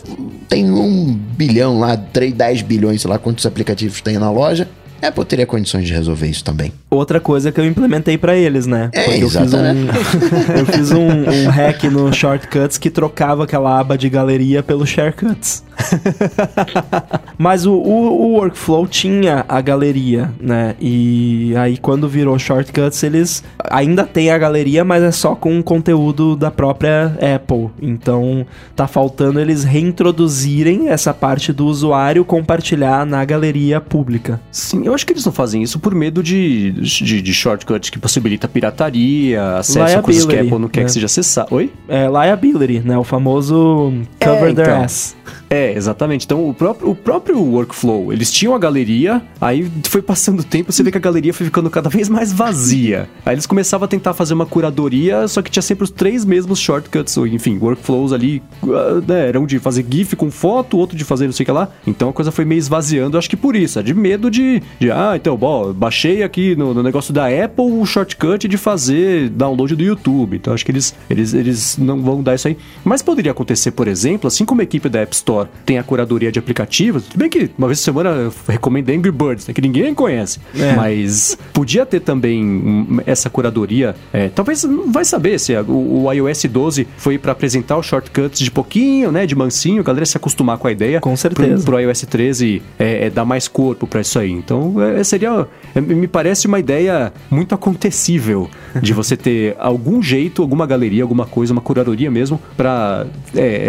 tem 0.47 0.71
um 0.71 1.13
bilhão 1.13 1.79
lá, 1.79 1.97
3, 1.97 2.33
10 2.33 2.61
bilhões, 2.63 3.01
sei 3.01 3.09
lá 3.09 3.17
quantos 3.17 3.45
aplicativos 3.45 4.01
tem 4.01 4.17
na 4.17 4.31
loja. 4.31 4.67
Apple 5.01 5.25
teria 5.25 5.45
condições 5.45 5.87
de 5.87 5.93
resolver 5.93 6.27
isso 6.27 6.43
também. 6.43 6.71
Outra 6.89 7.19
coisa 7.19 7.51
que 7.51 7.59
eu 7.59 7.65
implementei 7.65 8.17
pra 8.17 8.35
eles, 8.35 8.67
né? 8.67 8.89
É, 8.93 9.03
Porque 9.03 9.23
eu 9.23 9.29
fiz 9.29 9.35
um, 9.35 9.43
exatamente. 9.43 9.91
eu 10.59 10.65
fiz 10.65 10.91
um, 10.91 11.07
um 11.07 11.49
hack 11.49 11.83
no 11.85 12.13
Shortcuts 12.13 12.77
que 12.77 12.89
trocava 12.89 13.43
aquela 13.43 13.79
aba 13.79 13.97
de 13.97 14.09
galeria 14.09 14.61
pelo 14.61 14.85
Sharecuts. 14.85 15.63
Mas 17.37 17.65
o, 17.65 17.73
o, 17.73 18.07
o 18.07 18.33
workflow 18.33 18.87
tinha 18.87 19.45
a 19.47 19.61
galeria, 19.61 20.31
né? 20.39 20.75
E 20.79 21.53
aí 21.57 21.77
quando 21.77 22.07
virou 22.07 22.37
Shortcuts, 22.37 23.01
eles 23.03 23.43
ainda 23.69 24.03
tem 24.03 24.31
a 24.31 24.37
galeria, 24.37 24.83
mas 24.83 25.03
é 25.03 25.11
só 25.11 25.35
com 25.35 25.61
conteúdo 25.61 26.35
da 26.35 26.51
própria 26.51 27.17
Apple. 27.35 27.69
Então 27.81 28.45
tá 28.75 28.87
faltando 28.87 29.39
eles 29.39 29.63
reintroduzirem 29.63 30.89
essa 30.89 31.13
parte 31.13 31.51
do 31.51 31.65
usuário 31.65 32.23
compartilhar 32.25 33.05
na 33.05 33.23
galeria 33.25 33.79
pública. 33.81 34.39
Sim, 34.51 34.85
eu 34.85 34.93
acho 34.93 35.05
que 35.05 35.13
eles 35.13 35.25
não 35.25 35.31
fazem 35.31 35.63
isso 35.63 35.79
por 35.79 35.95
medo 35.95 36.21
de, 36.21 36.71
de, 36.71 37.21
de 37.21 37.33
shortcut 37.33 37.91
que 37.91 37.99
possibilita 37.99 38.47
pirataria, 38.47 39.57
acesso 39.57 39.97
a 39.97 40.01
coisas 40.01 40.25
que 40.25 40.35
a 40.35 40.41
Apple 40.41 40.59
não 40.59 40.67
quer 40.67 40.81
né? 40.81 40.85
que 40.85 40.91
seja 40.91 41.05
acessado. 41.05 41.55
Oi? 41.55 41.71
É 41.87 42.07
liability, 42.07 42.81
né? 42.85 42.97
O 42.97 43.03
famoso 43.03 43.93
cover 44.19 44.49
É, 44.49 44.53
their 44.53 44.67
então. 44.69 44.83
ass. 44.83 45.15
É, 45.51 45.73
exatamente. 45.73 46.23
Então, 46.23 46.47
o 46.47 46.53
próprio, 46.53 46.89
o 46.89 46.95
próprio 46.95 47.37
workflow, 47.43 48.13
eles 48.13 48.31
tinham 48.31 48.55
a 48.55 48.57
galeria, 48.57 49.21
aí 49.39 49.69
foi 49.83 50.01
passando 50.01 50.39
o 50.39 50.43
tempo, 50.45 50.71
você 50.71 50.81
vê 50.81 50.89
que 50.91 50.97
a 50.97 51.01
galeria 51.01 51.33
foi 51.33 51.45
ficando 51.45 51.69
cada 51.69 51.89
vez 51.89 52.07
mais 52.07 52.31
vazia. 52.31 53.09
Aí 53.25 53.35
eles 53.35 53.45
começavam 53.45 53.83
a 53.83 53.87
tentar 53.87 54.13
fazer 54.13 54.33
uma 54.33 54.45
curadoria, 54.45 55.27
só 55.27 55.41
que 55.41 55.51
tinha 55.51 55.61
sempre 55.61 55.83
os 55.83 55.91
três 55.91 56.23
mesmos 56.23 56.57
shortcuts, 56.57 57.17
ou 57.17 57.27
enfim, 57.27 57.57
workflows 57.57 58.13
ali, 58.13 58.41
uh, 58.63 59.03
né, 59.05 59.27
eram 59.27 59.45
de 59.45 59.59
fazer 59.59 59.85
GIF 59.89 60.15
com 60.15 60.31
foto, 60.31 60.77
outro 60.77 60.95
de 60.95 61.03
fazer 61.03 61.25
não 61.25 61.33
sei 61.33 61.43
o 61.43 61.45
que 61.45 61.51
lá. 61.51 61.67
Então 61.85 62.07
a 62.07 62.13
coisa 62.13 62.31
foi 62.31 62.45
meio 62.45 62.59
esvaziando, 62.59 63.17
acho 63.17 63.29
que 63.29 63.35
por 63.35 63.53
isso, 63.53 63.77
é 63.77 63.83
de 63.83 63.93
medo 63.93 64.31
de, 64.31 64.63
de 64.79 64.89
ah, 64.89 65.17
então, 65.17 65.35
bom, 65.35 65.73
baixei 65.73 66.23
aqui 66.23 66.55
no, 66.55 66.73
no 66.73 66.81
negócio 66.81 67.13
da 67.13 67.27
Apple 67.27 67.65
o 67.65 67.85
shortcut 67.85 68.47
de 68.47 68.57
fazer 68.57 69.27
download 69.27 69.75
do 69.75 69.83
YouTube. 69.83 70.37
Então 70.37 70.53
acho 70.53 70.63
que 70.63 70.71
eles, 70.71 70.95
eles, 71.09 71.33
eles 71.33 71.77
não 71.77 72.01
vão 72.01 72.23
dar 72.23 72.35
isso 72.35 72.47
aí. 72.47 72.57
Mas 72.85 73.01
poderia 73.01 73.33
acontecer, 73.33 73.71
por 73.71 73.89
exemplo, 73.89 74.29
assim 74.29 74.45
como 74.45 74.61
a 74.61 74.63
equipe 74.63 74.87
da 74.87 75.01
App 75.01 75.13
Store 75.13 75.40
tem 75.65 75.77
a 75.77 75.83
curadoria 75.83 76.31
de 76.31 76.39
aplicativos, 76.39 77.03
tudo 77.05 77.19
bem 77.19 77.29
que 77.29 77.49
uma 77.57 77.67
vez 77.67 77.79
por 77.79 77.85
semana 77.85 78.09
eu 78.11 78.33
recomendo 78.47 78.89
Angry 78.89 79.11
Birds, 79.11 79.47
né, 79.47 79.53
que 79.53 79.61
ninguém 79.61 79.93
conhece. 79.93 80.39
É. 80.57 80.73
Mas 80.75 81.37
podia 81.53 81.85
ter 81.85 81.99
também 81.99 83.01
essa 83.05 83.29
curadoria. 83.29 83.95
é, 84.13 84.29
talvez 84.29 84.63
não 84.63 84.91
vai 84.91 85.05
saber 85.05 85.39
se 85.39 85.55
a- 85.55 85.61
o, 85.61 86.03
o 86.05 86.11
iOS 86.13 86.45
12 86.45 86.87
foi 86.97 87.17
para 87.17 87.31
apresentar 87.31 87.77
os 87.77 87.85
shortcuts 87.85 88.39
de 88.39 88.49
pouquinho, 88.51 89.11
né? 89.11 89.25
De 89.25 89.35
mansinho, 89.35 89.81
a 89.81 89.83
galera 89.83 90.05
se 90.05 90.17
acostumar 90.17 90.57
com 90.57 90.67
a 90.67 90.71
ideia. 90.71 90.99
Com 90.99 91.15
certeza. 91.15 91.63
Pro, 91.63 91.73
pro 91.73 91.79
iOS 91.79 92.01
13 92.01 92.61
é, 92.79 93.05
é 93.07 93.09
dar 93.09 93.25
mais 93.25 93.47
corpo 93.47 93.85
para 93.87 94.01
isso 94.01 94.17
aí. 94.19 94.31
Então 94.31 94.81
é, 94.81 95.03
seria. 95.03 95.47
é, 95.75 95.81
me 95.81 96.07
parece 96.07 96.47
uma 96.47 96.59
ideia 96.59 97.11
muito 97.29 97.53
acontecível 97.55 98.49
de 98.81 98.93
você 98.93 99.15
ter 99.17 99.55
algum 99.59 100.01
jeito, 100.01 100.41
alguma 100.41 100.65
galeria, 100.65 101.03
alguma 101.03 101.25
coisa, 101.25 101.53
uma 101.53 101.61
curadoria 101.61 102.09
mesmo, 102.11 102.39
para 102.57 103.05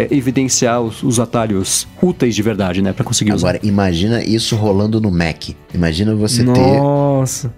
evidenciar 0.09 0.81
os, 0.81 1.03
os 1.03 1.19
atalhos 1.19 1.62
úteis 2.01 2.35
de 2.35 2.41
verdade, 2.41 2.81
né? 2.81 2.93
Para 2.93 3.03
conseguir 3.05 3.33
usar. 3.33 3.49
Agora, 3.49 3.59
imagina 3.65 4.23
isso 4.23 4.55
rolando 4.55 4.99
no 5.01 5.09
Mac. 5.11 5.49
Imagina 5.73 6.13
você 6.15 6.43
ter. 6.43 6.51
Nossa. 6.79 7.53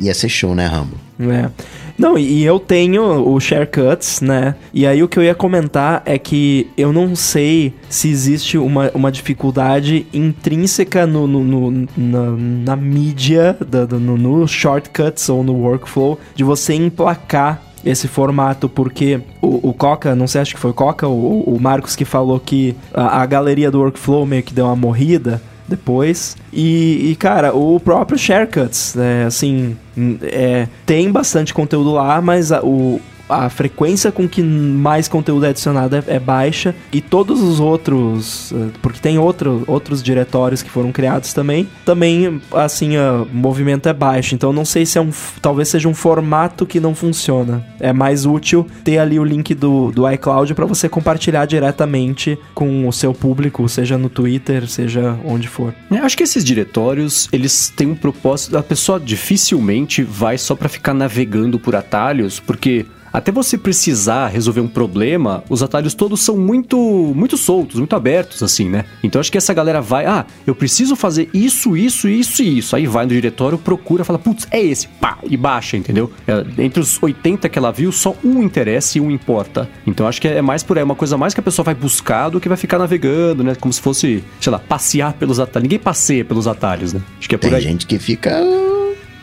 Ia 0.00 0.14
ser 0.14 0.28
show, 0.28 0.54
né, 0.54 0.66
Rambo? 0.66 0.94
É. 1.20 1.50
Não, 1.98 2.16
e 2.16 2.42
eu 2.42 2.58
tenho 2.58 3.02
o 3.30 3.38
Sharecuts, 3.38 4.22
né? 4.22 4.54
E 4.72 4.86
aí 4.86 5.02
o 5.02 5.08
que 5.08 5.18
eu 5.18 5.22
ia 5.22 5.34
comentar 5.34 6.02
é 6.06 6.18
que 6.18 6.66
eu 6.76 6.94
não 6.94 7.14
sei 7.14 7.74
se 7.90 8.08
existe 8.08 8.56
uma, 8.56 8.90
uma 8.94 9.12
dificuldade 9.12 10.06
intrínseca 10.14 11.06
no, 11.06 11.26
no- 11.26 11.70
no- 11.70 11.88
na, 11.96 12.30
na 12.64 12.76
mídia, 12.76 13.54
da- 13.68 13.86
no, 13.86 14.16
no 14.16 14.48
Shortcuts 14.48 15.28
ou 15.28 15.44
no 15.44 15.52
workflow, 15.54 16.18
de 16.34 16.42
você 16.42 16.72
emplacar 16.72 17.62
esse 17.84 18.08
formato, 18.08 18.68
porque 18.68 19.20
o, 19.40 19.70
o 19.70 19.72
Coca, 19.72 20.14
não 20.14 20.26
sei, 20.26 20.40
acho 20.40 20.54
que 20.54 20.60
foi 20.60 20.70
o 20.70 20.74
Coca 20.74 21.06
ou 21.06 21.42
o 21.42 21.60
Marcos 21.60 21.96
que 21.96 22.04
falou 22.04 22.38
que 22.38 22.76
a, 22.92 23.22
a 23.22 23.26
galeria 23.26 23.70
do 23.70 23.78
workflow 23.80 24.26
meio 24.26 24.42
que 24.42 24.52
deu 24.52 24.66
uma 24.66 24.76
morrida 24.76 25.40
depois. 25.70 26.36
E, 26.52 27.10
e, 27.10 27.16
cara, 27.16 27.54
o 27.54 27.78
próprio 27.78 28.18
Sharecuts, 28.18 28.96
é, 28.96 29.24
assim, 29.24 29.76
hum, 29.96 30.18
é, 30.22 30.66
tem 30.84 31.10
bastante 31.10 31.54
conteúdo 31.54 31.92
lá, 31.92 32.20
mas 32.20 32.50
a, 32.50 32.60
o, 32.60 33.00
a 33.30 33.48
frequência 33.48 34.10
com 34.10 34.28
que 34.28 34.42
mais 34.42 35.08
conteúdo 35.08 35.46
é 35.46 35.50
adicionado 35.50 35.96
é, 35.96 36.02
é 36.06 36.18
baixa. 36.18 36.74
E 36.92 37.00
todos 37.00 37.40
os 37.40 37.60
outros, 37.60 38.52
eh, 38.52 38.68
porque 38.82 39.00
tem 39.00 39.18
outro, 39.18 39.64
outros 39.66 40.02
diretórios 40.02 40.62
que 40.62 40.70
foram 40.70 40.92
criados 40.92 41.32
também, 41.32 41.68
também, 41.84 42.40
assim, 42.52 42.96
o 42.96 43.26
movimento 43.32 43.88
é 43.88 43.92
baixo. 43.92 44.34
Então 44.34 44.52
não 44.52 44.64
sei 44.64 44.84
se 44.84 44.98
é 44.98 45.00
um, 45.00 45.10
talvez 45.40 45.68
seja 45.68 45.88
um 45.88 45.94
formato 45.94 46.66
que 46.66 46.80
não 46.80 46.94
funciona. 46.94 47.64
É 47.78 47.92
mais 47.92 48.26
útil 48.26 48.66
ter 48.84 48.98
ali 48.98 49.18
o 49.18 49.24
link 49.24 49.54
do, 49.54 49.90
do 49.90 50.10
iCloud 50.10 50.54
para 50.54 50.66
você 50.66 50.88
compartilhar 50.88 51.46
diretamente 51.46 52.38
com 52.54 52.88
o 52.88 52.92
seu 52.92 53.14
público, 53.14 53.68
seja 53.68 53.96
no 53.96 54.08
Twitter, 54.08 54.68
seja 54.68 55.18
onde 55.24 55.48
for. 55.48 55.74
É, 55.90 55.98
acho 55.98 56.16
que 56.16 56.22
esses 56.22 56.44
diretórios, 56.44 57.28
eles 57.32 57.72
têm 57.74 57.88
um 57.88 57.94
propósito. 57.94 58.56
A 58.56 58.62
pessoa 58.62 58.98
dificilmente 58.98 60.02
vai 60.02 60.38
só 60.38 60.54
pra 60.54 60.68
ficar 60.68 60.94
navegando 60.94 61.58
por 61.58 61.76
atalhos, 61.76 62.40
porque 62.40 62.86
até 63.12 63.32
você 63.32 63.56
precisar 63.58 64.28
resolver 64.28 64.60
um 64.60 64.68
problema, 64.68 65.42
os 65.48 65.62
atalhos 65.62 65.94
todos 65.94 66.20
são 66.20 66.36
muito 66.36 66.78
muito 67.14 67.36
soltos, 67.36 67.78
muito 67.78 67.94
abertos 67.96 68.42
assim, 68.42 68.68
né? 68.68 68.84
Então 69.02 69.20
acho 69.20 69.30
que 69.30 69.38
essa 69.38 69.52
galera 69.52 69.80
vai, 69.80 70.06
ah, 70.06 70.24
eu 70.46 70.54
preciso 70.54 70.94
fazer 70.96 71.28
isso, 71.32 71.76
isso, 71.76 72.08
isso 72.08 72.42
e 72.42 72.58
isso. 72.58 72.76
Aí 72.76 72.86
vai 72.86 73.04
no 73.04 73.10
diretório, 73.12 73.58
procura, 73.58 74.04
fala, 74.04 74.18
putz, 74.18 74.46
é 74.50 74.60
esse, 74.60 74.88
pá, 74.88 75.18
e 75.24 75.36
baixa, 75.36 75.76
entendeu? 75.76 76.10
É, 76.26 76.62
entre 76.62 76.80
os 76.80 77.02
80 77.02 77.48
que 77.48 77.58
ela 77.58 77.70
viu, 77.70 77.92
só 77.92 78.14
um 78.24 78.42
interessa 78.42 78.98
e 78.98 79.00
um 79.00 79.10
importa. 79.10 79.68
Então 79.86 80.06
acho 80.06 80.20
que 80.20 80.28
é 80.28 80.42
mais 80.42 80.62
por 80.62 80.78
aí, 80.78 80.84
uma 80.84 80.94
coisa 80.94 81.16
mais 81.16 81.34
que 81.34 81.40
a 81.40 81.42
pessoa 81.42 81.64
vai 81.64 81.74
buscar 81.74 82.28
do 82.28 82.40
que 82.40 82.48
vai 82.48 82.56
ficar 82.56 82.78
navegando, 82.78 83.42
né? 83.42 83.54
Como 83.54 83.72
se 83.72 83.80
fosse, 83.80 84.24
sei 84.40 84.52
lá, 84.52 84.58
passear 84.58 85.12
pelos 85.14 85.40
atalhos. 85.40 85.64
Ninguém 85.64 85.78
passeia 85.78 86.24
pelos 86.24 86.46
atalhos, 86.46 86.92
né? 86.92 87.00
Acho 87.18 87.28
que 87.28 87.34
é 87.34 87.38
por 87.38 87.48
Tem 87.48 87.56
aí. 87.56 87.62
gente 87.62 87.86
que 87.86 87.98
fica 87.98 88.40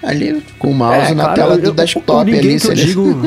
ali 0.08 0.44
com 0.60 0.72
o 0.72 0.74
mouse 0.74 1.12
É, 1.12 1.16
na 1.16 1.24
claro, 1.26 1.36
tela 1.42 1.54
eu- 1.56 1.62
do 1.62 1.66
eu- 1.68 1.74
desktop 1.74 2.26
ninguém 2.32 2.52
ali. 2.52 2.60
que 2.60 2.68
eu 2.68 2.72
ele- 2.72 2.86
digo. 2.86 3.16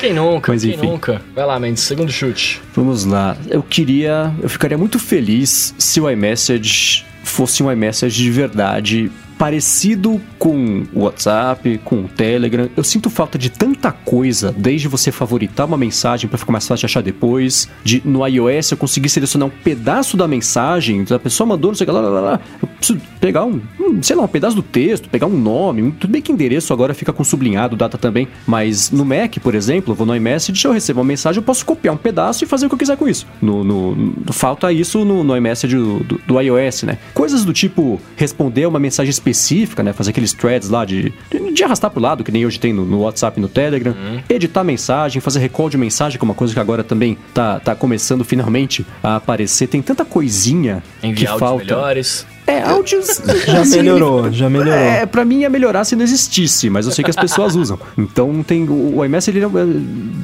Quem 0.00 0.12
nunca? 0.12 0.52
Mas 0.52 0.62
Quem 0.62 0.74
enfim. 0.74 0.86
nunca? 0.86 1.22
Vai 1.34 1.46
lá, 1.46 1.58
Mendes, 1.58 1.82
segundo 1.82 2.10
chute. 2.12 2.60
Vamos 2.74 3.04
lá. 3.04 3.36
Eu 3.48 3.62
queria. 3.62 4.32
Eu 4.42 4.48
ficaria 4.48 4.76
muito 4.78 4.98
feliz 4.98 5.74
se 5.78 6.00
o 6.00 6.10
iMessage 6.10 7.04
fosse 7.24 7.62
um 7.62 7.72
iMessage 7.72 8.22
de 8.22 8.30
verdade. 8.30 9.10
Parecido 9.38 10.20
com 10.38 10.84
o 10.94 11.00
WhatsApp, 11.00 11.78
com 11.84 11.96
o 12.04 12.08
Telegram. 12.08 12.68
Eu 12.76 12.82
sinto 12.82 13.10
falta 13.10 13.36
de 13.38 13.50
tanta 13.50 13.92
coisa, 13.92 14.54
desde 14.56 14.88
você 14.88 15.12
favoritar 15.12 15.66
uma 15.66 15.76
mensagem 15.76 16.28
para 16.28 16.38
ficar 16.38 16.52
mais 16.52 16.66
fácil 16.66 16.80
de 16.80 16.86
achar 16.86 17.02
depois, 17.02 17.68
de 17.84 18.00
no 18.04 18.26
iOS 18.26 18.70
eu 18.72 18.76
conseguir 18.78 19.08
selecionar 19.08 19.48
um 19.48 19.50
pedaço 19.50 20.16
da 20.16 20.26
mensagem, 20.26 21.04
a 21.10 21.18
pessoa 21.18 21.46
mandou, 21.46 21.70
não 21.70 21.76
sei 21.76 21.84
o 21.84 21.86
que 21.88 21.92
lá, 21.92 22.00
lá, 22.00 22.20
lá. 22.20 22.40
Eu 22.62 22.68
preciso 22.68 23.00
pegar 23.20 23.44
um, 23.44 23.60
sei 24.02 24.16
lá, 24.16 24.22
um 24.24 24.28
pedaço 24.28 24.56
do 24.56 24.62
texto, 24.62 25.08
pegar 25.10 25.26
um 25.26 25.38
nome. 25.38 25.92
tudo 25.92 26.10
bem 26.10 26.22
que 26.22 26.32
endereço 26.32 26.72
agora 26.72 26.94
fica 26.94 27.12
com 27.12 27.22
sublinhado, 27.22 27.76
data 27.76 27.98
também, 27.98 28.26
mas 28.46 28.90
no 28.90 29.04
Mac, 29.04 29.36
por 29.42 29.54
exemplo, 29.54 29.92
eu 29.92 29.96
vou 29.96 30.06
no 30.06 30.16
iMessage, 30.16 30.64
eu 30.64 30.72
recebo 30.72 31.00
uma 31.00 31.06
mensagem, 31.06 31.38
eu 31.40 31.44
posso 31.44 31.64
copiar 31.66 31.94
um 31.94 31.98
pedaço 31.98 32.42
e 32.42 32.46
fazer 32.46 32.66
o 32.66 32.68
que 32.68 32.74
eu 32.74 32.78
quiser 32.78 32.96
com 32.96 33.06
isso. 33.08 33.26
No, 33.42 33.62
no- 33.62 33.94
no- 33.94 34.32
falta 34.32 34.72
isso 34.72 35.04
no, 35.04 35.22
no 35.22 35.36
iMessage 35.36 35.76
do, 35.76 35.98
do, 36.00 36.20
do 36.26 36.40
iOS, 36.40 36.84
né? 36.84 36.98
Coisas 37.12 37.44
do 37.44 37.52
tipo 37.52 38.00
responder 38.16 38.66
uma 38.66 38.78
mensagem 38.78 39.10
específica, 39.30 39.82
né? 39.82 39.92
Fazer 39.92 40.10
aqueles 40.10 40.32
threads 40.32 40.68
lá 40.68 40.84
de, 40.84 41.12
de, 41.30 41.52
de 41.52 41.64
arrastar 41.64 41.90
pro 41.90 42.00
lado, 42.00 42.22
que 42.22 42.30
nem 42.30 42.46
hoje 42.46 42.58
tem 42.58 42.72
no, 42.72 42.84
no 42.84 43.00
WhatsApp 43.00 43.38
e 43.38 43.40
no 43.40 43.48
Telegram. 43.48 43.94
Editar 44.28 44.62
mensagem, 44.62 45.20
fazer 45.20 45.40
recall 45.40 45.68
de 45.68 45.76
mensagem, 45.76 46.18
que 46.18 46.24
é 46.24 46.26
uma 46.26 46.34
coisa 46.34 46.54
que 46.54 46.60
agora 46.60 46.84
também 46.84 47.18
tá, 47.34 47.60
tá 47.60 47.74
começando 47.74 48.24
finalmente 48.24 48.86
a 49.02 49.16
aparecer. 49.16 49.66
Tem 49.66 49.82
tanta 49.82 50.04
coisinha 50.04 50.82
Enviar 51.02 51.34
que 51.34 51.40
falta. 51.40 51.64
melhores. 51.64 52.26
É, 52.46 52.62
áudios. 52.62 53.20
Já 53.46 53.64
melhorou, 53.76 54.30
já 54.32 54.48
melhorou. 54.48 54.72
É, 54.72 55.04
pra 55.04 55.24
mim 55.24 55.40
ia 55.40 55.50
melhorar 55.50 55.84
se 55.84 55.96
não 55.96 56.04
existisse, 56.04 56.70
mas 56.70 56.86
eu 56.86 56.92
sei 56.92 57.02
que 57.04 57.10
as 57.10 57.16
pessoas 57.16 57.54
usam. 57.56 57.78
Então 57.98 58.42
tem. 58.42 58.62
O, 58.68 58.98
o 58.98 59.04
iMess 59.04 59.28
ele 59.28 59.44
é, 59.44 59.48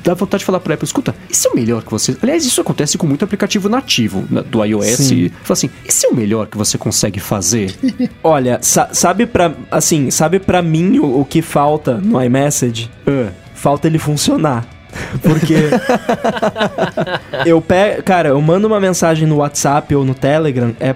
dá 0.05 0.15
vontade 0.15 0.41
de 0.41 0.45
falar 0.45 0.61
pra 0.61 0.75
Apple, 0.75 0.85
escuta, 0.87 1.15
esse 1.31 1.47
é 1.49 1.51
o 1.51 1.55
melhor 1.57 1.83
que 1.83 1.91
você. 1.91 2.17
Aliás, 2.23 2.45
isso 2.47 2.61
acontece 2.61 2.97
com 2.97 3.07
muito 3.07 3.25
aplicativo 3.25 3.69
nativo 3.69 4.23
do 4.49 4.65
iOS. 4.65 4.87
Sim. 4.99 5.31
Fala 5.43 5.53
assim, 5.53 5.71
esse 5.85 6.07
é 6.07 6.11
o 6.11 6.15
melhor 6.15 6.47
que 6.47 6.57
você 6.57 6.79
consegue 6.79 7.19
fazer. 7.19 7.75
Olha, 8.23 8.59
sa- 8.63 8.91
sabe 8.93 9.27
pra, 9.27 9.53
assim, 9.71 10.11
sabe 10.11 10.39
pra 10.39 10.63
mim 10.63 10.99
o, 11.01 11.21
o 11.21 11.25
que 11.25 11.43
falta 11.43 11.95
no 11.95 12.23
iMessage? 12.23 12.91
Ah, 13.07 13.31
Falta 13.55 13.87
ele 13.87 13.99
funcionar. 13.99 14.67
Porque 15.23 15.55
eu 17.47 17.61
pego, 17.61 18.03
cara, 18.03 18.31
eu 18.31 18.41
mando 18.41 18.67
uma 18.67 18.81
mensagem 18.81 19.27
no 19.27 19.37
WhatsApp 19.37 19.95
ou 19.95 20.05
no 20.05 20.15
Telegram, 20.15 20.75
é 20.81 20.95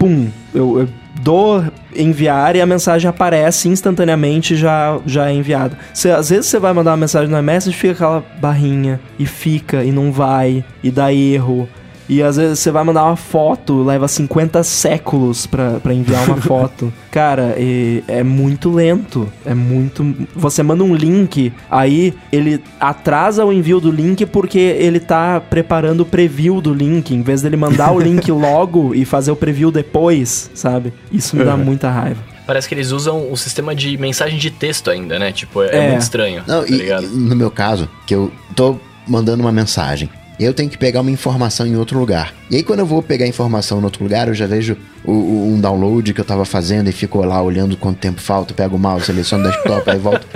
pum, 0.00 0.28
eu, 0.54 0.80
eu 0.80 0.88
dou 1.22 1.62
enviar 1.94 2.56
e 2.56 2.60
a 2.62 2.66
mensagem 2.66 3.08
aparece 3.08 3.68
instantaneamente 3.68 4.56
já 4.56 4.98
já 5.04 5.28
é 5.28 5.34
enviada. 5.34 5.78
Cê, 5.92 6.10
às 6.10 6.30
vezes 6.30 6.46
você 6.46 6.58
vai 6.58 6.72
mandar 6.72 6.92
uma 6.92 6.96
mensagem 6.96 7.28
no 7.28 7.38
iMessage 7.38 7.76
fica 7.76 7.92
aquela 7.92 8.24
barrinha 8.40 8.98
e 9.18 9.26
fica 9.26 9.84
e 9.84 9.92
não 9.92 10.10
vai 10.10 10.64
e 10.82 10.90
dá 10.90 11.12
erro. 11.12 11.68
E 12.12 12.20
às 12.24 12.36
vezes 12.36 12.58
você 12.58 12.72
vai 12.72 12.82
mandar 12.82 13.04
uma 13.04 13.14
foto, 13.14 13.84
leva 13.84 14.08
50 14.08 14.64
séculos 14.64 15.46
pra, 15.46 15.78
pra 15.80 15.94
enviar 15.94 16.26
uma 16.26 16.36
foto. 16.42 16.92
Cara, 17.10 17.54
e- 17.56 18.02
é 18.08 18.24
muito 18.24 18.68
lento. 18.68 19.28
É 19.46 19.54
muito. 19.54 20.14
Você 20.34 20.60
manda 20.62 20.82
um 20.82 20.92
link, 20.94 21.52
aí 21.70 22.12
ele 22.32 22.60
atrasa 22.80 23.44
o 23.44 23.52
envio 23.52 23.78
do 23.80 23.92
link 23.92 24.26
porque 24.26 24.58
ele 24.58 24.98
tá 24.98 25.40
preparando 25.40 26.00
o 26.00 26.04
preview 26.04 26.60
do 26.60 26.74
link, 26.74 27.14
em 27.14 27.22
vez 27.22 27.42
dele 27.42 27.56
mandar 27.56 27.92
o 27.92 27.98
link 28.02 28.28
logo 28.32 28.92
e 28.94 29.04
fazer 29.04 29.30
o 29.30 29.36
preview 29.36 29.70
depois, 29.70 30.50
sabe? 30.52 30.92
Isso 31.12 31.36
me 31.36 31.44
dá 31.44 31.56
muita 31.56 31.88
raiva. 31.90 32.20
Parece 32.44 32.68
que 32.68 32.74
eles 32.74 32.90
usam 32.90 33.30
o 33.30 33.36
sistema 33.36 33.72
de 33.72 33.96
mensagem 33.96 34.36
de 34.36 34.50
texto 34.50 34.90
ainda, 34.90 35.16
né? 35.16 35.30
Tipo, 35.30 35.62
é, 35.62 35.68
é 35.68 35.76
É. 35.76 35.88
muito 35.90 36.02
estranho. 36.02 36.42
Não, 36.48 36.62
tá 36.64 36.68
e, 36.68 36.76
ligado? 36.76 37.04
e 37.04 37.06
no 37.06 37.36
meu 37.36 37.52
caso, 37.52 37.88
que 38.04 38.12
eu 38.12 38.32
tô 38.56 38.76
mandando 39.06 39.40
uma 39.44 39.52
mensagem. 39.52 40.10
Eu 40.42 40.54
tenho 40.54 40.70
que 40.70 40.78
pegar 40.78 41.02
uma 41.02 41.10
informação 41.10 41.66
em 41.66 41.76
outro 41.76 41.98
lugar. 41.98 42.32
E 42.50 42.56
aí, 42.56 42.62
quando 42.62 42.78
eu 42.80 42.86
vou 42.86 43.02
pegar 43.02 43.26
a 43.26 43.28
informação 43.28 43.78
em 43.80 43.84
outro 43.84 44.02
lugar, 44.02 44.26
eu 44.28 44.34
já 44.34 44.46
vejo 44.46 44.76
o, 45.04 45.12
o- 45.12 45.52
um 45.54 45.60
download 45.60 46.14
que 46.14 46.20
eu 46.20 46.24
tava 46.24 46.44
fazendo 46.46 46.88
e 46.88 46.92
fico 46.92 47.20
lá 47.24 47.42
olhando 47.42 47.76
quanto 47.76 47.98
tempo 47.98 48.20
falta, 48.20 48.54
pego 48.54 48.76
o 48.76 48.78
mouse, 48.78 49.04
seleciono 49.06 49.44
desktop, 49.44 49.90
aí 49.90 49.98
volto. 49.98 50.26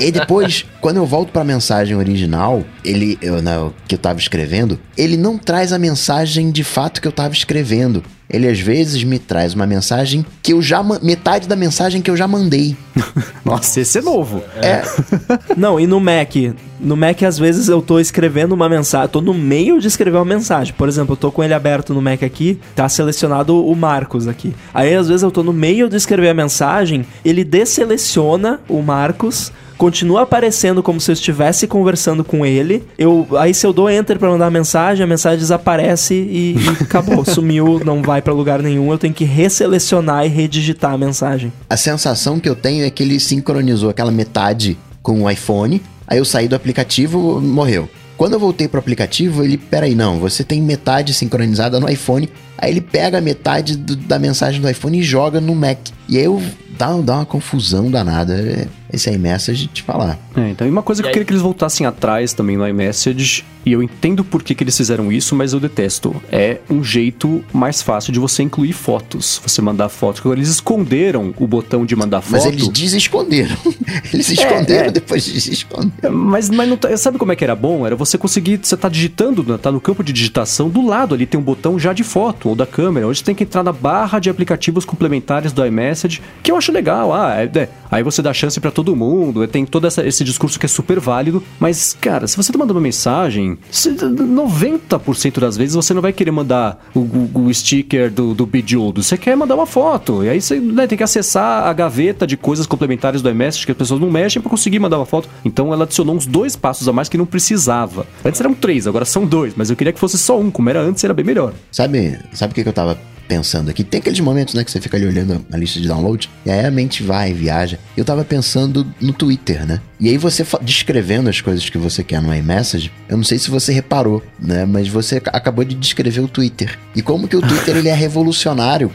E 0.00 0.04
aí 0.04 0.10
depois, 0.12 0.66
quando 0.80 0.96
eu 0.96 1.06
volto 1.06 1.30
pra 1.30 1.44
mensagem 1.44 1.96
original, 1.96 2.64
ele, 2.84 3.16
eu, 3.22 3.40
né, 3.40 3.52
que 3.86 3.94
eu 3.94 3.98
tava 3.98 4.18
escrevendo, 4.18 4.78
ele 4.98 5.16
não 5.16 5.38
traz 5.38 5.72
a 5.72 5.78
mensagem 5.78 6.50
de 6.50 6.64
fato 6.64 7.00
que 7.00 7.06
eu 7.06 7.12
tava 7.12 7.32
escrevendo. 7.32 8.02
Ele 8.28 8.48
às 8.48 8.58
vezes 8.58 9.04
me 9.04 9.18
traz 9.18 9.54
uma 9.54 9.66
mensagem 9.66 10.26
que 10.42 10.52
eu 10.52 10.60
já. 10.60 10.82
metade 11.02 11.46
da 11.46 11.54
mensagem 11.54 12.02
que 12.02 12.10
eu 12.10 12.16
já 12.16 12.26
mandei. 12.26 12.76
Nossa, 13.44 13.80
esse 13.80 13.98
é 13.98 14.02
novo. 14.02 14.42
É, 14.56 14.82
Não, 15.56 15.78
e 15.78 15.86
no 15.86 16.00
Mac? 16.00 16.34
No 16.80 16.96
Mac, 16.96 17.22
às 17.22 17.38
vezes, 17.38 17.68
eu 17.68 17.80
tô 17.80 17.98
escrevendo 17.98 18.52
uma 18.52 18.68
mensagem, 18.68 19.08
tô 19.08 19.20
no 19.20 19.32
meio 19.32 19.80
de 19.80 19.86
escrever 19.86 20.18
uma 20.18 20.24
mensagem. 20.24 20.74
Por 20.74 20.88
exemplo, 20.88 21.12
eu 21.12 21.16
tô 21.16 21.32
com 21.32 21.42
ele 21.42 21.54
aberto 21.54 21.94
no 21.94 22.02
Mac 22.02 22.22
aqui, 22.22 22.58
tá 22.74 22.88
selecionado 22.88 23.64
o 23.64 23.74
Marcos 23.74 24.28
aqui. 24.28 24.54
Aí, 24.74 24.94
às 24.94 25.08
vezes, 25.08 25.22
eu 25.22 25.30
tô 25.30 25.42
no 25.42 25.52
meio 25.52 25.88
de 25.88 25.96
escrever 25.96 26.28
a 26.28 26.34
mensagem, 26.34 27.06
ele 27.24 27.44
desseleciona 27.44 28.60
o 28.68 28.82
Marcos, 28.82 29.52
continua 29.76 30.22
aparecendo 30.22 30.82
como 30.82 31.00
se 31.00 31.10
eu 31.10 31.12
estivesse 31.12 31.66
conversando 31.66 32.24
com 32.24 32.44
ele. 32.46 32.82
Eu, 32.98 33.26
aí, 33.38 33.52
se 33.54 33.66
eu 33.66 33.72
dou 33.72 33.90
enter 33.90 34.18
pra 34.18 34.28
mandar 34.30 34.46
a 34.46 34.50
mensagem, 34.50 35.04
a 35.04 35.06
mensagem 35.06 35.38
desaparece 35.38 36.14
e, 36.14 36.56
e 36.58 36.68
acabou, 36.82 37.24
sumiu, 37.26 37.80
não 37.84 38.02
vai 38.02 38.20
pra 38.22 38.32
lugar 38.32 38.62
nenhum. 38.62 38.90
Eu 38.90 38.98
tenho 38.98 39.14
que 39.14 39.24
resselecionar 39.24 40.24
e 40.24 40.28
redigitar 40.28 40.92
a 40.92 40.98
mensagem. 40.98 41.52
a 41.68 41.76
sensação 41.76 42.38
que 42.40 42.48
eu 42.48 42.54
tenho 42.54 42.84
é 42.84 42.90
que 42.90 43.02
ele 43.02 43.18
sincronizou 43.20 43.90
aquela 43.90 44.10
metade 44.10 44.76
com 45.02 45.22
o 45.22 45.30
iPhone, 45.30 45.80
aí 46.06 46.18
eu 46.18 46.24
saí 46.24 46.48
do 46.48 46.56
aplicativo, 46.56 47.40
morreu. 47.40 47.88
Quando 48.16 48.32
eu 48.32 48.40
voltei 48.40 48.66
pro 48.66 48.80
aplicativo, 48.80 49.44
ele, 49.44 49.58
peraí, 49.58 49.94
não, 49.94 50.18
você 50.18 50.42
tem 50.42 50.62
metade 50.62 51.12
sincronizada 51.12 51.78
no 51.78 51.86
iPhone, 51.88 52.28
aí 52.56 52.70
ele 52.70 52.80
pega 52.80 53.18
a 53.18 53.20
metade 53.20 53.76
do- 53.76 53.94
da 53.94 54.18
mensagem 54.18 54.58
do 54.60 54.70
iPhone 54.70 54.98
e 54.98 55.02
joga 55.02 55.38
no 55.40 55.54
Mac. 55.54 55.78
E 56.08 56.16
aí 56.18 56.24
eu 56.24 56.40
dá, 56.78 56.92
dá 57.00 57.14
uma 57.16 57.26
confusão 57.26 57.90
danada. 57.90 58.34
É- 58.34 58.68
Esse 58.92 59.10
iMessage 59.10 59.66
te 59.66 59.82
falar. 59.82 60.16
É, 60.36 60.48
então, 60.50 60.64
e 60.66 60.70
uma 60.70 60.80
coisa 60.82 61.00
E 61.00 61.02
que 61.02 61.08
eu 61.08 61.12
queria 61.12 61.24
que 61.26 61.32
eles 61.32 61.42
voltassem 61.42 61.84
atrás 61.86 62.32
também 62.32 62.56
no 62.56 62.66
iMessage, 62.66 63.44
e 63.66 63.72
eu 63.72 63.82
entendo 63.82 64.22
por 64.22 64.44
que, 64.44 64.54
que 64.54 64.62
eles 64.62 64.76
fizeram 64.76 65.10
isso, 65.10 65.34
mas 65.34 65.52
eu 65.52 65.58
detesto. 65.58 66.14
É 66.30 66.58
um 66.70 66.84
jeito 66.84 67.44
mais 67.52 67.82
fácil 67.82 68.12
de 68.12 68.20
você 68.20 68.44
incluir 68.44 68.72
fotos, 68.72 69.40
você 69.44 69.60
mandar 69.60 69.88
fotos. 69.88 70.20
Agora, 70.20 70.38
eles 70.38 70.48
esconderam 70.48 71.34
o 71.36 71.48
botão 71.48 71.84
de 71.84 71.96
mandar 71.96 72.20
foto. 72.20 72.32
Mas 72.32 72.46
eles 72.46 72.68
desesconderam. 72.68 73.56
Eles 74.14 74.30
esconderam 74.30 74.86
é. 74.86 74.90
depois 74.90 75.24
de 75.24 75.32
desesconder. 75.32 76.10
Mas, 76.10 76.48
mas 76.48 76.68
não 76.68 76.76
tá- 76.76 76.96
sabe 76.96 77.18
como 77.18 77.32
é 77.32 77.36
que 77.36 77.42
era 77.42 77.56
bom? 77.56 77.84
Era 77.84 77.96
você 77.96 78.16
conseguir, 78.16 78.60
você 78.62 78.76
tá 78.76 78.88
digitando, 78.88 79.42
né, 79.42 79.58
tá 79.60 79.72
no 79.72 79.80
campo 79.80 80.04
de 80.04 80.12
digitação, 80.12 80.68
do 80.68 80.86
lado 80.86 81.14
ali 81.14 81.26
tem 81.26 81.38
um 81.40 81.42
botão 81.42 81.76
já 81.78 81.92
de 81.92 82.04
foto 82.04 82.48
ou 82.50 82.54
da 82.54 82.66
câmera, 82.66 83.08
onde 83.08 83.18
você 83.18 83.24
tem 83.24 83.34
que 83.34 83.42
entrar 83.42 83.64
na 83.64 83.72
barra 83.72 84.20
de 84.20 84.30
aplicativos 84.30 84.84
complementares 84.84 85.52
do 85.52 85.64
iMessage, 85.66 85.95
que 86.42 86.50
eu 86.52 86.56
acho 86.56 86.70
legal. 86.72 87.12
Ah, 87.14 87.34
é- 87.42 87.58
é, 87.58 87.68
aí 87.90 88.02
você 88.02 88.20
dá 88.22 88.32
chance 88.34 88.58
pra 88.60 88.70
todo 88.70 88.94
mundo, 88.96 89.42
é, 89.42 89.46
tem 89.46 89.64
todo 89.64 89.86
essa- 89.86 90.06
esse 90.06 90.22
discurso 90.24 90.58
que 90.58 90.66
é 90.66 90.68
super 90.68 91.00
válido, 91.00 91.42
mas, 91.58 91.96
cara, 92.00 92.26
se 92.26 92.36
você 92.36 92.52
tá 92.52 92.58
mandando 92.58 92.78
uma 92.78 92.82
mensagem, 92.82 93.58
se- 93.70 93.90
90% 93.92 95.40
das 95.40 95.56
vezes 95.56 95.74
você 95.74 95.94
não 95.94 96.02
vai 96.02 96.12
querer 96.12 96.30
mandar 96.30 96.84
o, 96.94 97.00
o- 97.00 97.30
o 97.46 97.54
sticker 97.54 98.10
do, 98.10 98.34
do 98.34 98.46
você 98.94 99.16
quer 99.16 99.36
mandar 99.36 99.54
uma 99.54 99.66
foto, 99.66 100.24
e 100.24 100.28
aí 100.28 100.40
você 100.40 100.58
né, 100.58 100.86
tem 100.86 100.96
que 100.96 101.04
acessar 101.04 101.66
a 101.66 101.72
gaveta 101.72 102.26
de 102.26 102.36
coisas 102.36 102.66
complementares 102.66 103.20
do 103.22 103.28
iMessage 103.30 103.66
que 103.66 103.72
as 103.72 103.78
pessoas 103.78 104.00
não 104.00 104.10
mexem 104.10 104.40
pra 104.40 104.50
conseguir 104.50 104.78
mandar 104.78 104.96
uma 104.98 105.06
foto. 105.06 105.28
Então 105.44 105.72
ela 105.72 105.84
adicionou 105.84 106.14
uns 106.14 106.26
dois 106.26 106.56
passos 106.56 106.88
a 106.88 106.92
mais 106.92 107.08
que 107.08 107.18
não 107.18 107.26
precisava. 107.26 108.06
Antes 108.24 108.40
eram 108.40 108.54
três, 108.54 108.86
agora 108.86 109.04
são 109.04 109.26
dois, 109.26 109.54
mas 109.56 109.70
eu 109.70 109.76
queria 109.76 109.92
que 109.92 110.00
fosse 110.00 110.18
só 110.18 110.38
um, 110.38 110.50
como 110.50 110.68
era 110.70 110.80
antes, 110.80 111.02
era 111.04 111.14
bem 111.14 111.24
melhor. 111.24 111.52
Sabe, 111.70 112.18
sabe 112.32 112.52
o 112.52 112.54
que, 112.54 112.62
que 112.62 112.68
eu 112.68 112.72
tava 112.72 112.98
pensando 113.26 113.70
aqui? 113.70 113.84
Tem 113.84 114.00
aqueles 114.00 114.20
momentos, 114.20 114.54
né, 114.54 114.64
que 114.64 114.70
você 114.70 114.80
fica 114.80 114.96
ali 114.96 115.06
olhando 115.06 115.44
a 115.52 115.56
lista 115.56 115.80
de 115.80 115.88
download, 115.88 116.30
e 116.44 116.50
aí 116.50 116.64
a 116.64 116.70
mente 116.70 117.02
vai, 117.02 117.32
viaja. 117.32 117.78
Eu 117.96 118.04
tava 118.04 118.24
pensando 118.24 118.86
no 119.00 119.12
Twitter, 119.12 119.66
né? 119.66 119.80
E 120.00 120.08
aí 120.08 120.16
você 120.18 120.44
descrevendo 120.62 121.28
as 121.30 121.40
coisas 121.40 121.68
que 121.68 121.78
você 121.78 122.02
quer 122.04 122.20
no 122.20 122.34
iMessage, 122.34 122.92
eu 123.08 123.16
não 123.16 123.24
sei 123.24 123.38
se 123.38 123.50
você 123.50 123.72
reparou, 123.72 124.22
né? 124.38 124.64
Mas 124.64 124.88
você 124.88 125.16
ac- 125.16 125.30
acabou 125.32 125.64
de 125.64 125.74
descrever 125.74 126.20
o 126.20 126.28
Twitter. 126.28 126.78
E 126.94 127.02
como 127.02 127.26
que 127.28 127.36
o 127.36 127.40
Twitter 127.40 127.76
ele 127.76 127.88
é 127.88 127.94
revolucionário 127.94 128.90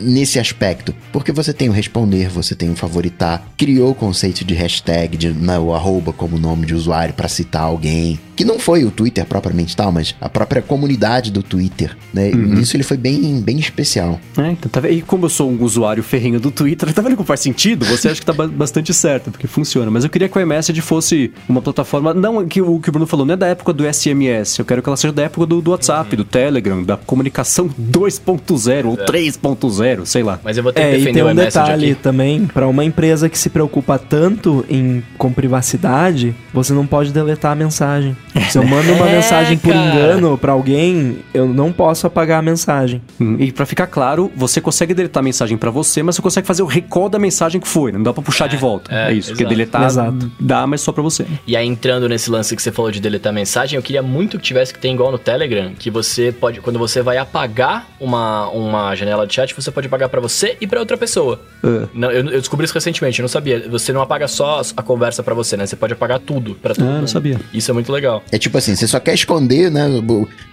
nesse 0.00 0.38
aspecto. 0.38 0.94
Porque 1.12 1.32
você 1.32 1.52
tem 1.52 1.68
o 1.68 1.72
responder, 1.72 2.28
você 2.28 2.54
tem 2.54 2.70
o 2.70 2.76
favoritar, 2.76 3.46
criou 3.56 3.90
o 3.90 3.94
conceito 3.94 4.44
de 4.44 4.54
hashtag, 4.54 5.16
de 5.16 5.30
né, 5.30 5.58
o 5.58 5.74
arroba 5.74 6.12
como 6.12 6.38
nome 6.38 6.66
de 6.66 6.74
usuário 6.74 7.14
para 7.14 7.28
citar 7.28 7.62
alguém, 7.62 8.18
que 8.36 8.44
não 8.44 8.58
foi 8.58 8.84
o 8.84 8.90
Twitter 8.90 9.24
propriamente 9.24 9.76
tal, 9.76 9.92
mas 9.92 10.14
a 10.20 10.28
própria 10.28 10.60
comunidade 10.60 11.30
do 11.30 11.42
Twitter, 11.42 11.96
né? 12.12 12.30
E 12.30 12.34
nisso 12.36 12.76
ele 12.76 12.82
foi 12.82 12.96
bem, 12.96 13.40
bem 13.40 13.58
especial. 13.58 14.20
É, 14.36 14.50
então, 14.50 14.68
tá? 14.70 14.88
E 14.88 15.02
como 15.02 15.26
eu 15.26 15.28
sou 15.30 15.50
um 15.50 15.62
usuário 15.62 16.02
ferrenho 16.02 16.40
do 16.40 16.50
Twitter, 16.50 16.90
tá 16.94 17.00
vendo 17.00 17.16
como 17.16 17.26
faz 17.26 17.40
sentido? 17.40 17.84
Você 17.86 18.08
acha 18.08 18.18
que 18.20 18.26
tá 18.26 18.32
ba- 18.32 18.48
bastante 18.48 18.92
certo, 18.92 19.30
porque 19.30 19.46
funciona. 19.46 19.90
Mas 19.90 20.02
eu 20.04 20.10
queria 20.10 20.28
que 20.28 20.36
o 20.36 20.40
iMessage 20.40 20.80
fosse 20.80 21.32
uma 21.48 21.62
plataforma, 21.62 22.12
não 22.12 22.44
que 22.46 22.60
o 22.60 22.80
que 22.80 22.88
o 22.88 22.92
Bruno 22.92 23.06
falou, 23.06 23.24
não 23.24 23.34
é 23.34 23.36
da 23.36 23.46
época 23.46 23.72
do 23.72 23.84
SMS, 23.92 24.58
eu 24.58 24.64
quero 24.64 24.82
que 24.82 24.88
ela 24.88 24.96
seja 24.96 25.12
da 25.12 25.22
época 25.22 25.46
do, 25.46 25.60
do 25.60 25.70
WhatsApp, 25.70 26.16
do 26.16 26.24
Telegram, 26.24 26.82
da 26.82 26.96
comunicação 26.96 27.68
2.0 27.68 28.86
ou 28.86 28.96
3.0, 28.96 29.83
sei 30.04 30.22
lá. 30.22 30.38
Mas 30.42 30.56
eu 30.56 30.62
vou 30.62 30.72
ter 30.72 30.80
É, 30.80 30.90
que 30.90 30.96
e 30.96 30.98
defender 30.98 31.12
tem 31.14 31.22
o 31.22 31.26
um 31.26 31.30
iMessage 31.30 31.64
detalhe 31.66 31.90
aqui. 31.92 32.02
também, 32.02 32.46
pra 32.46 32.66
uma 32.68 32.84
empresa 32.84 33.28
que 33.28 33.38
se 33.38 33.50
preocupa 33.50 33.98
tanto 33.98 34.64
em, 34.68 35.02
com 35.18 35.32
privacidade, 35.32 36.34
você 36.52 36.72
não 36.72 36.86
pode 36.86 37.12
deletar 37.12 37.52
a 37.52 37.54
mensagem. 37.54 38.16
Se 38.50 38.58
eu 38.58 38.64
mando 38.66 38.92
uma 38.92 39.08
É, 39.08 39.16
mensagem 39.16 39.56
por 39.58 39.72
cara. 39.72 39.86
engano 39.86 40.36
pra 40.38 40.52
alguém, 40.52 41.18
eu 41.32 41.46
não 41.48 41.72
posso 41.72 42.06
apagar 42.06 42.38
a 42.38 42.42
mensagem. 42.42 43.00
Hum, 43.20 43.36
E 43.38 43.50
pra 43.52 43.64
ficar 43.66 43.86
claro, 43.86 44.30
você 44.36 44.60
consegue 44.60 44.92
deletar 44.94 45.20
a 45.20 45.24
mensagem 45.24 45.56
pra 45.56 45.70
você, 45.70 46.02
mas 46.02 46.16
você 46.16 46.22
consegue 46.22 46.46
fazer 46.46 46.62
o 46.62 46.66
recall 46.66 47.08
da 47.08 47.18
mensagem 47.18 47.60
que 47.60 47.68
foi, 47.68 47.92
né? 47.92 47.98
não 47.98 48.04
dá 48.04 48.12
pra 48.12 48.22
puxar 48.22 48.48
de 48.48 48.56
volta. 48.56 48.92
é, 48.94 49.10
É, 49.10 49.12
isso, 49.14 49.28
porque 49.30 49.42
exato. 49.44 49.54
deletar 49.56 49.84
Exato. 49.84 50.30
dá, 50.40 50.66
mas 50.66 50.80
só 50.80 50.92
pra 50.92 51.02
você. 51.02 51.26
E 51.46 51.56
aí, 51.56 51.66
entrando 51.66 52.08
nesse 52.08 52.30
lance 52.30 52.54
que 52.56 52.62
você 52.62 52.72
falou 52.72 52.90
de 52.90 53.00
deletar 53.00 53.32
mensagem, 53.32 53.76
eu 53.76 53.82
queria 53.82 54.02
muito 54.02 54.38
que 54.38 54.44
tivesse 54.44 54.72
que 54.72 54.78
ter 54.78 54.90
igual 54.90 55.10
no 55.12 55.18
Telegram, 55.18 55.72
que 55.78 55.90
você 55.90 56.32
pode, 56.32 56.60
quando 56.60 56.78
você 56.78 57.02
vai 57.02 57.16
apagar 57.18 57.86
uma, 58.00 58.48
uma 58.50 58.94
janela 58.94 59.26
de 59.26 59.34
chat, 59.34 59.54
você 59.54 59.70
pode 59.74 59.86
apagar 59.86 60.08
pra 60.08 60.20
você 60.20 60.56
e 60.60 60.66
pra 60.66 60.80
outra 60.80 60.96
pessoa. 60.96 61.40
É. 61.62 61.86
Não, 61.92 62.10
eu, 62.10 62.24
eu 62.30 62.38
descobri 62.40 62.64
isso 62.64 62.74
recentemente, 62.74 63.18
eu 63.18 63.22
não 63.24 63.28
sabia. 63.28 63.68
Você 63.68 63.92
não 63.92 64.00
apaga 64.00 64.26
só 64.28 64.62
a 64.76 64.82
conversa 64.82 65.22
pra 65.22 65.34
você, 65.34 65.56
né? 65.56 65.66
Você 65.66 65.76
pode 65.76 65.92
apagar 65.92 66.18
tudo 66.20 66.54
pra 66.54 66.74
todo 66.74 66.84
Ah, 66.86 66.90
não 66.90 66.98
mundo. 67.00 67.08
sabia. 67.08 67.40
Isso 67.52 67.70
é 67.70 67.74
muito 67.74 67.92
legal. 67.92 68.22
É 68.32 68.38
tipo 68.38 68.56
assim, 68.56 68.74
você 68.76 68.86
só 68.86 68.98
quer 69.00 69.14
esconder, 69.14 69.70
né? 69.70 69.84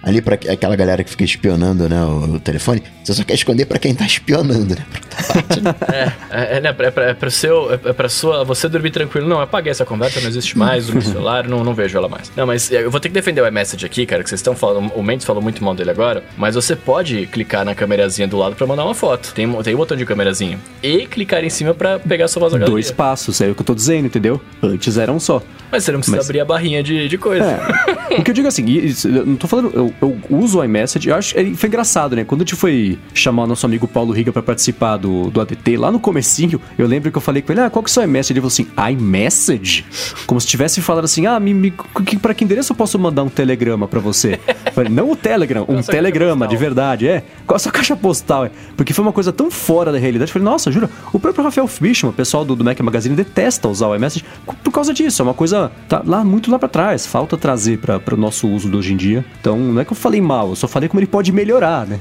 Ali 0.04 0.22
pra 0.22 0.36
aquela 0.36 0.76
galera 0.76 1.04
que 1.04 1.10
fica 1.12 1.24
espionando, 1.24 1.88
né? 1.88 2.04
O, 2.04 2.36
o 2.36 2.40
telefone. 2.40 2.82
Você 3.04 3.14
só 3.14 3.24
quer 3.24 3.34
esconder 3.36 3.66
pra 3.66 3.78
quem 3.80 3.94
tá 3.96 4.06
espionando, 4.06 4.76
né? 4.76 4.86
É, 5.92 6.12
é, 6.32 6.58
é, 6.58 6.62
né, 6.62 6.70
é, 6.70 6.92
pra, 6.92 7.04
é 7.06 7.14
pra 7.14 7.30
seu, 7.30 7.72
é, 7.74 7.80
é 7.86 7.94
pra 7.94 8.10
sua, 8.10 8.44
você 8.44 8.68
dormir 8.68 8.92
tranquilo. 8.92 9.28
Não, 9.28 9.38
eu 9.38 9.42
apaguei 9.44 9.72
essa 9.72 9.86
conversa, 9.86 10.20
não 10.22 10.28
existe 10.28 10.58
mais, 10.58 10.90
o 10.90 10.94
meu 10.94 11.02
celular, 11.02 11.48
não, 11.48 11.64
não 11.64 11.74
vejo 11.74 11.98
ela 11.98 12.08
mais. 12.08 12.32
Não, 12.36 12.46
mas 12.48 12.72
eu 12.72 12.90
vou 12.90 13.00
ter 13.00 13.10
que 13.10 13.14
defender 13.14 13.42
o 13.42 13.48
iMessage 13.48 13.86
aqui, 13.86 14.06
cara, 14.06 14.24
que 14.24 14.30
vocês 14.30 14.40
estão 14.40 14.56
falando, 14.56 14.92
o 14.96 15.04
Mendes 15.04 15.26
falou 15.26 15.42
muito 15.42 15.64
mal 15.64 15.76
dele 15.76 15.92
agora, 15.92 16.24
mas 16.38 16.56
você 16.56 16.76
pode 16.76 17.26
clicar 17.28 17.64
na 17.66 17.76
câmerazinha 17.76 18.28
do 18.28 18.38
lado 18.38 18.56
pra 18.56 18.66
mandar 18.66 18.84
uma 18.86 18.96
foto. 18.96 19.11
Tem, 19.18 19.52
tem 19.64 19.74
um 19.76 19.78
botão 19.78 19.96
de 19.98 20.06
câmerazinha. 20.06 20.60
E 20.82 21.06
clicar 21.08 21.44
em 21.44 21.50
cima 21.50 21.74
pra 21.74 22.00
pegar 22.00 22.28
sua 22.28 22.40
voz 22.40 22.54
da 22.54 22.60
galeria. 22.60 22.74
Dois 22.74 22.92
passos, 22.92 23.40
é 23.42 23.50
o 23.50 23.56
que 23.56 23.62
eu 23.62 23.66
tô 23.66 23.76
dizendo, 23.76 24.06
entendeu? 24.06 24.42
Antes 24.62 24.98
era 24.98 25.12
um 25.12 25.20
só. 25.20 25.42
Mas 25.72 25.84
você 25.84 25.92
não 25.92 26.00
precisa 26.00 26.18
Mas- 26.18 26.26
abrir 26.26 26.40
a 26.42 26.46
barrinha 26.46 26.84
de, 26.84 27.08
de 27.08 27.18
coisa. 27.18 27.44
É. 27.46 28.02
O 28.12 28.24
que 28.24 28.30
eu 28.32 28.36
digo 28.36 28.46
assim, 28.50 28.66
isso, 28.66 29.08
eu 29.08 29.26
não 29.26 29.38
tô 29.38 29.48
falando, 29.48 29.72
eu, 29.74 29.94
eu 30.02 30.18
uso 30.32 30.60
o 30.60 30.64
iMessage, 30.66 31.08
eu 31.08 31.16
acho, 31.16 31.38
ele 31.38 31.56
foi 31.56 31.70
engraçado, 31.70 32.14
né? 32.14 32.26
Quando 32.26 32.42
a 32.42 32.44
gente 32.44 32.58
foi 32.58 33.00
chamar 33.14 33.44
o 33.44 33.48
nosso 33.48 33.66
amigo 33.66 33.88
Paulo 33.88 34.12
Riga 34.12 34.34
pra 34.34 34.44
participar 34.44 34.98
do, 34.98 35.30
do 35.32 35.40
ADT, 35.40 35.78
lá 35.78 35.90
no 35.90 35.98
comecinho, 35.98 36.60
eu 36.78 36.86
lembro 36.86 37.10
que 37.10 37.18
eu 37.18 37.22
falei 37.22 37.42
com 37.42 37.54
ele, 37.54 37.62
ah, 37.62 37.70
qual 37.70 37.82
que 37.82 37.90
é 37.90 37.92
o 37.92 37.94
seu 37.94 38.04
iMessage? 38.04 38.34
Ele 38.34 38.42
falou 38.42 38.50
assim, 38.50 38.68
iMessage? 39.12 39.86
Como 40.28 40.40
se 40.42 40.48
tivesse 40.48 40.82
falado 40.82 41.06
assim, 41.06 41.26
ah, 41.26 41.40
me, 41.40 41.54
me, 41.54 41.72
que, 42.06 42.18
pra 42.18 42.34
que 42.34 42.44
endereço 42.44 42.74
eu 42.74 42.76
posso 42.76 43.00
mandar 43.00 43.24
um 43.24 43.30
telegrama 43.30 43.88
pra 43.88 44.02
você? 44.02 44.38
Falei, 44.74 44.92
não 44.92 45.10
o 45.10 45.16
Telegram, 45.16 45.66
um 45.70 45.82
telegrama, 45.82 46.48
de 46.48 46.58
verdade, 46.58 47.08
é. 47.08 47.24
Qual 47.48 47.56
a 47.56 47.60
sua 47.60 47.72
caixa 47.72 47.96
postal? 47.96 48.46
É? 48.46 48.52
Porque 48.76 48.94
foi 48.94 49.01
uma 49.02 49.12
coisa 49.12 49.32
tão 49.34 49.50
fora 49.52 49.92
da 49.92 49.98
realidade. 49.98 50.30
Eu 50.30 50.34
falei, 50.34 50.46
nossa, 50.46 50.72
jura? 50.72 50.90
O 51.12 51.20
próprio 51.20 51.44
Rafael 51.44 51.68
Fishman, 51.68 52.12
o 52.12 52.14
pessoal 52.14 52.46
do, 52.46 52.56
do 52.56 52.64
Mac 52.64 52.80
Magazine, 52.80 53.16
detesta 53.16 53.68
usar 53.68 53.88
o 53.88 53.96
iMessage 53.96 54.24
por 54.64 54.72
causa 54.72 54.94
disso. 54.94 55.22
É 55.22 55.24
uma 55.24 55.34
coisa 55.34 55.72
tá 55.90 56.02
lá 56.06 56.24
muito 56.24 56.50
lá 56.52 56.58
pra 56.60 56.70
trás. 56.70 57.06
Falta 57.06 57.38
trazer 57.38 57.80
para 57.80 58.02
o 58.14 58.18
nosso 58.18 58.48
uso 58.48 58.70
de 58.70 58.76
hoje 58.78 58.94
em 58.94 58.98
dia. 58.98 59.26
Então, 59.40 59.58
não 59.58 59.82
é 59.82 59.86
que 59.86 59.92
eu 59.92 59.98
falei 59.98 60.22
mal, 60.22 60.50
eu 60.50 60.56
só 60.56 60.68
falei 60.68 60.88
como 60.90 61.00
ele 61.00 61.08
pode 61.08 61.32
melhorar, 61.32 61.86
né? 61.88 62.00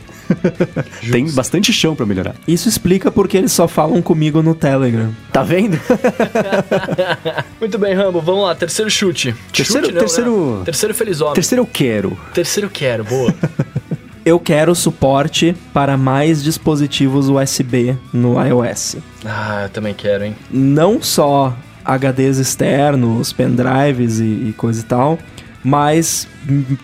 Tem 1.10 1.30
bastante 1.32 1.72
chão 1.72 1.94
pra 1.96 2.06
melhorar. 2.06 2.34
Isso 2.46 2.68
explica 2.68 3.10
porque 3.10 3.36
eles 3.36 3.52
só 3.52 3.66
falam 3.66 4.00
comigo 4.02 4.42
no 4.42 4.54
Telegram. 4.54 5.10
Tá 5.32 5.42
vendo? 5.42 5.78
Muito 7.60 7.78
bem, 7.78 7.94
Rambo, 7.94 8.20
vamos 8.20 8.44
lá, 8.44 8.54
terceiro 8.54 8.90
chute. 8.90 9.34
Terceiro- 9.52 9.86
chute 9.86 9.94
não, 9.94 10.00
terceiro- 10.00 10.56
Né? 10.58 10.64
Terceiro 10.64 10.94
feliz 10.94 11.20
homem. 11.20 11.34
Terceiro 11.34 11.62
eu 11.62 11.66
quero. 11.66 12.18
Terceiro 12.34 12.70
quero, 12.70 13.04
boa. 13.04 13.34
Eu 14.24 14.38
quero 14.38 14.74
suporte 14.74 15.54
para 15.72 15.96
mais 15.96 16.42
dispositivos 16.42 17.28
USB 17.28 17.96
no 18.12 18.34
iOS. 18.44 18.96
ah, 19.24 19.62
eu 19.64 19.68
também 19.70 19.94
quero, 19.94 20.24
hein? 20.24 20.36
Não 20.50 21.00
só 21.02 21.54
HDs 21.84 22.38
externos, 22.38 23.32
pendrives 23.32 24.20
e, 24.20 24.24
e 24.48 24.54
coisa 24.56 24.80
e 24.80 24.84
tal, 24.84 25.18
mas 25.64 26.28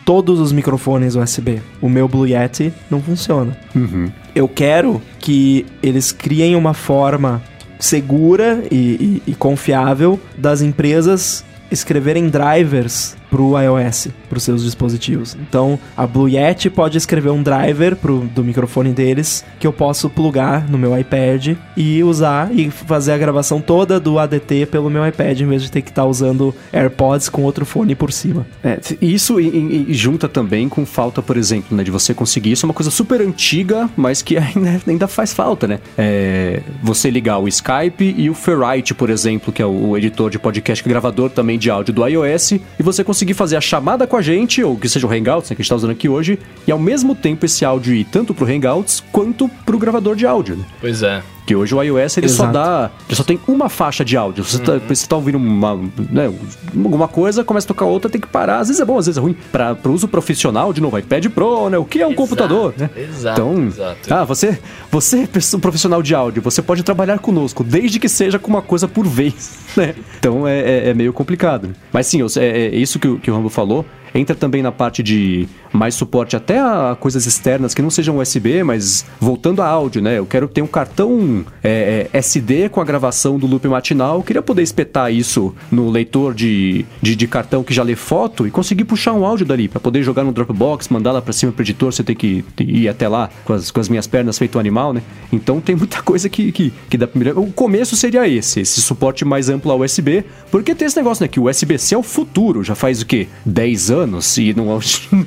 todos 0.05 0.41
os 0.41 0.51
microfones 0.53 1.15
USB. 1.15 1.61
O 1.81 1.89
meu 1.89 2.09
Blue 2.09 2.27
Yeti 2.27 2.73
não 2.91 3.03
funciona. 3.03 3.57
Uhum. 3.75 4.11
Eu 4.35 4.49
quero 4.49 5.01
que 5.19 5.67
eles 5.83 6.13
criem 6.13 6.57
uma 6.57 6.73
forma 6.75 7.43
segura 7.79 8.63
e, 8.71 9.21
e- 9.27 9.31
e 9.31 9.35
confiável 9.35 10.19
das 10.39 10.63
empresas 10.63 11.45
escreverem 11.71 12.29
drivers 12.31 13.17
pro 13.31 13.61
iOS, 13.61 14.09
pros 14.29 14.43
seus 14.43 14.63
dispositivos. 14.63 15.37
Então, 15.41 15.79
a 15.97 16.07
Blue 16.07 16.29
Yeti 16.29 16.71
pode 16.71 16.97
escrever 16.97 17.31
um 17.31 17.43
driver 17.43 17.97
pro, 17.97 18.21
do 18.35 18.45
microfone 18.45 18.93
deles 18.93 19.45
que 19.59 19.67
eu 19.67 19.73
posso 19.73 20.09
plugar 20.09 20.69
no 20.69 20.79
meu 20.79 20.99
iPad 20.99 21.57
e 21.77 22.03
usar 22.03 22.51
e 22.53 22.71
fazer 22.71 23.13
a 23.13 23.19
gravação 23.19 23.61
toda 23.61 23.99
do 24.01 24.19
ADT 24.19 24.67
pelo 24.67 24.91
meu 24.91 25.07
iPad 25.07 25.41
em 25.41 25.47
vez 25.47 25.63
de 25.63 25.71
ter 25.71 25.83
que 25.83 25.91
estar 25.91 26.05
usando 26.05 26.55
AirPods 26.73 27.29
com 27.29 27.43
outro 27.43 27.67
fone 27.67 27.95
por 27.95 28.13
cima. 28.13 28.47
É, 28.63 28.79
isso 29.01 29.41
e, 29.41 29.89
e- 29.91 29.95
junta 29.95 30.29
também 30.29 30.69
com 30.69 30.85
falta, 30.87 31.23
por 31.23 31.37
exemplo, 31.37 31.77
né, 31.77 31.83
de 31.83 31.91
você 31.91 32.15
conseguir 32.15 32.53
isso. 32.53 32.65
É 32.65 32.69
uma 32.69 32.75
coisa 32.75 32.91
super 32.91 33.21
antiga, 33.21 33.89
mas 33.97 34.23
que 34.23 34.37
ainda, 34.39 34.81
ainda 34.87 35.09
faz 35.09 35.33
falta, 35.33 35.67
né? 35.67 35.79
É, 35.97 36.61
você 36.83 37.11
ligar 37.11 37.39
o 37.39 37.49
Skype 37.49 38.15
e 38.17 38.31
o 38.31 38.35
Ferrite, 38.35 38.95
por 38.95 39.11
exemplo, 39.11 39.53
que 39.53 39.63
é 39.63 39.67
o, 39.67 39.89
o 39.91 39.99
editor 39.99 40.31
de 40.31 40.39
podcast, 40.39 40.87
gravador 40.87 41.31
também 41.31 41.59
de 41.59 41.71
áudio 41.71 41.93
do 41.93 42.07
iOS, 42.07 42.53
e 42.53 42.63
você 42.83 43.03
conseguir 43.03 43.16
fazer 43.35 43.57
a 43.57 43.61
chamada 43.61 44.07
com 44.07 44.17
a 44.17 44.23
gente, 44.23 44.63
ou 44.63 44.77
que 44.77 44.89
seja 44.89 45.07
o 45.07 45.11
Hangouts, 45.11 45.51
né, 45.51 45.57
que 45.57 45.61
a 45.61 45.63
gente 45.63 45.67
está 45.67 45.77
usando 45.77 45.91
aqui 45.91 46.09
hoje, 46.09 46.39
e 46.67 46.73
ao 46.73 46.79
mesmo 46.79 47.15
tempo 47.15 47.47
esse 47.47 47.65
áudio 47.65 47.95
ir 47.95 48.05
tanto 48.05 48.35
pro 48.35 48.47
Hangouts 48.47 49.03
quanto 49.13 49.49
pro 49.65 49.79
gravador 49.79 50.17
de 50.17 50.27
áudio, 50.27 50.57
né? 50.57 50.65
Pois 50.81 51.03
é. 51.03 51.23
Que 51.47 51.55
hoje 51.55 51.73
o 51.75 51.81
iOS 51.81 52.19
ele 52.19 52.29
só 52.29 52.47
dá. 52.47 52.91
Ele 53.09 53.15
só 53.15 53.23
tem 53.23 53.39
uma 53.47 53.69
faixa 53.69 54.05
de 54.05 54.17
áudio. 54.17 54.43
Você, 54.43 54.59
tá, 54.59 54.79
você 54.79 55.07
tá 55.07 55.15
ouvindo 55.15 55.39
uma, 55.39 55.77
né, 56.11 56.31
alguma 56.75 57.07
coisa, 57.07 57.45
começa 57.45 57.65
a 57.67 57.69
tocar 57.69 57.85
outra, 57.85 58.11
tem 58.11 58.21
que 58.21 58.27
parar. 58.27 58.59
Às 58.59 58.67
vezes 58.67 58.81
é 58.83 58.85
bom, 58.85 58.99
às 58.99 59.07
vezes 59.07 59.17
é 59.17 59.21
ruim. 59.21 59.37
Para 59.53 59.77
o 59.85 59.91
uso 59.93 60.09
profissional, 60.09 60.73
de 60.73 60.81
novo, 60.81 60.99
iPad 60.99 61.27
Pro, 61.29 61.71
né? 61.71 61.79
O 61.79 61.85
que 61.85 62.01
é 62.03 62.05
um 62.05 62.09
Exato, 62.11 62.21
computador, 62.21 62.75
né? 62.77 62.91
exato, 62.97 63.41
Então, 63.41 63.67
exato. 63.67 64.13
ah, 64.15 64.25
você, 64.25 64.59
você 64.91 65.21
é 65.21 65.27
pessoa- 65.29 65.61
profissional 65.61 66.03
de 66.03 66.15
áudio, 66.17 66.43
você 66.43 66.61
pode 66.61 66.83
trabalhar 66.83 67.21
conosco, 67.21 67.63
desde 67.63 68.01
que 68.01 68.09
seja 68.09 68.41
com 68.41 68.49
uma 68.51 68.63
coisa 68.63 68.89
por 68.89 69.07
vez, 69.07 69.57
né? 69.77 69.95
Então 70.19 70.49
é, 70.49 70.59
é- 70.59 70.89
é 70.89 70.95
meio 70.95 71.13
complicado. 71.13 71.71
Mas 71.93 72.09
sim, 72.09 72.19
eu- 72.21 72.27
é, 72.39 72.67
é 72.67 72.77
isso 72.77 72.99
que, 72.99 73.07
o- 73.07 73.19
que 73.21 73.31
o 73.31 73.35
Rambo 73.35 73.49
falou. 73.51 73.87
Entra 74.15 74.35
também 74.35 74.63
na 74.63 74.73
parte 74.73 75.03
de 75.03 75.47
mais 75.77 75.95
suporte 75.95 76.35
até 76.35 76.59
a 76.59 76.97
coisas 76.99 77.27
externas 77.27 77.75
que 77.75 77.83
não 77.83 77.91
sejam 77.91 78.19
USB, 78.19 78.63
mas 78.65 79.05
voltando 79.21 79.63
a 79.63 79.69
áudio, 79.69 80.01
né? 80.03 80.19
Eu 80.19 80.27
quero 80.27 80.49
ter 80.49 80.63
um 80.63 80.67
cartão 80.67 81.45
é, 81.63 82.09
é, 82.13 82.19
SD 82.19 82.69
com 82.71 82.81
a 82.81 82.85
gravação 82.85 83.39
do 83.39 83.47
loop 83.47 83.69
matinal. 83.69 84.17
Eu 84.17 84.23
queria 84.23 84.43
poder 84.43 84.63
espetar 84.63 85.13
isso 85.13 85.55
no 85.71 85.91
leitor 85.91 86.35
de, 86.35 86.85
de, 87.01 87.15
de 87.15 87.27
cartão 87.27 87.63
que 87.63 87.75
já 87.75 87.83
lê 87.83 87.95
foto 87.95 88.47
e 88.47 88.51
conseguir 88.51 88.85
puxar 88.85 89.13
um 89.13 89.25
áudio 89.25 89.45
dali 89.45 89.69
para 89.69 89.79
poder 89.79 90.03
jogar 90.03 90.25
no 90.25 90.33
Dropbox, 90.33 90.89
mandar 90.89 91.13
lá 91.13 91.21
para 91.21 91.33
cima 91.33 91.53
pro 91.53 91.63
editor, 91.63 91.93
você 91.93 92.03
tem 92.03 92.17
que 92.17 92.45
ir 92.59 92.89
até 92.89 93.09
lá 93.09 93.29
com 93.45 93.53
as, 93.53 93.71
com 93.71 93.81
as 93.81 93.89
minhas 93.89 94.07
pernas 94.07 94.39
feito 94.39 94.57
um 94.57 94.61
animal, 94.61 94.93
né? 94.93 95.03
Então 95.33 95.61
tem 95.61 95.77
muita 95.77 96.03
coisa 96.03 96.29
que, 96.29 96.51
que, 96.53 96.73
que 96.89 96.97
dá 96.97 97.07
pra 97.07 97.19
melhorar. 97.19 97.41
O 97.41 97.53
começo 97.53 97.97
seria 97.97 98.27
esse, 98.27 98.61
esse 98.61 98.81
suporte 98.81 99.25
mais 99.25 99.49
amplo 99.49 99.71
ao 99.71 99.81
USB, 99.81 100.25
porque 100.51 100.75
tem 100.75 100.87
esse 100.87 100.97
negócio, 100.97 101.23
né? 101.23 101.29
Que 101.29 101.39
o 101.39 101.49
USB-C 101.49 101.95
é 101.95 101.99
o 101.99 102.03
futuro, 102.03 102.65
já 102.65 102.75
faz 102.75 103.03
o 103.03 103.07
quê? 103.07 103.29
10 103.45 103.91
anos 103.91 104.39
e 104.39 104.55
não, 104.55 104.67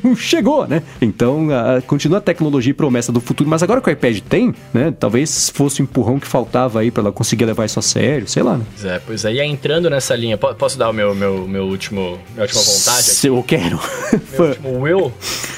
não 0.03 0.15
chegou, 0.39 0.65
né? 0.67 0.81
Então 1.01 1.47
a- 1.51 1.81
continua 1.81 2.17
a 2.19 2.21
tecnologia 2.21 2.71
e 2.71 2.73
promessa 2.73 3.11
do 3.11 3.19
futuro, 3.19 3.49
mas 3.49 3.61
agora 3.61 3.81
que 3.81 3.89
o 3.89 3.91
iPad 3.91 4.19
tem, 4.21 4.53
né? 4.73 4.93
Talvez 4.97 5.49
fosse 5.49 5.81
o 5.81 5.83
empurrão 5.83 6.19
que 6.19 6.27
faltava 6.27 6.79
aí 6.79 6.89
pra 6.91 7.01
ela 7.01 7.11
conseguir 7.11 7.45
levar 7.45 7.65
isso 7.65 7.77
a 7.79 7.81
sério, 7.81 8.27
sei 8.27 8.41
lá, 8.43 8.57
né? 8.57 8.65
Pois 8.73 8.85
é, 8.85 9.01
pois 9.05 9.25
é. 9.25 9.33
E 9.33 9.41
aí, 9.41 9.47
entrando 9.49 9.89
nessa 9.89 10.15
linha, 10.15 10.37
po- 10.37 10.53
posso 10.55 10.77
dar 10.77 10.89
o 10.89 10.93
meu, 10.93 11.13
meu, 11.13 11.47
meu 11.47 11.65
último, 11.65 12.17
minha 12.33 12.43
última 12.43 12.61
vontade 12.61 12.99
aqui? 12.99 13.09
Se 13.09 13.27
eu 13.27 13.43
quero. 13.43 13.79
meu 14.37 14.47
último 14.47 14.79
will, 14.81 15.11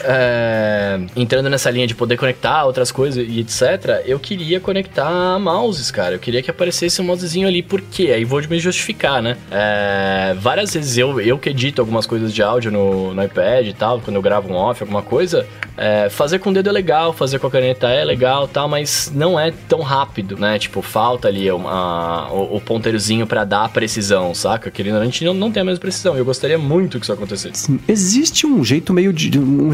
é, 0.04 1.00
entrando 1.16 1.50
nessa 1.50 1.70
linha 1.70 1.86
de 1.88 1.96
poder 1.96 2.18
conectar 2.18 2.66
outras 2.66 2.92
coisas 2.92 3.24
e 3.28 3.40
etc, 3.40 4.04
eu 4.06 4.20
queria 4.20 4.60
conectar 4.60 5.40
mouses, 5.40 5.92
cara. 5.92 6.16
Eu 6.16 6.20
queria 6.20 6.42
que 6.42 6.50
aparecesse 6.52 7.02
um 7.02 7.06
mousezinho 7.06 7.48
ali, 7.48 7.62
por 7.62 7.82
quê? 7.82 8.12
Aí 8.16 8.26
vou 8.26 8.42
me 8.50 8.60
justificar, 8.60 9.22
né? 9.22 9.38
É, 9.52 10.36
várias 10.40 10.74
vezes 10.74 10.98
eu, 10.98 11.20
eu 11.22 11.38
que 11.38 11.50
edito 11.50 11.82
algumas 11.82 12.06
coisas 12.06 12.34
de 12.34 12.42
áudio 12.42 12.72
no, 12.72 13.14
no 13.14 13.24
iPad 13.24 13.68
e 13.68 13.74
tal, 13.74 14.00
quando 14.02 14.16
eu 14.16 14.22
gravo 14.22 14.52
um 14.52 14.56
off, 14.72 14.82
alguma 14.82 15.02
coisa, 15.02 15.46
é, 15.78 16.10
fazer 16.10 16.40
com 16.40 16.50
o 16.50 16.54
dedo 16.54 16.70
é 16.70 16.72
legal, 16.72 17.14
fazer 17.14 17.40
com 17.40 17.48
a 17.48 17.52
caneta 17.52 17.88
é 17.90 18.04
legal 18.04 18.48
tal, 18.48 18.68
mas 18.68 19.12
não 19.14 19.40
é 19.40 19.52
tão 19.70 19.82
rápido, 19.82 20.38
né? 20.38 20.58
Tipo, 20.60 20.82
falta 20.82 21.28
ali 21.28 21.50
uma, 21.52 22.32
o, 22.32 22.58
o 22.58 22.62
ponteirozinho 22.62 23.26
pra 23.28 23.44
dar 23.44 23.66
a 23.66 23.70
precisão, 23.70 24.34
saca? 24.34 24.70
Querendo, 24.72 24.98
a 24.98 25.06
gente 25.06 25.24
não, 25.26 25.34
não 25.34 25.52
tem 25.52 25.62
a 25.62 25.66
mesma 25.66 25.80
precisão. 25.80 26.16
Eu 26.18 26.26
gostaria 26.26 26.58
muito 26.58 26.98
que 27.00 27.06
isso 27.06 27.14
acontecesse. 27.14 27.80
Existe 27.88 28.46
um 28.46 28.64
jeito 28.64 28.94
meio 28.94 29.14
de, 29.14 29.38
um 29.40 29.72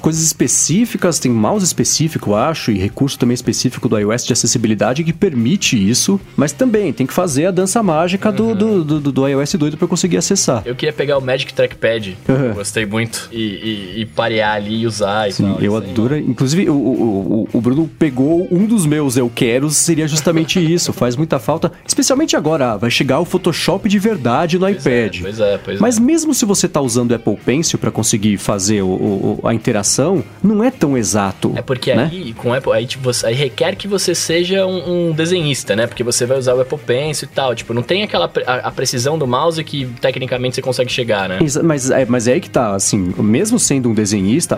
coisas 0.00 0.22
específicas, 0.22 1.18
tem 1.18 1.30
mouse 1.30 1.64
específico, 1.64 2.30
eu 2.30 2.36
acho, 2.36 2.70
e 2.70 2.78
recurso 2.78 3.18
também 3.18 3.34
específico 3.34 3.88
do 3.88 3.98
iOS 3.98 4.24
de 4.24 4.32
acessibilidade 4.32 5.04
que 5.04 5.12
permite 5.12 5.76
isso, 5.76 6.20
mas 6.36 6.52
também 6.52 6.92
tem 6.92 7.06
que 7.06 7.12
fazer 7.12 7.46
a 7.46 7.50
dança 7.50 7.82
mágica 7.82 8.30
do, 8.32 8.54
do, 8.54 8.84
do, 8.84 9.12
do 9.12 9.28
iOS 9.28 9.54
doido 9.54 9.76
pra 9.76 9.86
conseguir 9.88 10.16
acessar. 10.16 10.62
Eu 10.64 10.74
queria 10.74 10.92
pegar 10.92 11.18
o 11.18 11.20
Magic 11.20 11.52
Trackpad, 11.52 12.16
Uhum. 12.28 12.54
gostei 12.54 12.86
muito, 12.86 13.28
e, 13.32 13.42
e, 13.42 14.00
e 14.02 14.06
parear 14.14 14.54
ali 14.56 14.80
e 14.82 14.86
usar 14.86 15.28
e 15.28 15.32
Sim, 15.32 15.44
tal. 15.52 15.60
eu 15.60 15.76
aí. 15.76 15.90
adoro. 15.90 16.16
Inclusive, 16.18 16.68
o, 16.70 16.74
o, 16.74 17.48
o- 17.52 17.60
Bruno 17.60 17.90
pegou 17.98 18.46
um 18.50 18.66
dos 18.66 18.84
meus 18.86 19.16
eu 19.16 19.30
quero, 19.34 19.70
seria 19.70 20.06
justamente 20.06 20.58
isso. 20.64 20.92
Faz 20.92 21.16
muita 21.16 21.38
falta. 21.38 21.72
Especialmente 21.86 22.36
agora, 22.36 22.76
vai 22.76 22.90
chegar 22.90 23.20
o 23.20 23.24
Photoshop 23.24 23.88
de 23.88 23.98
verdade 23.98 24.58
no 24.58 24.66
Pois 24.66 24.86
é, 24.86 25.06
iPad. 25.06 25.20
pois 25.22 25.40
é, 25.40 25.58
pois 25.64 25.80
Mas 25.80 25.98
é. 25.98 26.00
mesmo 26.00 26.34
se 26.34 26.44
você 26.44 26.68
tá 26.68 26.80
usando 26.80 27.10
o 27.12 27.14
Apple 27.14 27.36
Pencil 27.44 27.78
para 27.78 27.90
conseguir 27.90 28.36
fazer 28.38 28.82
o- 28.82 29.40
a 29.44 29.54
interação, 29.54 30.22
não 30.42 30.62
é 30.62 30.70
tão 30.70 30.96
exato. 30.96 31.52
É 31.56 31.62
porque 31.62 31.94
né? 31.94 32.08
aí, 32.12 32.32
com 32.34 32.50
o 32.50 32.54
Apple, 32.54 32.72
aí, 32.72 32.86
tipo, 32.86 33.02
você- 33.04 33.26
aí 33.26 33.34
requer 33.34 33.74
que 33.76 33.88
você 33.88 34.14
seja 34.14 34.66
um, 34.66 35.08
um 35.08 35.12
desenhista, 35.12 35.74
né? 35.74 35.86
Porque 35.86 36.04
você 36.04 36.26
vai 36.26 36.38
usar 36.38 36.54
o 36.54 36.60
Apple 36.60 36.78
Pencil 36.78 37.28
e 37.30 37.34
tal. 37.34 37.54
Tipo, 37.54 37.72
não 37.72 37.82
tem 37.82 38.02
aquela 38.02 38.30
a, 38.46 38.68
a 38.68 38.70
precisão 38.70 39.18
do 39.18 39.26
mouse 39.26 39.62
que 39.64 39.86
tecnicamente 40.00 40.54
você 40.56 40.62
consegue 40.62 40.90
chegar, 40.92 41.28
né? 41.28 41.38
Exa- 41.42 41.62
Mas 41.62 41.90
é, 41.90 42.04
mas 42.06 42.28
é 42.28 42.34
aí 42.34 42.40
que 42.40 42.50
tá, 42.50 42.74
assim, 42.74 43.12
mesmo 43.18 43.58
sendo 43.58 43.88
um 43.88 43.94
desenhista, 43.94 44.03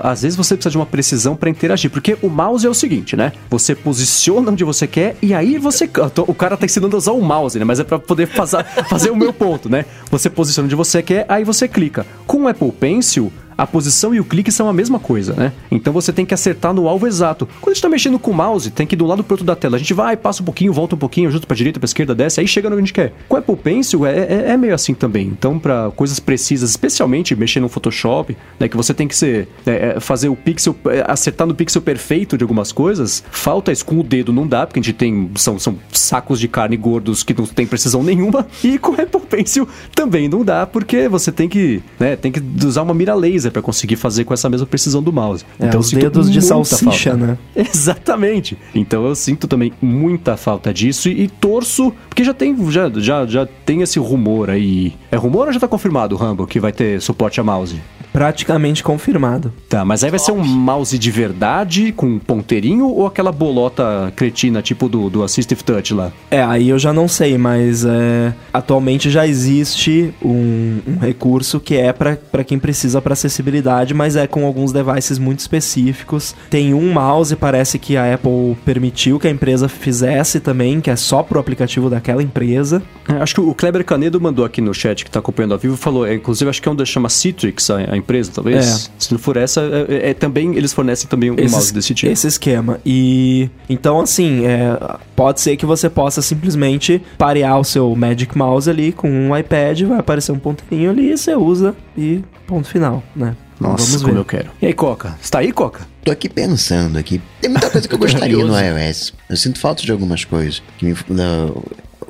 às 0.03 0.23
vezes 0.23 0.37
você 0.37 0.55
precisa 0.55 0.71
de 0.71 0.77
uma 0.77 0.87
precisão 0.87 1.37
para 1.37 1.51
interagir, 1.51 1.91
porque 1.91 2.17
o 2.23 2.29
mouse 2.29 2.67
é 2.67 2.71
o 2.71 2.75
seguinte, 2.75 3.17
né? 3.17 3.33
Você 3.51 3.75
posiciona 3.75 4.51
onde 4.51 4.65
você 4.65 4.87
quer 4.87 5.17
e 5.23 5.35
aí 5.35 5.59
você. 5.59 5.89
O 6.27 6.35
cara 6.35 6.57
tá 6.57 6.67
ensinando 6.67 6.97
a 6.97 6.99
usar 6.99 7.13
o 7.13 7.21
mouse, 7.21 7.59
né? 7.59 7.65
Mas 7.65 7.81
é 7.81 7.85
para 7.85 7.99
poder 7.99 8.27
fazer, 8.27 8.65
fazer 8.89 9.11
o 9.11 9.17
meu 9.17 9.33
ponto, 9.33 9.69
né? 9.69 9.85
Você 10.11 10.29
posiciona 10.29 10.67
onde 10.67 10.75
você 10.75 11.03
quer, 11.03 11.27
aí 11.29 11.45
você 11.45 11.69
clica. 11.69 12.07
Com 12.27 12.45
o 12.45 12.49
Apple 12.49 12.73
Pencil. 12.73 13.33
A 13.57 13.67
posição 13.67 14.15
e 14.15 14.21
o 14.21 14.25
clique 14.25 14.53
são 14.53 14.69
a 14.69 14.73
mesma 14.73 14.99
coisa, 14.99 15.35
né? 15.35 15.53
Então 15.71 15.93
você 15.93 16.13
tem 16.13 16.27
que 16.27 16.35
acertar 16.35 16.75
no 16.75 16.89
alvo 16.89 17.07
exato. 17.07 17.49
Quando 17.61 17.73
a 17.73 17.75
gente 17.75 17.83
tá 17.83 17.89
mexendo 17.89 18.19
com 18.19 18.31
o 18.31 18.35
mouse, 18.35 18.71
tem 18.71 18.87
que 18.87 18.95
ir 18.95 19.03
um 19.03 19.07
lado 19.07 19.25
pro 19.25 19.35
outro 19.35 19.47
da 19.47 19.57
tela. 19.57 19.77
A 19.77 19.79
gente 19.79 19.95
vai, 19.95 20.17
passa 20.17 20.43
um 20.43 20.45
pouquinho, 20.45 20.73
volta 20.73 20.95
um 20.95 20.99
pouquinho, 20.99 21.29
ajuda 21.29 21.47
pra 21.47 21.57
direita, 21.57 21.81
pra 21.81 21.87
esquerda, 21.87 22.15
desce, 22.15 22.41
aí 22.41 22.47
chega 22.47 22.69
no 22.69 22.77
que 22.77 22.81
a 22.81 22.85
gente 22.85 22.93
quer. 22.93 23.13
Com 23.29 23.37
o 23.37 23.39
Apple 23.39 23.57
Pencil 23.57 24.05
é, 24.05 24.19
é, 24.19 24.45
é 24.51 24.57
meio 24.57 24.75
assim 24.75 24.95
também. 24.95 25.27
Então, 25.27 25.59
pra 25.59 25.91
coisas 25.97 26.21
precisas, 26.21 26.71
especialmente 26.71 27.35
mexer 27.35 27.61
no 27.61 27.69
Photoshop, 27.69 28.37
né? 28.61 28.69
Que 28.69 28.77
você 28.77 28.93
tem 28.93 29.09
que 29.09 29.17
ser, 29.17 29.49
é, 29.67 29.97
é, 29.97 30.01
fazer 30.01 30.29
o 30.29 30.37
pixel, 30.37 30.77
é, 30.87 31.05
acertar 31.07 31.47
no 31.47 31.55
pixel 31.55 31.81
perfeito 31.81 32.37
de 32.37 32.45
algumas 32.45 32.73
coisas, 32.73 33.25
falta 33.31 33.73
isso 33.73 33.85
com 33.85 33.99
o 33.99 34.03
dedo, 34.03 34.33
não 34.33 34.47
dá, 34.47 34.67
porque 34.67 34.81
a 34.81 34.83
gente 34.83 34.95
tem. 34.95 35.31
São, 35.37 35.59
são 35.59 35.79
sacos 35.91 36.39
de 36.39 36.49
carne 36.49 36.77
gordos 36.77 37.23
que 37.23 37.35
não 37.35 37.47
tem 37.47 37.67
precisão 37.67 38.03
nenhuma. 38.03 38.47
E 38.63 38.79
com 38.79 38.93
o 38.93 39.01
Apple 39.01 39.21
Pencil 39.29 39.69
também 39.95 40.29
não 40.29 40.45
dá, 40.45 40.67
porque 40.67 41.09
você 41.09 41.33
tem 41.33 41.49
que, 41.49 41.83
né, 41.99 42.17
tem 42.17 42.31
que 42.31 42.43
usar 42.65 42.83
uma 42.83 42.95
mira 42.95 43.15
laser 43.15 43.46
pra 43.51 43.63
conseguir 43.63 43.97
fazer 43.97 44.25
com 44.25 44.35
essa 44.35 44.49
mesma 44.49 44.67
precisão 44.67 45.03
do 45.03 45.13
mouse. 45.13 45.45
É, 45.59 45.75
eu 45.75 45.79
os 45.79 45.91
dedos 45.91 46.31
de 46.31 46.43
salsicha, 46.43 47.11
falta. 47.11 47.27
né? 47.27 47.39
Exatamente. 47.57 48.57
Então 48.75 49.07
eu 49.07 49.15
sinto 49.15 49.47
também 49.47 49.73
muita 49.81 50.37
falta 50.37 50.73
disso 50.73 51.09
e, 51.09 51.23
e 51.23 51.29
torço, 51.29 51.93
porque 52.09 52.25
já 52.25 52.35
tem, 52.35 52.57
já, 52.71 52.91
já, 52.97 53.27
já 53.27 53.47
tem 53.65 53.83
esse 53.83 53.99
rumor 53.99 54.51
aí. 54.51 54.95
É 55.11 55.17
rumor 55.17 55.47
ou 55.47 55.53
já 55.53 55.61
tá 55.61 55.69
confirmado, 55.69 56.17
Rambo, 56.17 56.47
que 56.47 56.61
vai 56.61 56.73
ter 56.73 57.01
suporte 57.01 57.41
a 57.41 57.45
mouse? 57.45 57.77
Praticamente 58.17 58.83
confirmado. 58.83 59.53
Tá, 59.69 59.85
mas 59.85 60.03
aí 60.03 60.09
vai 60.09 60.19
ser 60.19 60.33
um 60.33 60.43
mouse 60.43 60.99
de 60.99 61.11
verdade, 61.11 61.93
com 61.93 62.07
um 62.07 62.19
ponteirinho, 62.19 62.89
ou 62.89 63.07
aquela 63.07 63.31
bolota 63.31 64.11
cretina, 64.17 64.63
tipo 64.63 64.89
do, 64.89 65.11
do 65.11 65.23
Assistive 65.23 65.63
Touch 65.63 65.93
lá? 65.93 66.11
É, 66.31 66.43
aí 66.43 66.71
eu 66.71 66.79
já 66.79 66.95
não 66.95 67.09
sei, 67.09 67.37
mas 67.37 67.85
é, 67.85 68.33
atualmente 68.55 69.11
já 69.11 69.27
existe 69.27 70.15
um, 70.25 70.79
um 70.87 70.99
recurso 70.99 71.61
que 71.61 71.77
é 71.77 71.93
para 71.93 72.43
quem 72.43 72.59
precisa 72.59 73.03
para 73.03 73.13
acessibilidade, 73.13 73.93
mas 73.93 74.17
é 74.17 74.27
com 74.27 74.47
alguns 74.47 74.73
devices 74.73 75.19
muito 75.19 75.41
específicos. 75.41 76.35
Tem 76.49 76.73
um 76.73 76.95
mouse, 76.95 77.37
parece 77.37 77.79
que 77.79 77.99
a 77.99 78.15
Apple 78.15 78.57
permitiu 78.65 79.19
que 79.19 79.29
a 79.29 79.31
empresa 79.31 79.69
fizesse 79.69 80.41
também, 80.41 80.81
que 80.81 80.89
é 80.89 80.97
só 80.97 81.23
pro 81.23 81.39
aplicativo 81.39 81.91
daquela 81.91 82.23
empresa. 82.23 82.83
É, 83.07 83.13
acho 83.21 83.35
que 83.35 83.41
o 83.43 83.55
Kleber 83.55 83.85
Canedo 83.85 84.19
mandou 84.19 84.43
aqui 84.43 84.63
no 84.63 84.73
chat 84.73 85.05
que 85.05 85.11
tá 85.11 85.19
acompanhando 85.19 85.53
ao 85.53 85.59
vivo, 85.59 85.77
falou, 85.77 86.07
é, 86.07 86.15
inclusive 86.15 86.49
acho 86.49 86.63
que 86.63 86.69
é 86.69 86.73
um 86.73 86.77
da 86.77 86.87
chama 86.87 87.11
Citrix, 87.11 87.69
a, 87.69 87.77
a 87.93 87.97
empresa, 88.07 88.31
talvez. 88.35 88.91
Se 88.99 89.13
não 89.13 89.19
for 89.19 89.37
essa, 89.37 89.61
é, 89.61 89.95
é- 90.07 90.11
é 90.11 90.15
também 90.15 90.55
eles 90.55 90.73
fornecem 90.73 91.09
também 91.09 91.31
um 91.31 91.35
Esse- 91.37 91.51
mouse 91.53 91.75
desse 91.75 91.93
tipo. 91.95 92.11
Esse 92.13 92.27
esquema. 92.29 92.79
E 92.87 93.51
então, 93.69 94.01
assim, 94.01 94.45
é, 94.47 94.79
pode 95.17 95.41
ser 95.41 95.57
que 95.57 95.67
você 95.67 95.91
possa 95.91 96.23
simplesmente 96.23 97.03
parear 97.19 97.59
o 97.59 97.65
seu 97.65 97.95
Magic 97.97 98.37
Mouse 98.39 98.71
ali 98.71 98.93
com 98.93 99.11
um 99.11 99.37
iPad, 99.37 99.83
vai 99.83 99.99
aparecer 99.99 100.33
um 100.33 100.39
ponteirinho 100.39 100.91
ali, 100.91 101.17
você 101.17 101.35
usa 101.35 101.75
e 101.99 102.23
ponto 102.47 102.69
final, 102.69 103.03
né? 103.15 103.37
Nossa, 103.59 103.85
Vamos 103.87 104.03
como 104.03 104.15
ver. 104.15 104.21
eu 104.21 104.25
quero. 104.25 104.51
E 104.61 104.67
aí, 104.67 104.73
Coca? 104.75 105.17
Você 105.21 105.31
tá 105.31 105.39
aí, 105.39 105.51
Coca? 105.51 105.87
Tô 106.05 106.13
aqui 106.13 106.29
pensando 106.29 106.99
aqui. 106.99 107.21
Tem 107.41 107.51
muita 107.51 107.71
coisa 107.71 107.89
que 107.89 107.95
eu 107.95 107.99
gostaria 107.99 108.37
no 108.45 108.55
iOS. 108.55 109.15
Eu 109.31 109.37
sinto 109.37 109.59
falta 109.59 109.83
de 109.83 109.91
algumas 109.91 110.25
coisas. 110.27 110.63
Que 110.77 110.85
me, 110.85 110.95
no- 111.09 111.63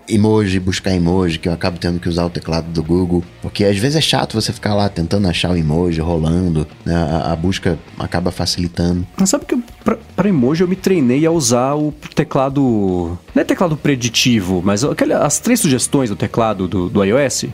emoji, 0.09 0.61
buscar 0.61 0.95
emoji, 0.95 1.39
que 1.39 1.49
eu 1.49 1.53
acabo 1.53 1.79
tendo 1.79 1.99
que 1.99 2.09
usar 2.09 2.25
o 2.25 2.31
teclado 2.31 2.67
do 2.71 2.83
Google. 2.83 3.25
Porque 3.43 3.65
às 3.65 3.77
vezes 3.77 3.97
é 3.97 4.01
chato 4.01 4.35
você 4.41 4.53
ficar 4.53 4.75
lá 4.75 4.89
tentando 4.89 5.29
achar 5.29 5.51
o 5.51 5.57
emoji 5.57 6.01
rolando. 6.01 6.67
né? 6.85 6.95
A, 6.95 7.33
a 7.33 7.37
busca 7.37 7.79
acaba 7.99 8.31
facilitando. 8.31 9.07
Mas 9.17 9.31
sabe 9.31 9.45
que 9.45 9.55
eu, 9.55 9.63
pra, 10.17 10.23
pra 10.25 10.29
emoji 10.29 10.63
eu 10.63 10.69
me 10.69 10.75
treinei 10.77 11.25
a 11.27 11.31
usar 11.31 11.75
o 11.75 11.93
teclado. 12.15 13.17
Não 13.35 13.41
é 13.43 13.45
teclado 13.45 13.77
preditivo, 13.77 14.63
mas 14.65 14.83
aquele- 14.83 15.13
as 15.13 15.39
três 15.39 15.61
sugestões 15.61 16.11
do 16.11 16.17
teclado 16.17 16.67
do, 16.67 16.89
do 16.89 17.05
iOS. 17.05 17.47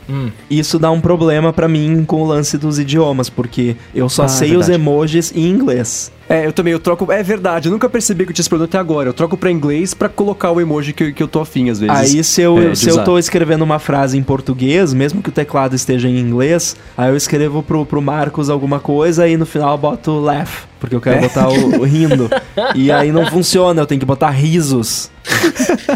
Isso 0.49 0.79
dá 0.79 0.89
um 0.91 0.99
problema 1.01 1.51
pra 1.53 1.67
mim 1.67 2.03
com 2.05 2.21
o 2.21 2.25
lance 2.27 2.57
dos 2.57 2.79
idiomas, 2.79 3.29
porque 3.29 3.75
eu 3.93 4.09
só 4.09 4.23
Ah, 4.23 4.25
é 4.25 4.29
sei 4.29 4.55
os 4.55 4.69
emojis 4.69 5.31
em 5.35 5.47
inglês. 5.49 6.11
É, 6.29 6.45
eu 6.47 6.53
também, 6.53 6.71
eu 6.71 6.79
troco. 6.79 7.11
É 7.11 7.21
verdade, 7.21 7.67
eu 7.67 7.71
nunca 7.71 7.89
percebi 7.89 8.23
que 8.23 8.31
eu 8.31 8.33
tinha 8.33 8.41
esse 8.43 8.49
problema 8.49 8.67
até 8.69 8.77
agora. 8.77 9.09
Eu 9.09 9.13
troco 9.13 9.35
pra 9.37 9.51
inglês 9.51 9.93
pra 9.93 10.07
colocar 10.07 10.51
o 10.51 10.61
emoji 10.61 10.93
que, 10.93 11.03
eu- 11.03 11.13
que 11.13 11.21
eu 11.21 11.27
tô 11.27 11.41
afim, 11.41 11.69
às 11.69 11.79
vezes. 11.81 11.95
Aí 12.15 12.23
se 12.23 12.41
eu, 12.41 12.57
é, 12.57 12.75
se 12.75 12.89
eu 12.89 13.03
tô 13.03 13.19
escrevendo 13.19 13.61
uma 13.61 13.77
frase 13.77 14.17
em 14.17 14.23
português, 14.23 14.93
mesmo 14.93 15.21
que 15.21 15.29
o 15.29 15.31
teclado 15.31 15.75
esteja 15.75 16.07
em 16.07 16.17
inglês, 16.17 16.75
aí 16.97 17.09
eu 17.11 17.17
escrevo 17.17 17.61
pro, 17.61 17.85
pro 17.85 18.01
Marcos 18.01 18.49
alguma 18.49 18.79
coisa 18.79 19.27
e 19.27 19.35
no 19.35 19.45
final 19.45 19.73
eu 19.73 19.77
boto 19.77 20.17
laugh, 20.19 20.47
porque 20.83 20.97
eu 20.97 20.99
quero 20.99 21.15
É. 21.15 21.21
botar 21.21 21.47
o, 21.47 21.79
o 21.79 21.83
rindo. 21.85 22.29
E 22.75 22.91
aí 22.91 23.09
não 23.09 23.25
funciona, 23.25 23.79
eu 23.81 23.85
tenho 23.85 23.99
que 23.99 24.05
botar 24.05 24.31
risos. 24.31 25.09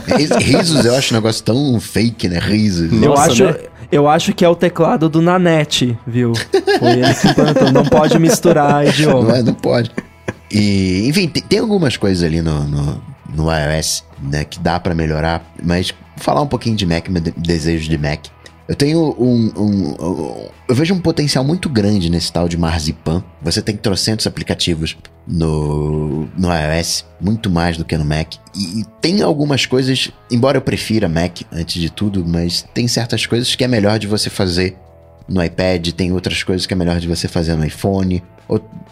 Ris- 0.05 0.29
Risos 0.37 0.85
eu 0.85 0.95
acho 0.95 1.13
um 1.13 1.17
negócio 1.17 1.43
tão 1.43 1.77
fake, 1.81 2.29
né? 2.29 2.39
Risos. 2.39 2.89
eu, 2.93 3.09
Nossa, 3.09 3.31
acho, 3.33 3.43
né? 3.43 3.55
eu 3.91 4.07
acho 4.07 4.31
que 4.33 4.45
é 4.45 4.47
o 4.49 4.55
teclado 4.55 5.09
do 5.09 5.21
Nanete, 5.21 5.97
viu? 6.07 6.31
Foi 6.79 6.89
ele 6.91 7.13
que 7.13 7.27
implantou. 7.27 7.69
Não 7.69 7.83
pode 7.83 8.17
misturar 8.17 8.75
Não, 8.85 8.89
idioma. 8.89 9.37
é, 9.39 9.43
não 9.43 9.53
pode. 9.53 9.91
E, 10.49 11.05
enfim, 11.09 11.27
tem, 11.27 11.43
tem 11.43 11.59
algumas 11.59 11.97
coisas 11.97 12.23
ali 12.23 12.41
no, 12.41 12.63
no, 12.63 13.01
no 13.35 13.47
iOS, 13.51 14.05
né, 14.23 14.45
que 14.45 14.57
dá 14.57 14.79
pra 14.79 14.95
melhorar, 14.95 15.45
mas 15.61 15.93
falar 16.15 16.41
um 16.41 16.47
pouquinho 16.47 16.77
de 16.77 16.85
Mac, 16.85 17.09
meu 17.09 17.21
de- 17.21 17.33
desejo 17.35 17.89
de 17.89 17.97
Mac. 17.97 18.27
Eu 18.67 18.75
tenho 18.75 19.15
um, 19.17 19.51
um- 19.57 19.95
um- 20.05 20.49
Eu 20.67 20.75
vejo 20.75 20.93
um 20.93 20.99
potencial 20.99 21.43
muito 21.43 21.69
grande 21.69 22.09
nesse 22.09 22.31
tal 22.33 22.49
de 22.49 22.57
Marzipan. 22.57 23.23
Você 23.41 23.61
tem 23.61 23.77
trocentos 23.77 24.27
aplicativos 24.27 24.97
no, 25.25 26.27
no 26.37 26.49
iOS, 26.53 27.05
muito 27.21 27.49
mais 27.49 27.77
do 27.77 27.85
que 27.85 27.97
no 27.97 28.03
Mac. 28.03 28.33
E, 28.53 28.81
e 28.81 28.85
tem 29.01 29.21
algumas 29.21 29.65
coisas, 29.65 30.11
embora 30.29 30.57
eu 30.57 30.61
prefira 30.61 31.07
Mac 31.07 31.41
antes 31.51 31.79
de 31.81 31.89
tudo, 31.89 32.25
mas 32.27 32.65
tem 32.73 32.87
certas 32.89 33.25
coisas 33.25 33.55
que 33.55 33.63
é 33.63 33.67
melhor 33.67 33.97
de 33.99 34.07
você 34.07 34.29
fazer 34.29 34.75
no 35.29 35.41
iPad, 35.43 35.89
tem 35.91 36.11
outras 36.11 36.43
coisas 36.43 36.65
que 36.65 36.73
é 36.73 36.77
melhor 36.77 36.99
de 36.99 37.07
você 37.07 37.27
fazer 37.29 37.55
no 37.55 37.65
iPhone. 37.65 38.21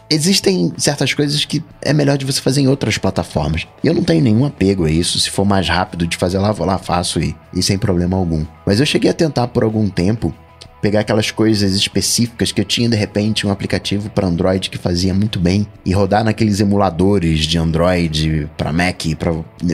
Existem 0.09 0.71
certas 0.77 1.13
coisas 1.13 1.45
que 1.45 1.63
é 1.81 1.91
melhor 1.93 2.17
de 2.17 2.25
você 2.25 2.39
fazer 2.39 2.61
em 2.61 2.67
outras 2.67 2.97
plataformas. 2.97 3.67
E 3.83 3.87
eu 3.87 3.93
não 3.93 4.03
tenho 4.03 4.21
nenhum 4.21 4.45
apego 4.45 4.85
a 4.85 4.91
isso. 4.91 5.19
Se 5.19 5.29
for 5.29 5.45
mais 5.45 5.67
rápido 5.67 6.05
de 6.05 6.17
fazer 6.17 6.37
lá, 6.37 6.51
vou 6.51 6.67
lá, 6.67 6.77
faço 6.77 7.19
e, 7.19 7.35
e 7.53 7.63
sem 7.63 7.77
problema 7.77 8.15
algum. 8.15 8.45
Mas 8.65 8.79
eu 8.79 8.85
cheguei 8.85 9.09
a 9.09 9.13
tentar 9.13 9.47
por 9.47 9.63
algum 9.63 9.89
tempo 9.89 10.33
pegar 10.81 10.99
aquelas 10.99 11.31
coisas 11.31 11.73
específicas 11.73 12.51
que 12.51 12.61
eu 12.61 12.65
tinha 12.65 12.87
de 12.87 12.95
repente 12.95 13.47
um 13.47 13.49
aplicativo 13.49 14.07
para 14.11 14.27
Android 14.27 14.69
que 14.69 14.77
fazia 14.77 15.15
muito 15.15 15.39
bem 15.39 15.65
e 15.83 15.91
rodar 15.91 16.23
naqueles 16.23 16.59
emuladores 16.59 17.39
de 17.39 17.57
Android 17.57 18.47
para 18.55 18.71
Mac 18.71 19.01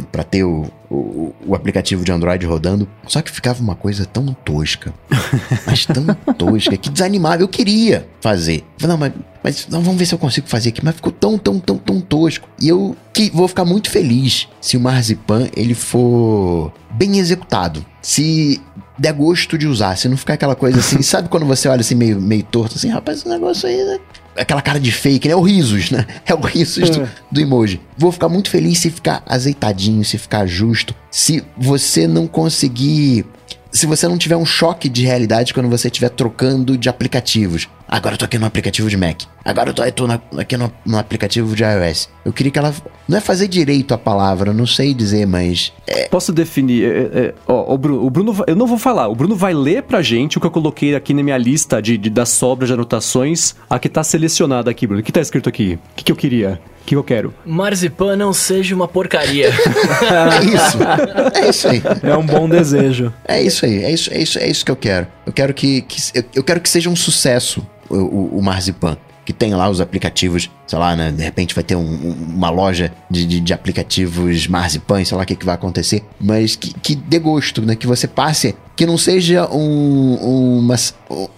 para 0.09 0.23
ter 0.23 0.45
o, 0.45 0.71
o, 0.91 1.33
o 1.47 1.55
aplicativo 1.55 2.03
de 2.03 2.11
Android 2.11 2.45
rodando. 2.45 2.87
Só 3.07 3.21
que 3.21 3.31
ficava 3.31 3.61
uma 3.61 3.75
coisa 3.75 4.05
tão 4.05 4.25
tosca, 4.33 4.93
mas 5.65 5.85
tão 5.85 6.05
tosca 6.33 6.75
que 6.75 6.89
desanimava. 6.89 7.41
Eu 7.41 7.47
queria 7.47 8.07
fazer. 8.19 8.63
Falei, 8.77 8.93
Não, 8.93 8.97
mas, 8.97 9.13
mas 9.43 9.67
não, 9.69 9.81
vamos 9.81 9.97
ver 9.97 10.05
se 10.05 10.13
eu 10.13 10.19
consigo 10.19 10.47
fazer 10.47 10.69
aqui. 10.69 10.83
Mas 10.83 10.95
ficou 10.95 11.11
tão, 11.11 11.37
tão, 11.37 11.59
tão, 11.59 11.77
tão 11.77 12.01
tosco. 12.01 12.47
E 12.59 12.67
eu 12.67 12.95
que 13.13 13.29
vou 13.29 13.47
ficar 13.47 13.63
muito 13.63 13.89
feliz 13.89 14.47
se 14.59 14.75
o 14.75 14.79
Marzipan 14.81 15.47
ele 15.55 15.73
for 15.73 16.73
bem 16.91 17.17
executado. 17.19 17.85
Se 18.01 18.59
der 18.97 19.13
gosto 19.13 19.57
de 19.57 19.67
usar, 19.67 19.95
se 19.97 20.09
não 20.09 20.17
ficar 20.17 20.33
aquela 20.33 20.55
coisa 20.55 20.79
assim, 20.79 21.01
sabe 21.03 21.29
quando 21.29 21.45
você 21.45 21.67
olha 21.69 21.81
assim 21.81 21.95
meio, 21.95 22.19
meio 22.21 22.43
torto, 22.43 22.75
assim, 22.75 22.89
rapaz, 22.89 23.19
esse 23.19 23.29
negócio 23.29 23.67
aí, 23.67 23.77
né? 23.77 23.99
Aquela 24.41 24.61
cara 24.61 24.79
de 24.79 24.91
fake, 24.91 25.27
né? 25.27 25.33
É 25.33 25.37
o 25.37 25.41
risos, 25.41 25.91
né? 25.91 26.05
É 26.25 26.33
o 26.33 26.39
risos 26.39 26.89
do, 26.89 27.09
do 27.31 27.41
emoji. 27.41 27.81
Vou 27.97 28.11
ficar 28.11 28.29
muito 28.29 28.49
feliz 28.49 28.79
se 28.79 28.89
ficar 28.89 29.23
azeitadinho, 29.25 30.03
se 30.03 30.17
ficar 30.17 30.45
justo, 30.45 30.95
se 31.09 31.43
você 31.57 32.07
não 32.07 32.27
conseguir. 32.27 33.25
Se 33.71 33.85
você 33.85 34.07
não 34.07 34.17
tiver 34.17 34.35
um 34.35 34.45
choque 34.45 34.89
de 34.89 35.03
realidade 35.05 35.53
quando 35.53 35.69
você 35.69 35.87
estiver 35.87 36.09
trocando 36.09 36.77
de 36.77 36.89
aplicativos. 36.89 37.69
Agora 37.91 38.13
eu 38.15 38.17
tô 38.19 38.23
aqui 38.23 38.37
no 38.39 38.45
aplicativo 38.45 38.89
de 38.89 38.95
Mac. 38.95 39.23
Agora 39.43 39.69
eu 39.71 39.73
tô, 39.73 39.83
eu 39.83 39.91
tô 39.91 40.07
na- 40.07 40.21
aqui 40.37 40.55
no, 40.55 40.71
no 40.85 40.97
aplicativo 40.97 41.53
de 41.53 41.61
iOS. 41.63 42.07
Eu 42.23 42.31
queria 42.31 42.49
que 42.49 42.57
ela. 42.57 42.73
Não 43.05 43.17
é 43.17 43.19
fazer 43.21 43.49
direito 43.49 43.93
a 43.93 43.97
palavra, 43.97 44.51
eu 44.51 44.53
não 44.53 44.65
sei 44.65 44.93
dizer, 44.93 45.27
mas. 45.27 45.73
Posso 46.09 46.31
definir. 46.31 46.85
é, 46.85 47.19
é, 47.19 47.33
ó, 47.45 47.73
o 47.73 47.77
Bruno, 47.77 48.05
o 48.05 48.09
Bruno 48.09 48.43
eu 48.47 48.55
não 48.55 48.65
vou 48.65 48.77
falar. 48.77 49.09
O 49.09 49.15
Bruno 49.15 49.35
vai 49.35 49.53
ler 49.53 49.83
pra 49.83 50.01
gente 50.01 50.37
o 50.37 50.41
que 50.41 50.47
eu 50.47 50.51
coloquei 50.51 50.95
aqui 50.95 51.13
na 51.13 51.21
minha 51.21 51.37
lista 51.37 51.81
de, 51.81 51.97
de- 51.97 52.09
das 52.09 52.29
sobras 52.29 52.69
de 52.69 52.73
anotações. 52.75 53.55
A 53.69 53.77
que 53.77 53.89
tá 53.89 54.03
selecionada 54.05 54.71
aqui, 54.71 54.87
Bruno. 54.87 55.01
O 55.01 55.03
que 55.03 55.11
tá 55.11 55.19
escrito 55.19 55.49
aqui? 55.49 55.77
O 55.91 55.95
que, 55.97 56.05
que 56.05 56.11
eu 56.13 56.15
queria? 56.15 56.61
O 56.63 56.83
que, 56.83 56.89
que 56.91 56.95
eu 56.95 57.03
quero? 57.03 57.33
Marzipan 57.45 58.15
não 58.15 58.31
seja 58.31 58.73
uma 58.73 58.87
porcaria. 58.87 59.49
É 60.31 60.43
isso. 60.45 60.77
É 61.43 61.49
isso 61.49 61.67
aí. 61.67 61.81
É 62.03 62.15
um 62.15 62.25
bom 62.25 62.47
desejo. 62.47 63.13
É 63.27 63.41
isso 63.41 63.65
aí, 63.65 63.83
é 63.83 63.91
isso, 63.91 64.13
é 64.13 64.17
isso, 64.21 64.39
é 64.39 64.47
isso 64.49 64.63
que 64.65 64.71
eu 64.71 64.75
quero. 64.77 65.07
Eu 65.25 65.33
quero 65.33 65.53
que, 65.53 65.81
que- 65.81 66.01
eu, 66.17 66.23
eu 66.35 66.43
quero 66.43 66.59
que 66.61 66.69
seja 66.69 66.89
um 66.89 66.95
sucesso 66.95 67.65
o, 67.91 68.35
o, 68.35 68.37
o 68.39 68.41
Marzipan. 68.43 68.97
Que 69.23 69.31
tem 69.31 69.53
lá 69.53 69.69
os 69.69 69.79
aplicativos, 69.79 70.49
sei 70.65 70.79
lá, 70.79 70.95
né? 70.95 71.11
De 71.11 71.21
repente 71.23 71.53
vai 71.53 71.63
ter 71.63 71.75
um- 71.75 71.79
um- 71.81 72.25
uma 72.35 72.49
loja 72.49 72.91
de, 73.09 73.23
de, 73.23 73.39
de 73.39 73.53
aplicativos 73.53 74.47
Marzipan, 74.47 75.05
sei 75.05 75.15
lá 75.15 75.21
o 75.21 75.25
que, 75.27 75.35
que 75.35 75.45
vai 75.45 75.53
acontecer. 75.53 76.03
Mas 76.19 76.55
que, 76.55 76.73
que 76.73 76.95
dê 76.95 77.19
gosto, 77.19 77.61
né? 77.61 77.75
Que 77.75 77.85
você 77.85 78.07
passe. 78.07 78.55
Que 78.75 78.83
não 78.83 78.97
seja 78.97 79.47
um, 79.51 80.15
uma, 80.59 80.75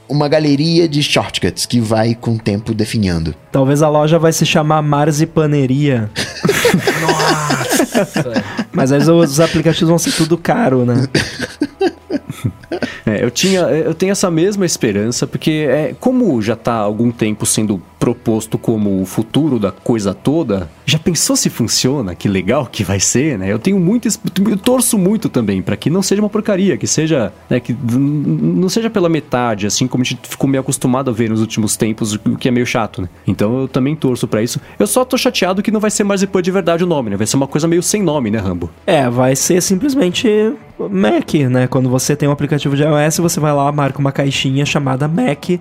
uma 0.08 0.30
galeria 0.30 0.88
de 0.88 1.04
shortcuts 1.04 1.66
que 1.66 1.82
vai 1.82 2.16
com 2.16 2.36
o 2.36 2.40
tempo 2.40 2.74
definhando. 2.74 3.36
Talvez 3.52 3.82
a 3.82 3.90
loja 3.90 4.18
vai 4.18 4.32
se 4.32 4.46
chamar 4.46 4.82
Marzipaneria. 4.82 6.10
Nossa. 7.02 8.44
Mas 8.72 8.92
aí 8.94 9.00
os 9.02 9.40
aplicativos 9.42 9.90
vão 9.90 9.98
ser 10.00 10.14
tudo 10.14 10.38
caro, 10.38 10.86
né? 10.86 11.06
É, 13.06 13.24
eu 13.24 13.30
tinha, 13.30 13.62
eu 13.62 13.94
tenho 13.94 14.12
essa 14.12 14.32
mesma 14.32 14.66
esperança, 14.66 15.28
porque 15.28 15.68
é, 15.70 15.96
como 16.00 16.42
já 16.42 16.56
tá 16.56 16.74
há 16.74 16.80
algum 16.80 17.12
tempo 17.12 17.46
sendo 17.46 17.82
proposto 18.00 18.58
como 18.58 19.02
o 19.02 19.06
futuro 19.06 19.60
da 19.60 19.72
coisa 19.72 20.14
toda, 20.14 20.70
já 20.86 21.00
pensou 21.00 21.36
se 21.36 21.50
funciona? 21.50 22.16
Que 22.16 22.28
legal 22.28 22.66
que 22.66 22.84
vai 22.84 23.00
ser, 23.00 23.38
né? 23.38 23.52
Eu 23.52 23.60
tenho 23.60 23.80
muito, 23.80 24.08
eu 24.08 24.58
torço 24.58 24.98
muito 24.98 25.30
também 25.30 25.62
pra 25.62 25.76
que 25.76 25.90
não 25.90 26.02
seja 26.02 26.22
uma 26.22 26.30
porcaria, 26.30 26.78
que 26.78 26.88
seja, 26.88 27.32
né, 27.50 27.60
que 27.60 27.76
não 27.84 28.70
seja 28.70 28.90
pela 28.90 29.10
metade, 29.10 29.68
assim 29.68 29.88
como 29.88 30.02
a 30.04 30.06
gente 30.06 30.28
ficou 30.28 30.50
meio 30.50 30.62
acostumado 30.62 31.10
a 31.10 31.14
ver 31.14 31.30
nos 31.30 31.42
últimos 31.42 31.76
tempos, 31.78 32.14
o 32.14 32.38
que 32.38 32.48
é 32.48 32.52
meio 32.52 32.66
chato, 32.66 33.02
né? 33.02 33.10
Então 33.26 33.62
eu 33.62 33.68
também 33.68 33.96
torço 33.96 34.28
pra 34.28 34.42
isso. 34.42 34.60
Eu 34.78 34.88
só 34.88 35.06
tô 35.06 35.18
chateado 35.18 35.62
que 35.62 35.72
não 35.72 35.80
vai 35.80 35.92
ser 35.92 36.04
mais 36.04 36.22
depois 36.22 36.44
de 36.44 36.52
verdade 36.52 36.84
o 36.84 36.88
nome, 36.88 37.10
né? 37.10 37.18
Vai 37.18 37.28
ser 37.28 37.36
uma 37.36 37.48
coisa 37.48 37.68
meio 37.68 37.84
sem 37.84 38.02
nome, 38.02 38.30
né, 38.30 38.40
Rambo? 38.40 38.70
É, 38.86 39.10
vai 39.10 39.36
ser 39.36 39.62
simplesmente 39.62 40.28
Mac, 40.78 41.34
né? 41.50 41.68
Quando 41.68 41.90
você 41.90 42.16
tem 42.16 42.28
um 42.28 42.32
aplicativo 42.32 42.76
de 42.76 42.84
iOS, 42.84 43.18
você 43.18 43.40
vai 43.40 43.54
lá, 43.54 43.72
marca 43.72 44.00
uma 44.00 44.12
caixinha 44.12 44.66
chamada 44.66 45.08
Mac 45.08 45.50
e, 45.50 45.60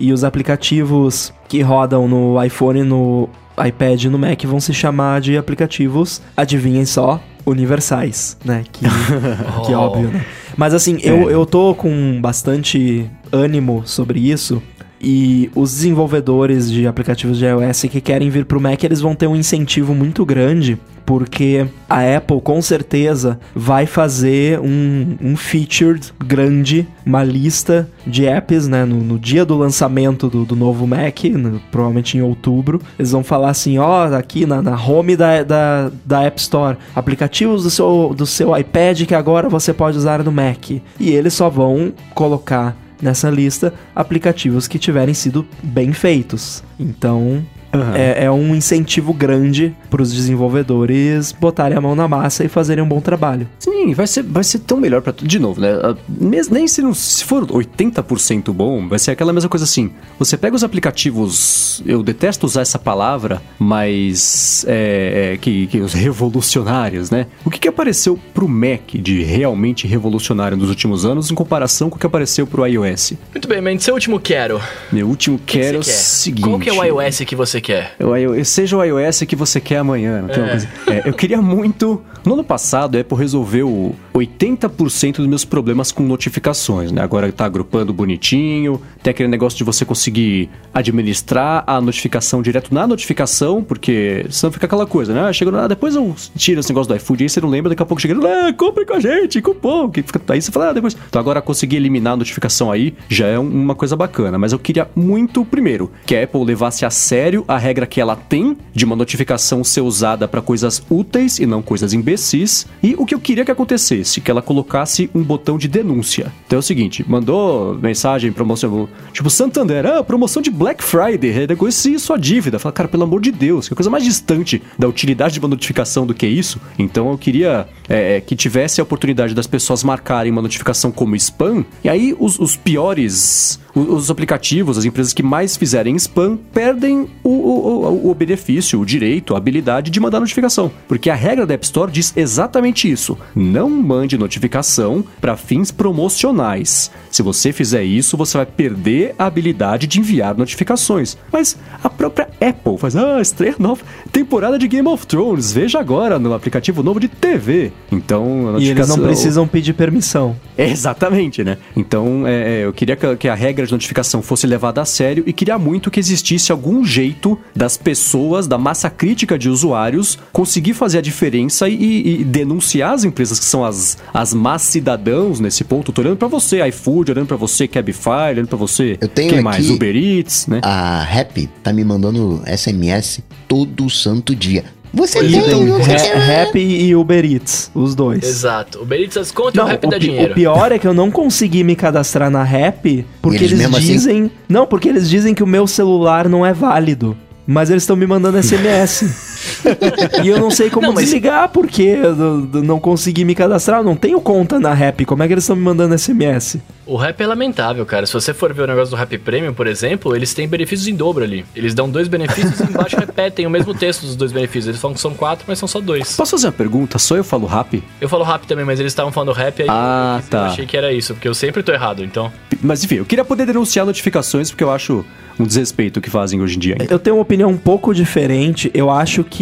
e 0.00 0.12
os 0.12 0.24
aplicativos 0.24 1.32
que 1.48 1.60
rodam 1.62 2.08
no 2.08 2.42
iPhone, 2.42 2.82
no 2.82 3.28
iPad 3.64 4.04
e 4.04 4.08
no 4.08 4.18
Mac 4.18 4.42
vão 4.44 4.60
se 4.60 4.72
chamar 4.72 5.20
de 5.20 5.36
aplicativos, 5.36 6.20
adivinhem 6.36 6.84
só, 6.84 7.20
universais, 7.46 8.36
né? 8.44 8.64
Que, 8.72 8.84
que 9.66 9.74
óbvio, 9.74 10.08
né? 10.08 10.24
Mas 10.56 10.74
assim, 10.74 10.98
eu, 11.02 11.30
eu 11.30 11.46
tô 11.46 11.74
com 11.74 12.20
bastante 12.20 13.08
ânimo 13.32 13.82
sobre 13.86 14.18
isso. 14.20 14.62
E 15.00 15.50
os 15.54 15.72
desenvolvedores 15.74 16.70
de 16.70 16.86
aplicativos 16.86 17.38
de 17.38 17.44
iOS 17.44 17.82
que 17.82 18.00
querem 18.00 18.30
vir 18.30 18.44
pro 18.44 18.60
Mac, 18.60 18.82
eles 18.82 19.00
vão 19.00 19.14
ter 19.14 19.26
um 19.26 19.36
incentivo 19.36 19.94
muito 19.94 20.24
grande, 20.26 20.76
porque 21.06 21.66
a 21.88 22.16
Apple 22.16 22.40
com 22.40 22.60
certeza 22.60 23.38
vai 23.54 23.86
fazer 23.86 24.58
um, 24.60 25.16
um 25.22 25.36
featured 25.36 26.12
grande, 26.22 26.86
uma 27.06 27.22
lista 27.22 27.88
de 28.06 28.26
apps, 28.26 28.66
né? 28.68 28.84
No, 28.84 28.96
no 28.96 29.18
dia 29.18 29.44
do 29.44 29.56
lançamento 29.56 30.28
do, 30.28 30.44
do 30.44 30.56
novo 30.56 30.86
Mac, 30.86 31.24
no- 31.24 31.60
provavelmente 31.70 32.18
em 32.18 32.20
outubro, 32.22 32.80
eles 32.98 33.12
vão 33.12 33.22
falar 33.22 33.50
assim: 33.50 33.78
ó, 33.78 34.12
aqui 34.14 34.44
na, 34.46 34.60
na 34.60 34.76
home 34.76 35.16
da, 35.16 35.42
da, 35.44 35.90
da 36.04 36.22
App 36.24 36.40
Store, 36.40 36.76
aplicativos 36.94 37.62
do 37.62 37.70
seu, 37.70 38.12
do 38.14 38.26
seu 38.26 38.54
iPad 38.56 39.04
que 39.06 39.14
agora 39.14 39.48
você 39.48 39.72
pode 39.72 39.96
usar 39.96 40.22
no 40.22 40.32
Mac. 40.32 40.70
E 40.70 40.82
eles 41.10 41.32
só 41.34 41.48
vão 41.48 41.92
colocar 42.14 42.76
nessa 43.00 43.30
lista 43.30 43.72
aplicativos 43.94 44.66
que 44.66 44.78
tiverem 44.78 45.14
sido 45.14 45.46
bem 45.62 45.92
feitos. 45.92 46.62
Então, 46.78 47.44
Aham. 47.72 47.96
é, 47.96 48.24
é 48.24 48.30
um 48.30 48.54
incentivo 48.54 49.12
grande 49.12 49.74
para 49.90 50.02
os 50.02 50.12
desenvolvedores 50.12 51.32
botarem 51.32 51.76
a 51.76 51.80
mão 51.80 51.94
na 51.94 52.06
massa 52.08 52.44
e 52.44 52.48
fazerem 52.48 52.82
um 52.84 52.88
bom 52.88 53.00
trabalho. 53.00 53.48
Sim, 53.58 53.92
vai 53.94 54.06
ser, 54.06 54.22
vai 54.22 54.44
ser 54.44 54.60
tão 54.60 54.78
melhor 54.78 55.02
pra 55.02 55.12
tudo. 55.12 55.28
De 55.28 55.38
novo, 55.38 55.60
né? 55.60 55.70
Ah, 55.82 55.94
mes- 56.08 56.48
Nem 56.48 56.66
se, 56.68 56.80
não, 56.82 56.94
se 56.94 57.24
for 57.24 57.46
80% 57.46 58.52
bom, 58.52 58.88
vai 58.88 58.98
ser 58.98 59.10
aquela 59.12 59.32
mesma 59.32 59.48
coisa 59.48 59.64
assim. 59.64 59.90
Você 60.18 60.36
pega 60.36 60.54
os 60.56 60.64
aplicativos. 60.64 61.82
Eu 61.86 62.02
detesto 62.02 62.46
usar 62.46 62.62
essa 62.62 62.78
palavra, 62.78 63.40
mas. 63.58 64.64
É, 64.68 65.32
é, 65.34 65.36
que, 65.38 65.66
que 65.66 65.80
os 65.80 65.92
revolucionários, 65.92 67.10
né? 67.10 67.26
O 67.44 67.50
que, 67.50 67.58
que 67.58 67.68
apareceu 67.68 68.18
pro 68.34 68.48
Mac 68.48 68.92
de 68.94 69.22
realmente 69.22 69.86
revolucionário 69.86 70.56
nos 70.56 70.68
últimos 70.68 71.04
anos 71.04 71.30
em 71.30 71.34
comparação 71.34 71.88
com 71.90 71.96
o 71.96 71.98
que 71.98 72.06
apareceu 72.06 72.46
pro 72.46 72.66
iOS? 72.66 73.14
Muito 73.32 73.48
bem, 73.48 73.60
mas 73.60 73.82
seu 73.82 73.94
último 73.94 74.18
quero. 74.20 74.60
Meu 74.92 75.06
último 75.08 75.36
O 75.36 75.38
que 75.38 75.58
quero 75.58 75.76
é 75.76 75.80
o 75.80 75.82
seguinte. 75.82 76.42
Qual 76.44 76.58
que 76.58 76.68
é 76.68 76.72
o 76.72 76.82
iOS 76.84 77.18
que 77.20 77.36
você 77.36 77.60
quer? 77.60 77.94
O 78.00 78.14
iOS, 78.14 78.48
seja 78.48 78.76
o 78.76 78.84
iOS 78.84 79.20
que 79.20 79.36
você 79.36 79.60
quer 79.60 79.77
amanhã. 79.78 80.22
Não 80.22 80.28
tem 80.28 80.38
uma 80.42 80.46
É. 80.46 80.50
coisa- 80.50 80.68
É, 80.86 81.02
eu 81.08 81.12
queria 81.14 81.40
muito. 81.40 82.00
No 82.24 82.34
ano 82.34 82.44
passado, 82.44 82.96
a 82.96 83.00
Apple 83.00 83.16
resolveu 83.16 83.94
80% 84.12 85.18
dos 85.18 85.26
meus 85.26 85.44
problemas 85.44 85.90
com 85.92 86.02
notificações, 86.02 86.90
né? 86.92 87.00
Agora 87.00 87.30
tá 87.32 87.44
agrupando 87.44 87.92
bonitinho. 87.92 88.80
Tem 89.02 89.12
aquele 89.12 89.28
negócio 89.28 89.56
de 89.56 89.64
você 89.64 89.84
conseguir 89.84 90.50
administrar 90.74 91.64
a 91.66 91.80
notificação 91.80 92.42
direto 92.42 92.72
na 92.74 92.86
notificação, 92.86 93.62
porque 93.62 94.26
senão 94.30 94.52
fica 94.52 94.66
aquela 94.66 94.86
coisa, 94.86 95.14
né? 95.14 95.20
Ah, 95.28 95.32
Chegou 95.32 95.52
lá, 95.54 95.68
depois 95.68 95.94
eu 95.94 96.14
tiro 96.36 96.58
esse 96.60 96.68
negócio 96.70 96.88
do 96.92 96.96
iFood, 96.96 97.22
aí 97.22 97.28
você 97.28 97.40
não 97.40 97.48
lembra, 97.48 97.68
daqui 97.70 97.82
a 97.82 97.86
pouco 97.86 98.00
chega, 98.00 98.14
ah, 98.26 98.52
compre 98.52 98.84
com 98.84 98.94
a 98.94 99.00
gente, 99.00 99.40
cupom. 99.40 99.88
Que 99.88 100.02
fica, 100.02 100.20
aí 100.28 100.42
você 100.42 100.50
fala, 100.50 100.70
ah, 100.70 100.72
depois. 100.72 100.96
Então 101.08 101.20
agora 101.20 101.40
conseguir 101.40 101.76
eliminar 101.76 102.14
a 102.14 102.16
notificação 102.16 102.70
aí 102.72 102.94
já 103.08 103.26
é 103.26 103.38
um- 103.38 103.48
uma 103.48 103.74
coisa 103.74 103.94
bacana. 103.96 104.36
Mas 104.38 104.52
eu 104.52 104.58
queria 104.58 104.88
muito, 104.96 105.44
primeiro, 105.44 105.90
que 106.04 106.16
a 106.16 106.24
Apple 106.24 106.44
levasse 106.44 106.84
a 106.84 106.90
sério 106.90 107.44
a 107.46 107.56
regra 107.56 107.86
que 107.86 108.00
ela 108.00 108.16
tem 108.16 108.56
de 108.74 108.84
uma 108.84 108.96
notificação 108.96 109.62
ser 109.68 109.80
usada 109.82 110.26
para 110.26 110.40
coisas 110.42 110.82
úteis 110.90 111.38
e 111.38 111.46
não 111.46 111.62
coisas 111.62 111.92
imbecis. 111.92 112.66
E 112.82 112.94
o 112.98 113.04
que 113.06 113.14
eu 113.14 113.20
queria 113.20 113.44
que 113.44 113.50
acontecesse, 113.50 114.20
que 114.20 114.30
ela 114.30 114.42
colocasse 114.42 115.10
um 115.14 115.22
botão 115.22 115.56
de 115.58 115.68
denúncia. 115.68 116.32
Então 116.46 116.56
é 116.56 116.60
o 116.60 116.62
seguinte, 116.62 117.04
mandou 117.08 117.74
mensagem, 117.80 118.32
promoção, 118.32 118.88
tipo 119.12 119.28
Santander, 119.30 119.86
ah, 119.86 120.02
promoção 120.02 120.40
de 120.42 120.50
Black 120.50 120.82
Friday, 120.82 121.30
renegocie 121.30 121.98
sua 121.98 122.16
dívida. 122.18 122.58
Fala, 122.58 122.72
cara, 122.72 122.88
pelo 122.88 123.04
amor 123.04 123.20
de 123.20 123.30
Deus, 123.30 123.68
que 123.68 123.74
coisa 123.74 123.90
mais 123.90 124.04
distante 124.04 124.60
da 124.78 124.88
utilidade 124.88 125.34
de 125.34 125.40
uma 125.40 125.48
notificação 125.48 126.06
do 126.06 126.14
que 126.14 126.26
isso. 126.26 126.60
Então 126.78 127.10
eu 127.10 127.18
queria 127.18 127.68
é, 127.88 128.16
é, 128.16 128.20
que 128.20 128.34
tivesse 128.34 128.80
a 128.80 128.84
oportunidade 128.84 129.34
das 129.34 129.46
pessoas 129.46 129.84
marcarem 129.84 130.32
uma 130.32 130.42
notificação 130.42 130.90
como 130.90 131.14
spam, 131.16 131.64
e 131.84 131.88
aí 131.88 132.14
os, 132.18 132.38
os 132.38 132.56
piores, 132.56 133.60
os, 133.74 134.10
aplicativos, 134.10 134.78
as 134.78 134.84
empresas 134.84 135.12
que 135.12 135.22
mais 135.22 135.56
fizerem 135.56 135.94
spam, 135.96 136.36
perdem 136.52 137.08
o, 137.22 137.28
o, 137.28 138.06
o- 138.06 138.10
o 138.10 138.14
benefício, 138.14 138.80
o 138.80 138.86
direito, 138.86 139.34
a 139.34 139.38
habilidade 139.38 139.57
de 139.60 140.00
mandar 140.00 140.20
notificação. 140.20 140.70
Porque 140.86 141.10
a 141.10 141.14
regra 141.14 141.44
da 141.46 141.54
App 141.54 141.64
Store 141.64 141.90
diz 141.90 142.12
exatamente 142.16 142.90
isso. 142.90 143.18
Não 143.34 143.68
mande 143.68 144.16
notificação 144.18 145.04
para 145.20 145.36
fins 145.36 145.70
promocionais. 145.70 146.90
Se 147.10 147.22
você 147.22 147.52
fizer 147.52 147.82
isso, 147.84 148.16
você 148.16 148.36
vai 148.36 148.46
perder 148.46 149.14
a 149.18 149.26
habilidade 149.26 149.86
de 149.86 149.98
enviar 150.00 150.36
notificações. 150.36 151.16
Mas 151.32 151.56
a 151.82 151.88
própria 151.90 152.28
Apple 152.40 152.78
faz, 152.78 152.94
ah, 152.96 153.20
estreia 153.20 153.54
nova 153.58 153.82
temporada 154.12 154.58
de 154.58 154.66
Game 154.68 154.86
of 154.88 155.06
Thrones, 155.06 155.52
veja 155.52 155.78
agora 155.78 156.18
no 156.18 156.32
aplicativo 156.34 156.82
novo 156.82 157.00
de 157.00 157.08
TV. 157.08 157.72
Então, 157.90 158.24
a 158.56 158.60
E 158.60 158.68
eles 158.68 158.88
não 158.88 158.96
notificação- 158.96 159.02
precisam 159.02 159.48
pedir 159.48 159.72
permissão. 159.74 160.36
Exatamente, 160.56 161.42
né? 161.42 161.58
Então, 161.76 162.26
é, 162.26 162.60
é, 162.60 162.64
eu 162.64 162.72
queria 162.72 162.96
que 162.96 163.06
a, 163.06 163.16
que 163.16 163.28
a 163.28 163.34
regra 163.34 163.64
de 163.66 163.72
notificação 163.72 164.20
fosse 164.22 164.46
levada 164.46 164.80
a 164.80 164.84
sério 164.84 165.24
e 165.26 165.32
queria 165.32 165.58
muito 165.58 165.90
que 165.90 165.98
existisse 166.00 166.52
algum 166.52 166.84
jeito 166.84 167.38
das 167.54 167.76
pessoas, 167.76 168.46
da 168.46 168.58
massa 168.58 168.90
crítica 168.90 169.38
de 169.38 169.47
usuários, 169.48 170.18
conseguir 170.32 170.74
fazer 170.74 170.98
a 170.98 171.00
diferença 171.00 171.68
e, 171.68 172.20
e 172.20 172.24
denunciar 172.24 172.92
as 172.94 173.04
empresas 173.04 173.38
que 173.38 173.44
são 173.44 173.64
as, 173.64 173.98
as 174.12 174.32
más 174.34 174.62
cidadãos 174.62 175.40
nesse 175.40 175.64
ponto. 175.64 175.92
Tô 175.92 176.00
olhando 176.02 176.16
pra 176.16 176.28
você, 176.28 176.66
iFood, 176.68 177.12
olhando 177.12 177.26
pra 177.26 177.36
você, 177.36 177.66
Cabify, 177.68 178.30
olhando 178.32 178.48
pra 178.48 178.58
você. 178.58 178.96
Eu 179.00 179.08
tenho 179.08 179.28
Quem 179.30 179.38
aqui- 179.38 179.44
mais? 179.44 179.70
Uber 179.70 179.96
Eats, 179.96 180.46
né? 180.46 180.60
A 180.62 181.02
Happy 181.02 181.48
tá 181.62 181.72
me 181.72 181.84
mandando 181.84 182.42
SMS 182.46 183.20
todo 183.46 183.88
santo 183.90 184.34
dia. 184.34 184.64
Você 184.92 185.20
tem, 185.20 185.42
tem 185.42 185.66
você 185.66 185.96
tem. 185.96 186.18
Rap 186.18 186.56
e 186.58 186.96
Uber 186.96 187.22
Eats, 187.22 187.70
os 187.74 187.94
dois. 187.94 188.24
Exato. 188.24 188.80
O 188.80 188.86
Benito 188.86 189.20
as 189.20 189.30
contas 189.30 189.54
e 189.56 189.58
o 189.58 189.62
Não, 189.62 189.68
rap 189.70 189.86
o, 189.86 189.90
dá 189.90 189.98
dinheiro. 189.98 190.32
o 190.32 190.34
pior 190.34 190.72
é 190.72 190.78
que 190.78 190.86
eu 190.88 190.94
não 190.94 191.10
consegui 191.10 191.62
me 191.62 191.76
cadastrar 191.76 192.30
na 192.30 192.42
Rap 192.42 193.04
porque 193.20 193.44
eles 193.44 193.60
eles, 193.60 193.66
assim? 193.74 193.80
dizem. 193.86 194.30
Não, 194.48 194.66
porque 194.66 194.88
eles 194.88 195.08
dizem 195.10 195.34
que 195.34 195.42
o 195.42 195.46
meu 195.46 195.66
celular 195.66 196.26
não 196.26 196.44
é 196.44 196.54
válido. 196.54 197.14
Mas 197.46 197.68
eles 197.70 197.82
estão 197.82 197.96
me 197.96 198.06
mandando 198.06 198.38
SMS. 198.42 199.04
e 200.24 200.28
eu 200.28 200.38
não 200.38 200.50
sei 200.50 200.70
como 200.70 200.86
Não, 200.86 200.94
mas- 200.94 201.04
desligar 201.04 201.48
porque 201.48 201.82
eu 201.82 202.14
não- 202.62 202.78
consegui 202.78 203.24
me 203.24 203.34
cadastrar. 203.34 203.80
Eu 203.80 203.84
não 203.84 203.96
tenho 203.96 204.20
conta 204.20 204.58
na 204.60 204.72
Rap. 204.72 205.04
Como 205.04 205.22
é 205.22 205.26
que 205.26 205.34
eles 205.34 205.44
estão 205.44 205.56
me 205.56 205.62
mandando 205.62 205.94
SMS? 205.98 206.58
O 206.86 206.96
rap 206.96 207.20
é 207.20 207.26
lamentável, 207.26 207.84
cara. 207.84 208.06
Se 208.06 208.12
você 208.14 208.32
for 208.32 208.52
ver 208.54 208.62
o 208.62 208.66
negócio 208.66 208.90
do 208.90 208.96
Rap 208.96 209.18
Premium, 209.18 209.52
por 209.52 209.66
exemplo, 209.66 210.16
eles 210.16 210.32
têm 210.32 210.48
benefícios 210.48 210.88
em 210.88 210.94
dobro 210.94 211.22
ali. 211.22 211.44
Eles 211.54 211.74
dão 211.74 211.90
dois 211.90 212.08
benefícios 212.08 212.58
e 212.60 212.62
embaixo 212.62 212.96
repetem 212.98 213.46
o 213.46 213.50
mesmo 213.50 213.74
texto 213.74 214.02
dos 214.06 214.16
dois 214.16 214.32
benefícios. 214.32 214.68
Eles 214.68 214.80
falam 214.80 214.94
que 214.94 215.00
são 215.00 215.12
quatro, 215.12 215.44
mas 215.46 215.58
são 215.58 215.68
só 215.68 215.80
dois. 215.80 216.16
Posso 216.16 216.30
fazer 216.30 216.46
uma 216.46 216.52
pergunta? 216.52 216.98
Só 216.98 217.16
eu 217.16 217.24
falo 217.24 217.46
rap? 217.46 217.82
Eu 218.00 218.08
falo 218.08 218.24
rap 218.24 218.46
também, 218.46 218.64
mas 218.64 218.80
eles 218.80 218.92
estavam 218.92 219.12
falando 219.12 219.32
rap 219.32 219.60
aí. 219.62 219.68
Ah, 219.70 220.20
eu, 220.22 220.30
tá. 220.30 220.38
Eu 220.38 220.44
achei 220.44 220.64
que 220.66 220.76
era 220.76 220.90
isso, 220.92 221.12
porque 221.14 221.28
eu 221.28 221.34
sempre 221.34 221.62
tô 221.62 221.72
errado, 221.72 222.02
então. 222.02 222.32
Mas 222.62 222.82
enfim, 222.82 222.96
eu 222.96 223.04
queria 223.04 223.24
poder 223.24 223.44
denunciar 223.44 223.84
notificações 223.84 224.50
porque 224.50 224.64
eu 224.64 224.70
acho 224.70 225.04
um 225.38 225.44
desrespeito 225.44 225.98
o 225.98 226.02
que 226.02 226.10
fazem 226.10 226.40
hoje 226.40 226.56
em 226.56 226.58
dia. 226.58 226.76
Eu 226.90 226.98
tenho 226.98 227.16
uma 227.16 227.22
opinião 227.22 227.50
um 227.50 227.56
pouco 227.56 227.94
diferente. 227.94 228.70
Eu 228.74 228.90
acho 228.90 229.22
que 229.22 229.37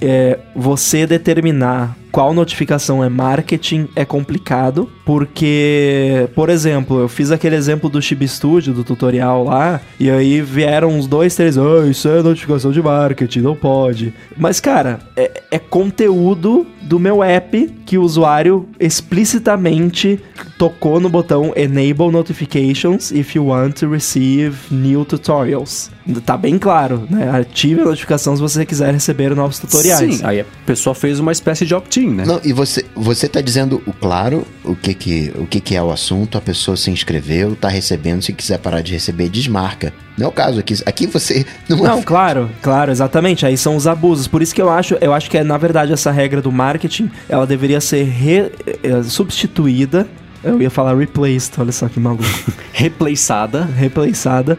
é, 0.00 0.38
você 0.54 1.06
determinar 1.06 1.96
qual 2.16 2.32
notificação 2.32 3.04
é 3.04 3.10
marketing 3.10 3.90
é 3.94 4.02
complicado, 4.02 4.90
porque, 5.04 6.26
por 6.34 6.48
exemplo, 6.48 6.98
eu 6.98 7.08
fiz 7.10 7.30
aquele 7.30 7.56
exemplo 7.56 7.90
do 7.90 8.00
Chib 8.00 8.26
Studio, 8.26 8.72
do 8.72 8.82
tutorial 8.82 9.44
lá, 9.44 9.82
e 10.00 10.10
aí 10.10 10.40
vieram 10.40 10.88
uns 10.88 11.06
dois, 11.06 11.34
três, 11.34 11.58
ah, 11.58 11.86
isso 11.86 12.08
é 12.08 12.22
notificação 12.22 12.72
de 12.72 12.80
marketing, 12.80 13.40
não 13.40 13.54
pode. 13.54 14.14
Mas, 14.34 14.60
cara, 14.60 15.00
é, 15.14 15.42
é 15.50 15.58
conteúdo 15.58 16.66
do 16.80 16.98
meu 16.98 17.22
app 17.22 17.68
que 17.84 17.98
o 17.98 18.02
usuário 18.02 18.66
explicitamente 18.78 20.20
tocou 20.56 21.00
no 21.00 21.08
botão 21.08 21.52
Enable 21.56 22.10
Notifications 22.10 23.10
if 23.10 23.34
you 23.34 23.46
want 23.46 23.74
to 23.80 23.90
receive 23.90 24.56
new 24.70 25.04
tutorials. 25.04 25.90
Tá 26.24 26.36
bem 26.36 26.58
claro, 26.58 27.06
né? 27.10 27.28
Ative 27.30 27.80
a 27.80 27.84
notificação 27.84 28.36
se 28.36 28.42
você 28.42 28.64
quiser 28.64 28.92
receber 28.92 29.34
novos 29.34 29.58
tutoriais. 29.58 30.16
Sim, 30.16 30.24
aí 30.24 30.40
a 30.40 30.44
pessoa 30.64 30.94
fez 30.94 31.18
uma 31.18 31.32
espécie 31.32 31.66
de 31.66 31.74
opt-in, 31.74 32.05
né? 32.12 32.24
Não, 32.26 32.40
e 32.44 32.52
você, 32.52 32.84
você 32.94 33.28
tá 33.28 33.40
dizendo 33.40 33.82
o 33.86 33.92
claro, 33.92 34.46
o 34.64 34.74
que 34.74 34.94
que, 34.94 35.32
o 35.36 35.46
que 35.46 35.60
que 35.60 35.74
é 35.76 35.82
o 35.82 35.90
assunto, 35.90 36.36
a 36.38 36.40
pessoa 36.40 36.76
se 36.76 36.90
inscreveu, 36.90 37.54
tá 37.56 37.68
recebendo, 37.68 38.22
se 38.22 38.32
quiser 38.32 38.58
parar 38.58 38.80
de 38.80 38.92
receber, 38.92 39.28
desmarca. 39.28 39.92
Não 40.16 40.26
é 40.26 40.28
o 40.28 40.32
caso 40.32 40.58
aqui. 40.60 40.74
Aqui 40.86 41.06
você 41.06 41.44
não, 41.68 41.76
Não, 41.78 42.02
claro, 42.02 42.50
claro, 42.62 42.90
exatamente. 42.90 43.44
Aí 43.44 43.56
são 43.56 43.76
os 43.76 43.86
abusos. 43.86 44.26
Por 44.26 44.40
isso 44.42 44.54
que 44.54 44.62
eu 44.62 44.70
acho, 44.70 44.96
eu 45.00 45.12
acho 45.12 45.30
que 45.30 45.36
é, 45.38 45.44
na 45.44 45.58
verdade 45.58 45.92
essa 45.92 46.10
regra 46.10 46.40
do 46.40 46.50
marketing, 46.50 47.10
ela 47.28 47.46
deveria 47.46 47.80
ser 47.80 48.04
re- 48.04 48.50
eh, 48.82 49.02
substituída. 49.04 50.06
Eu 50.46 50.62
ia 50.62 50.70
falar 50.70 50.94
replaced, 50.96 51.52
olha 51.58 51.72
só 51.72 51.88
que 51.88 51.98
maluco. 52.00 52.24
Replaçada. 52.72 53.64
replaçada 53.64 54.58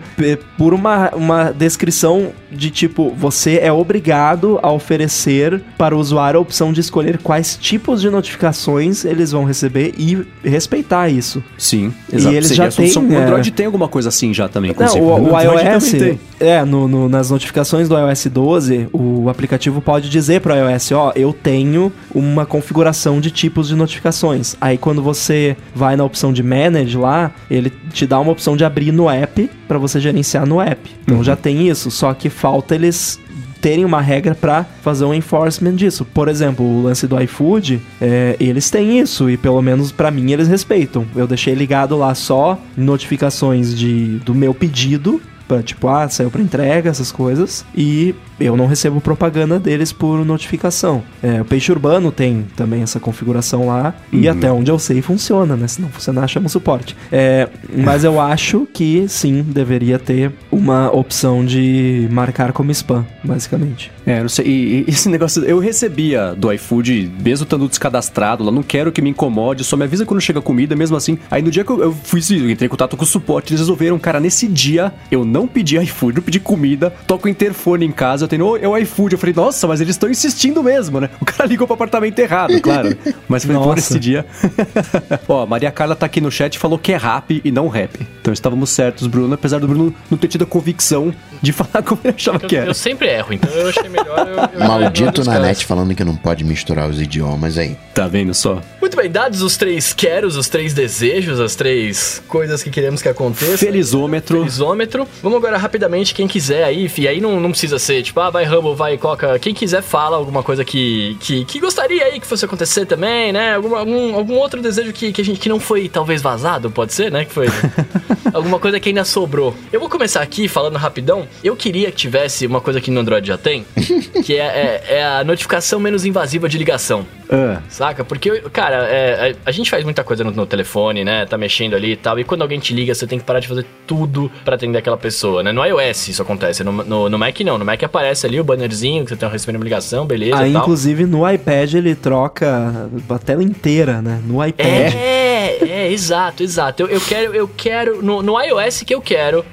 por 0.58 0.74
uma, 0.74 1.12
uma 1.16 1.52
descrição 1.52 2.32
de 2.52 2.70
tipo, 2.72 3.14
você 3.18 3.58
é 3.62 3.72
obrigado 3.72 4.60
a 4.64 4.72
oferecer 4.72 5.62
para 5.78 5.96
o 5.96 6.00
usuário 6.00 6.40
a 6.40 6.42
opção 6.42 6.74
de 6.74 6.80
escolher 6.82 7.18
quais 7.20 7.58
tipos 7.60 8.02
de 8.02 8.10
notificações 8.10 9.06
eles 9.06 9.32
vão 9.32 9.44
receber 9.44 9.94
e 9.98 10.26
respeitar 10.44 11.10
isso. 11.10 11.44
Sim, 11.58 11.94
E 12.12 12.16
eles 12.16 12.24
Seria 12.48 12.66
já 12.66 12.72
solução. 12.72 13.08
têm, 13.08 13.18
O 13.18 13.20
é. 13.20 13.24
Android 13.24 13.52
tem 13.52 13.66
alguma 13.66 13.88
coisa 13.88 14.10
assim 14.10 14.34
já 14.34 14.48
também, 14.48 14.74
Não, 14.78 15.00
o, 15.02 15.08
o 15.32 15.36
Android 15.38 15.64
iOS, 15.66 15.94
é, 16.40 16.64
no, 16.64 16.88
no- 16.88 17.10
nas 17.10 17.30
notificações 17.30 17.88
do 17.90 17.98
iOS 17.98 18.28
12, 18.28 18.88
o 18.94 19.30
aplicativo 19.30 19.82
pode 19.82 20.10
dizer 20.10 20.42
para 20.42 20.54
o 20.66 20.70
iOS, 20.72 20.92
ó, 20.94 21.12
eu 21.16 21.34
tenho 21.34 21.92
uma 22.16 22.46
configuração 22.46 23.20
de 23.20 23.30
tipos 23.32 23.68
de 23.68 23.76
notificações. 23.76 24.56
Aí 24.60 24.78
quando 24.78 25.02
você 25.02 25.56
vai 25.78 25.96
na 25.96 26.04
opção 26.04 26.34
de 26.34 26.44
Manage 26.44 26.98
lá, 26.98 27.32
ele 27.50 27.72
te 27.94 28.06
dá 28.06 28.20
uma 28.20 28.32
opção 28.32 28.58
de 28.58 28.66
abrir 28.66 28.92
no 28.92 29.10
app 29.10 29.50
para 29.68 29.78
você 29.78 30.00
gerenciar 30.00 30.46
no 30.46 30.60
app. 30.60 30.90
Então 31.04 31.24
já 31.24 31.36
tem 31.36 31.70
isso, 31.70 31.90
só 31.92 32.14
que 32.14 32.30
falta 32.30 32.76
eles 32.76 33.20
terem 33.62 33.86
uma 33.86 34.02
regra 34.02 34.36
para 34.36 34.66
fazer 34.82 35.06
um 35.06 35.14
enforcement 35.14 35.76
disso. 35.76 36.06
Por 36.06 36.28
exemplo, 36.28 36.66
o 36.66 36.84
lance 36.84 37.08
do 37.08 37.20
iFood, 37.22 37.82
é, 38.00 38.36
eles 38.40 38.70
têm 38.70 39.00
isso 39.00 39.30
e 39.30 39.38
pelo 39.38 39.62
menos 39.62 39.92
para 39.92 40.12
mim 40.12 40.32
eles 40.32 40.48
respeitam. 40.48 41.06
Eu 41.16 41.28
deixei 41.28 41.54
ligado 41.54 41.98
lá 41.98 42.14
só 42.16 42.60
notificações 42.76 43.76
de, 43.76 44.20
do 44.20 44.34
meu 44.34 44.54
pedido 44.54 45.22
Pra, 45.48 45.64
tipo, 45.64 45.88
ah, 45.88 46.08
saiu 46.10 46.30
pra 46.30 46.42
entrega, 46.42 46.90
essas 46.90 47.12
coisas. 47.12 47.66
E 47.76 48.14
eu 48.40 48.56
não 48.56 48.68
recebo 48.68 49.02
propaganda 49.02 49.60
deles 49.60 49.92
por 49.92 50.24
notificação. 50.26 51.04
É, 51.24 51.42
o 51.42 51.46
Peixe 51.46 51.72
Urbano 51.72 52.12
tem 52.12 52.46
também 52.56 52.82
essa 52.82 53.00
configuração 53.00 53.68
lá. 53.68 53.96
E 54.12 54.28
até 54.28 54.52
onde 54.52 54.70
eu 54.70 54.78
sei 54.78 55.02
funciona, 55.02 55.56
né? 55.56 55.68
Se 55.68 55.82
não 55.82 55.90
funcionar, 55.90 56.28
chama 56.28 56.48
o 56.48 56.50
suporte. 56.50 56.96
É, 57.12 57.48
mas 57.76 58.04
eu 58.04 58.20
acho 58.20 58.68
que 58.74 59.08
sim, 59.08 59.42
deveria 59.42 59.98
ter 59.98 60.32
uma 60.52 60.92
opção 60.92 61.46
de 61.46 62.08
marcar 62.12 62.52
como 62.52 62.72
spam, 62.72 63.06
basicamente. 63.24 63.92
É, 64.06 64.22
não 64.22 64.30
sei. 64.30 64.46
E, 64.46 64.86
e 64.88 64.92
esse 64.92 65.10
negócio, 65.10 65.44
eu 65.44 65.60
recebia 65.60 66.34
do 66.36 66.52
iFood, 66.52 67.12
mesmo 67.24 67.44
estando 67.44 67.68
descadastrado 67.68 68.44
lá, 68.44 68.52
não 68.52 68.64
quero 68.64 68.92
que 68.92 69.02
me 69.02 69.10
incomode, 69.10 69.64
só 69.64 69.76
me 69.76 69.84
avisa 69.84 70.06
quando 70.06 70.22
chega 70.22 70.42
comida, 70.42 70.76
mesmo 70.76 70.96
assim. 70.98 71.18
Aí 71.30 71.42
no 71.42 71.52
dia 71.52 71.64
que 71.64 71.72
eu, 71.72 71.82
eu 71.82 71.92
fui, 71.92 72.22
eu 72.32 72.50
entrei 72.50 72.68
em 72.68 72.70
contato 72.70 72.96
com 72.96 73.04
o 73.04 73.08
suporte, 73.08 73.52
eles 73.52 73.62
resolveram, 73.62 73.98
cara, 74.00 74.20
nesse 74.20 74.48
dia 74.48 74.94
eu 75.12 75.26
não 75.26 75.37
pedi 75.46 75.78
iFood, 75.78 76.16
não 76.16 76.24
pedi 76.24 76.40
comida, 76.40 76.90
toco 77.06 77.28
o 77.28 77.30
interfone 77.30 77.86
em 77.86 77.92
casa, 77.92 78.24
eu 78.24 78.28
tenho, 78.30 78.46
"Ô, 78.46 78.56
é 78.58 78.68
o 78.68 78.78
iFood. 78.78 79.14
Eu 79.14 79.20
falei, 79.20 79.36
nossa, 79.36 79.68
mas 79.68 79.82
eles 79.82 79.96
estão 79.96 80.10
insistindo 80.10 80.64
mesmo, 80.64 81.02
né? 81.02 81.10
O 81.20 81.26
cara 81.26 81.46
ligou 81.50 81.68
pro 81.68 81.74
apartamento 81.74 82.18
errado, 82.20 82.60
claro. 82.62 82.98
Mas 83.28 83.44
foi 83.44 83.56
por 83.56 83.78
esse 83.78 84.00
dia. 84.00 84.26
Ó, 85.28 85.44
a 85.44 85.46
Maria 85.46 85.70
Carla 85.72 85.96
tá 85.96 86.06
aqui 86.06 86.22
no 86.22 86.32
chat 86.32 86.56
e 86.56 86.60
falou 86.60 86.80
que 86.80 86.94
é 86.94 86.98
rap 86.98 87.42
e 87.44 87.52
não 87.52 87.68
rap. 87.68 88.00
Então 88.22 88.34
estávamos 88.34 88.70
certos, 88.70 89.08
Bruno, 89.08 89.34
apesar 89.34 89.60
do 89.60 89.68
Bruno 89.68 89.94
não 90.10 90.18
ter 90.18 90.28
tido 90.30 90.44
a 90.44 90.48
convicção 90.48 91.14
de 91.42 91.52
falar 91.54 91.84
como 91.84 92.00
ele 92.04 92.14
achava 92.16 92.40
que 92.40 92.56
Eu, 92.56 92.60
era. 92.62 92.70
eu 92.70 92.74
sempre 92.74 93.08
erro, 93.10 93.34
então 93.34 93.50
eu 93.52 93.68
achei 93.70 93.90
melhor. 93.90 94.28
Eu, 94.54 94.60
eu 94.62 94.68
Maldito 94.68 95.22
eu- 95.22 95.26
eu- 95.26 95.32
Nanete 95.34 95.66
falando 95.66 95.94
que 95.94 96.04
não 96.04 96.16
pode 96.16 96.44
misturar 96.44 96.90
os 96.90 97.02
idiomas 97.02 97.58
aí. 97.58 97.76
Tá 97.94 98.08
vendo 98.08 98.34
só? 98.34 98.62
Muito 98.80 98.96
bem, 98.96 99.10
dados 99.10 99.42
os 99.42 99.58
três 99.58 99.92
queros, 99.94 100.36
os 100.38 100.48
três 100.48 100.74
desejos, 100.74 101.40
as 101.40 101.56
três 101.56 102.22
coisas 102.28 102.62
que 102.64 102.70
queremos 102.70 103.02
que 103.02 103.10
aconteça. 103.10 103.58
Felizômetro. 103.58 104.38
Felizômetro. 104.40 105.08
Vamos 105.28 105.44
agora 105.44 105.58
rapidamente, 105.58 106.14
quem 106.14 106.26
quiser 106.26 106.64
aí, 106.64 106.90
e 106.98 107.06
aí 107.06 107.20
não, 107.20 107.38
não 107.38 107.50
precisa 107.50 107.78
ser 107.78 108.02
tipo, 108.02 108.18
ah, 108.22 108.30
vai 108.30 108.46
Rumble, 108.46 108.74
vai 108.74 108.98
Coca. 108.98 109.38
Quem 109.38 109.54
quiser 109.54 109.82
fala 109.82 110.16
alguma 110.16 110.42
coisa 110.42 110.64
que, 110.64 111.18
que, 111.20 111.44
que 111.44 111.60
gostaria 111.60 112.06
aí 112.06 112.18
que 112.18 112.26
fosse 112.26 112.46
acontecer 112.46 112.86
também, 112.86 113.34
né? 113.34 113.56
Alguma, 113.56 113.80
algum, 113.80 114.16
algum 114.16 114.36
outro 114.36 114.62
desejo 114.62 114.94
que, 114.94 115.12
que 115.12 115.20
a 115.20 115.26
gente 115.26 115.38
que 115.38 115.50
não 115.50 115.60
foi 115.60 115.90
talvez 115.90 116.22
vazado, 116.22 116.72
pode 116.72 116.94
ser, 116.94 117.12
né? 117.12 117.26
Que 117.26 117.34
foi 117.34 117.48
alguma 118.34 118.58
coisa 118.58 118.80
que 118.80 118.88
ainda 118.88 119.04
sobrou. 119.04 119.54
Eu 119.70 119.82
vou 119.82 119.90
começar 119.90 120.22
aqui 120.22 120.48
falando 120.48 120.78
rapidão. 120.78 121.28
Eu 121.44 121.58
queria 121.58 121.92
que 121.92 121.98
tivesse 121.98 122.48
uma 122.48 122.62
coisa 122.62 122.80
que 122.80 122.90
no 122.90 123.02
Android 123.02 123.28
já 123.28 123.38
tem, 123.38 123.66
que 124.24 124.38
é, 124.38 124.46
é, 124.46 124.84
é 125.00 125.06
a 125.06 125.26
notificação 125.26 125.78
menos 125.78 126.06
invasiva 126.06 126.48
de 126.48 126.58
ligação. 126.58 127.06
Ah, 127.30 127.62
Saca? 127.68 128.06
Porque, 128.06 128.42
cara, 128.52 128.88
é, 128.88 129.36
a, 129.46 129.50
a 129.50 129.52
gente 129.52 129.70
faz 129.70 129.84
muita 129.84 130.04
coisa 130.04 130.24
no, 130.24 130.32
no 130.32 130.46
telefone, 130.46 131.04
né? 131.04 131.26
Tá 131.26 131.38
mexendo 131.38 131.76
ali 131.76 131.92
e 131.92 131.96
tal. 131.98 132.18
E 132.18 132.24
quando 132.24 132.42
alguém 132.42 132.60
te 132.60 132.74
liga, 132.74 132.96
você 132.96 133.06
tem 133.06 133.20
que 133.20 133.26
parar 133.26 133.40
de 133.40 133.48
fazer 133.48 133.66
tudo 133.86 134.32
pra 134.46 134.56
atender 134.56 134.78
aquela 134.78 134.98
pessoa, 134.98 135.17
né? 135.44 135.52
No 135.52 135.66
iOS 135.66 136.10
isso 136.10 136.22
acontece. 136.22 136.64
No, 136.64 136.72
no, 136.72 137.10
no 137.10 137.18
Mac 137.18 137.40
não. 137.42 137.58
No 137.58 137.66
Mac 137.66 137.82
aparece 137.84 138.26
ali 138.26 138.40
o 138.40 138.44
bannerzinho 138.44 139.04
que 139.04 139.10
você 139.10 139.16
tem 139.16 139.30
recebendo 139.30 139.58
uma 139.58 139.64
ligação, 139.64 140.06
beleza 140.06 140.38
Aí, 140.38 140.54
tal. 140.54 140.62
inclusive, 140.62 141.06
no 141.06 141.30
iPad 141.30 141.74
ele 141.74 141.96
troca 141.96 142.90
a 143.10 143.20
tela 143.20 143.44
inteira, 143.44 144.02
né? 144.02 144.22
No 144.26 144.46
iPad. 144.46 144.68
É, 144.68 145.58
é, 145.62 145.92
exato, 145.92 146.44
exato. 146.44 146.84
Eu, 146.84 146.88
eu 146.90 147.02
quero, 147.02 147.34
eu 147.34 147.48
quero. 147.48 148.02
No, 148.04 148.22
no 148.22 148.40
iOS 148.42 148.84
que 148.84 148.94
eu 148.94 149.02
quero, 149.02 149.44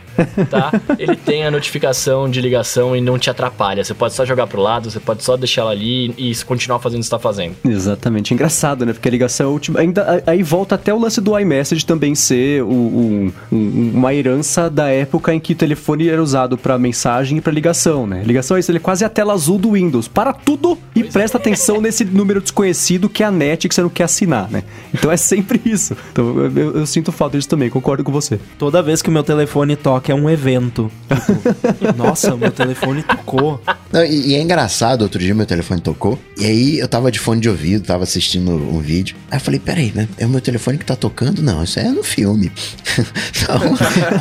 tá? 0.50 0.72
Ele 0.98 1.16
tem 1.16 1.44
a 1.46 1.50
notificação 1.50 2.28
de 2.30 2.40
ligação 2.40 2.94
e 2.96 3.00
não 3.00 3.18
te 3.18 3.30
atrapalha. 3.30 3.82
Você 3.84 3.94
pode 3.94 4.14
só 4.14 4.24
jogar 4.24 4.46
pro 4.46 4.60
lado, 4.60 4.90
você 4.90 5.00
pode 5.00 5.22
só 5.24 5.36
deixar 5.36 5.62
ela 5.62 5.70
ali 5.70 6.14
e 6.16 6.34
continuar 6.44 6.78
fazendo 6.78 6.98
o 6.98 7.02
que 7.02 7.06
você 7.06 7.10
tá 7.10 7.18
fazendo. 7.18 7.54
exatamente. 7.64 8.32
Engraçado, 8.34 8.84
né? 8.86 8.92
Porque 8.92 9.08
a 9.08 9.10
ligação 9.10 9.46
é 9.46 9.48
a 9.48 9.52
última. 9.52 9.80
Ainda, 9.80 10.22
aí 10.26 10.42
volta 10.42 10.74
até 10.74 10.92
o 10.92 10.98
lance 10.98 11.20
do 11.20 11.38
iMessage 11.38 11.84
também 11.84 12.14
ser 12.14 12.62
o- 12.62 12.68
um- 12.68 13.32
um- 13.52 13.90
uma 13.94 14.14
herança 14.14 14.68
da 14.70 14.88
época 14.88 15.34
em 15.34 15.40
que 15.40 15.52
o 15.52 15.56
telefone 15.56 16.08
era 16.08 16.22
usado 16.22 16.56
pra 16.56 16.78
mensagem 16.78 17.38
e 17.38 17.40
pra 17.40 17.52
ligação, 17.52 18.06
né? 18.06 18.22
Ligação 18.24 18.56
é 18.56 18.60
isso, 18.60 18.70
ele 18.70 18.78
é 18.78 18.80
quase 18.80 19.04
a 19.04 19.08
tela 19.08 19.32
azul 19.32 19.58
do 19.58 19.72
Windows. 19.72 20.08
Para 20.08 20.32
tudo 20.32 20.78
e 20.94 21.04
presta 21.04 21.38
atenção 21.38 21.80
nesse 21.80 22.04
número 22.04 22.40
desconhecido 22.40 23.08
que 23.08 23.22
é 23.22 23.26
a 23.26 23.30
net 23.30 23.68
que 23.68 23.74
você 23.74 23.82
não 23.82 23.88
quer 23.88 24.04
assinar, 24.04 24.50
né? 24.50 24.62
Então 24.92 25.10
é 25.10 25.16
sempre 25.16 25.60
isso. 25.64 25.96
Então 26.12 26.38
eu, 26.38 26.56
eu- 26.56 26.76
eu 26.78 26.86
sinto 26.86 27.10
falta 27.12 27.36
disso 27.36 27.48
também, 27.48 27.68
concordo 27.70 28.02
com 28.04 28.12
você. 28.12 28.38
Toda 28.58 28.82
vez 28.82 29.02
que 29.02 29.08
o 29.08 29.12
meu 29.12 29.22
telefone 29.22 29.76
toca 29.76 30.03
é 30.10 30.14
um 30.14 30.28
evento. 30.28 30.90
Tipo, 31.08 31.92
nossa, 31.96 32.36
meu 32.36 32.50
telefone 32.50 33.02
tocou. 33.02 33.60
Não, 33.92 34.04
e, 34.04 34.28
e 34.28 34.34
é 34.34 34.40
engraçado, 34.40 35.02
outro 35.02 35.18
dia 35.18 35.34
meu 35.34 35.46
telefone 35.46 35.80
tocou, 35.80 36.18
e 36.36 36.44
aí 36.44 36.78
eu 36.78 36.88
tava 36.88 37.10
de 37.10 37.18
fone 37.18 37.40
de 37.40 37.48
ouvido, 37.48 37.86
tava 37.86 38.02
assistindo 38.02 38.50
um 38.52 38.80
vídeo. 38.80 39.16
Aí 39.30 39.38
eu 39.38 39.40
falei, 39.40 39.60
peraí, 39.60 39.92
né? 39.94 40.08
É 40.18 40.26
o 40.26 40.28
meu 40.28 40.40
telefone 40.40 40.78
que 40.78 40.84
tá 40.84 40.96
tocando? 40.96 41.42
Não, 41.42 41.62
isso 41.62 41.78
é 41.78 41.88
no 41.88 42.02
filme. 42.02 42.50
não, 43.48 43.62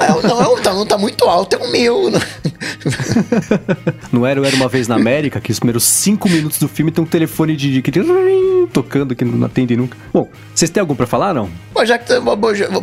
eu, 0.07 0.23
não, 0.23 0.41
não, 0.41 0.61
tá, 0.61 0.73
não 0.73 0.85
tá 0.85 0.97
muito 0.97 1.25
alto, 1.25 1.55
é 1.55 1.59
o 1.59 1.71
meu. 1.71 2.11
Não 4.11 4.25
era, 4.27 4.39
eu 4.39 4.45
era 4.45 4.55
uma 4.55 4.67
vez 4.67 4.87
na 4.87 4.95
América, 4.95 5.39
que 5.39 5.51
os 5.51 5.59
primeiros 5.59 5.83
cinco 5.83 6.29
minutos 6.29 6.59
do 6.59 6.67
filme 6.67 6.91
tem 6.91 7.03
um 7.03 7.07
telefone 7.07 7.55
de, 7.55 7.73
de 7.73 7.81
que 7.81 7.91
tocando 8.71 9.15
que 9.15 9.25
não 9.25 9.45
atende 9.45 9.75
nunca. 9.75 9.97
Bom, 10.13 10.27
vocês 10.53 10.69
têm 10.69 10.81
algum 10.81 10.95
pra 10.95 11.07
falar, 11.07 11.33
não? 11.33 11.49
Bom, 11.73 11.85
já 11.85 11.97
que 11.97 12.13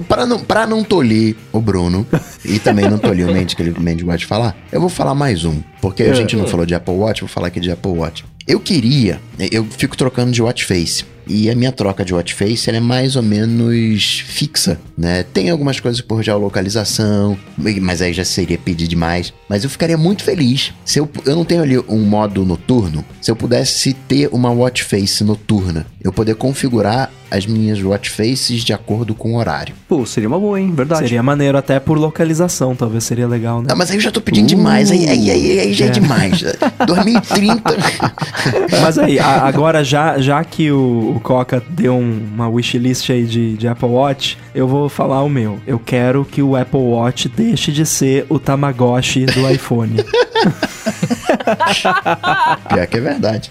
pra, 0.09 0.27
não, 0.27 0.40
pra 0.40 0.66
não 0.66 0.82
tolir 0.82 1.36
o 1.52 1.60
Bruno, 1.60 2.06
e 2.44 2.59
também 2.59 2.89
não 2.90 2.98
tolir 2.98 3.28
o 3.28 3.32
Mendes, 3.32 3.54
que 3.54 3.62
ele 3.62 3.78
Mendes 3.78 4.04
gosta 4.04 4.18
de 4.18 4.26
falar, 4.26 4.56
eu 4.70 4.80
vou 4.80 4.90
falar 4.90 5.14
mais 5.14 5.44
um. 5.44 5.60
Porque 5.80 6.02
a 6.02 6.12
gente 6.14 6.36
não 6.36 6.46
falou 6.46 6.66
de 6.66 6.74
Apple 6.74 6.94
Watch, 6.94 7.20
vou 7.20 7.28
falar 7.28 7.46
aqui 7.48 7.60
de 7.60 7.70
Apple 7.70 7.92
Watch. 7.92 8.24
Eu 8.46 8.58
queria, 8.58 9.20
eu 9.50 9.64
fico 9.64 9.96
trocando 9.96 10.32
de 10.32 10.42
watch 10.42 10.64
face. 10.64 11.04
E 11.26 11.48
a 11.48 11.54
minha 11.54 11.70
troca 11.70 12.04
de 12.04 12.12
watch 12.12 12.34
face 12.34 12.68
é 12.68 12.80
mais 12.80 13.14
ou 13.14 13.22
menos 13.22 14.24
fixa, 14.26 14.80
né? 14.98 15.22
Tem 15.22 15.48
algumas 15.50 15.78
coisas 15.78 16.00
por 16.00 16.24
geolocalização, 16.24 17.38
mas 17.56 18.02
aí 18.02 18.12
já 18.12 18.24
seria 18.24 18.58
pedir 18.58 18.88
demais. 18.88 19.32
Mas 19.48 19.62
eu 19.62 19.70
ficaria 19.70 19.96
muito 19.96 20.24
feliz 20.24 20.72
se 20.84 20.98
eu, 20.98 21.08
eu 21.24 21.36
não 21.36 21.44
tenho 21.44 21.62
ali 21.62 21.78
um 21.78 22.00
modo 22.00 22.44
noturno, 22.44 23.04
se 23.20 23.30
eu 23.30 23.36
pudesse 23.36 23.92
ter 23.92 24.28
uma 24.32 24.50
watch 24.50 24.82
face 24.82 25.22
noturna, 25.22 25.86
eu 26.02 26.12
poder 26.12 26.34
configurar 26.34 27.12
as 27.31 27.47
minhas 27.47 27.82
watch 27.82 28.11
faces 28.11 28.62
de 28.65 28.73
acordo 28.73 29.15
com 29.15 29.35
o 29.35 29.36
horário. 29.36 29.74
Pô, 29.89 30.05
seria 30.05 30.28
uma 30.28 30.39
boa, 30.39 30.61
hein? 30.61 30.73
Verdade. 30.74 31.02
Seria 31.02 31.23
maneiro 31.23 31.57
até 31.57 31.78
por 31.78 31.97
localização, 31.98 32.74
talvez 32.74 33.05
seria 33.05 33.27
legal, 33.28 33.61
né? 33.62 33.69
Ah, 33.70 33.74
mas 33.77 33.90
aí 33.90 33.97
eu 33.97 34.01
já 34.01 34.11
tô 34.11 34.20
pedindo 34.20 34.47
demais, 34.48 34.90
aí, 34.90 35.09
aí, 35.09 35.31
aí, 35.31 35.61
aí 35.61 35.73
já 35.73 35.86
é, 35.86 35.90
demais. 35.90 36.43
2030. 36.86 37.62
Mas 38.82 38.98
aí, 38.98 39.19
a- 39.19 39.43
agora 39.47 39.85
já, 39.85 40.19
já 40.19 40.43
que 40.44 40.70
o, 40.73 41.15
o 41.16 41.20
Coca 41.20 41.62
deu 41.70 41.94
um- 41.94 42.20
uma 42.35 42.48
wishlist 42.48 43.11
aí 43.11 43.24
de, 43.24 43.57
de 43.57 43.69
Apple 43.69 43.89
Watch, 43.89 44.36
eu 44.55 44.66
vou 44.66 44.89
falar 44.89 45.23
o 45.23 45.28
meu. 45.28 45.59
Eu 45.66 45.78
quero 45.78 46.24
que 46.24 46.43
o 46.43 46.57
Apple 46.57 46.81
Watch 46.81 47.28
deixe 47.28 47.70
de 47.73 47.85
ser 47.86 48.27
o 48.28 48.39
Tamagotchi 48.39 49.27
do 49.27 49.48
iPhone. 49.51 49.97
Pior 52.69 52.86
que 52.86 52.97
é 52.97 53.01
verdade. 53.01 53.51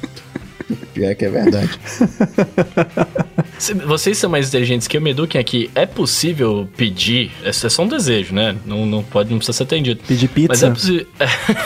Pior 0.94 1.16
que 1.16 1.26
é 1.26 1.30
verdade. 1.30 1.70
Vocês 3.86 4.18
são 4.18 4.30
mais 4.30 4.48
inteligentes 4.48 4.88
que 4.88 4.96
eu, 4.96 5.02
me 5.02 5.12
eduquem 5.12 5.40
aqui. 5.40 5.70
É 5.76 5.86
possível 5.86 6.68
pedir? 6.78 7.32
É 7.44 7.52
só 7.52 7.68
é 7.68 7.70
só 7.70 7.84
um 7.84 7.88
desejo, 7.88 8.34
né? 8.34 8.56
Não, 8.66 8.86
não 8.86 9.04
pode, 9.04 9.30
não 9.32 9.38
precisa 9.38 9.58
ser 9.58 9.64
atendido. 9.64 10.02
Pedir 10.08 10.30
Mas 10.48 10.64
é 10.64 10.70
pizza? 10.70 10.72
possível. 10.72 11.08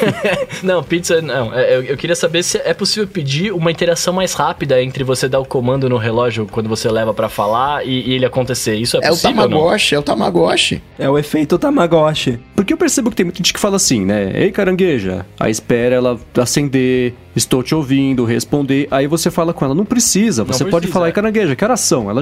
não, 0.63 0.83
pizza 0.83 1.21
não. 1.21 1.53
É, 1.53 1.75
Eu, 1.75 1.83
eu 1.83 1.97
queria 1.97 2.15
saber 2.15 2.41
se 2.43 2.57
é 2.57 2.73
possível 2.73 3.07
pedir 3.07 3.51
uma 3.53 3.69
interação 3.71 4.13
mais 4.13 4.33
rápida 4.33 4.81
entre 4.81 5.03
você 5.03 5.29
dar 5.29 5.39
o 5.39 5.45
comando 5.45 5.87
no 5.87 5.97
relógio 5.97 6.47
quando 6.49 6.67
você 6.67 6.89
leva 6.89 7.13
pra 7.13 7.29
falar 7.29 7.85
e, 7.85 8.09
e 8.09 8.13
ele 8.13 8.25
acontecer. 8.25 8.75
Isso 8.75 8.97
é, 8.97 9.01
É 9.03 9.07
o 9.07 9.09
possível? 9.09 9.43
ou 9.43 9.49
não? 9.49 9.57
Tamagotchi, 9.59 9.95
é 9.95 9.99
o 9.99 10.03
Tamagotchi. 10.03 10.81
É 10.97 11.09
o 11.09 11.17
efeito 11.17 11.57
Tamagotchi. 11.59 12.39
Porque 12.55 12.73
eu 12.73 12.77
percebo 12.77 13.11
que 13.11 13.15
tem 13.15 13.25
muita 13.25 13.37
gente 13.37 13.53
que 13.53 13.59
fala 13.59 13.75
assim, 13.75 14.03
né? 14.03 14.31
Ei, 14.33 14.51
carangueja. 14.51 15.25
Aí 15.39 15.51
espera 15.51 15.95
ela 15.95 16.19
acender, 16.37 17.13
estou 17.35 17.63
te 17.63 17.73
ouvindo, 17.73 18.25
responder. 18.25 18.87
Aí 18.91 19.07
você 19.07 19.31
fala 19.31 19.53
com 19.53 19.65
ela, 19.65 19.73
não 19.75 19.85
precisa. 19.85 20.43
Você 20.43 20.63
Não 20.63 20.71
pode 20.71 20.83
precisa, 20.83 20.93
falar, 20.93 21.09
é. 21.09 21.11
carangueja, 21.11 21.55
que 21.55 21.63
horas 21.63 21.79
são? 21.79 22.09
Ela 22.09 22.21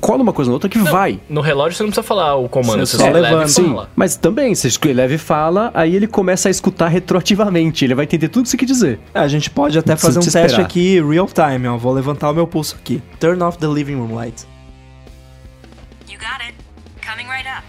cola 0.00 0.22
uma 0.22 0.32
coisa 0.32 0.50
na 0.50 0.54
outra 0.54 0.68
que 0.68 0.78
vai. 0.78 1.20
No 1.28 1.40
relógio 1.40 1.76
você 1.76 1.82
não 1.82 1.90
precisa 1.90 2.06
falar 2.06 2.36
o 2.36 2.48
comando, 2.48 2.84
Você 2.86 2.92
você, 2.92 2.96
só 2.98 3.04
só 3.04 3.10
leva 3.10 3.28
levanta. 3.28 3.48
Sim, 3.48 3.76
mas 3.96 4.16
também, 4.16 4.54
você 4.54 4.92
leva 4.92 5.14
e 5.14 5.18
fala, 5.18 5.70
aí 5.74 5.94
ele 5.96 6.06
começa 6.06 6.48
a 6.48 6.50
escutar 6.50 6.88
retroativamente. 6.88 7.84
Ele 7.84 7.94
vai 7.94 8.04
entender 8.04 8.28
tudo 8.28 8.44
que 8.44 8.50
você 8.50 8.56
quer 8.56 8.66
dizer. 8.66 9.00
É, 9.14 9.20
a 9.20 9.28
gente 9.28 9.48
pode 9.50 9.78
até 9.78 9.92
Não 9.92 9.98
fazer 9.98 10.18
um 10.18 10.22
te 10.22 10.30
teste 10.30 10.46
esperar. 10.46 10.66
aqui 10.66 11.00
real 11.02 11.26
time, 11.28 11.68
ó. 11.68 11.76
Vou 11.76 11.92
levantar 11.92 12.30
o 12.30 12.34
meu 12.34 12.46
pulso 12.46 12.76
aqui. 12.80 13.02
Turn 13.18 13.42
off 13.42 13.58
the 13.58 13.66
living 13.66 13.94
room 13.94 14.14
light. 14.14 14.46
You 16.08 16.18
got 16.18 16.44
it. 16.44 16.54
Coming 17.06 17.28
right 17.28 17.48
up. 17.48 17.64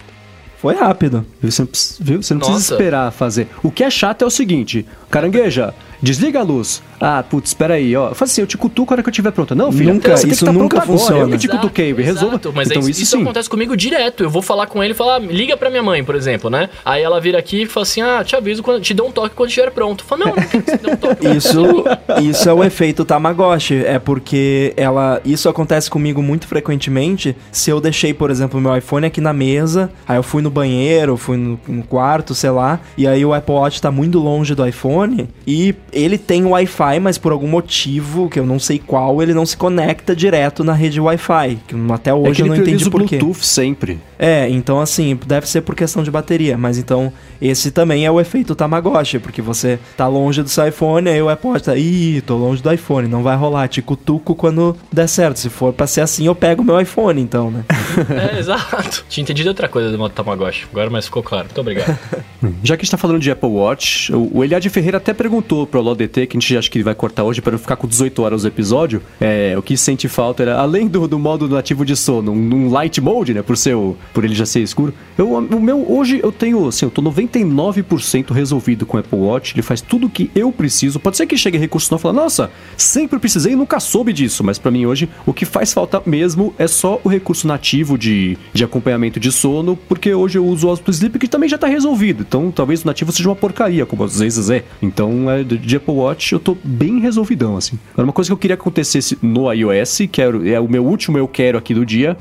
Foi 0.58 0.76
rápido. 0.76 1.26
Você 1.42 1.62
não, 1.62 1.68
precisa, 1.68 2.04
viu? 2.04 2.24
Você 2.24 2.34
não 2.34 2.40
precisa 2.40 2.74
esperar 2.74 3.12
fazer. 3.12 3.48
O 3.62 3.70
que 3.70 3.84
é 3.84 3.90
chato 3.90 4.22
é 4.24 4.26
o 4.26 4.30
seguinte: 4.30 4.86
carangueja, 5.10 5.74
desliga 6.04 6.40
a 6.42 6.44
luz. 6.44 6.84
Ah, 7.00 7.24
putz, 7.28 7.50
espera 7.50 7.74
aí, 7.76 7.96
ó. 7.96 8.14
Faz 8.14 8.32
assim, 8.32 8.42
eu 8.42 8.48
te 8.48 8.58
cutuco 8.58 8.94
a 8.94 8.96
hora 8.96 9.04
que 9.04 9.10
eu 9.10 9.12
estiver 9.12 9.32
pronta. 9.32 9.56
Não, 9.56 9.72
filho, 9.72 9.94
Nunca, 9.94 10.16
você 10.16 10.22
tem 10.24 10.30
que 10.30 10.36
isso 10.36 10.46
tá 10.46 10.52
nunca 10.54 10.76
pronto 10.78 10.84
agora. 10.92 11.00
funciona. 11.00 11.34
Eu 11.36 11.38
te 11.40 11.48
cutuquei, 11.48 11.88
Exato, 11.90 12.02
resolva. 12.04 12.28
exato, 12.36 12.54
Mas 12.56 12.70
então, 12.70 12.82
é- 12.86 12.90
isso, 12.92 13.02
isso, 13.04 13.18
acontece 13.18 13.50
comigo 13.50 13.76
direto. 13.76 14.24
Eu 14.24 14.30
vou 14.30 14.42
falar 14.42 14.68
com 14.68 14.84
ele 14.84 14.94
e 14.94 14.96
falar, 14.96 15.20
liga 15.20 15.58
pra 15.58 15.70
minha 15.70 15.82
mãe, 15.84 16.04
por 16.04 16.16
exemplo, 16.16 16.50
né? 16.50 16.70
Aí 16.86 17.02
ela 17.02 17.20
vira 17.20 17.40
aqui 17.40 17.64
e 17.64 17.66
fala 17.66 17.84
assim: 17.84 18.02
ah, 18.02 18.24
te 18.24 18.36
aviso, 18.36 18.62
quando, 18.64 18.82
te 18.82 18.94
dou 18.94 19.08
um 19.08 19.12
toque 19.12 19.36
quando 19.36 19.50
estiver 19.50 19.72
pronto. 19.72 20.04
Eu 20.04 20.08
falo, 20.08 20.22
não, 20.26 20.28
não 20.36 20.44
quero 20.44 20.64
que 20.64 20.72
você 20.72 20.78
dê 20.78 20.92
um 20.92 20.96
toque. 20.96 21.28
Isso, 21.28 21.84
isso 22.22 22.50
é 22.50 22.54
o 22.54 22.64
efeito 22.64 23.04
Tamagotchi. 23.06 23.84
É 23.86 24.00
porque 24.00 24.74
ela. 24.78 25.20
Isso 25.26 25.50
acontece 25.50 25.90
comigo 25.90 26.22
muito 26.22 26.48
frequentemente. 26.48 27.36
Se 27.52 27.70
eu 27.70 27.80
deixei, 27.82 28.14
por 28.14 28.30
exemplo, 28.32 28.60
o 28.60 28.62
meu 28.62 28.76
iPhone 28.78 29.06
aqui 29.06 29.20
na 29.22 29.34
mesa, 29.34 29.90
aí 30.08 30.18
eu 30.18 30.24
fui 30.24 30.42
no 30.42 30.50
banheiro, 30.50 31.16
fui 31.18 31.38
no, 31.38 31.60
no 31.68 31.84
quarto, 31.84 32.34
sei 32.36 32.50
lá, 32.50 32.80
e 32.98 33.08
aí 33.08 33.26
o 33.26 33.34
Apple 33.34 33.54
Watch 33.56 33.82
tá 33.82 33.92
muito 33.92 34.20
longe 34.20 34.54
do 34.56 34.66
iPhone 34.66 35.30
e 35.46 35.74
ele 35.94 36.18
tem 36.18 36.46
Wi-Fi, 36.46 37.00
mas 37.00 37.18
por 37.18 37.32
algum 37.32 37.48
motivo, 37.48 38.30
que 38.30 38.40
eu 38.40 38.46
não 38.46 38.60
sei 38.60 38.80
qual, 38.80 39.22
ele 39.22 39.34
não 39.34 39.46
se 39.46 39.56
conecta 39.56 40.16
direto 40.16 40.64
na 40.64 40.74
rede 40.74 41.00
Wi-Fi. 41.00 41.60
Que 41.68 41.76
até 41.92 42.10
É 42.10 42.14
hoje 42.14 42.36
que 42.36 42.42
eu 42.42 42.48
não 42.48 42.56
entendi 42.56 42.90
por 42.90 43.04
quê. 43.04 43.18
Bluetooth 43.18 43.46
sempre. 43.46 44.00
É, 44.20 44.50
então 44.50 44.80
assim, 44.80 45.18
deve 45.26 45.48
ser 45.48 45.62
por 45.62 45.76
questão 45.76 46.04
de 46.04 46.12
bateria, 46.12 46.58
mas 46.58 46.78
então 46.78 47.12
esse 47.42 47.72
também 47.72 48.06
é 48.06 48.12
o 48.12 48.20
efeito 48.20 48.56
Tamagotchi, 48.56 49.20
porque 49.20 49.42
você 49.42 49.80
tá 49.96 50.08
longe 50.08 50.42
do 50.42 50.50
seu 50.50 50.68
iPhone, 50.68 51.10
aí 51.10 51.22
o 51.22 51.30
Apple 51.30 51.50
Watch 51.50 51.66
tá, 51.66 51.76
ih, 51.76 52.22
tô 52.22 52.36
longe 52.38 52.62
do 52.62 52.72
iPhone, 52.72 53.08
não 53.08 53.24
vai 53.24 53.36
rolar, 53.36 53.68
te 53.68 53.82
cutuco 53.82 54.36
quando 54.36 54.76
der 54.92 55.08
certo. 55.08 55.40
Se 55.40 55.50
for 55.50 55.74
pra 55.74 55.88
ser 55.88 56.02
assim, 56.02 56.26
eu 56.26 56.36
pego 56.36 56.62
o 56.62 56.66
meu 56.66 56.80
iPhone, 56.80 57.22
então, 57.22 57.52
né? 57.52 57.64
É, 58.10 58.40
exato. 58.40 59.06
Tinha 59.08 59.22
entendido 59.22 59.50
outra 59.50 59.68
coisa 59.68 59.92
do 59.92 59.98
modo 59.98 60.14
Tamagotchi. 60.14 60.66
Agora, 60.72 60.90
mas 60.90 61.06
ficou 61.06 61.22
claro. 61.24 61.46
Muito 61.46 61.62
obrigado. 61.62 61.98
Já 62.64 62.76
que 62.76 62.82
a 62.82 62.84
gente 62.84 62.92
tá 62.92 62.98
falando 62.98 63.20
de 63.20 63.30
Apple 63.30 63.50
Watch, 63.50 64.12
o 64.14 64.34
o 64.34 64.44
Eliade 64.44 64.68
Ferreira 64.70 64.98
até 64.98 65.14
perguntou 65.14 65.68
pro 65.68 65.80
LoDT, 65.84 66.28
que 66.28 66.38
a 66.38 66.40
gente 66.40 66.58
acha 66.58 66.70
que 66.70 66.82
vai 66.82 66.96
cortar 66.96 67.24
hoje 67.24 67.42
para 67.42 67.52
não 67.52 67.60
ficar 67.60 67.76
com 67.76 67.88
18 67.88 68.22
horas 68.22 68.44
o 68.44 68.48
episódio, 68.48 69.02
é, 69.22 69.54
o 69.58 69.62
que 69.62 69.78
sente 69.78 70.08
falta 70.08 70.42
era, 70.44 70.58
além 70.60 70.88
do, 70.88 71.08
do 71.08 71.20
modo 71.20 71.48
nativo 71.48 71.86
de 71.86 71.96
sono, 71.96 72.32
um, 72.32 72.56
um 72.56 72.72
light 72.72 73.00
mode, 73.02 73.34
né, 73.34 73.42
por, 73.42 73.56
ser 73.58 73.76
o- 73.76 73.96
por 74.14 74.24
ele 74.26 74.34
já 74.34 74.46
ser 74.46 74.62
escuro, 74.62 74.94
eu, 75.18 75.32
o 75.34 75.62
meu, 75.62 75.86
hoje 75.92 76.20
eu 76.24 76.32
tenho, 76.32 76.68
assim, 76.68 76.86
eu 76.86 76.90
tô 76.92 77.02
99% 77.02 78.32
resolvido 78.34 78.86
com 78.86 78.98
o 78.98 79.00
Apple 79.00 79.20
Watch, 79.20 79.54
ele 79.56 79.62
faz 79.62 79.82
tudo 79.82 80.08
o 80.08 80.10
que 80.10 80.30
eu 80.36 80.52
preciso, 80.52 81.00
pode 81.00 81.18
ser 81.18 81.26
que 81.26 81.38
chegue 81.38 81.58
recurso 81.58 81.92
novo 81.94 82.02
e 82.02 82.04
fale, 82.04 82.16
nossa, 82.18 82.52
sempre 82.78 83.20
precisei 83.20 83.54
e 83.54 83.56
nunca 83.56 83.80
soube 83.80 84.14
disso, 84.14 84.44
mas 84.44 84.58
para 84.58 84.72
mim 84.72 84.86
hoje, 84.86 85.10
o 85.26 85.34
que 85.34 85.46
faz 85.46 85.74
falta 85.74 86.02
mesmo 86.06 86.54
é 86.58 86.68
só 86.68 87.00
o 87.04 87.10
recurso 87.10 87.48
nativo 87.48 87.98
de, 87.98 88.38
de 88.54 88.64
acompanhamento 88.64 89.20
de 89.20 89.32
sono, 89.32 89.78
porque 89.88 90.14
hoje 90.14 90.38
eu 90.38 90.46
uso 90.46 90.68
o 90.68 90.70
Auto 90.70 90.92
Sleep 90.92 91.18
que 91.20 91.28
também 91.28 91.50
já 91.50 91.58
tá 91.58 91.68
resolvido. 91.68 92.26
Então 92.28 92.52
talvez 92.52 92.84
o 92.84 92.88
nativo 92.88 93.12
seja 93.12 93.30
uma 93.30 93.36
porcaria, 93.36 93.86
como 93.86 94.04
às 94.04 94.20
vezes 94.20 94.50
é. 94.50 94.64
Então 94.82 95.30
é, 95.30 95.44
de 95.44 95.73
de 95.74 95.78
Apple 95.78 95.94
Watch 95.94 96.34
eu 96.34 96.40
tô 96.40 96.56
bem 96.64 97.00
resolvidão, 97.00 97.58
assim. 97.58 97.80
Agora, 97.94 98.06
uma 98.06 98.14
coisa 98.14 98.30
que 98.30 98.34
eu 98.34 98.38
queria 98.38 98.56
que 98.56 98.62
acontecesse 98.62 99.18
no 99.22 99.52
iOS, 99.52 100.02
que 100.12 100.22
é 100.22 100.60
o 100.60 100.70
meu 100.70 100.86
último 100.86 101.18
eu 101.18 101.28
quero 101.28 101.58
aqui 101.58 101.74
do 101.74 101.86
dia. 101.86 102.16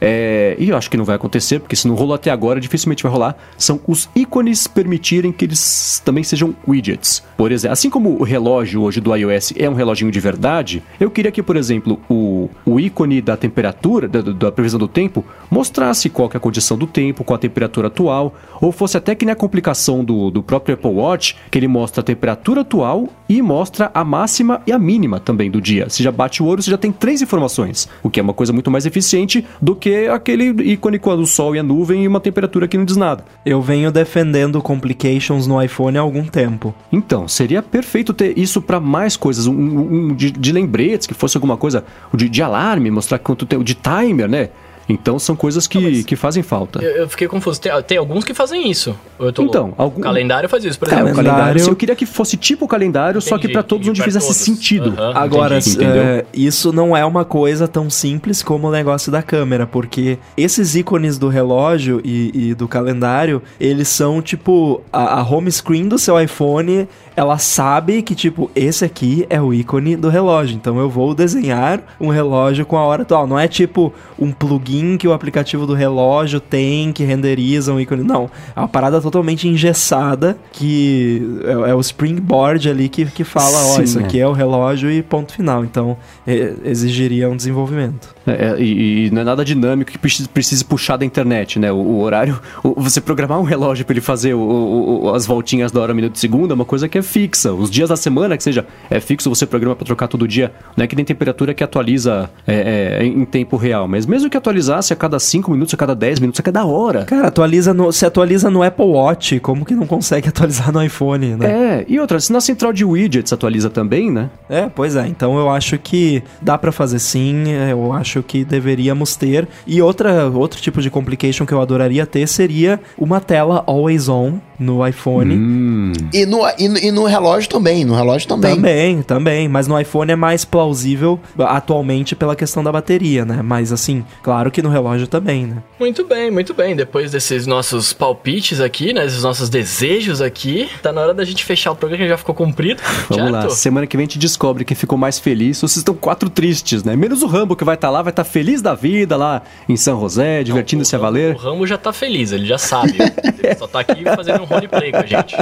É, 0.00 0.56
e 0.58 0.68
eu 0.68 0.76
acho 0.76 0.90
que 0.90 0.96
não 0.96 1.04
vai 1.04 1.16
acontecer, 1.16 1.58
porque 1.60 1.76
se 1.76 1.88
não 1.88 1.94
rolou 1.94 2.14
até 2.14 2.30
agora, 2.30 2.60
dificilmente 2.60 3.02
vai 3.02 3.10
rolar. 3.10 3.36
São 3.56 3.80
os 3.86 4.08
ícones 4.14 4.66
permitirem 4.66 5.32
que 5.32 5.44
eles 5.44 6.00
também 6.04 6.22
sejam 6.22 6.54
widgets. 6.66 7.22
Por 7.36 7.52
exemplo, 7.52 7.72
assim 7.72 7.90
como 7.90 8.20
o 8.20 8.22
relógio 8.22 8.82
hoje 8.82 9.00
do 9.00 9.14
iOS 9.14 9.54
é 9.56 9.68
um 9.68 9.74
reloginho 9.74 10.10
de 10.10 10.20
verdade, 10.20 10.82
eu 10.98 11.10
queria 11.10 11.30
que, 11.30 11.42
por 11.42 11.56
exemplo, 11.56 12.00
o, 12.08 12.48
o 12.64 12.80
ícone 12.80 13.20
da 13.20 13.36
temperatura, 13.36 14.08
da, 14.08 14.20
da 14.20 14.52
previsão 14.52 14.78
do 14.78 14.88
tempo, 14.88 15.24
mostrasse 15.50 16.08
qual 16.08 16.30
é 16.32 16.36
a 16.36 16.40
condição 16.40 16.76
do 16.76 16.86
tempo, 16.86 17.24
qual 17.24 17.36
a 17.36 17.40
temperatura 17.40 17.88
atual, 17.88 18.34
ou 18.60 18.72
fosse 18.72 18.96
até 18.96 19.14
que 19.14 19.24
nem 19.24 19.32
a 19.32 19.36
complicação 19.36 20.04
do, 20.04 20.30
do 20.30 20.42
próprio 20.42 20.74
Apple 20.74 20.90
Watch, 20.90 21.36
que 21.50 21.58
ele 21.58 21.68
mostra 21.68 22.00
a 22.00 22.04
temperatura 22.04 22.60
atual 22.60 23.08
e 23.28 23.42
mostra 23.42 23.90
a 23.92 24.04
máxima 24.04 24.62
e 24.66 24.72
a 24.72 24.78
mínima 24.78 25.20
também 25.20 25.50
do 25.50 25.60
dia. 25.60 25.88
Se 25.88 26.02
já 26.02 26.10
bate 26.12 26.42
o 26.42 26.46
olho, 26.46 26.62
você 26.62 26.70
já 26.70 26.78
tem 26.78 26.92
três 26.92 27.22
informações, 27.22 27.88
o 28.02 28.10
que 28.10 28.20
é 28.20 28.22
uma 28.22 28.34
coisa 28.34 28.52
muito 28.52 28.70
mais 28.70 28.86
eficiente 28.86 29.44
do 29.60 29.74
que 29.74 29.87
aquele 29.94 30.50
ícone 30.72 30.98
com 30.98 31.10
o 31.14 31.26
sol 31.26 31.54
e 31.54 31.58
a 31.58 31.62
nuvem 31.62 32.04
e 32.04 32.08
uma 32.08 32.20
temperatura 32.20 32.68
que 32.68 32.76
não 32.76 32.84
diz 32.84 32.96
nada. 32.96 33.24
Eu 33.44 33.60
venho 33.62 33.90
defendendo 33.90 34.60
complications 34.60 35.46
no 35.46 35.62
iPhone 35.62 35.96
há 35.96 36.00
algum 36.00 36.24
tempo. 36.24 36.74
Então, 36.92 37.26
seria 37.26 37.62
perfeito 37.62 38.12
ter 38.12 38.38
isso 38.38 38.60
para 38.60 38.80
mais 38.80 39.16
coisas, 39.16 39.46
um, 39.46 39.54
um 39.54 40.14
de, 40.14 40.30
de 40.30 40.52
lembretes, 40.52 41.06
que 41.06 41.14
fosse 41.14 41.36
alguma 41.36 41.56
coisa 41.56 41.84
de, 42.12 42.28
de 42.28 42.42
alarme, 42.42 42.90
mostrar 42.90 43.18
quanto 43.18 43.46
tempo, 43.46 43.64
de 43.64 43.74
timer, 43.74 44.28
né? 44.28 44.50
Então 44.88 45.18
são 45.18 45.36
coisas 45.36 45.66
que, 45.66 46.02
que 46.04 46.16
fazem 46.16 46.42
falta. 46.42 46.82
Eu, 46.82 46.90
eu 47.02 47.08
fiquei 47.08 47.28
confuso. 47.28 47.60
Tem, 47.60 47.70
tem 47.82 47.98
alguns 47.98 48.24
que 48.24 48.32
fazem 48.32 48.70
isso. 48.70 48.96
Ou 49.18 49.26
eu 49.26 49.32
tô 49.32 49.42
Então, 49.42 49.74
algum- 49.76 50.00
O 50.00 50.02
calendário 50.02 50.48
faz 50.48 50.64
isso, 50.64 50.78
por 50.78 50.88
exemplo. 50.88 51.04
o 51.04 51.06
calendário. 51.14 51.30
calendário- 51.34 51.60
se 51.64 51.68
eu 51.70 51.76
queria 51.76 51.94
que 51.94 52.06
fosse 52.06 52.36
tipo 52.36 52.64
o 52.64 52.68
calendário, 52.68 53.20
só 53.20 53.36
que 53.36 53.44
Entendi, 53.44 53.52
para 53.52 53.62
todos 53.62 53.86
entendi, 53.86 53.90
onde 53.90 54.00
pra 54.00 54.04
fizesse 54.20 54.26
todos. 54.26 54.40
sentido. 54.42 54.94
Aham. 54.98 55.12
Agora, 55.18 55.58
entendi, 55.58 55.84
é, 55.84 56.24
isso 56.32 56.72
não 56.72 56.96
é 56.96 57.04
uma 57.04 57.24
coisa 57.24 57.68
tão 57.68 57.90
simples 57.90 58.42
como 58.42 58.68
o 58.68 58.70
negócio 58.70 59.12
da 59.12 59.22
câmera, 59.22 59.66
porque 59.66 60.18
esses 60.36 60.74
ícones 60.74 61.18
do 61.18 61.28
relógio 61.28 62.00
e, 62.04 62.48
e 62.50 62.54
do 62.54 62.66
calendário, 62.66 63.42
eles 63.60 63.88
são 63.88 64.22
tipo 64.22 64.80
a, 64.92 65.20
a 65.20 65.22
home 65.22 65.50
screen 65.52 65.86
do 65.88 65.98
seu 65.98 66.18
iPhone. 66.20 66.88
Ela 67.18 67.36
sabe 67.36 68.00
que, 68.02 68.14
tipo, 68.14 68.48
esse 68.54 68.84
aqui 68.84 69.26
é 69.28 69.40
o 69.42 69.52
ícone 69.52 69.96
do 69.96 70.08
relógio. 70.08 70.54
Então 70.54 70.78
eu 70.78 70.88
vou 70.88 71.14
desenhar 71.16 71.82
um 72.00 72.10
relógio 72.10 72.64
com 72.64 72.76
a 72.76 72.82
hora 72.84 73.02
atual. 73.02 73.26
Não 73.26 73.36
é 73.36 73.48
tipo 73.48 73.92
um 74.16 74.30
plugin 74.30 74.96
que 74.96 75.08
o 75.08 75.12
aplicativo 75.12 75.66
do 75.66 75.74
relógio 75.74 76.38
tem 76.38 76.92
que 76.92 77.02
renderiza 77.02 77.72
um 77.72 77.80
ícone. 77.80 78.04
Não. 78.04 78.30
É 78.54 78.60
uma 78.60 78.68
parada 78.68 79.00
totalmente 79.00 79.48
engessada 79.48 80.38
que 80.52 81.40
é, 81.44 81.70
é 81.70 81.74
o 81.74 81.80
springboard 81.80 82.68
ali 82.70 82.88
que, 82.88 83.04
que 83.06 83.24
fala: 83.24 83.58
ó, 83.66 83.76
Sim, 83.76 83.82
isso 83.82 83.98
é. 83.98 84.04
aqui 84.04 84.20
é 84.20 84.26
o 84.28 84.32
relógio 84.32 84.88
e 84.88 85.02
ponto 85.02 85.32
final. 85.32 85.64
Então 85.64 85.96
é, 86.24 86.54
exigiria 86.64 87.28
um 87.28 87.36
desenvolvimento. 87.36 88.14
É, 88.26 88.30
é, 88.54 88.60
e, 88.62 89.06
e 89.06 89.10
não 89.10 89.22
é 89.22 89.24
nada 89.24 89.44
dinâmico 89.44 89.90
que 89.90 89.98
precise, 89.98 90.64
puxar 90.64 90.96
da 90.98 91.04
internet, 91.04 91.58
né? 91.58 91.72
O, 91.72 91.76
o 91.76 92.00
horário, 92.00 92.38
o- 92.62 92.80
você 92.80 93.00
programar 93.00 93.40
um 93.40 93.44
relógio 93.44 93.84
para 93.86 93.94
ele 93.94 94.00
fazer 94.02 94.34
o- 94.34 95.12
as 95.14 95.26
voltinhas 95.26 95.72
da 95.72 95.80
hora, 95.80 95.94
minuto 95.94 96.14
e 96.14 96.18
segundo 96.20 96.50
é 96.52 96.54
uma 96.54 96.64
coisa 96.64 96.88
que 96.88 96.98
é 96.98 97.02
fixa. 97.08 97.52
Os 97.52 97.70
dias 97.70 97.88
da 97.88 97.96
semana, 97.96 98.36
que 98.36 98.42
seja 98.42 98.66
é 98.90 99.00
fixo, 99.00 99.28
você 99.28 99.46
programa 99.46 99.74
para 99.74 99.86
trocar 99.86 100.06
todo 100.06 100.28
dia. 100.28 100.52
Não 100.76 100.84
é 100.84 100.86
que 100.86 100.94
nem 100.94 101.04
temperatura 101.04 101.54
que 101.54 101.64
atualiza 101.64 102.30
é, 102.46 103.00
é, 103.00 103.04
em 103.04 103.24
tempo 103.24 103.56
real, 103.56 103.88
mas 103.88 104.06
mesmo 104.06 104.28
que 104.28 104.36
atualizasse 104.36 104.92
a 104.92 104.96
cada 104.96 105.18
5 105.18 105.50
minutos, 105.50 105.74
a 105.74 105.76
cada 105.76 105.94
10 105.94 106.20
minutos, 106.20 106.38
a 106.40 106.42
cada 106.42 106.64
hora. 106.64 107.04
Cara, 107.04 107.28
atualiza 107.28 107.72
no, 107.72 107.90
se 107.90 108.04
atualiza 108.04 108.50
no 108.50 108.62
Apple 108.62 108.84
Watch, 108.84 109.40
como 109.40 109.64
que 109.64 109.74
não 109.74 109.86
consegue 109.86 110.28
atualizar 110.30 110.72
no 110.72 110.82
iPhone, 110.82 111.36
né? 111.36 111.46
É, 111.50 111.84
e 111.88 111.98
outra, 111.98 112.20
se 112.20 112.32
na 112.32 112.40
central 112.40 112.72
de 112.72 112.84
widgets 112.84 113.32
atualiza 113.32 113.70
também, 113.70 114.10
né? 114.10 114.30
É, 114.48 114.68
pois 114.68 114.94
é. 114.94 115.06
Então 115.06 115.38
eu 115.38 115.48
acho 115.50 115.78
que 115.78 116.22
dá 116.42 116.58
pra 116.58 116.70
fazer 116.70 116.98
sim. 116.98 117.52
é, 117.52 117.72
Eu 117.72 117.92
acho 117.92 118.22
que 118.22 118.44
deveríamos 118.44 119.16
ter. 119.16 119.48
E 119.66 119.80
outra, 119.80 120.26
outro 120.28 120.60
tipo 120.60 120.82
de 120.82 120.90
complication 120.90 121.46
que 121.46 121.52
eu 121.52 121.60
adoraria 121.60 122.04
ter 122.06 122.26
seria 122.26 122.80
uma 122.98 123.20
tela 123.20 123.64
always 123.66 124.08
on 124.08 124.38
no 124.58 124.86
iPhone. 124.86 125.34
Hum. 125.34 125.92
E 126.12 126.26
no, 126.26 126.40
e, 126.58 126.68
no- 126.68 126.78
e 126.78 126.90
no 126.90 127.04
relógio 127.04 127.48
também, 127.48 127.84
no 127.84 127.94
relógio 127.94 128.28
também. 128.28 128.54
Também, 128.56 129.02
também. 129.02 129.48
Mas 129.48 129.66
no 129.66 129.78
iPhone 129.80 130.10
é 130.12 130.16
mais 130.16 130.44
plausível 130.44 131.18
atualmente 131.38 132.16
pela 132.16 132.34
questão 132.34 132.62
da 132.62 132.72
bateria, 132.72 133.24
né? 133.24 133.40
Mas 133.42 133.72
assim, 133.72 134.04
claro 134.22 134.50
que 134.50 134.62
no 134.62 134.68
relógio 134.68 135.06
também, 135.06 135.46
né? 135.46 135.62
Muito 135.78 136.04
bem, 136.04 136.30
muito 136.30 136.52
bem. 136.54 136.74
Depois 136.74 137.10
desses 137.10 137.46
nossos 137.46 137.92
palpites 137.92 138.60
aqui, 138.60 138.92
né? 138.92 139.06
Esses 139.06 139.22
nossos 139.22 139.48
desejos 139.48 140.20
aqui, 140.20 140.68
tá 140.82 140.92
na 140.92 141.00
hora 141.00 141.14
da 141.14 141.24
gente 141.24 141.44
fechar 141.44 141.72
o 141.72 141.76
programa 141.76 142.02
que 142.04 142.08
já 142.08 142.18
ficou 142.18 142.34
comprido. 142.34 142.82
Vamos 143.08 143.30
certo? 143.30 143.32
lá, 143.32 143.50
semana 143.50 143.86
que 143.86 143.96
vem 143.96 144.04
a 144.04 144.06
gente 144.08 144.18
descobre 144.18 144.64
quem 144.64 144.76
ficou 144.76 144.98
mais 144.98 145.18
feliz. 145.18 145.58
Vocês 145.60 145.76
estão 145.78 145.94
quatro 145.94 146.28
tristes, 146.28 146.82
né? 146.82 146.96
Menos 146.96 147.22
o 147.22 147.26
Rambo 147.26 147.54
que 147.54 147.64
vai 147.64 147.74
estar 147.74 147.90
lá, 147.90 148.02
vai 148.02 148.10
estar 148.10 148.24
feliz 148.24 148.60
da 148.60 148.74
vida 148.74 149.16
lá 149.16 149.42
em 149.68 149.76
São 149.76 150.00
José, 150.00 150.42
divertindo-se 150.42 150.94
a 150.96 150.98
valer. 150.98 151.34
O 151.34 151.38
Rambo 151.38 151.66
já 151.66 151.78
tá 151.78 151.92
feliz, 151.92 152.32
ele 152.32 152.46
já 152.46 152.58
sabe. 152.58 152.96
ele 153.42 153.54
só 153.54 153.66
tá 153.66 153.80
aqui 153.80 154.02
fazendo 154.04 154.42
um 154.42 154.47
roleplay 154.48 154.90
com 154.90 154.98
a 154.98 155.06
gente. 155.06 155.36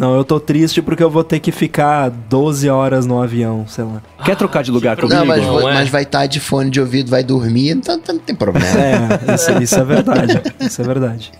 Não, 0.00 0.16
eu 0.16 0.24
tô 0.24 0.40
triste 0.40 0.80
porque 0.80 1.02
eu 1.02 1.10
vou 1.10 1.22
ter 1.22 1.40
que 1.40 1.52
ficar 1.52 2.08
12 2.08 2.70
horas 2.70 3.04
no 3.04 3.22
avião, 3.22 3.66
sei 3.68 3.84
lá. 3.84 4.00
Quer 4.24 4.34
trocar 4.34 4.62
de 4.62 4.70
lugar 4.70 4.96
que 4.96 5.02
comigo? 5.02 5.18
Não, 5.18 5.26
mas, 5.26 5.44
Não, 5.44 5.68
é. 5.68 5.74
mas 5.74 5.88
vai 5.90 6.04
estar 6.04 6.26
de 6.26 6.40
fone 6.40 6.70
de 6.70 6.80
ouvido, 6.80 7.10
vai 7.10 7.22
dormir, 7.22 7.68
então, 7.70 8.00
não 8.08 8.18
tem 8.18 8.34
problema. 8.34 8.66
É, 8.66 9.34
isso, 9.34 9.62
isso 9.62 9.78
é 9.78 9.84
verdade. 9.84 10.42
Isso 10.58 10.80
é 10.80 10.84
verdade. 10.84 11.32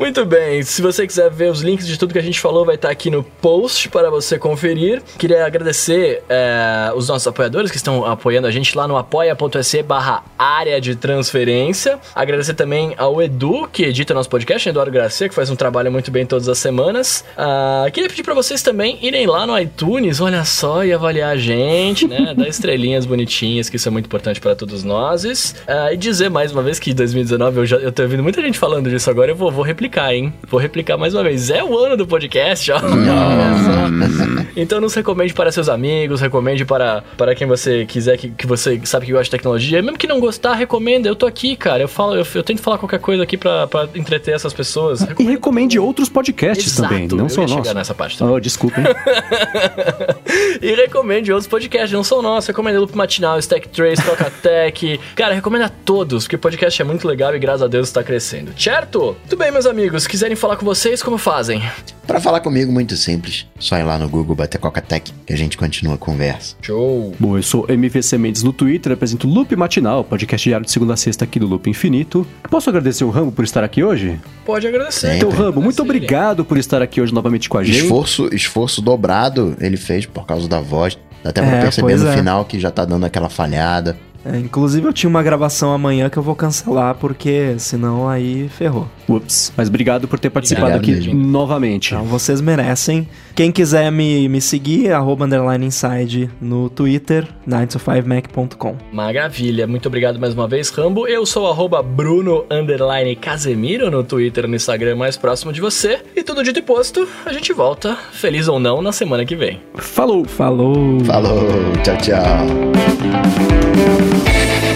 Muito 0.00 0.26
bem, 0.26 0.62
se 0.64 0.82
você 0.82 1.06
quiser 1.06 1.30
ver 1.30 1.50
os 1.50 1.60
links 1.60 1.86
de 1.86 1.96
tudo 1.96 2.12
que 2.12 2.18
a 2.18 2.22
gente 2.22 2.40
falou, 2.40 2.66
vai 2.66 2.74
estar 2.74 2.90
aqui 2.90 3.08
no 3.08 3.22
post 3.22 3.88
para 3.88 4.10
você 4.10 4.36
conferir. 4.36 5.00
Queria 5.16 5.46
agradecer 5.46 6.22
eh, 6.28 6.92
os 6.94 7.08
nossos 7.08 7.26
apoiadores 7.28 7.70
que 7.70 7.76
estão 7.76 8.04
apoiando 8.04 8.46
a 8.46 8.50
gente 8.50 8.76
lá 8.76 8.88
no 8.88 8.96
apoia.se 8.96 9.82
barra 9.82 10.24
área 10.38 10.80
de 10.80 10.96
transferência. 10.96 11.98
Agradecer 12.14 12.54
também 12.54 12.94
ao 12.98 13.22
Edu, 13.22 13.68
que 13.72 13.84
edita 13.84 14.12
nosso 14.12 14.28
podcast, 14.28 14.68
Eduardo 14.68 14.90
Gracia, 14.92 15.28
que 15.28 15.34
faz 15.34 15.50
um 15.50 15.56
trabalho 15.56 15.90
muito 15.90 16.10
bem 16.16 16.24
todas 16.24 16.48
as 16.48 16.56
semanas. 16.58 17.22
Ah, 17.36 17.84
Ah, 17.86 17.90
queria 17.90 18.08
pedir 18.08 18.22
pra 18.22 18.32
vocês 18.34 18.62
também 18.62 18.98
irem 19.02 19.26
lá 19.26 19.46
no 19.46 19.58
iTunes, 19.58 20.20
olha 20.20 20.44
só, 20.44 20.82
e 20.84 20.92
avaliar 20.92 21.30
a 21.32 21.36
gente, 21.36 22.08
né? 22.08 22.32
Dar 22.36 22.48
estrelinhas 22.48 23.04
bonitinhas, 23.04 23.68
que 23.68 23.76
isso 23.76 23.86
é 23.88 23.90
muito 23.90 24.06
importante 24.06 24.40
para 24.40 24.54
todos 24.56 24.82
nós. 24.82 25.54
Ah, 25.66 25.92
e 25.92 25.96
dizer 25.96 26.30
mais 26.30 26.52
uma 26.52 26.62
vez 26.62 26.78
que 26.78 26.94
2019, 26.94 27.58
eu 27.58 27.66
já 27.66 27.76
eu 27.76 27.92
tô 27.92 28.02
ouvindo 28.02 28.22
muita 28.22 28.40
gente 28.40 28.58
falando 28.58 28.88
disso 28.88 29.10
agora, 29.10 29.30
eu 29.30 29.36
vou, 29.36 29.50
vou 29.50 29.62
replicar, 29.62 30.14
hein? 30.14 30.32
Vou 30.48 30.58
replicar 30.58 30.96
mais 30.96 31.12
uma 31.14 31.22
vez. 31.22 31.50
É 31.50 31.62
o 31.62 31.76
ano 31.78 31.96
do 31.96 32.06
podcast, 32.06 32.72
ó. 32.72 32.78
então 34.56 34.80
nos 34.80 34.94
recomende 34.94 35.34
para 35.34 35.52
seus 35.52 35.68
amigos, 35.68 36.20
recomende 36.20 36.64
para, 36.64 37.02
para 37.16 37.34
quem 37.34 37.46
você 37.46 37.84
quiser, 37.84 38.16
que, 38.16 38.30
que 38.30 38.46
você 38.46 38.80
sabe 38.84 39.06
que 39.06 39.12
gosta 39.12 39.24
de 39.24 39.30
tecnologia. 39.30 39.82
Mesmo 39.82 39.98
que 39.98 40.06
não 40.06 40.18
gostar, 40.20 40.54
recomenda. 40.54 41.08
Eu 41.08 41.14
tô 41.16 41.26
aqui, 41.26 41.56
cara. 41.56 41.82
Eu 41.82 41.88
falo, 41.88 42.14
eu, 42.14 42.26
eu 42.34 42.42
tento 42.42 42.62
falar 42.62 42.78
qualquer 42.78 43.00
coisa 43.00 43.22
aqui 43.22 43.36
pra, 43.36 43.66
pra 43.66 43.88
entreter 43.94 44.34
essas 44.34 44.52
pessoas. 44.52 45.06
E 45.18 45.22
recomende 45.24 45.78
outros 45.78 46.05
podcasts 46.08 46.66
Exato, 46.66 46.88
também, 46.88 47.08
não 47.08 47.24
eu 47.24 47.28
só 47.28 47.46
nossos. 47.46 47.74
nessa 47.74 47.94
parte 47.94 48.18
também. 48.18 48.34
Oh, 48.34 48.40
desculpa, 48.40 48.80
hein? 48.80 48.86
e 50.60 50.74
recomende 50.74 51.32
outros 51.32 51.48
podcasts, 51.48 51.92
não 51.92 52.04
são 52.04 52.22
nossos. 52.22 52.48
Recomenda 52.48 52.78
Loop 52.78 52.96
Matinal, 52.96 53.38
Stack 53.38 53.68
Trace, 53.68 54.02
Toca 54.02 54.30
Tech. 54.42 55.00
Cara, 55.14 55.34
recomenda 55.34 55.68
todos, 55.68 56.24
porque 56.24 56.36
o 56.36 56.38
podcast 56.38 56.80
é 56.80 56.84
muito 56.84 57.06
legal 57.06 57.34
e 57.34 57.38
graças 57.38 57.62
a 57.62 57.68
Deus 57.68 57.88
está 57.88 58.02
crescendo. 58.02 58.52
Certo? 58.58 59.16
Muito 59.20 59.36
bem, 59.36 59.50
meus 59.50 59.66
amigos. 59.66 60.06
Quiserem 60.06 60.36
falar 60.36 60.56
com 60.56 60.64
vocês, 60.64 61.02
como 61.02 61.18
fazem? 61.18 61.62
Pra 62.06 62.20
falar 62.20 62.40
comigo, 62.40 62.70
muito 62.70 62.96
simples. 62.96 63.46
Só 63.58 63.76
ir 63.78 63.82
lá 63.82 63.98
no 63.98 64.08
Google, 64.08 64.36
bater 64.36 64.58
Coca-Tech, 64.58 65.12
que 65.26 65.32
a 65.32 65.36
gente 65.36 65.58
continua 65.58 65.94
a 65.94 65.98
conversa. 65.98 66.54
Show. 66.62 67.14
Bom, 67.18 67.36
eu 67.36 67.42
sou 67.42 67.66
MVC 67.68 68.16
Mendes 68.16 68.42
no 68.42 68.52
Twitter, 68.52 68.92
apresento 68.92 69.26
Loop 69.26 69.54
Matinal, 69.56 70.04
podcast 70.04 70.48
diário 70.48 70.64
de 70.64 70.70
segunda 70.70 70.94
a 70.94 70.96
sexta 70.96 71.24
aqui 71.24 71.40
do 71.40 71.46
Loop 71.46 71.68
Infinito. 71.68 72.26
Posso 72.48 72.70
agradecer 72.70 73.04
o 73.04 73.10
Rambo 73.10 73.32
por 73.32 73.44
estar 73.44 73.64
aqui 73.64 73.82
hoje? 73.82 74.20
Pode 74.44 74.66
agradecer. 74.66 75.08
Sempre. 75.08 75.16
Então, 75.16 75.30
Rambo, 75.30 75.60
muito 75.60 75.82
Agradecer. 75.82 75.82
Obrigado 75.96 76.44
por 76.44 76.58
estar 76.58 76.82
aqui 76.82 77.00
hoje 77.00 77.12
novamente 77.14 77.48
com 77.48 77.58
a 77.58 77.64
gente. 77.64 77.78
Esforço, 77.82 78.28
esforço 78.34 78.80
dobrado 78.82 79.56
ele 79.60 79.76
fez 79.76 80.06
por 80.06 80.26
causa 80.26 80.48
da 80.48 80.60
voz. 80.60 80.98
Dá 81.22 81.30
até 81.30 81.40
pra 81.42 81.50
É, 81.56 81.60
perceber 81.62 81.96
no 81.96 82.08
é. 82.08 82.16
final 82.16 82.44
que 82.44 82.60
já 82.60 82.70
tá 82.70 82.84
dando 82.84 83.04
aquela 83.04 83.28
falhada. 83.28 83.96
É, 84.32 84.38
inclusive 84.38 84.86
eu 84.86 84.92
tinha 84.92 85.08
uma 85.08 85.22
gravação 85.22 85.72
amanhã 85.72 86.08
que 86.08 86.16
eu 86.16 86.22
vou 86.22 86.34
cancelar, 86.34 86.94
porque 86.96 87.54
senão 87.58 88.08
aí 88.08 88.48
ferrou. 88.48 88.88
Ups. 89.08 89.52
Mas 89.56 89.68
obrigado 89.68 90.08
por 90.08 90.18
ter 90.18 90.30
participado 90.30 90.76
Obrigado 90.76 90.98
aqui 90.98 91.06
mesmo. 91.06 91.26
novamente. 91.26 91.94
Então 91.94 92.04
vocês 92.04 92.40
merecem. 92.40 93.08
Quem 93.34 93.52
quiser 93.52 93.90
me, 93.92 94.28
me 94.28 94.40
seguir, 94.40 94.92
arroba 94.92 95.26
underline 95.26 95.66
inside 95.66 96.30
no 96.40 96.68
Twitter, 96.70 97.28
9to5mac.com. 97.46 98.76
Maravilha, 98.92 99.66
muito 99.66 99.86
obrigado 99.86 100.18
mais 100.18 100.34
uma 100.34 100.48
vez, 100.48 100.70
Rambo. 100.70 101.06
Eu 101.06 101.24
sou 101.26 101.44
o 101.44 101.50
arroba 101.50 101.82
Bruno 101.82 102.44
underline 102.50 103.14
Casemiro 103.14 103.90
no 103.90 104.02
Twitter 104.02 104.44
e 104.44 104.48
no 104.48 104.56
Instagram 104.56 104.96
mais 104.96 105.16
próximo 105.16 105.52
de 105.52 105.60
você. 105.60 106.00
E 106.16 106.22
tudo 106.22 106.42
dito 106.42 106.58
e 106.58 106.62
posto, 106.62 107.06
a 107.24 107.32
gente 107.32 107.52
volta, 107.52 107.96
feliz 108.12 108.48
ou 108.48 108.58
não, 108.58 108.82
na 108.82 108.90
semana 108.90 109.24
que 109.24 109.36
vem. 109.36 109.60
Falou! 109.76 110.24
Falou! 110.24 110.98
Falou, 111.04 111.46
tchau, 111.84 111.96
tchau. 111.98 114.15
Thank 114.24 114.64
you. 114.64 114.75